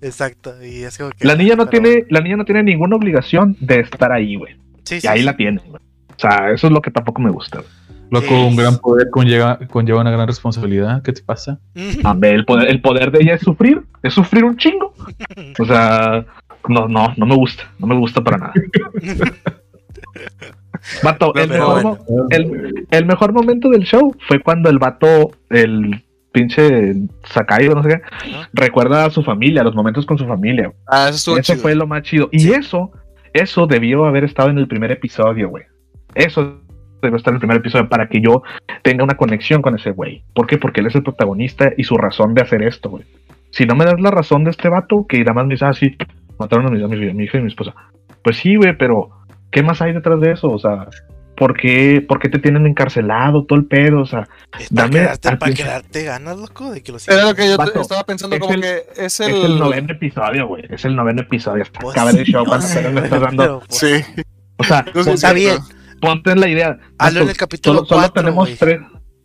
Exacto. 0.00 0.54
Y 0.64 0.82
es 0.82 0.98
como 0.98 1.10
que. 1.10 1.26
La 1.26 1.34
niña 1.34 1.54
no 1.56 1.68
pero- 1.68 1.82
tiene, 1.82 2.06
la 2.10 2.20
niña 2.20 2.36
no 2.36 2.44
tiene 2.44 2.62
ninguna 2.62 2.96
obligación 2.96 3.56
de 3.60 3.80
estar 3.80 4.12
ahí, 4.12 4.36
güey. 4.36 4.56
Sí, 4.84 4.96
Y 4.96 5.00
sí, 5.00 5.08
ahí 5.08 5.20
sí. 5.20 5.24
la 5.24 5.36
tiene, 5.36 5.60
güey. 5.64 5.80
O 6.14 6.18
sea, 6.18 6.50
eso 6.50 6.66
es 6.66 6.72
lo 6.72 6.82
que 6.82 6.90
tampoco 6.90 7.20
me 7.22 7.30
gusta, 7.30 7.58
güey. 7.60 7.70
Loco, 8.12 8.46
un 8.46 8.56
gran 8.56 8.76
poder 8.76 9.08
conlleva, 9.08 9.58
conlleva 9.70 10.02
una 10.02 10.10
gran 10.10 10.26
responsabilidad. 10.26 11.02
¿Qué 11.02 11.14
te 11.14 11.22
pasa? 11.22 11.58
A 12.04 12.12
ver, 12.12 12.34
el 12.34 12.44
poder, 12.44 12.68
el 12.68 12.82
poder 12.82 13.10
de 13.10 13.22
ella 13.22 13.34
es 13.34 13.40
sufrir, 13.40 13.80
es 14.02 14.12
sufrir 14.12 14.44
un 14.44 14.54
chingo. 14.58 14.92
O 15.58 15.64
sea, 15.64 16.26
no, 16.68 16.88
no, 16.88 17.14
no 17.16 17.26
me 17.26 17.34
gusta, 17.34 17.64
no 17.78 17.86
me 17.86 17.96
gusta 17.96 18.22
para 18.22 18.36
nada. 18.36 18.52
Vato, 21.02 21.34
el, 21.36 21.48
mejor, 21.48 21.82
bueno. 21.82 21.98
el, 22.30 22.86
el 22.90 23.06
mejor 23.06 23.32
momento 23.32 23.70
del 23.70 23.84
show 23.84 24.14
fue 24.28 24.40
cuando 24.40 24.68
el 24.68 24.78
vato, 24.78 25.30
el 25.48 26.04
pinche 26.32 26.94
Sakai, 27.24 27.68
o 27.68 27.74
no 27.74 27.82
sé 27.82 27.88
qué, 27.88 28.02
recuerda 28.52 29.04
a 29.06 29.10
su 29.10 29.22
familia, 29.22 29.62
los 29.62 29.74
momentos 29.74 30.04
con 30.04 30.18
su 30.18 30.26
familia. 30.26 30.72
Ah, 30.86 31.04
eso 31.08 31.16
estuvo 31.16 31.38
Eso 31.38 31.52
chido. 31.54 31.62
fue 31.62 31.74
lo 31.74 31.86
más 31.86 32.02
chido. 32.02 32.28
Y 32.32 32.50
eso, 32.50 32.90
eso 33.32 33.66
debió 33.66 34.04
haber 34.04 34.24
estado 34.24 34.50
en 34.50 34.58
el 34.58 34.66
primer 34.68 34.90
episodio, 34.90 35.48
güey. 35.48 35.64
Eso 36.14 36.61
debió 37.06 37.16
estar 37.18 37.32
en 37.32 37.36
el 37.36 37.40
primer 37.40 37.56
episodio 37.58 37.88
para 37.88 38.08
que 38.08 38.20
yo 38.20 38.42
tenga 38.82 39.04
una 39.04 39.16
conexión 39.16 39.60
con 39.62 39.74
ese 39.74 39.90
güey. 39.90 40.24
¿Por 40.34 40.46
qué? 40.46 40.58
Porque 40.58 40.80
él 40.80 40.86
es 40.86 40.94
el 40.94 41.02
protagonista 41.02 41.72
y 41.76 41.84
su 41.84 41.96
razón 41.96 42.34
de 42.34 42.42
hacer 42.42 42.62
esto, 42.62 42.90
güey. 42.90 43.04
Si 43.50 43.66
no 43.66 43.74
me 43.74 43.84
das 43.84 44.00
la 44.00 44.10
razón 44.10 44.44
de 44.44 44.50
este 44.50 44.68
vato, 44.68 45.06
que 45.08 45.18
nada 45.20 45.34
más 45.34 45.46
me 45.46 45.54
dice 45.54 45.64
así, 45.66 45.96
mataron 46.38 46.66
a 46.66 46.70
mi, 46.70 46.82
a 46.82 46.86
mi, 46.88 47.10
a 47.10 47.12
mi 47.12 47.24
hija 47.24 47.36
y 47.36 47.40
a 47.40 47.44
mi 47.44 47.48
esposa. 47.48 47.74
Pues 48.24 48.36
sí, 48.38 48.56
güey, 48.56 48.76
pero 48.76 49.10
¿qué 49.50 49.62
más 49.62 49.82
hay 49.82 49.92
detrás 49.92 50.20
de 50.20 50.32
eso? 50.32 50.48
O 50.48 50.58
sea, 50.58 50.86
¿por 51.36 51.54
qué, 51.54 52.02
por 52.06 52.18
qué 52.18 52.28
te 52.30 52.38
tienen 52.38 52.66
encarcelado 52.66 53.44
todo 53.44 53.58
el 53.58 53.66
pedo? 53.66 54.00
O 54.00 54.06
sea, 54.06 54.26
Es 54.58 54.68
para, 54.70 54.86
Dame 54.88 55.00
quedarte, 55.00 55.36
para 55.36 55.54
quedarte 55.54 56.04
ganas, 56.04 56.38
loco, 56.38 56.70
de 56.70 56.82
que 56.82 56.92
lo 56.92 56.98
Era 57.08 57.24
lo 57.24 57.34
que 57.34 57.46
yo 57.48 57.56
estaba 57.80 58.04
pensando, 58.04 58.36
es 58.36 58.40
como 58.40 58.54
el- 58.54 58.60
que 58.62 58.76
es 58.96 59.20
el. 59.20 59.34
es 59.34 59.44
el 59.44 59.58
noveno 59.58 59.92
episodio, 59.92 60.46
güey. 60.46 60.64
Es 60.70 60.84
el 60.84 60.96
noveno 60.96 61.20
episodio. 61.22 61.62
Hasta 61.64 61.80
Pues 61.80 61.94
acabar 61.96 62.14
el 62.16 62.24
sí, 62.24 62.32
show 62.32 62.46
sé, 62.60 62.78
estás 62.88 63.20
dando. 63.20 63.42
pero, 63.42 63.62
pues, 63.68 63.78
Sí. 63.78 64.22
O 64.56 64.64
sea, 64.64 64.82
No 64.82 64.86
sé 64.86 64.92
ponte, 64.92 65.04
si 65.10 65.14
Está 65.14 65.28
es 65.30 65.34
bien. 65.34 65.56
Ponte 66.02 66.32
en 66.32 66.40
la 66.40 66.48
idea. 66.48 66.78
Hazlo 66.98 67.22
en 67.22 67.28
el 67.30 67.36
capítulo 67.36 67.76
solo, 67.86 67.86
solo 67.88 68.00
4, 68.12 68.22
tenemos 68.22 68.58
tres. 68.58 68.80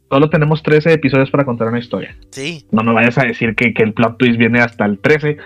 Solo 0.09 0.29
tenemos 0.29 0.63
13 0.63 0.93
episodios 0.93 1.29
para 1.29 1.43
contar 1.43 1.67
una 1.67 1.79
historia. 1.79 2.15
Sí, 2.31 2.65
No 2.71 2.81
me 2.83 2.93
vayas 2.93 3.17
a 3.17 3.23
decir 3.25 3.55
que, 3.55 3.73
que 3.73 3.83
el 3.83 3.93
plot 3.93 4.17
twist 4.17 4.37
viene 4.37 4.61
hasta 4.61 4.85
el 4.85 4.99
13. 4.99 5.37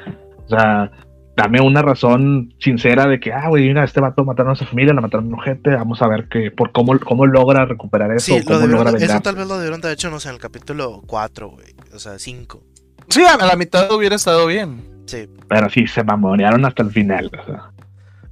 O 0.45 0.49
sea, 0.49 0.91
dame 1.36 1.59
una 1.61 1.82
razón 1.82 2.53
sincera 2.59 3.07
de 3.07 3.19
que, 3.19 3.34
ah, 3.34 3.47
güey, 3.49 3.67
mira, 3.67 3.84
este 3.84 3.99
vato 4.01 4.23
mataron 4.23 4.51
a 4.51 4.55
su 4.55 4.65
familia, 4.65 4.93
la 4.93 5.01
mataron 5.01 5.32
a 5.34 5.36
un 5.36 5.41
gente. 5.41 5.71
Vamos 5.71 5.99
a 6.03 6.07
ver 6.07 6.27
que, 6.27 6.51
por 6.51 6.71
cómo, 6.71 6.99
cómo 6.99 7.25
logra 7.25 7.65
recuperar 7.65 8.11
eso, 8.11 8.25
sí, 8.34 8.39
lo 8.39 8.45
cómo 8.45 8.59
debieron- 8.59 8.86
logra 8.86 9.03
eso 9.03 9.19
tal 9.21 9.36
vez 9.36 9.47
lo 9.47 9.55
debieron 9.55 9.82
de 9.82 9.88
haber 9.88 9.95
hecho, 9.95 10.11
no 10.11 10.19
sé, 10.19 10.29
en 10.29 10.36
el 10.36 10.41
capítulo 10.41 11.01
4, 11.07 11.49
güey. 11.49 11.73
O 11.95 11.97
sea, 11.97 12.19
5. 12.19 12.63
Sí, 13.09 13.23
a 13.23 13.38
la 13.43 13.55
mitad 13.55 13.91
hubiera 13.91 14.15
estado 14.15 14.45
bien. 14.45 14.84
Sí, 15.07 15.27
Pero 15.49 15.69
sí, 15.71 15.88
se 15.88 16.03
mamonearon 16.03 16.63
hasta 16.65 16.84
el 16.84 16.91
final. 16.91 17.32
O 17.41 17.45
sea. 17.45 17.70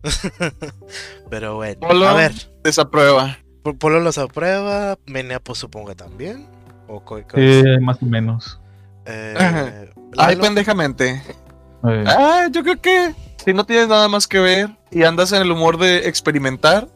pero 1.30 1.56
bueno. 1.56 1.80
Polo. 1.82 2.08
A 2.08 2.14
ver, 2.14 2.34
Desaprueba. 2.64 3.38
Polo 3.78 4.00
los 4.00 4.18
aprueba, 4.18 4.98
Menea 5.06 5.40
pues 5.40 5.60
supongo 5.60 5.90
que 5.90 5.96
también. 5.96 6.48
O 6.88 7.04
Eh, 7.36 7.78
más 7.82 7.98
o 8.02 8.06
menos. 8.06 8.60
eh. 9.06 9.90
Ay, 10.18 10.36
pendejamente. 10.38 11.22
Eh, 11.88 12.04
Ah, 12.08 12.48
yo 12.52 12.64
creo 12.64 12.82
que 12.82 13.14
si 13.46 13.54
no 13.54 13.66
tienes 13.66 13.88
nada 13.88 14.08
más 14.08 14.28
que 14.28 14.40
ver 14.40 14.70
y 14.92 15.04
andas 15.04 15.32
en 15.32 15.42
el 15.42 15.52
humor 15.52 15.78
de 15.78 16.08
experimentar, 16.08 16.88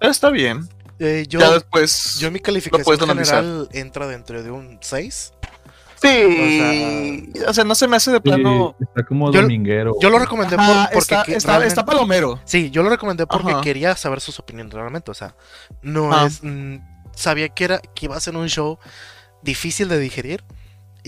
está 0.00 0.30
bien. 0.30 0.68
eh, 0.98 1.24
yo, 1.28 1.40
ya 1.40 1.52
después. 1.52 2.18
yo 2.18 2.30
mi 2.30 2.40
calificación 2.40 2.84
puedes 2.84 3.02
analizar. 3.02 3.42
general 3.42 3.68
entra 3.72 4.06
dentro 4.06 4.42
de 4.42 4.50
un 4.50 4.78
6. 4.82 5.32
Sí. 6.00 7.32
O 7.46 7.52
sea, 7.52 7.64
no 7.64 7.74
se 7.74 7.88
me 7.88 7.96
hace 7.96 8.10
de 8.10 8.16
sí, 8.18 8.22
plano. 8.22 8.76
está 8.80 9.04
como 9.04 9.32
yo- 9.32 9.42
dominguero. 9.42 9.94
Yo 10.00 10.10
lo 10.10 10.18
recomendé 10.18 10.56
por- 10.56 10.64
Ajá, 10.64 10.84
porque 10.92 10.98
está, 10.98 11.22
que- 11.24 11.34
está, 11.34 11.48
realmente- 11.52 11.68
está 11.68 11.84
palomero. 11.84 12.40
Sí, 12.44 12.70
yo 12.70 12.82
lo 12.82 12.90
recomendé 12.90 13.26
porque 13.26 13.52
Ajá. 13.52 13.60
quería 13.60 13.96
saber 13.96 14.20
sus 14.20 14.38
opiniones 14.38 14.72
realmente. 14.72 15.10
O 15.10 15.14
sea, 15.14 15.34
no 15.82 16.12
Ah. 16.12 16.26
es. 16.26 16.40
mm, 16.42 16.76
sabía 17.14 17.48
que 17.48 17.64
era 17.64 17.78
que 17.78 18.06
iba 18.06 18.16
a 18.16 18.20
ser 18.20 18.36
un 18.36 18.48
show 18.48 18.78
difícil 19.42 19.88
de 19.88 19.98
digerir. 19.98 20.44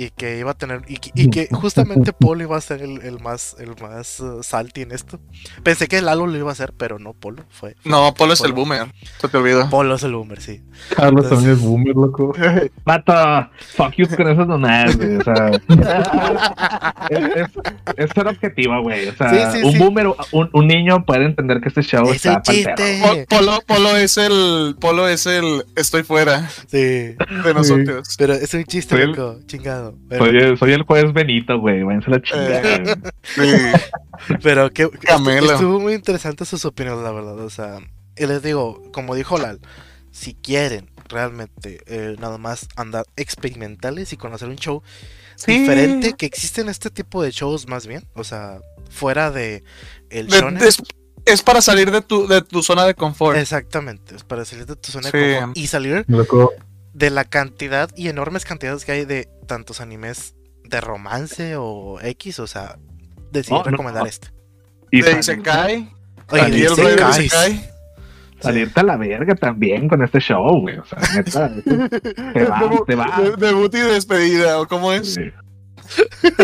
Y 0.02 0.10
que 0.10 0.38
iba 0.38 0.52
a 0.52 0.54
tener. 0.54 0.80
Y 0.88 0.96
que, 0.96 1.10
y 1.14 1.28
que 1.28 1.48
justamente 1.52 2.12
Polo 2.18 2.42
iba 2.42 2.56
a 2.56 2.60
ser 2.60 2.80
el, 2.80 3.02
el 3.02 3.20
más 3.20 3.54
el 3.58 3.74
más 3.82 4.18
uh, 4.20 4.42
salty 4.42 4.82
en 4.82 4.92
esto. 4.92 5.18
Pensé 5.62 5.88
que 5.88 6.00
Lalo 6.00 6.26
lo 6.26 6.38
iba 6.38 6.48
a 6.48 6.52
hacer, 6.52 6.72
pero 6.76 6.98
no 6.98 7.12
Polo. 7.12 7.44
Fue. 7.50 7.76
No, 7.84 8.14
Polo 8.14 8.32
es 8.32 8.40
el 8.40 8.52
boomer. 8.52 8.86
Se 9.20 9.28
te 9.28 9.36
olvidó. 9.36 9.68
Polo 9.68 9.96
es 9.96 10.02
el 10.02 10.14
boomer, 10.14 10.40
sí. 10.40 10.62
Carlos 10.96 11.28
también 11.28 11.50
es 11.52 11.60
boomer, 11.60 11.94
loco. 11.94 12.32
Vato, 12.84 13.50
fuck 13.76 13.92
you 13.96 14.06
con 14.16 14.28
esas 14.28 14.46
mamadas, 14.46 14.96
güey. 14.96 15.16
O 15.16 15.22
sea, 15.22 15.50
es, 17.10 17.36
es, 17.36 17.48
es 17.96 18.10
ser 18.10 18.26
objetivo, 18.26 18.82
güey. 18.82 19.08
O 19.08 19.14
sea, 19.16 19.52
Sí, 19.52 19.58
sí, 19.60 19.64
un 19.66 19.72
sí. 19.72 19.78
boomer, 19.78 20.06
un, 20.32 20.50
un 20.52 20.66
niño 20.66 21.04
puede 21.04 21.24
entender 21.26 21.60
que 21.60 21.68
este 21.68 21.82
show 21.82 22.08
Es 22.10 22.24
está. 22.24 22.40
Po- 22.42 23.26
Polo, 23.28 23.58
Polo 23.66 23.96
es 23.96 24.16
el. 24.16 24.76
Polo 24.80 25.08
es 25.08 25.26
el. 25.26 25.64
Estoy 25.76 26.02
fuera 26.04 26.48
Sí. 26.68 26.78
de 26.78 27.16
nosotros. 27.54 28.14
Pero 28.18 28.34
es 28.34 28.52
un 28.54 28.64
chiste, 28.64 28.94
el- 29.02 29.10
loco. 29.12 29.38
Chingado. 29.46 29.89
Pero, 30.08 30.24
Soy, 30.26 30.36
el- 30.38 30.58
soy 30.58 30.72
el 30.72 30.82
juez 30.82 31.12
Benito, 31.12 31.58
güey. 31.58 31.82
Váyanse 31.82 32.10
la 32.10 32.22
chingada. 32.22 32.74
Eh. 32.74 32.96
Sí. 33.22 33.42
pero 34.42 34.70
que, 34.72 34.84
estuvo 35.02 35.80
muy 35.80 35.94
interesante 35.94 36.44
sus 36.44 36.64
opiniones, 36.64 37.02
la 37.02 37.12
verdad. 37.12 37.38
O 37.40 37.50
sea, 37.50 37.78
y 38.16 38.26
les 38.26 38.42
digo, 38.42 38.82
como 38.92 39.14
dijo 39.14 39.38
Lal, 39.38 39.60
si 40.10 40.34
quieren 40.34 40.90
realmente 41.08 41.80
eh, 41.86 42.16
nada 42.20 42.38
más 42.38 42.68
andar 42.76 43.04
experimentales 43.16 44.12
y 44.12 44.16
conocer 44.16 44.48
un 44.48 44.56
show 44.56 44.82
Sí. 45.36 45.58
diferente, 45.60 46.12
que 46.12 46.26
existen 46.26 46.68
este 46.68 46.90
tipo 46.90 47.22
de 47.22 47.30
shows 47.30 47.66
más 47.66 47.86
bien. 47.86 48.04
O 48.14 48.24
sea, 48.24 48.58
fuera 48.90 49.30
de 49.30 49.64
el 50.10 50.26
De- 50.28 50.38
shonen. 50.38 50.62
es, 50.62 50.82
es 51.24 51.42
para 51.42 51.62
salir 51.62 51.90
de 51.90 52.02
tu, 52.02 52.26
de 52.28 52.42
tu 52.42 52.62
zona 52.62 52.84
de 52.84 52.94
confort. 52.94 53.38
Exactamente, 53.38 54.14
es 54.16 54.22
para 54.24 54.44
salir 54.44 54.66
de 54.66 54.76
tu 54.76 54.92
zona 54.92 55.10
Sí. 55.10 55.16
de 55.16 55.36
confort 55.38 55.56
y 55.56 55.66
salir 55.66 56.04
Loco, 56.08 56.52
de 56.92 57.10
la 57.10 57.24
cantidad 57.24 57.90
y 57.96 58.08
enormes 58.08 58.44
cantidades 58.44 58.84
que 58.84 58.92
hay 58.92 59.04
de 59.04 59.28
tantos 59.46 59.80
animes 59.80 60.34
de 60.64 60.80
romance 60.80 61.56
o 61.56 61.98
X, 62.00 62.38
o 62.38 62.46
sea, 62.46 62.78
decidí 63.32 63.54
No, 63.56 63.62
recomendar 63.64 64.02
no. 64.04 64.08
este. 64.08 64.28
Y 64.90 65.02
de 65.02 65.18
Isekai. 65.18 65.90
Oye, 66.30 66.50
de. 66.50 66.58
Isekai. 66.58 67.70
salirte 68.40 68.80
a 68.80 68.82
la 68.84 68.96
verga 68.96 69.34
también 69.34 69.88
con 69.88 70.02
este 70.02 70.18
show, 70.20 70.60
güey. 70.60 70.78
O 70.78 70.84
sea, 70.84 70.98
neta, 71.14 71.50
te 72.32 72.44
vas, 72.44 72.62
Debu- 72.62 72.86
te 72.86 72.94
vas. 72.94 73.18
de- 73.22 73.36
Debut 73.46 73.74
y 73.74 73.80
despedida, 73.80 74.60
¿o 74.60 74.66
cómo 74.66 74.92
es? 74.92 75.14
Sí. 75.14 75.22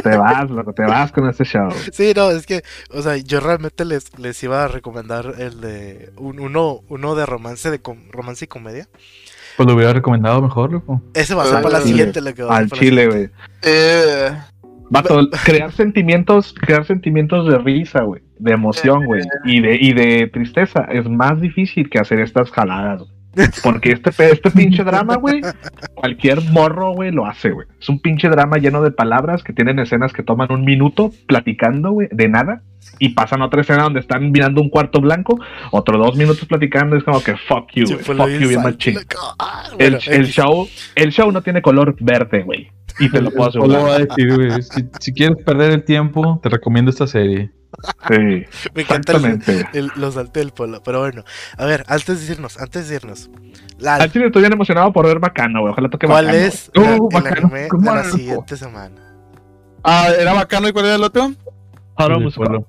Te 0.02 0.16
vas, 0.16 0.50
loco, 0.50 0.72
te 0.72 0.82
vas 0.82 1.12
con 1.12 1.28
este 1.28 1.44
show. 1.44 1.70
Sí, 1.92 2.12
no, 2.16 2.30
es 2.32 2.46
que, 2.46 2.64
o 2.90 3.00
sea, 3.02 3.16
yo 3.16 3.38
realmente 3.38 3.84
les, 3.84 4.16
les 4.18 4.42
iba 4.42 4.64
a 4.64 4.68
recomendar 4.68 5.34
el 5.38 5.60
de 5.60 6.12
un- 6.16 6.40
uno, 6.40 6.80
uno 6.88 7.14
de 7.14 7.26
romance 7.26 7.70
de 7.70 7.80
com- 7.80 8.10
romance 8.10 8.44
y 8.44 8.48
comedia. 8.48 8.88
Pues 9.56 9.66
lo 9.66 9.74
hubiera 9.74 9.92
recomendado 9.92 10.42
mejor, 10.42 10.72
loco. 10.72 11.02
Ese 11.14 11.34
va 11.34 11.44
a 11.44 11.46
ser 11.46 11.62
para 11.62 11.78
la 11.78 11.84
siguiente, 11.84 12.20
lo 12.20 12.34
que 12.34 12.42
va 12.42 12.56
a 12.56 12.56
ser 12.56 12.62
Al 12.62 12.70
chile, 12.70 13.06
güey. 13.06 13.30
Eh, 13.62 14.30
Vato, 14.90 15.28
crear 15.44 15.72
sentimientos, 15.72 16.54
crear 16.54 16.84
sentimientos 16.86 17.48
de 17.48 17.58
risa, 17.58 18.02
güey, 18.02 18.22
de 18.38 18.52
emoción, 18.52 19.04
güey, 19.04 19.22
y 19.44 19.60
de, 19.60 19.76
y 19.80 19.92
de 19.92 20.28
tristeza 20.28 20.86
es 20.90 21.08
más 21.08 21.40
difícil 21.40 21.90
que 21.90 21.98
hacer 21.98 22.20
estas 22.20 22.50
jaladas, 22.50 23.00
güey. 23.00 23.16
Porque 23.62 23.92
este, 23.92 24.10
este 24.32 24.50
pinche 24.50 24.82
drama, 24.82 25.16
güey, 25.16 25.42
cualquier 25.94 26.40
morro, 26.52 26.92
güey, 26.92 27.10
lo 27.10 27.26
hace, 27.26 27.50
güey. 27.50 27.66
Es 27.78 27.88
un 27.88 28.00
pinche 28.00 28.28
drama 28.28 28.56
lleno 28.56 28.82
de 28.82 28.90
palabras 28.90 29.42
que 29.42 29.52
tienen 29.52 29.78
escenas 29.78 30.12
que 30.12 30.22
toman 30.22 30.50
un 30.52 30.64
minuto 30.64 31.10
platicando, 31.26 31.90
güey, 31.90 32.08
de 32.10 32.28
nada, 32.28 32.62
y 32.98 33.10
pasan 33.10 33.42
otra 33.42 33.60
escena 33.60 33.82
donde 33.84 34.00
están 34.00 34.30
mirando 34.30 34.60
un 34.62 34.70
cuarto 34.70 35.00
blanco, 35.00 35.38
otro 35.70 35.98
dos 35.98 36.16
minutos 36.16 36.44
platicando, 36.46 36.96
es 36.96 37.04
como 37.04 37.22
que 37.22 37.36
fuck 37.36 37.68
you, 37.74 37.84
güey, 37.86 37.98
lo 38.18 38.24
fuck 38.24 38.28
you, 38.40 38.48
bien 38.48 38.62
machín. 38.62 38.94
loco. 38.94 39.34
Ah, 39.38 39.64
El, 39.78 39.92
bueno, 39.92 39.98
el 40.06 40.20
X. 40.22 40.34
show, 40.34 40.68
el 40.94 41.10
show 41.12 41.30
no 41.32 41.42
tiene 41.42 41.60
color 41.62 41.94
verde, 42.00 42.42
güey. 42.42 42.70
Y 42.98 43.10
te 43.10 43.20
lo 43.20 43.30
puedo 43.30 43.48
asegurar. 43.50 43.88
a 43.90 43.98
decir, 43.98 44.34
güey, 44.34 44.62
si, 44.62 44.84
si 45.00 45.12
quieres 45.12 45.36
perder 45.44 45.70
el 45.72 45.84
tiempo, 45.84 46.40
te 46.42 46.48
recomiendo 46.48 46.90
esta 46.90 47.06
serie. 47.06 47.50
Sí, 48.08 48.16
Me 48.74 48.82
encanta 48.82 49.12
el, 49.12 49.42
el- 49.74 49.90
los 49.96 50.14
salté 50.14 50.40
del 50.40 50.52
polo. 50.52 50.82
Pero 50.82 51.00
bueno, 51.00 51.22
a 51.58 51.64
ver, 51.66 51.84
antes 51.88 52.26
de 52.26 52.32
irnos, 52.32 52.58
antes 52.58 52.88
de 52.88 52.94
irnos. 52.96 53.28
Lal, 53.78 54.00
Al 54.00 54.10
chile 54.10 54.26
estoy 54.26 54.40
bien 54.40 54.54
emocionado 54.54 54.90
por 54.94 55.04
ver 55.06 55.18
Bacano, 55.18 55.60
güey. 55.60 55.72
Ojalá 55.72 55.90
toque 55.90 56.06
¿Cuál 56.06 56.24
Bacano. 56.26 56.44
es 56.44 56.70
güey. 56.74 56.86
la- 56.88 56.96
Uh, 56.96 57.08
el 57.10 57.22
Bacano, 57.22 57.36
anime 57.48 57.68
¿cómo 57.68 57.90
de 57.90 57.96
la 57.98 58.04
siguiente 58.04 58.56
semana? 58.56 59.02
ah, 59.84 60.08
era 60.18 60.32
bacano 60.32 60.68
y 60.68 60.72
cuál 60.72 60.86
era 60.86 60.94
el 60.94 61.04
otro? 61.04 61.32
Musuko. 62.20 62.66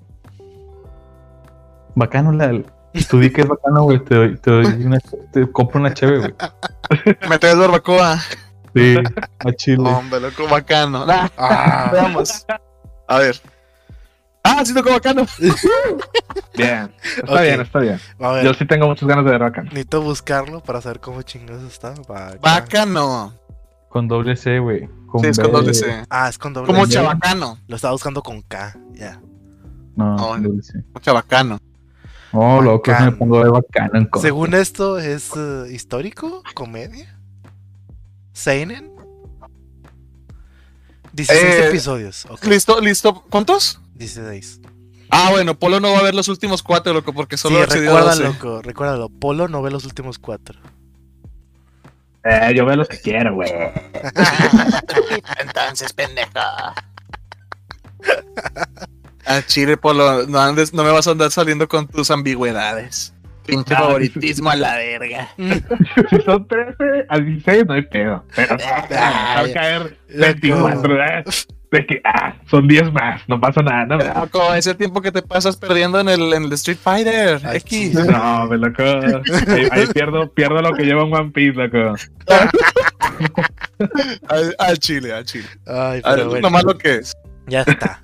Bacano, 2.00 2.32
la, 2.32 2.62
tú 3.10 3.20
di 3.20 3.32
que 3.32 3.42
es 3.42 3.48
bacano, 3.48 3.84
güey. 3.84 3.98
Te, 4.04 4.14
doy- 4.16 4.38
te, 4.38 4.52
doy 4.52 4.66
una, 4.86 5.00
te 5.34 5.52
compro 5.52 5.80
una 5.80 5.92
cheve, 5.96 6.20
güey. 6.20 6.34
Me 7.28 7.40
traes 7.40 7.58
barbacoa. 7.58 8.20
Sí, 8.76 8.96
a 9.40 9.52
Chile. 9.54 9.90
Hombre, 9.90 10.20
loco, 10.20 10.48
bacano. 10.48 11.06
Nah, 11.08 11.28
Ah, 11.38 11.90
veamos. 11.92 12.46
A 13.08 13.18
ver. 13.18 13.42
Ah, 14.44 14.64
sí 14.64 14.74
tocó 14.76 14.92
bacano. 14.92 15.26
Bien, 16.56 16.92
está 17.18 17.42
bien, 17.42 17.62
está 17.62 17.80
bien. 17.80 18.00
a 18.20 18.32
ver, 18.32 18.46
Yo 18.46 18.54
sí 18.54 18.66
tengo 18.66 18.88
muchas 18.88 19.08
ganas 19.10 19.26
de 19.26 19.32
ver 19.32 19.42
Bacano. 19.42 19.70
necesito 19.70 20.02
buscarlo 20.02 20.62
para 20.62 20.80
saber 20.82 21.00
cómo 21.00 21.22
chingados 21.24 21.64
está. 21.64 21.94
Bacano. 22.08 22.40
Bacano. 22.42 23.34
Con 23.90 24.08
doble 24.08 24.36
C, 24.36 24.60
güey. 24.60 24.88
Con 25.08 25.22
Sí, 25.22 25.28
es 25.28 25.40
con 25.40 25.52
doble 25.52 25.74
C. 25.74 26.04
Ah, 26.10 26.30
es 26.30 26.38
con 26.38 26.54
doble 26.54 26.68
Como 26.68 26.86
C. 26.86 26.94
chabacano. 26.94 27.58
Lo 27.68 27.76
estaba 27.76 27.94
buscando 27.94 28.22
con 28.22 28.42
K, 28.44 28.76
ya. 28.94 29.20
No, 29.96 30.16
No, 30.16 30.28
con 30.28 30.44
doble 30.44 30.62
C. 30.62 30.74
Chabacano. 31.02 31.58
Oh, 32.40 32.62
loco, 32.62 32.92
Bacano. 32.92 33.12
me 33.12 33.18
pongo 33.18 33.44
de 33.44 33.50
bacano. 33.50 34.08
Según 34.22 34.54
esto, 34.54 35.00
¿es 35.00 35.32
eh, 35.36 35.66
histórico? 35.72 36.44
¿Comedia? 36.54 37.18
¿Seinen? 38.32 38.92
16 41.14 41.44
Eh, 41.44 41.68
episodios. 41.70 42.28
¿Listo? 42.44 42.80
¿Listo? 42.80 43.24
¿Cuántos? 43.32 43.82
16. 43.96 44.62
Ah, 45.10 45.30
bueno, 45.32 45.58
Polo 45.58 45.80
no 45.80 45.92
va 45.94 46.00
a 46.00 46.04
ver 46.04 46.14
los 46.14 46.28
últimos 46.28 46.62
cuatro, 46.62 46.94
loco, 46.94 47.12
porque 47.12 47.38
solo 47.38 47.56
sí, 47.58 47.64
accedió 47.64 47.98
a 47.98 48.02
recuérdalo, 48.02 48.24
12. 48.28 48.34
loco, 48.44 48.62
recuérdalo. 48.62 49.10
Polo 49.10 49.48
no 49.48 49.64
ve 49.64 49.72
los 49.72 49.86
últimos 49.86 50.20
cuatro. 50.20 50.60
Eh, 52.24 52.54
yo 52.56 52.66
veo 52.66 52.76
los 52.76 52.88
que 52.88 53.00
quiero, 53.00 53.34
güey. 53.34 53.50
Entonces, 55.40 55.92
pendejo. 55.94 56.30
A 59.28 59.42
Chile, 59.46 59.78
Polo, 59.78 60.26
no, 60.28 60.40
andes, 60.40 60.74
no 60.74 60.84
me 60.84 60.92
vas 60.92 61.08
a 61.08 61.12
andar 61.12 61.32
saliendo 61.32 61.68
con 61.68 61.88
tus 61.88 62.10
ambigüedades. 62.12 63.14
Pinche 63.46 63.74
No, 63.76 63.80
favoritismo 63.82 64.50
a 64.50 64.56
la 64.56 64.76
verga. 64.76 65.30
Si 66.10 66.22
son 66.26 66.48
13 66.48 67.06
a 67.10 67.20
16, 67.20 67.66
no 67.66 67.74
hay 67.74 67.82
pedo. 67.84 68.24
Pero 68.36 68.58
va 68.92 69.40
a 69.40 69.52
caer 69.54 69.98
24, 70.10 71.04
¿eh? 71.04 71.24
De 71.70 71.86
que, 71.86 72.02
ah, 72.06 72.34
son 72.50 72.66
10 72.68 72.94
más, 72.94 73.22
no 73.28 73.40
pasa 73.42 73.62
nada, 73.62 73.86
no. 73.86 73.98
Loco, 74.22 74.54
ese 74.54 74.74
tiempo 74.76 75.02
que 75.02 75.12
te 75.12 75.22
pasas 75.22 75.58
perdiendo 75.58 76.00
en 76.00 76.08
el, 76.08 76.32
en 76.34 76.44
el 76.46 76.54
Street 76.54 76.78
Fighter 76.82 77.42
Ay, 77.44 77.58
X. 77.58 77.94
No, 77.96 78.46
me 78.48 78.58
loco. 78.58 78.84
Ahí, 78.84 79.68
ahí 79.72 79.88
pierdo, 79.88 80.32
pierdo 80.34 80.62
lo 80.62 80.72
que 80.74 80.84
lleva 80.84 81.04
un 81.04 81.14
One 81.14 81.32
Piece, 81.32 81.54
loco. 81.58 81.96
Al, 84.30 84.56
al 84.60 84.80
chile, 84.80 85.14
al 85.14 85.26
chile. 85.26 85.48
Ay, 85.66 86.02
Al- 86.04 86.16
pero 86.16 86.30
bueno, 86.30 86.48
Nomás 86.48 86.64
lo 86.64 86.78
que 86.78 86.96
es. 86.96 87.14
ya 87.48 87.62
está. 87.62 88.02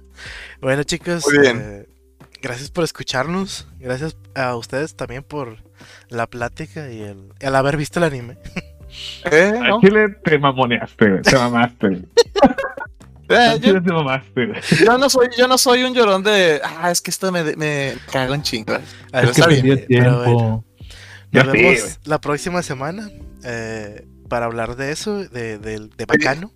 Bueno, 0.63 0.83
chicos, 0.83 1.25
Muy 1.25 1.39
bien. 1.39 1.61
eh, 1.61 1.85
gracias 2.41 2.71
por 2.71 2.85
escucharnos. 2.85 3.67
Gracias 3.79 4.15
a 4.33 4.55
ustedes 4.55 4.95
también 4.95 5.21
por 5.23 5.57
la 6.07 6.25
plática 6.25 6.89
y 6.89 7.01
el, 7.01 7.33
el 7.39 7.55
haber 7.55 7.75
visto 7.77 7.99
el 7.99 8.05
anime. 8.05 8.37
Eh, 9.25 9.53
¿no? 9.59 9.81
Chile 9.81 10.07
te 10.23 10.37
mamoneaste, 10.37 11.09
güey, 11.09 11.21
te 11.23 11.35
mamaste. 11.35 11.87
güey. 11.87 12.05
Eh, 13.29 13.53
yo, 13.53 13.59
Chile 13.69 13.81
te 13.81 13.91
mamaste, 13.93 14.45
güey. 14.47 14.61
yo 14.85 14.97
no 14.97 15.09
soy, 15.09 15.29
yo 15.37 15.47
no 15.47 15.57
soy 15.57 15.83
un 15.83 15.93
llorón 15.95 16.21
de. 16.23 16.61
Ah, 16.63 16.91
es 16.91 17.01
que 17.01 17.09
esto 17.09 17.31
me, 17.31 17.55
me 17.55 17.95
cago 18.11 18.33
en 18.35 18.43
chingo. 18.43 18.77
Pero 19.11 19.29
Es 19.29 19.35
que 19.35 19.41
está 19.41 19.45
perdí 19.47 19.61
bien, 19.61 19.85
pero 19.87 20.17
bueno. 20.23 20.65
Nos 21.31 21.43
sí, 21.45 21.49
vemos 21.63 21.99
la 22.03 22.21
próxima 22.21 22.61
semana 22.61 23.09
eh, 23.43 24.05
para 24.29 24.45
hablar 24.45 24.75
de 24.75 24.91
eso, 24.91 25.23
de, 25.29 25.57
de, 25.57 25.89
de 25.97 26.05
Bacano. 26.05 26.51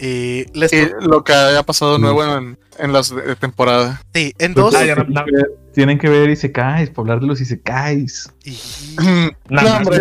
Y 0.00 0.46
les 0.58 0.72
Y 0.72 0.88
lo 1.02 1.22
que 1.22 1.34
haya 1.34 1.62
pasado 1.62 1.98
nuevo 1.98 2.24
en, 2.24 2.58
en 2.78 2.92
las 2.92 3.14
de 3.14 3.36
temporada. 3.36 4.00
sí, 4.14 4.32
en 4.38 4.54
Pues, 4.54 4.64
dos. 4.66 4.74
Ah, 4.74 4.84
no- 4.96 5.04
no- 5.04 5.24
Tienen 5.74 5.98
que 5.98 6.08
ver 6.08 6.28
Isekais, 6.28 6.90
para 6.90 7.02
hablar 7.02 7.20
de 7.20 7.26
los 7.28 7.40
Isekais. 7.40 8.32
y- 8.44 8.56
Nada 8.98 9.30
No, 9.48 9.62
más 9.62 9.86
hombre. 9.86 9.96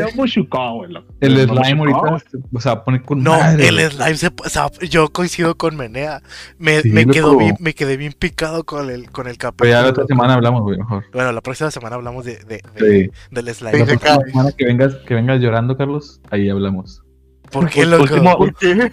El 1.19 1.47
No, 1.47 1.53
slime 1.55 1.79
ahorita, 1.79 2.23
o 2.53 2.59
sea, 2.59 2.83
pone 2.83 3.01
con 3.01 3.21
No, 3.21 3.37
madre, 3.37 3.67
el 3.67 3.79
slime 3.91 4.15
se, 4.17 4.27
o 4.27 4.49
sea, 4.49 4.71
yo 4.89 5.09
coincido 5.09 5.55
con 5.55 5.75
Menea. 5.75 6.21
Me, 6.57 6.81
Sí, 6.81 6.89
me 6.89 7.05
quedó 7.05 7.37
bien, 7.37 7.55
me 7.59 7.73
quedé 7.75 7.97
bien 7.97 8.13
picado 8.17 8.63
con 8.63 8.89
el 8.89 9.11
con 9.11 9.27
el 9.27 9.37
Pero 9.37 9.51
ya 9.69 9.77
la 9.81 9.83
capítulo. 9.83 9.89
otra 9.89 10.05
semana 10.07 10.33
hablamos, 10.33 10.61
güey, 10.63 10.77
mejor. 10.77 11.03
Bueno, 11.13 11.31
la 11.31 11.41
próxima 11.41 11.69
semana 11.69 11.95
hablamos 11.95 12.25
de, 12.25 12.37
de- 12.37 12.63
de- 12.75 13.05
Sí. 13.05 13.11
del 13.31 13.53
slime. 13.53 13.77
La 13.79 13.85
próxima 13.85 14.17
semana 14.25 14.51
que 14.57 14.65
vengas, 14.65 14.95
que 15.05 15.13
vengas 15.13 15.39
llorando, 15.41 15.77
Carlos, 15.77 16.21
ahí 16.31 16.49
hablamos. 16.49 17.03
¿Por 17.51 17.69
qué, 17.69 17.85
loco? 17.85 18.03
último- 18.03 18.37
¿Por 18.37 18.53
qué? 18.55 18.91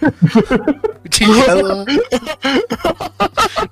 Chingado. 1.09 1.85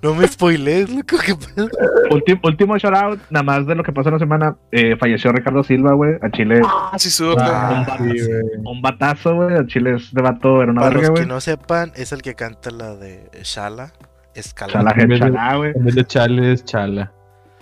No 0.02 0.14
me 0.16 0.28
spoilees, 0.28 0.90
loco. 0.90 1.18
¿Qué 1.26 1.36
pedo? 1.36 1.68
Ulti- 2.10 2.40
último 2.44 2.78
shout 2.78 2.94
out, 2.96 3.20
nada 3.30 3.44
más 3.44 3.66
de 3.66 3.76
lo 3.76 3.84
que 3.84 3.92
pasó 3.92 4.10
en 4.10 4.14
la 4.16 4.20
semana. 4.20 4.56
eh, 4.72 4.96
falleció 4.98 5.32
Ricardo 5.32 5.64
Silva, 5.64 5.94
güey. 5.94 6.16
A 6.22 6.30
Chile, 6.32 6.62
Ah, 6.66 6.96
sí, 6.98 7.10
supe. 7.10 7.42
Ah, 7.42 7.86
sí, 7.98 8.04
güey. 8.04 8.42
un 8.66 8.82
batazo, 8.82 9.36
güey. 9.36 9.56
A 9.58 9.66
Chile 9.66 9.96
es 9.96 10.14
de 10.14 10.22
vato, 10.22 10.62
era 10.62 10.72
una 10.72 10.82
Para 10.82 10.94
verga, 10.96 11.10
los 11.10 11.20
que 11.20 11.26
no 11.26 11.40
sepan, 11.42 11.92
es 11.96 12.12
el 12.12 12.22
que 12.22 12.36
canta 12.36 12.72
la 12.72 12.96
de 12.96 13.30
Shala. 13.44 13.94
Escala. 14.36 14.74
Chala, 14.74 14.92
En 14.98 15.08
vez 15.10 15.20
de- 15.20 15.26
chala, 15.28 15.56
güey. 15.58 15.72
En 15.76 15.86
vez 15.86 15.96
de 15.96 16.06
chale, 16.06 16.54
es 16.54 16.66
chala. 16.66 17.12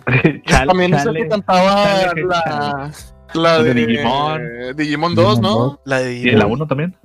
Chale, 0.48 0.68
También 0.68 0.94
es 0.96 1.06
el 1.06 1.14
que 1.16 1.28
cantaba 1.28 1.84
chale, 1.84 2.24
la, 2.24 2.92
la 3.34 3.42
La 3.42 3.64
de 3.64 3.74
de 3.74 3.86
Digimon. 3.86 4.42
Digimon 4.76 5.16
2, 5.16 5.36
Digimon 5.36 5.42
¿no? 5.42 5.60
2. 5.66 5.80
La 5.86 6.00
de 6.00 6.14
Y 6.16 6.32
la 6.32 6.48
1 6.48 6.66
también. 6.68 6.96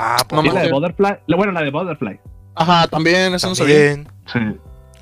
Ah, 0.00 0.16
No 0.30 0.40
y 0.40 0.44
pues 0.44 0.54
la 0.54 0.62
de. 0.62 0.70
Butterfly. 0.72 1.16
la- 1.26 1.36
Bueno, 1.36 1.52
la 1.52 1.62
de 1.62 1.70
Butterfly. 1.70 2.20
Ajá, 2.54 2.86
también, 2.88 3.34
eso 3.34 3.48
no 3.48 3.54
sabía. 3.54 3.94
también. 3.94 4.08
Sí. 4.32 4.38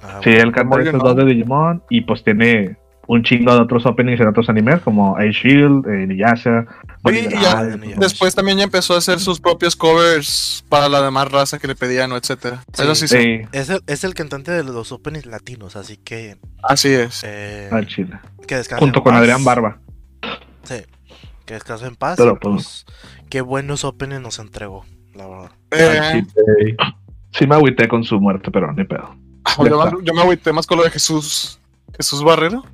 Ah, 0.03 0.21
Sí, 0.25 0.31
él 0.31 0.53
canta 0.53 0.79
estos 0.81 0.95
¿no? 0.95 1.09
dos 1.09 1.17
de 1.17 1.25
Digimon 1.27 1.83
y 1.91 2.01
pues 2.03 2.23
tiene 2.25 2.77
un 3.09 3.23
chingo 3.23 3.55
de 3.55 3.61
otros 3.61 3.87
openings 3.87 4.21
en 4.21 4.29
otros 4.29 4.49
animes 4.49 4.81
como 4.81 5.17
Age 5.17 5.31
Shield, 5.33 5.87
eh, 5.89 6.07
y 6.13 6.17
ya- 6.19 6.35
Después 7.99 8.35
también 8.35 8.59
ya 8.59 8.65
empezó 8.65 8.95
a 8.95 8.99
hacer 8.99 9.21
sus 9.21 9.41
propios 9.41 9.77
covers 9.77 10.65
para 10.69 10.89
la 10.89 11.01
demás 11.03 11.31
raza 11.31 11.59
que 11.59 11.69
le 11.69 11.75
pedían, 11.77 12.11
o 12.13 12.17
etcétera. 12.17 12.65
Sí. 12.73 12.83
Eso 12.83 12.95
sí, 12.95 13.09
sí. 13.09 13.17
Sí, 13.19 13.41
Es 13.53 13.69
el, 13.71 13.81
es 13.87 14.03
el 14.05 14.15
cantante 14.15 14.51
de 14.51 14.65
los 14.65 14.91
openings 14.93 15.27
latinos, 15.27 15.77
así 15.77 15.97
que. 15.99 16.37
Así 16.63 16.89
es. 16.93 17.23
eh, 17.25 17.69
al 17.71 17.87
Chile. 17.87 18.19
que 18.47 18.57
descanse 18.57 18.81
Junto 18.85 18.99
en 19.01 19.05
con 19.05 19.13
paz. 19.13 19.21
Adrián 19.21 19.45
Barba. 19.45 19.79
Sí. 20.65 20.77
Que 21.45 21.55
descanse 21.55 21.87
en 21.87 21.95
paz. 21.95 22.17
Pero, 22.17 22.33
y, 22.33 22.39
pues, 22.41 22.85
qué 23.29 23.41
buenos 23.41 23.85
openings 23.85 24.21
nos 24.23 24.39
entregó, 24.39 24.85
la 25.15 25.27
verdad. 25.27 25.51
Eh, 25.73 26.25
Sí 27.33 27.47
me 27.47 27.55
agüité 27.55 27.87
con 27.87 28.03
su 28.03 28.19
muerte, 28.19 28.51
pero 28.51 28.73
ni 28.73 28.85
pedo. 28.85 29.15
ah, 29.45 29.55
yo, 29.59 29.85
me- 29.85 30.05
yo 30.05 30.15
me 30.15 30.23
agüité 30.23 30.53
más 30.53 30.67
con 30.67 30.79
lo 30.79 30.85
de 30.85 30.91
Jesús. 30.91 31.61
Jesús 31.97 32.23
Barrero. 32.25 32.65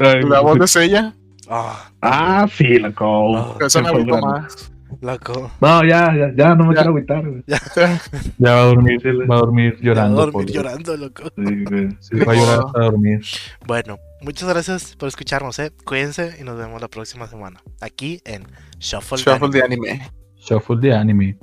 Ay, 0.00 0.22
La 0.28 0.40
voz 0.40 0.58
de 0.58 0.66
Sella. 0.66 1.14
Ah, 1.48 1.90
Ah, 2.00 2.46
sí, 2.52 2.78
loco. 2.78 3.36
Ah, 3.36 3.56
Eso 3.66 3.78
me 3.80 3.84
Qué 3.84 3.90
agüitó 3.90 4.18
problema. 4.18 4.40
más. 4.40 4.72
loco. 5.00 5.50
No, 5.60 5.84
ya, 5.84 6.12
ya, 6.16 6.32
ya, 6.36 6.54
no 6.54 6.64
me 6.64 6.74
Ya. 6.74 6.82
quiero 6.82 6.90
agüitar. 6.90 7.22
güey. 7.28 7.42
Ya 7.46 7.58
va 8.54 8.60
a 8.62 8.64
dormir, 8.64 9.00
va 9.30 9.34
a 9.36 9.38
dormir 9.38 9.76
Ya 9.76 9.82
llorando. 9.84 10.16
dormir 10.16 10.32
pobre. 10.46 10.52
llorando, 10.54 10.96
loco. 10.96 11.22
Sí, 11.36 11.64
güey. 11.64 11.88
Sí, 12.00 12.16
va 12.26 12.32
a 12.32 12.36
llorar 12.36 12.60
hasta 12.66 12.80
dormir. 12.80 13.20
Bueno, 13.66 13.98
muchas 14.24 14.48
gracias 14.48 14.96
por 14.96 15.08
escucharnos, 15.08 15.58
¿eh? 15.58 15.70
Cuídense 15.84 16.36
y 16.40 16.44
nos 16.44 16.56
vemos 16.56 16.80
la 16.80 16.88
próxima 16.88 17.26
semana. 17.26 17.62
Aquí 17.80 18.20
en 18.24 18.46
Shuffle, 18.78 19.18
Shuffle 19.18 19.50
de 19.50 19.62
Anime. 19.62 20.10
Shuffle 20.36 20.76
de 20.80 20.94
Anime. 20.94 21.38